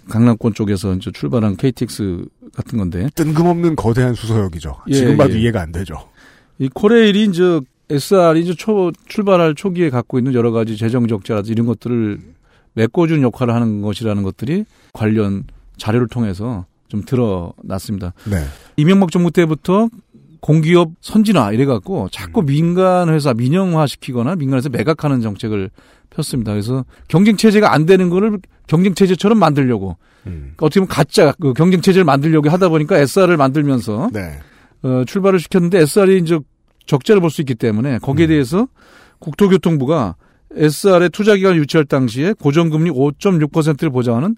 강남권 0.09 0.55
쪽에서 0.55 0.95
이제 0.95 1.11
출발한 1.13 1.57
KTX 1.57 2.25
같은 2.55 2.79
건데 2.79 3.09
뜬금없는 3.15 3.77
거대한 3.77 4.15
수서역이죠. 4.15 4.75
예, 4.89 4.95
지금 4.95 5.17
봐도 5.17 5.35
예. 5.35 5.41
이해가 5.41 5.61
안 5.61 5.71
되죠. 5.71 5.97
이 6.59 6.69
코레일이 6.73 7.25
이제 7.25 7.61
SR이 7.91 8.41
이제 8.41 8.55
초 8.55 8.91
출발할 9.07 9.55
초기에 9.55 9.91
갖고 9.91 10.19
있는 10.19 10.35
여러 10.35 10.51
가지 10.51 10.77
재정 10.77 11.07
적자라든지 11.07 11.53
이런 11.53 11.67
것들을 11.67 12.19
메꿔준 12.75 13.23
역할을 13.23 13.55
하는 13.55 13.83
것이라는 13.83 14.23
것들이 14.23 14.65
관련 14.93 15.45
자료를 15.77 16.09
통해서 16.09 16.67
좀 16.89 17.03
드러났습니다. 17.05 18.13
네. 18.31 18.45
이명박 18.77 19.11
정부 19.11 19.31
때부터 19.31 19.89
공기업 20.41 20.91
선진화 21.01 21.53
이래갖고 21.53 22.05
음. 22.05 22.09
자꾸 22.13 22.43
민간 22.43 23.09
회사 23.09 23.35
민영화 23.35 23.87
시키거나 23.87 24.37
민간에서 24.37 24.69
매각하는 24.69 25.21
정책을 25.21 25.71
폈습니다. 26.11 26.53
그래서 26.53 26.85
경쟁 27.09 27.37
체제가 27.37 27.73
안 27.73 27.87
되는 27.87 28.09
거를 28.09 28.39
경쟁 28.67 28.95
체제처럼 28.95 29.39
만들려고 29.39 29.97
음. 30.27 30.53
그러니까 30.57 30.67
어떻게 30.67 30.81
보면 30.81 30.89
가짜 30.89 31.33
그 31.41 31.53
경쟁 31.55 31.81
체제를 31.81 32.05
만들려고 32.05 32.49
하다 32.51 32.69
보니까 32.69 32.99
SR을 32.99 33.37
만들면서 33.37 34.11
네. 34.13 34.39
어, 34.83 35.03
출발을 35.07 35.41
시켰는데 35.41 35.81
SR이 35.81 36.19
이제 36.19 36.39
적자를 36.87 37.21
볼 37.21 37.31
수 37.31 37.43
있기 37.43 37.55
때문에 37.57 37.99
거기에 37.99 38.27
음. 38.27 38.29
대해서 38.29 38.69
국토교통부가 39.19 40.15
SR의 40.55 41.11
투자 41.11 41.37
기간을 41.37 41.59
유치할 41.59 41.85
당시에 41.85 42.33
고정금리 42.33 42.91
5.6%를 42.91 43.91
보장하는 43.91 44.37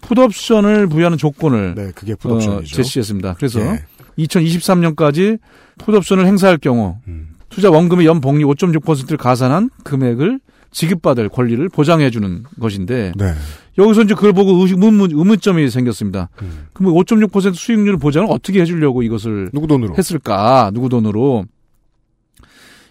풋옵션을 0.00 0.86
부여하는 0.88 1.18
조건을 1.18 1.74
네, 1.76 1.92
그게 1.94 2.12
어, 2.12 2.16
풋옵션이죠. 2.16 2.76
제시했습니다. 2.76 3.34
그래서 3.34 3.60
예. 3.60 3.84
2023년까지 4.18 5.38
풋옵션을 5.78 6.26
행사할 6.26 6.58
경우 6.58 6.96
음. 7.06 7.28
투자 7.48 7.70
원금의 7.70 8.06
연 8.06 8.20
복리 8.20 8.44
5.6%를 8.44 9.18
가산한 9.18 9.70
금액을 9.84 10.40
지급받을 10.70 11.28
권리를 11.28 11.68
보장해 11.68 12.10
주는 12.10 12.44
것인데 12.60 13.12
네. 13.16 13.34
여기서 13.76 14.02
이제 14.02 14.14
그걸 14.14 14.32
보고 14.32 14.52
의문, 14.52 15.00
의문점이 15.00 15.68
생겼습니다. 15.68 16.28
음. 16.42 16.66
그럼 16.72 16.94
5.6% 16.94 17.54
수익률 17.54 17.96
보장을 17.98 18.28
어떻게 18.30 18.60
해주려고 18.60 19.02
이것을 19.02 19.50
누구 19.52 19.66
돈으로? 19.66 19.94
했을까? 19.96 20.70
누구 20.72 20.88
돈으로? 20.88 21.44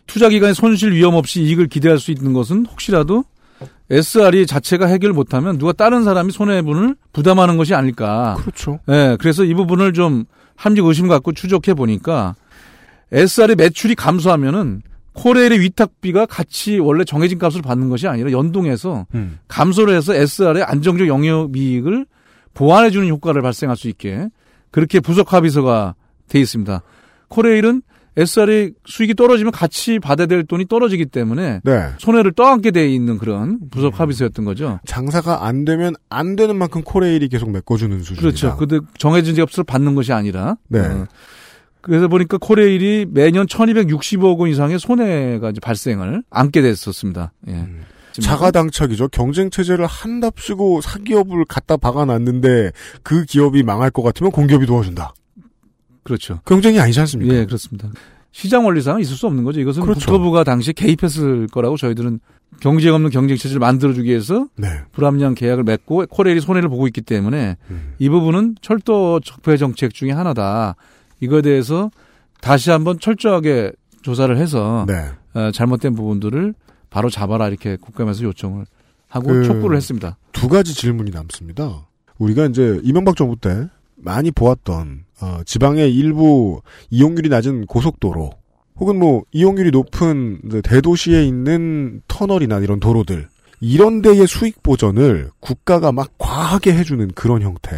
투자 0.10 0.28
기간에 0.28 0.54
손실 0.54 0.92
위험 0.92 1.16
없이 1.16 1.42
이익을 1.42 1.68
기대할 1.68 2.00
수 2.00 2.12
있는 2.12 2.34
것은 2.34 2.66
혹시라도 2.66 3.24
SR이 3.90 4.46
자체가 4.46 4.88
해결 4.88 5.14
못하면 5.14 5.58
누가 5.58 5.72
다른 5.72 6.04
사람이 6.04 6.32
손해분을 6.32 6.96
부담하는 7.14 7.58
것이 7.58 7.74
아닐까. 7.74 8.36
그렇죠. 8.40 8.80
예, 8.90 9.18
그래서 9.20 9.44
이 9.44 9.54
부분을 9.54 9.94
좀 9.94 10.26
함직 10.56 10.84
의심 10.84 11.08
갖고 11.08 11.32
추적해 11.32 11.74
보니까 11.74 12.36
SR의 13.12 13.56
매출이 13.56 13.96
감소하면은 13.96 14.82
코레일의 15.14 15.60
위탁비가 15.60 16.26
같이 16.26 16.80
원래 16.80 17.04
정해진 17.04 17.40
값을 17.40 17.62
받는 17.62 17.90
것이 17.90 18.08
아니라 18.08 18.32
연동해서 18.32 19.06
음. 19.16 19.40
감소를 19.48 19.96
해서 19.96 20.14
SR의 20.14 20.64
안정적 20.64 21.08
영업이익을 21.08 22.06
보완해주는 22.54 23.08
효과를 23.08 23.42
발생할 23.42 23.76
수 23.76 23.88
있게 23.90 24.30
그렇게 24.72 25.00
부속 25.00 25.34
합의서가 25.34 25.96
돼 26.30 26.40
있습니다. 26.40 26.82
코레일은 27.28 27.82
SR의 28.18 28.74
수익이 28.86 29.14
떨어지면 29.14 29.52
같이 29.52 30.00
받아야 30.00 30.28
될 30.28 30.44
돈이 30.44 30.68
떨어지기 30.68 31.06
때문에 31.06 31.62
네. 31.64 31.90
손해를 32.00 32.34
떠안게 32.34 32.72
돼 32.72 32.90
있는 32.90 33.18
그런 33.18 33.60
부속 33.72 34.00
합의서였던 34.00 34.46
거죠. 34.46 34.80
장사가 34.86 35.46
안 35.46 35.66
되면 35.66 35.94
안 36.10 36.36
되는 36.36 36.56
만큼 36.56 36.82
코레일이 36.84 37.30
계속 37.30 37.52
메꿔주는 37.52 37.98
수준이다. 38.00 38.22
그렇죠. 38.22 38.58
근데 38.58 38.80
정해진 38.98 39.36
값을 39.36 39.64
받는 39.64 39.96
것이 39.96 40.12
아니라 40.12 40.58
네. 40.68 40.80
어, 40.80 41.08
그래서 41.82 42.08
보니까 42.08 42.38
코레일이 42.38 43.06
매년 43.10 43.46
1260억 43.46 44.38
원 44.38 44.50
이상의 44.50 44.80
손해가 44.80 45.54
발생을 45.62 46.24
안게 46.30 46.62
됐었습니다. 46.62 47.32
예. 47.48 47.54
음. 47.54 47.84
자가당착이죠. 48.20 49.10
경쟁 49.10 49.50
체제를 49.50 49.86
한답시고 49.86 50.82
사기업을 50.82 51.46
갖다 51.46 51.78
박아놨는데 51.78 52.72
그 53.02 53.24
기업이 53.24 53.64
망할 53.64 53.92
것 53.92 54.02
같으면 54.02 54.32
공기업이 54.32 54.66
도와준다. 54.66 55.14
그렇죠. 56.04 56.40
경쟁이 56.46 56.80
아니지 56.80 57.00
않습니까? 57.02 57.34
예, 57.36 57.46
그렇습니다. 57.46 57.90
시장 58.32 58.66
원리상은 58.66 59.02
있을 59.02 59.16
수 59.16 59.26
없는 59.28 59.44
거죠. 59.44 59.60
이것은 59.60 59.82
그렇죠. 59.84 60.00
국토부가 60.00 60.44
당시에 60.44 60.74
개입했을 60.74 61.48
거라고 61.48 61.78
저희들은 61.78 62.20
경쟁 62.62 62.94
없는 62.94 63.10
경쟁 63.10 63.38
체제를 63.38 63.60
만들어주기 63.60 64.10
위해서 64.10 64.48
네. 64.56 64.68
불합리한 64.92 65.36
계약을 65.36 65.64
맺고 65.64 66.06
코레일이 66.10 66.42
손해를 66.42 66.70
보고 66.70 66.88
있기 66.88 67.02
때문에 67.02 67.58
음. 67.70 67.94
이 68.00 68.10
부분은 68.10 68.56
철도 68.62 69.20
적폐 69.20 69.58
정책 69.58 69.94
중에 69.94 70.12
하나다. 70.12 70.76
이거에 71.20 71.42
대해서 71.42 71.90
다시 72.42 72.70
한번 72.72 73.00
철저하게 73.00 73.72
조사를 74.02 74.36
해서 74.38 74.86
네. 74.88 75.10
어, 75.34 75.52
잘못된 75.52 75.94
부분들을 75.96 76.54
바로 76.90 77.10
잡아라 77.10 77.48
이렇게 77.48 77.76
국감에서 77.78 78.24
요청을 78.24 78.66
하고 79.08 79.28
그- 79.28 79.44
촉구를 79.44 79.76
했습니다. 79.78 80.18
두 80.32 80.48
가지 80.50 80.74
질문이 80.74 81.12
남습니다. 81.12 81.88
우리가 82.18 82.46
이제 82.46 82.80
이명박 82.84 83.16
정부 83.16 83.36
때 83.36 83.68
많이 83.96 84.32
보았던 84.32 85.06
어, 85.22 85.42
지방의 85.46 85.94
일부 85.94 86.62
이용률이 86.90 87.30
낮은 87.30 87.66
고속도로 87.66 88.32
혹은 88.78 88.98
뭐 88.98 89.24
이용률이 89.32 89.72
높은 89.72 90.40
대도시에 90.64 91.26
있는 91.26 92.02
터널이나 92.08 92.60
이런 92.60 92.80
도로들 92.80 93.28
이런 93.60 94.02
데의 94.02 94.26
수익 94.26 94.64
보전을 94.64 95.32
국가가 95.42 95.92
막 95.92 96.12
과하게 96.18 96.74
해주는 96.74 97.10
그런 97.14 97.42
형태. 97.42 97.76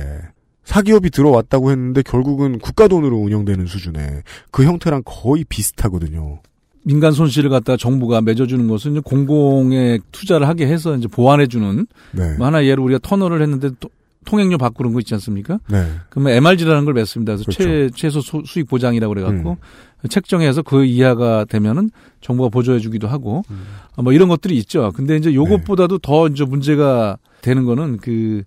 사기업이 0.63 1.09
들어왔다고 1.09 1.71
했는데 1.71 2.03
결국은 2.03 2.59
국가 2.59 2.87
돈으로 2.87 3.17
운영되는 3.17 3.65
수준의 3.65 4.21
그 4.51 4.63
형태랑 4.63 5.01
거의 5.03 5.43
비슷하거든요. 5.43 6.39
민간 6.83 7.11
손실을 7.11 7.49
갖다 7.49 7.77
정부가 7.77 8.21
맺어주는 8.21 8.67
것은 8.67 9.01
공공에 9.01 9.99
투자를 10.11 10.47
하게 10.47 10.67
해서 10.67 10.95
이제 10.95 11.07
보완해주는 11.07 11.87
네. 12.11 12.37
뭐 12.37 12.47
하나 12.47 12.63
예를 12.63 12.83
우리가 12.83 12.99
터널을 13.03 13.41
했는데 13.41 13.71
또- 13.79 13.89
통행료 14.25 14.57
바꾸는 14.57 14.93
거 14.93 14.99
있지 14.99 15.13
않습니까? 15.15 15.59
네. 15.69 15.87
그러면 16.09 16.33
MRG라는 16.33 16.85
걸 16.85 16.93
맺습니다. 16.93 17.33
그래서 17.35 17.43
그렇죠. 17.45 17.63
최, 17.63 17.89
최소 17.95 18.21
수, 18.21 18.43
수익 18.45 18.67
보장이라고 18.67 19.13
그래갖고 19.13 19.57
음. 19.61 20.07
책정해서 20.09 20.61
그 20.61 20.85
이하가 20.85 21.45
되면은 21.45 21.91
정부가 22.21 22.49
보조해주기도 22.49 23.07
하고 23.07 23.43
음. 23.49 23.63
어, 23.95 24.01
뭐 24.01 24.13
이런 24.13 24.29
것들이 24.29 24.57
있죠. 24.57 24.91
근데 24.95 25.13
네. 25.13 25.19
이제 25.19 25.33
요것보다도 25.33 25.99
더 25.99 26.27
이제 26.27 26.45
문제가 26.45 27.17
되는 27.41 27.65
거는 27.65 27.97
그 27.97 28.43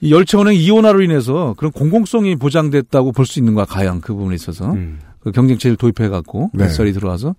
이 0.00 0.10
열차 0.10 0.38
운행 0.38 0.54
이원화로 0.54 1.00
인해서 1.02 1.54
그런 1.56 1.72
공공성이 1.72 2.36
보장됐다고 2.36 3.12
볼 3.12 3.24
수 3.24 3.38
있는 3.38 3.54
거야 3.54 3.64
과연 3.64 4.02
그 4.02 4.12
부분에 4.12 4.34
있어서 4.34 4.70
음. 4.72 4.98
그 5.20 5.32
경쟁체를 5.32 5.78
도입해갖고 5.78 6.50
네. 6.52 6.64
뱃살이 6.64 6.92
들어와서 6.92 7.34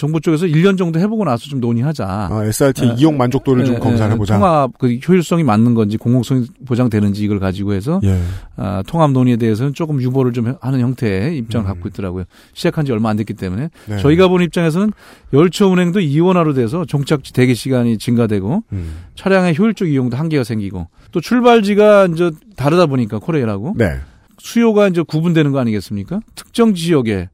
정부 0.00 0.18
쪽에서 0.18 0.46
1년 0.46 0.78
정도 0.78 0.98
해보고 0.98 1.26
나서 1.26 1.44
좀 1.44 1.60
논의하자. 1.60 2.06
아, 2.08 2.44
SRT 2.46 2.86
어, 2.86 2.94
이용 2.98 3.18
만족도를 3.18 3.66
좀 3.66 3.74
예, 3.74 3.78
검사를 3.78 4.10
예, 4.10 4.14
해보자. 4.14 4.38
통합 4.38 4.78
그 4.78 4.94
효율성이 4.94 5.44
맞는 5.44 5.74
건지 5.74 5.98
공공성이 5.98 6.46
보장되는지 6.64 7.22
이걸 7.22 7.38
가지고 7.38 7.74
해서 7.74 8.00
예. 8.04 8.18
아, 8.56 8.82
통합 8.86 9.10
논의에 9.10 9.36
대해서는 9.36 9.74
조금 9.74 10.00
유보를 10.00 10.32
좀 10.32 10.54
하는 10.62 10.80
형태의 10.80 11.36
입장을 11.36 11.66
음. 11.66 11.68
갖고 11.68 11.90
있더라고요. 11.90 12.24
시작한 12.54 12.86
지 12.86 12.92
얼마 12.92 13.10
안 13.10 13.18
됐기 13.18 13.34
때문에 13.34 13.68
네. 13.88 13.98
저희가 13.98 14.28
본 14.28 14.40
입장에서는 14.40 14.90
열차 15.34 15.66
운행도 15.66 16.00
이원화로 16.00 16.54
돼서 16.54 16.86
종착지 16.86 17.34
대기 17.34 17.54
시간이 17.54 17.98
증가되고 17.98 18.62
음. 18.72 18.94
차량의 19.16 19.58
효율적 19.58 19.86
이용도 19.86 20.16
한계가 20.16 20.44
생기고 20.44 20.88
또 21.12 21.20
출발지가 21.20 22.06
이제 22.06 22.30
다르다 22.56 22.86
보니까 22.86 23.18
코레일하고 23.18 23.74
네. 23.76 23.98
수요가 24.38 24.88
이제 24.88 25.02
구분되는 25.02 25.52
거 25.52 25.58
아니겠습니까? 25.58 26.20
특정 26.34 26.72
지역에 26.72 27.28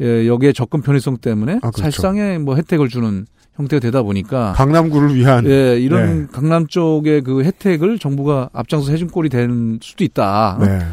예, 0.00 0.26
역의 0.26 0.54
접근 0.54 0.82
편의성 0.82 1.18
때문에 1.18 1.56
아, 1.56 1.70
그렇죠. 1.70 1.82
사실상의 1.82 2.38
뭐 2.38 2.56
혜택을 2.56 2.88
주는 2.88 3.26
형태가 3.54 3.80
되다 3.80 4.02
보니까 4.02 4.52
강남구를 4.52 5.14
위한 5.14 5.46
예, 5.46 5.78
이런 5.80 6.22
네. 6.22 6.26
강남 6.30 6.66
쪽의 6.66 7.22
그 7.22 7.42
혜택을 7.42 7.98
정부가 7.98 8.50
앞장서 8.52 8.92
해준 8.92 9.08
꼴이 9.08 9.30
될 9.30 9.48
수도 9.80 10.04
있다. 10.04 10.58
네. 10.60 10.86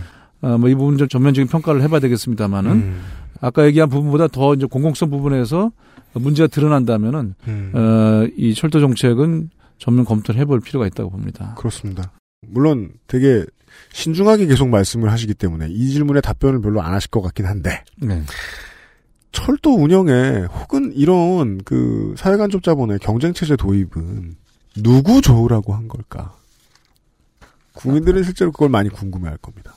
어, 0.47 0.57
뭐이 0.57 0.75
부분 0.75 0.97
좀 0.97 1.07
전면적인 1.07 1.47
평가를 1.49 1.81
해봐야 1.81 1.99
되겠습니다만은 1.99 2.71
음. 2.71 3.01
아까 3.41 3.65
얘기한 3.65 3.89
부분보다 3.89 4.27
더 4.27 4.53
이제 4.53 4.65
공공성 4.65 5.09
부분에서 5.09 5.71
문제가 6.13 6.47
드러난다면은 6.47 7.35
음. 7.47 7.71
어, 7.73 8.27
이 8.37 8.53
철도 8.53 8.79
정책은 8.79 9.49
전면 9.77 10.05
검토를 10.05 10.39
해볼 10.41 10.61
필요가 10.61 10.87
있다고 10.87 11.09
봅니다. 11.09 11.55
그렇습니다. 11.57 12.11
물론 12.47 12.91
되게 13.07 13.45
신중하게 13.91 14.45
계속 14.45 14.69
말씀을 14.69 15.11
하시기 15.11 15.33
때문에 15.33 15.67
이 15.69 15.89
질문에 15.89 16.21
답변을 16.21 16.61
별로 16.61 16.81
안 16.81 16.93
하실 16.93 17.09
것 17.09 17.21
같긴 17.21 17.45
한데 17.45 17.83
네. 17.97 18.21
철도 19.33 19.75
운영에 19.75 20.45
혹은 20.61 20.93
이런 20.95 21.57
그 21.65 22.15
사회간접 22.17 22.63
자본의 22.63 22.99
경쟁 22.99 23.33
체제 23.33 23.57
도입은 23.57 24.35
누구 24.81 25.21
좋으라고 25.21 25.73
한 25.73 25.89
걸까? 25.89 26.33
국민들은 27.73 28.23
실제로 28.23 28.51
그걸 28.51 28.69
많이 28.69 28.89
궁금해할 28.89 29.37
겁니다. 29.39 29.75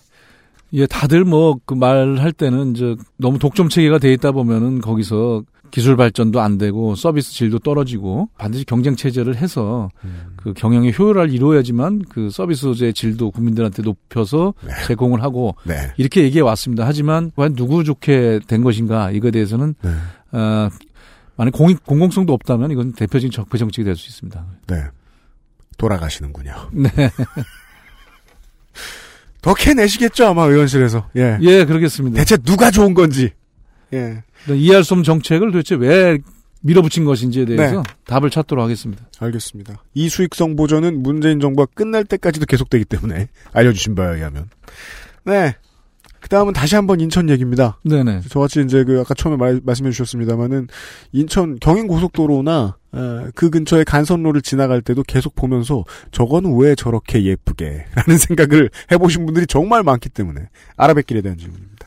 예, 0.75 0.87
다들 0.87 1.25
뭐 1.25 1.59
그 1.65 1.75
말할 1.75 2.33
때는 2.33 2.73
이제 2.77 2.95
너무 3.17 3.39
독점 3.39 3.69
체계가 3.69 3.99
돼 3.99 4.13
있다 4.13 4.33
보면은 4.33 4.81
거기서 4.81 5.43
기술 5.77 5.95
발전도 5.95 6.41
안 6.41 6.57
되고 6.57 6.95
서비스 6.95 7.33
질도 7.33 7.59
떨어지고 7.59 8.31
반드시 8.39 8.65
경쟁 8.65 8.97
체제를 8.97 9.37
해서 9.37 9.91
그 10.37 10.55
경영의 10.55 10.95
효율을 10.99 11.31
이루어야지만 11.31 12.03
그 12.09 12.31
서비스의 12.31 12.95
질도 12.95 13.31
국민들한테 13.31 13.83
높여서 13.83 14.55
제공을 14.87 15.23
하고 15.23 15.55
네. 15.65 15.93
이렇게 15.99 16.23
얘기해 16.23 16.41
왔습니다. 16.41 16.87
하지만 16.87 17.31
과연 17.37 17.57
누구 17.57 17.85
좋게 17.85 18.41
된 18.49 18.63
것인가 18.63 19.11
이거에 19.11 19.31
대해서는 19.31 19.75
네. 19.83 19.91
어, 20.39 20.71
만약 21.37 21.51
공익, 21.51 21.85
공공성도 21.85 22.33
없다면 22.33 22.71
이건 22.71 22.95
대표적인 22.95 23.31
적폐 23.31 23.59
정책이 23.59 23.85
될 23.85 23.97
수 23.97 24.09
있습니다. 24.09 24.47
네. 24.69 24.83
돌아가시는군요. 25.77 26.55
네. 26.73 26.89
더 29.43 29.53
캐내시겠죠 29.53 30.25
아마 30.25 30.45
의원실에서. 30.45 31.11
예. 31.17 31.37
예, 31.43 31.67
그러겠습니다. 31.67 32.17
대체 32.17 32.39
누가 32.39 32.71
좋은 32.71 32.95
건지. 32.95 33.33
예. 33.93 34.23
이해할 34.49 34.85
수 34.85 34.95
없는 34.95 35.05
정책을 35.05 35.53
도대체 35.53 35.75
왜 35.75 36.19
밀어붙인 36.63 37.05
것인지에 37.05 37.45
대해서 37.45 37.77
네. 37.77 37.83
답을 38.07 38.31
찾도록 38.31 38.63
하겠습니다. 38.65 39.05
알겠습니다. 39.21 39.83
이 39.95 40.09
수익성 40.09 40.57
보전은 40.57 41.03
문재인 41.03 41.39
정부가 41.39 41.67
끝날 41.75 42.05
때까지도 42.05 42.47
계속되기 42.47 42.85
때문에 42.87 43.29
알려주신 43.53 43.95
바에 43.95 44.17
의하면. 44.17 44.49
네. 45.25 45.55
그 46.19 46.29
다음은 46.29 46.55
다시 46.55 46.75
한번 46.75 46.99
인천 47.01 47.29
얘기입니다. 47.31 47.79
네네. 47.85 48.23
저같이 48.29 48.61
이제 48.61 48.83
그 48.83 48.99
아까 48.99 49.15
처음에 49.15 49.37
말, 49.37 49.61
말씀해 49.63 49.93
주셨습니다만은 49.93 50.67
인천 51.13 51.57
경인 51.61 51.87
고속도로나 51.87 52.77
어, 52.93 53.29
그 53.37 53.49
근처의 53.49 53.85
간선로를 53.85 54.43
지나갈 54.43 54.83
때도 54.83 55.05
계속 55.05 55.37
보면서 55.37 55.85
저거는 56.11 56.59
왜 56.59 56.75
저렇게 56.75 57.23
예쁘게 57.23 57.87
라는 57.95 58.19
생각을 58.19 58.71
해보신 58.91 59.25
분들이 59.27 59.47
정말 59.47 59.85
많기 59.85 60.09
때문에 60.09 60.49
아라뱃길에 60.77 61.21
대한 61.21 61.39
질문입니다. 61.39 61.87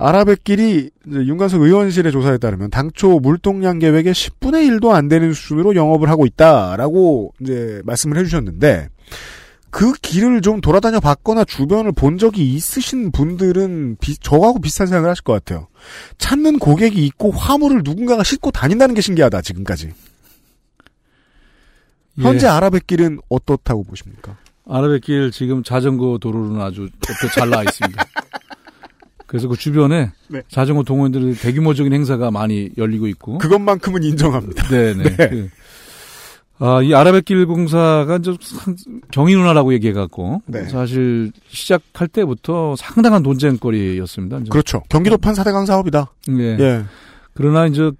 아라뱃길이 0.00 0.90
이제 1.06 1.16
윤관석 1.18 1.60
의원실의 1.60 2.10
조사에 2.10 2.38
따르면 2.38 2.70
당초 2.70 3.20
물동량 3.20 3.78
계획의 3.78 4.14
10분의 4.14 4.66
1도 4.80 4.90
안 4.92 5.08
되는 5.08 5.32
수준으로 5.34 5.74
영업을 5.74 6.08
하고 6.08 6.24
있다라고 6.26 7.34
이제 7.40 7.82
말씀을 7.84 8.16
해주셨는데 8.18 8.88
그 9.70 9.92
길을 9.92 10.40
좀 10.40 10.60
돌아다녀 10.60 11.00
봤거나 11.00 11.44
주변을 11.44 11.92
본 11.92 12.16
적이 12.18 12.54
있으신 12.54 13.12
분들은 13.12 13.98
비- 14.00 14.16
저하고 14.16 14.58
비슷한 14.58 14.86
생각을 14.88 15.10
하실 15.10 15.22
것 15.22 15.32
같아요. 15.34 15.68
찾는 16.18 16.58
고객이 16.58 17.04
있고 17.06 17.30
화물을 17.30 17.82
누군가가 17.84 18.24
싣고 18.24 18.50
다닌다는 18.50 18.94
게 18.94 19.00
신기하다 19.00 19.42
지금까지. 19.42 19.92
현재 22.18 22.46
예. 22.46 22.50
아라뱃길은 22.50 23.20
어떻다고 23.28 23.84
보십니까? 23.84 24.36
아라뱃길 24.66 25.30
지금 25.30 25.62
자전거 25.62 26.18
도로는 26.20 26.60
아주 26.60 26.88
잘 27.34 27.48
나와 27.50 27.62
있습니다. 27.62 28.04
그래서 29.30 29.46
그 29.46 29.56
주변에 29.56 30.10
네. 30.26 30.42
자전거 30.48 30.82
동호인들의 30.82 31.34
대규모적인 31.36 31.92
행사가 31.92 32.32
많이 32.32 32.70
열리고 32.76 33.06
있고. 33.06 33.38
그것만큼은 33.38 34.02
인정합니다. 34.02 34.64
네네. 34.68 35.02
네. 35.16 35.28
그, 35.28 35.48
아, 36.58 36.82
이 36.82 36.92
아라뱃길 36.92 37.46
공사가 37.46 38.16
이제 38.16 38.34
상- 38.40 38.74
경인운하라고 39.12 39.72
얘기해갖고. 39.74 40.42
네. 40.46 40.64
사실 40.64 41.30
시작할 41.46 42.08
때부터 42.08 42.74
상당한 42.76 43.22
논쟁거리였습니다. 43.22 44.38
이제. 44.38 44.48
그렇죠. 44.50 44.82
경기도판 44.88 45.34
4대강 45.34 45.64
사업이다. 45.64 46.10
예. 46.30 46.42
예. 46.58 46.84
그러나 47.32 47.66
이제 47.68 47.92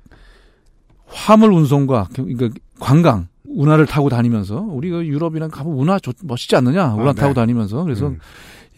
화물 1.06 1.52
운송과 1.52 2.08
경- 2.12 2.26
그러니까 2.26 2.58
관광 2.80 3.28
운하를 3.46 3.86
타고 3.86 4.08
다니면서 4.08 4.56
우리가 4.56 5.04
유럽이랑 5.06 5.48
가면 5.50 5.74
운하 5.74 6.00
좋, 6.00 6.12
멋있지 6.24 6.56
않느냐 6.56 6.94
운하 6.94 7.10
아, 7.10 7.12
네. 7.12 7.20
타고 7.20 7.34
다니면서 7.34 7.84
그래서 7.84 8.08
음. 8.08 8.18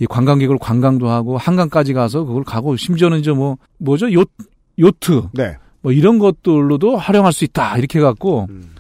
이 0.03 0.07
관광객을 0.07 0.59
관광도 0.59 1.09
하고 1.09 1.39
한강까지 1.39 1.93
가서 1.93 2.25
그걸 2.25 2.43
가고 2.43 2.77
심지어는 2.77 3.21
이제 3.21 3.31
뭐 3.31 3.57
뭐죠 3.79 4.13
요 4.13 4.25
요트 4.77 5.29
네. 5.35 5.57
뭐 5.81 5.93
이런 5.93 6.19
것들로도 6.19 6.97
활용할 6.97 7.33
수 7.33 7.45
있다 7.45 7.79
이렇게 7.79 8.01
해갖고 8.01 8.49
음. 8.51 8.71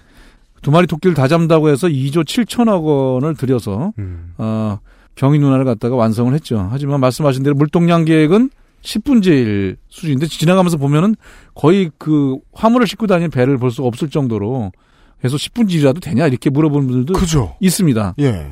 두 0.62 0.72
마리 0.72 0.88
토끼를 0.88 1.14
다 1.14 1.28
잡는다고 1.28 1.68
해서 1.68 1.86
2조 1.86 2.24
7천억 2.24 2.82
원을 2.82 3.36
들여서 3.36 3.92
음. 4.00 4.34
어 4.36 4.78
경인 5.14 5.44
운하를 5.44 5.64
갖다가 5.64 5.94
완성을 5.94 6.32
했죠. 6.34 6.66
하지만 6.72 6.98
말씀하신 6.98 7.44
대로 7.44 7.54
물동량 7.54 8.04
계획은 8.04 8.50
10분의 8.82 9.26
1 9.26 9.76
수준인데 9.90 10.26
지나가면서 10.26 10.76
보면은 10.76 11.14
거의 11.54 11.88
그 11.98 12.36
화물을 12.52 12.84
싣고 12.88 13.06
다니는 13.06 13.30
배를 13.30 13.58
볼 13.58 13.70
수 13.70 13.84
없을 13.84 14.10
정도로 14.10 14.72
계속 15.20 15.36
10분의 15.36 15.68
1이라도 15.68 16.02
되냐 16.02 16.26
이렇게 16.26 16.50
물어보는 16.50 16.88
분들도 16.88 17.12
그죠. 17.12 17.54
있습니다. 17.60 18.14
예. 18.18 18.50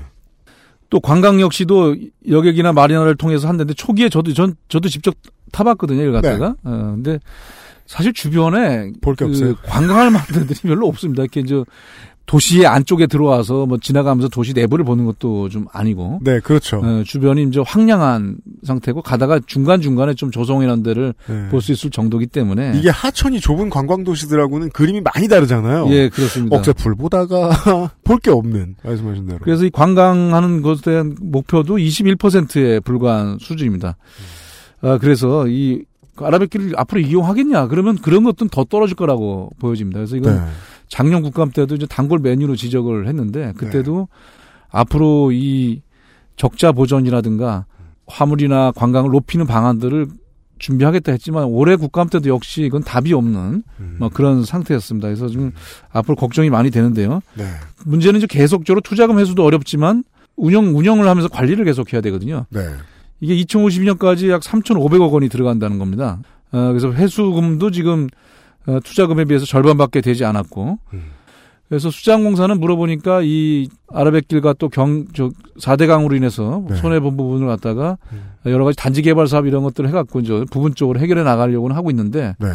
또 0.91 1.01
관광 1.01 1.41
역시도 1.41 1.97
여객이나 2.29 2.73
마리나를 2.73 3.17
통해서 3.17 3.49
한다는데 3.49 3.75
초기에 3.75 4.09
저도 4.09 4.35
전 4.35 4.57
저도 4.69 4.89
직접 4.89 5.15
타봤거든요. 5.53 6.03
이걸 6.03 6.13
갖다가. 6.13 6.57
어, 6.65 6.93
근데 6.95 7.21
사실 7.87 8.13
주변에 8.13 8.93
볼게 9.01 9.25
그 9.25 9.31
없어요. 9.31 9.55
관광할 9.65 10.11
만한 10.11 10.27
데들이 10.27 10.61
별로 10.63 10.87
없습니다. 10.89 11.23
이렇게 11.23 11.41
이제 11.41 11.65
도시의 12.27 12.65
안쪽에 12.67 13.09
들어와서 13.09 13.67
뭐 13.67 13.79
지나가면서 13.79 14.29
도시 14.29 14.53
내부를 14.53 14.85
보는 14.85 15.05
것도 15.05 15.49
좀 15.49 15.67
아니고. 15.73 16.21
네, 16.23 16.39
그렇죠. 16.39 16.77
어, 16.79 17.03
주변이 17.05 17.43
이제 17.43 17.61
황량한 17.67 18.37
상태고 18.63 19.03
가다가 19.03 19.41
중간 19.47 19.81
중간에 19.81 20.15
좀 20.15 20.31
조성이라는 20.31 20.85
데를 20.85 21.13
네. 21.27 21.49
볼수 21.49 21.73
있을 21.73 21.91
정도기 21.91 22.29
때문에. 22.29 22.75
이게 22.77 22.89
하천이 22.89 23.41
좁은 23.41 23.69
관광 23.69 24.05
도시들하고는 24.05 24.71
그림이 24.71 25.01
많이 25.01 25.27
다르잖아요. 25.27 25.89
예, 25.91 26.09
그렇습니다. 26.09 26.57
억새 26.57 26.73
불 26.73 26.95
보다가 26.95 27.51
볼 28.05 28.21
게 28.21 28.31
없는 28.31 28.77
말씀하신 28.85 29.27
대로. 29.27 29.39
그래서 29.43 29.65
이 29.65 29.71
관광하는 29.71 30.63
것에 30.63 30.83
대한 30.83 31.17
목표도 31.21 31.79
21%에 31.79 32.79
불과한 32.81 33.39
수준입니다. 33.41 33.97
아, 34.83 34.99
그래서 34.99 35.49
이 35.49 35.83
아라뱃길을 36.17 36.75
앞으로 36.77 37.01
이용하겠냐? 37.01 37.67
그러면 37.69 37.97
그런 37.97 38.23
것들은 38.25 38.51
더 38.51 38.63
떨어질 38.65 38.95
거라고 38.95 39.51
보여집니다. 39.59 39.99
그래서 39.99 40.17
이건 40.17 40.35
네. 40.37 40.41
작년 40.91 41.23
국감 41.23 41.51
때도 41.53 41.77
이제 41.77 41.87
단골 41.87 42.19
메뉴로 42.19 42.57
지적을 42.57 43.09
했는데 43.09 43.55
그때도 43.57 44.09
앞으로 44.69 45.31
이 45.33 45.81
적자 46.37 46.73
보전이라든가 46.73 47.65
화물이나 48.07 48.73
관광을 48.73 49.11
높이는 49.11 49.47
방안들을 49.47 50.09
준비하겠다 50.59 51.13
했지만 51.13 51.45
올해 51.45 51.77
국감 51.77 52.09
때도 52.11 52.29
역시 52.29 52.63
이건 52.63 52.83
답이 52.83 53.15
없는 53.15 53.63
뭐 53.99 54.09
그런 54.11 54.45
상태였습니다. 54.45 55.09
그래서 55.09 55.29
좀 55.29 55.53
앞으로 55.91 56.17
걱정이 56.17 56.51
많이 56.51 56.71
되는데요. 56.71 57.21
네. 57.35 57.45
문제는 57.87 58.19
이제 58.19 58.27
계속적으로 58.29 58.81
투자금 58.83 59.19
회수도 59.19 59.45
어렵지만 59.45 60.05
운영 60.37 60.77
운영을 60.77 61.09
하면서 61.09 61.29
관리를 61.29 61.65
계속 61.65 61.93
해야 61.93 62.01
되거든요. 62.03 62.47
네. 62.51 62.61
이게 63.21 63.37
2052년까지 63.45 64.29
약 64.29 64.43
3,500억 64.43 65.13
원이 65.13 65.29
들어간다는 65.29 65.79
겁니다. 65.79 66.19
어, 66.53 66.69
그래서 66.69 66.93
회수금도 66.93 67.71
지금 67.71 68.05
어, 68.05 68.09
투자금에 68.85 69.25
비해서 69.25 69.45
절반밖에 69.47 70.01
되지 70.01 70.25
않았고, 70.25 70.79
그래서 71.69 71.89
수장공사는 71.89 72.59
물어보니까 72.59 73.21
이 73.23 73.69
아라뱃길과 73.93 74.55
또 74.59 74.69
경, 74.69 75.07
저, 75.15 75.31
4대 75.61 75.87
강으로 75.87 76.17
인해서 76.17 76.65
네. 76.69 76.77
손해본 76.77 77.17
부분을 77.17 77.47
갖다가 77.47 77.97
여러 78.47 78.65
가지 78.65 78.77
단지 78.77 79.03
개발 79.03 79.29
사업 79.29 79.47
이런 79.47 79.63
것들을 79.63 79.89
해갖고 79.89 80.19
이제 80.19 80.45
부분적으로 80.51 80.99
해결해 80.99 81.23
나가려고는 81.23 81.77
하고 81.77 81.91
있는데, 81.91 82.35
네. 82.41 82.49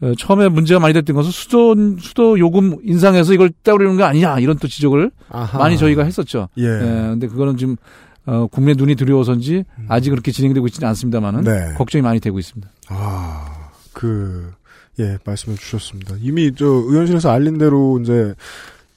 어, 0.00 0.12
처음에 0.16 0.48
문제가 0.48 0.80
많이 0.80 0.94
됐던 0.94 1.14
것은 1.14 1.30
수도, 1.30 1.74
수도 1.98 2.38
요금 2.38 2.76
인상해서 2.84 3.34
이걸 3.34 3.50
떼버리는 3.64 3.96
거 3.96 4.04
아니냐, 4.04 4.38
이런 4.38 4.56
또 4.58 4.66
지적을 4.66 5.10
아하. 5.28 5.58
많이 5.58 5.76
저희가 5.76 6.04
했었죠. 6.04 6.48
예. 6.56 6.62
근데 6.62 7.26
그거는 7.26 7.56
지금, 7.56 7.76
어, 8.24 8.46
국내 8.46 8.74
눈이 8.74 8.94
두려워서인지 8.94 9.64
아직 9.88 10.10
그렇게 10.10 10.30
진행되고 10.32 10.66
있지는 10.68 10.88
않습니다만은 10.88 11.42
네. 11.44 11.74
걱정이 11.76 12.00
많이 12.00 12.20
되고 12.20 12.38
있습니다. 12.38 12.70
아, 12.88 13.70
그, 13.92 14.52
예, 15.00 15.18
말씀해 15.24 15.56
주셨습니다. 15.56 16.16
이미 16.20 16.52
저 16.54 16.66
의원실에서 16.66 17.30
알린 17.30 17.58
대로 17.58 18.00
이제 18.00 18.34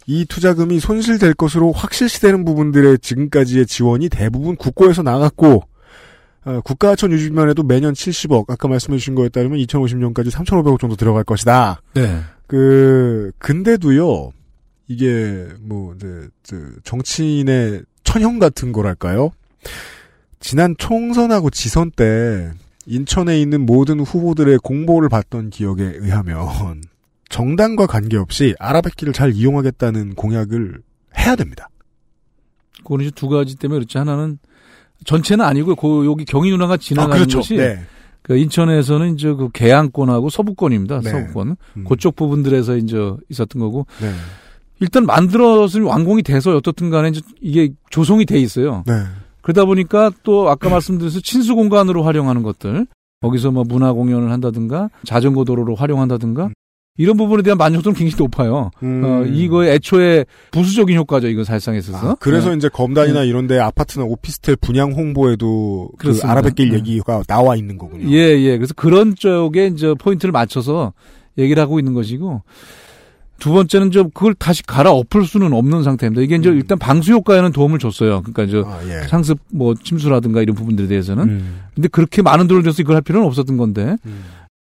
이 0.07 0.25
투자금이 0.25 0.79
손실될 0.79 1.33
것으로 1.35 1.71
확실시되는 1.71 2.43
부분들의 2.43 2.99
지금까지의 2.99 3.67
지원이 3.67 4.09
대부분 4.09 4.55
국고에서 4.55 5.03
나갔고, 5.03 5.63
어, 6.43 6.61
국가하천 6.61 7.11
유지면에도 7.11 7.63
매년 7.63 7.93
70억, 7.93 8.49
아까 8.49 8.67
말씀해 8.67 8.97
주신 8.97 9.13
거에 9.13 9.29
따르면 9.29 9.59
2050년까지 9.59 10.31
3,500억 10.31 10.79
정도 10.79 10.95
들어갈 10.95 11.23
것이다. 11.23 11.81
네. 11.93 12.21
그, 12.47 13.31
근데도요, 13.37 14.31
이게, 14.87 15.47
뭐, 15.61 15.93
이제, 15.95 16.27
저, 16.43 16.57
정치인의 16.83 17.83
천형 18.03 18.39
같은 18.39 18.71
거랄까요? 18.71 19.31
지난 20.39 20.75
총선하고 20.77 21.51
지선 21.51 21.91
때, 21.91 22.51
인천에 22.85 23.39
있는 23.39 23.65
모든 23.65 23.99
후보들의 23.99 24.59
공보를 24.59 25.09
봤던 25.09 25.49
기억에 25.49 25.83
의하면, 25.83 26.47
정당과 27.29 27.87
관계없이 27.87 28.55
아라뱃길을 28.59 29.13
잘 29.13 29.33
이용하겠다는 29.33 30.15
공약을 30.15 30.81
해야 31.17 31.35
됩니다. 31.35 31.69
그거는 32.83 33.05
이제 33.05 33.11
두 33.15 33.29
가지 33.29 33.55
때문에 33.55 33.79
그렇지. 33.79 33.97
하나는 33.97 34.39
전체는 35.05 35.43
아니고 35.45 35.75
그 35.75 36.05
여기 36.05 36.25
경희 36.25 36.51
누나가 36.51 36.77
지나가는 36.77 37.15
아, 37.15 37.17
그렇죠. 37.17 37.39
것이 37.39 37.55
네. 37.55 37.79
그 38.21 38.37
인천에서는 38.37 39.15
이제 39.15 39.33
그 39.33 39.49
계양권하고 39.51 40.29
서부권입니다. 40.29 41.01
네. 41.01 41.09
서부권. 41.09 41.55
음. 41.77 41.83
그쪽 41.85 42.15
부분들에서 42.15 42.77
이제 42.77 42.97
있었던 43.29 43.59
거고 43.59 43.87
네. 43.99 44.11
일단 44.79 45.05
만들어서 45.05 45.83
완공이 45.83 46.23
돼서 46.23 46.55
어떻든 46.55 46.89
간에 46.89 47.09
이제 47.09 47.21
이게 47.39 47.71
조성이 47.89 48.25
돼 48.25 48.39
있어요. 48.39 48.83
네. 49.41 49.43
그러다 49.43 49.65
보니까 49.65 50.11
또 50.23 50.49
아까 50.49 50.69
말씀드려서 50.69 51.19
친수 51.21 51.55
공간으로 51.55 52.03
활용하는 52.03 52.43
것들 52.43 52.87
거기서 53.21 53.51
뭐 53.51 53.63
문화 53.63 53.93
공연을 53.93 54.31
한다든가 54.31 54.89
자전거 55.05 55.43
도로로 55.43 55.75
활용한다든가 55.75 56.49
이런 56.97 57.17
부분에 57.17 57.41
대한 57.41 57.57
만족도는 57.57 57.97
굉장히 57.97 58.21
높아요. 58.21 58.69
음. 58.83 59.03
어, 59.03 59.23
이거 59.25 59.65
애초에 59.65 60.25
부수적인 60.51 60.97
효과죠. 60.97 61.27
이거 61.27 61.43
살상 61.43 61.75
있어서. 61.75 62.11
아, 62.11 62.15
그래서 62.19 62.49
네. 62.49 62.57
이제 62.57 62.69
검단이나 62.69 63.23
이런데 63.23 63.59
아파트나 63.59 64.05
오피스텔 64.05 64.57
분양 64.57 64.91
홍보에도 64.91 65.89
그 65.93 66.03
그렇습니다. 66.03 66.29
아라뱃길 66.29 66.69
네. 66.69 66.77
얘기가 66.77 67.23
나와 67.27 67.55
있는 67.55 67.77
거군요. 67.77 68.09
예, 68.11 68.37
예. 68.39 68.57
그래서 68.57 68.73
그런 68.75 69.15
쪽에 69.15 69.67
이제 69.67 69.93
포인트를 69.97 70.31
맞춰서 70.31 70.93
얘기를 71.37 71.61
하고 71.63 71.79
있는 71.79 71.93
것이고 71.93 72.43
두 73.41 73.51
번째는 73.51 73.89
좀 73.89 74.11
그걸 74.13 74.35
다시 74.35 74.61
갈아 74.63 74.91
엎을 74.91 75.25
수는 75.25 75.51
없는 75.51 75.81
상태입니다. 75.81 76.21
이게 76.21 76.35
이제 76.35 76.49
일단 76.49 76.77
방수 76.77 77.11
효과에는 77.11 77.51
도움을 77.51 77.79
줬어요. 77.79 78.21
그러니까 78.21 78.43
이제 78.43 78.59
음. 78.59 78.65
아, 78.67 78.79
예. 78.85 79.07
상습 79.07 79.39
뭐 79.51 79.73
침수라든가 79.73 80.43
이런 80.43 80.55
부분들에 80.55 80.87
대해서는 80.87 81.23
음. 81.23 81.59
근데 81.73 81.87
그렇게 81.87 82.21
많은 82.21 82.47
돈을 82.47 82.61
들여서 82.61 82.83
이걸 82.83 82.95
할 82.95 83.01
필요는 83.01 83.25
없었던 83.27 83.57
건데 83.57 83.97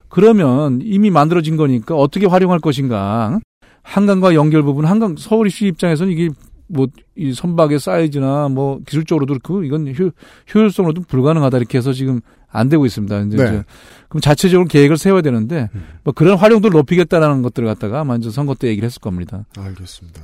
그러면 0.08 0.80
이미 0.82 1.10
만들어진 1.10 1.56
거니까 1.56 1.94
어떻게 1.94 2.26
활용할 2.26 2.58
것인가 2.58 3.38
한강과 3.82 4.34
연결 4.34 4.64
부분 4.64 4.86
한강 4.86 5.14
서울 5.16 5.46
입시 5.46 5.66
입장에서는 5.66 6.12
이게 6.12 6.30
뭐 6.66 6.88
이 7.16 7.32
선박의 7.32 7.78
사이즈나 7.78 8.48
뭐 8.48 8.80
기술적으로도 8.86 9.34
그렇고 9.34 9.62
이건 9.62 9.88
효, 9.88 10.10
효율성으로도 10.52 11.02
불가능하다 11.02 11.58
이렇게 11.58 11.78
해서 11.78 11.92
지금 11.92 12.20
안 12.54 12.68
되고 12.68 12.86
있습니다. 12.86 13.20
이제, 13.22 13.36
네. 13.36 13.44
이제 13.44 13.64
그럼 14.08 14.20
자체적으로 14.20 14.66
계획을 14.66 14.96
세워야 14.96 15.22
되는데 15.22 15.68
뭐 16.04 16.14
그런 16.14 16.38
활용도를 16.38 16.76
높이겠다라는 16.78 17.42
것들을 17.42 17.66
갖다가 17.66 18.06
이제 18.16 18.30
선거 18.30 18.54
때 18.54 18.68
얘기를 18.68 18.86
했을 18.86 19.00
겁니다. 19.00 19.44
알겠습니다. 19.58 20.22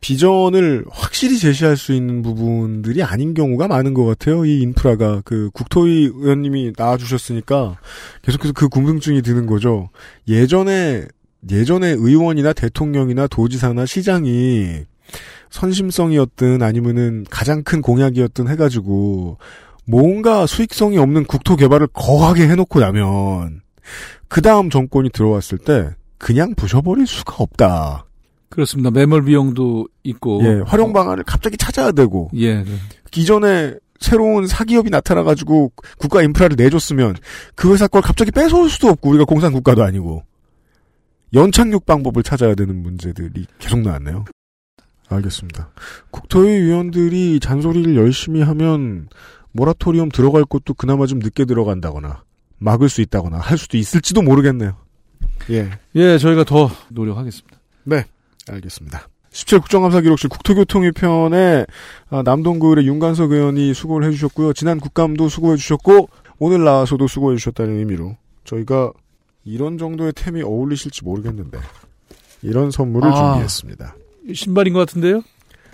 비전을 0.00 0.84
확실히 0.90 1.38
제시할 1.38 1.78
수 1.78 1.94
있는 1.94 2.20
부분들이 2.20 3.02
아닌 3.02 3.32
경우가 3.32 3.68
많은 3.68 3.94
것 3.94 4.04
같아요. 4.04 4.44
이 4.44 4.60
인프라가 4.60 5.22
그 5.24 5.48
국토위 5.54 6.10
의원님이 6.14 6.74
나와주셨으니까 6.76 7.78
계속해서 8.20 8.52
그 8.52 8.68
궁금증이 8.68 9.22
드는 9.22 9.46
거죠. 9.46 9.88
예전에 10.28 11.06
예전에 11.50 11.88
의원이나 11.88 12.52
대통령이나 12.52 13.26
도지사나 13.26 13.86
시장이 13.86 14.84
선심성이었든 15.48 16.60
아니면은 16.60 17.24
가장 17.30 17.62
큰 17.62 17.80
공약이었든 17.80 18.48
해가지고 18.48 19.38
뭔가 19.86 20.46
수익성이 20.46 20.98
없는 20.98 21.24
국토 21.24 21.56
개발을 21.56 21.88
거하게 21.92 22.48
해놓고 22.48 22.80
나면 22.80 23.62
그 24.28 24.42
다음 24.42 24.70
정권이 24.70 25.10
들어왔을 25.10 25.58
때 25.58 25.90
그냥 26.18 26.54
부셔버릴 26.54 27.06
수가 27.06 27.36
없다. 27.38 28.06
그렇습니다. 28.48 28.90
매몰 28.90 29.24
비용도 29.24 29.88
있고 30.04 30.40
예, 30.44 30.62
활용 30.64 30.92
방안을 30.92 31.24
갑자기 31.24 31.56
찾아야 31.56 31.92
되고 31.92 32.30
예. 32.34 32.62
네. 32.62 32.64
기존에 33.10 33.74
새로운 34.00 34.46
사기업이 34.46 34.90
나타나가지고 34.90 35.72
국가 35.98 36.22
인프라를 36.22 36.56
내줬으면 36.56 37.16
그 37.54 37.72
회사 37.72 37.88
걸 37.88 38.02
갑자기 38.02 38.30
뺏어올 38.30 38.68
수도 38.68 38.88
없고 38.88 39.10
우리가 39.10 39.24
공산 39.24 39.52
국가도 39.52 39.82
아니고 39.82 40.24
연착륙 41.32 41.84
방법을 41.84 42.22
찾아야 42.22 42.54
되는 42.54 42.80
문제들이 42.82 43.46
계속 43.58 43.80
나왔네요. 43.80 44.24
알겠습니다. 45.08 45.70
국토위 46.10 46.50
위원들이 46.62 47.40
잔소리를 47.40 47.96
열심히 47.96 48.40
하면 48.40 49.08
모라토리엄 49.54 50.10
들어갈 50.10 50.44
것도 50.44 50.74
그나마 50.74 51.06
좀 51.06 51.20
늦게 51.20 51.44
들어간다거나 51.44 52.22
막을 52.58 52.88
수 52.88 53.00
있다거나 53.00 53.38
할 53.38 53.56
수도 53.56 53.76
있을지도 53.78 54.22
모르겠네요. 54.22 54.76
예. 55.50 55.70
예, 55.94 56.18
저희가 56.18 56.44
더 56.44 56.70
노력하겠습니다. 56.90 57.58
네. 57.84 58.04
알겠습니다. 58.48 59.08
17 59.30 59.60
국정감사 59.60 60.00
기록실 60.00 60.28
국토교통위 60.28 60.92
편에 60.92 61.66
아, 62.10 62.22
남동구의 62.22 62.86
윤관석 62.86 63.32
의원이 63.32 63.74
수고를 63.74 64.06
해주셨고요. 64.08 64.52
지난 64.52 64.78
국감도 64.78 65.28
수고해주셨고 65.28 66.08
오늘 66.38 66.64
나와서도 66.64 67.08
수고해주셨다는 67.08 67.78
의미로 67.78 68.16
저희가 68.44 68.92
이런 69.44 69.78
정도의 69.78 70.12
템이 70.14 70.42
어울리실지 70.42 71.04
모르겠는데 71.04 71.58
이런 72.42 72.70
선물을 72.70 73.08
아. 73.10 73.14
준비했습니다. 73.14 73.96
신발인 74.34 74.72
것 74.72 74.80
같은데요? 74.80 75.22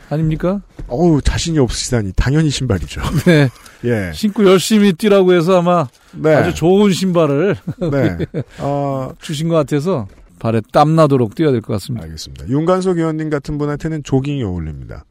아닙니까? 0.08 0.60
어우, 0.88 1.22
자신이 1.22 1.58
없으시다니. 1.58 2.12
당연히 2.16 2.50
신발이죠. 2.50 3.00
네. 3.26 3.48
예. 3.84 4.10
신고 4.14 4.44
열심히 4.44 4.92
뛰라고 4.92 5.32
해서 5.32 5.58
아마 5.58 5.86
네. 6.12 6.34
아주 6.34 6.54
좋은 6.54 6.92
신발을 6.92 7.56
네. 7.90 8.18
어, 8.60 9.12
주신 9.20 9.48
것 9.48 9.54
같아서 9.56 10.06
발에 10.38 10.60
땀 10.72 10.94
나도록 10.96 11.34
뛰어야 11.34 11.52
될 11.52 11.60
것 11.60 11.72
같습니다. 11.74 12.04
알겠습니다. 12.04 12.48
윤관석 12.48 12.98
의원님 12.98 13.30
같은 13.30 13.58
분한테는 13.58 14.02
조깅이 14.04 14.42
어울립니다. 14.42 15.04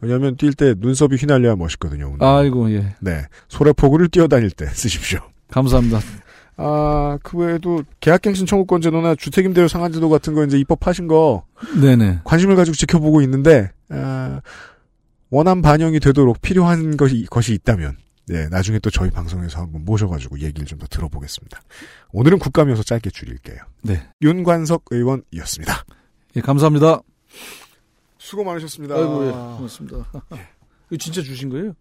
왜냐하면 0.00 0.36
뛸 0.36 0.54
때 0.56 0.74
눈썹이 0.76 1.16
휘날려야 1.16 1.56
멋있거든요. 1.56 2.08
오늘. 2.14 2.22
아이고 2.24 2.70
예. 2.72 2.94
네. 3.00 3.22
소래포구를 3.48 4.08
뛰어다닐 4.08 4.50
때 4.50 4.66
쓰십시오. 4.72 5.20
감사합니다. 5.50 6.00
아, 6.56 7.18
그 7.22 7.38
외에도 7.38 7.82
계약갱신 8.00 8.46
청구권 8.46 8.80
제도나 8.80 9.14
주택임대료 9.16 9.66
상한제도 9.66 10.08
같은 10.08 10.34
거 10.34 10.44
이제 10.44 10.56
입법하신 10.58 11.08
거 11.08 11.44
네네. 11.80 12.20
관심을 12.24 12.54
가지고 12.54 12.76
지켜보고 12.76 13.22
있는데 13.22 13.70
아, 13.90 14.40
원안 15.30 15.62
반영이 15.62 15.98
되도록 16.00 16.40
필요한 16.42 16.96
것이 16.96 17.26
것이 17.28 17.54
있다면 17.54 17.96
네, 18.26 18.48
나중에 18.48 18.78
또 18.78 18.90
저희 18.90 19.10
방송에서 19.10 19.60
한번 19.60 19.84
모셔가지고 19.84 20.38
얘기를 20.40 20.66
좀 20.66 20.78
더 20.78 20.86
들어보겠습니다. 20.86 21.60
오늘은 22.12 22.38
국감이어서 22.38 22.82
짧게 22.82 23.10
줄일게요. 23.10 23.58
네. 23.82 24.08
윤관석 24.22 24.84
의원이었습니다. 24.90 25.84
예, 26.36 26.40
감사합니다. 26.40 27.00
수고 28.18 28.42
많으셨습니다. 28.44 28.94
아이고 28.96 29.26
예. 29.26 29.30
고맙습니다. 29.30 29.96
이거 30.90 30.96
진짜 30.98 31.22
주신 31.22 31.50
거예요? 31.50 31.74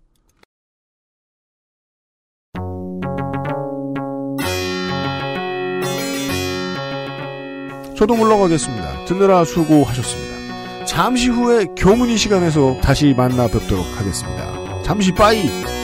저도 7.95 8.15
물러가겠습니다. 8.15 9.05
듣느라 9.05 9.45
수고하셨습니다. 9.45 10.85
잠시 10.85 11.29
후에 11.29 11.65
교문이 11.77 12.17
시간에서 12.17 12.79
다시 12.81 13.13
만나 13.15 13.47
뵙도록 13.47 13.85
하겠습니다. 13.97 14.81
잠시 14.83 15.11
빠이! 15.13 15.82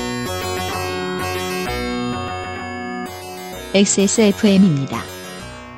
XSFM입니다. 3.74 5.04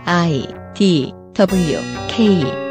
I 0.06 0.48
D 0.74 1.14
W 1.34 1.80
K 2.08 2.71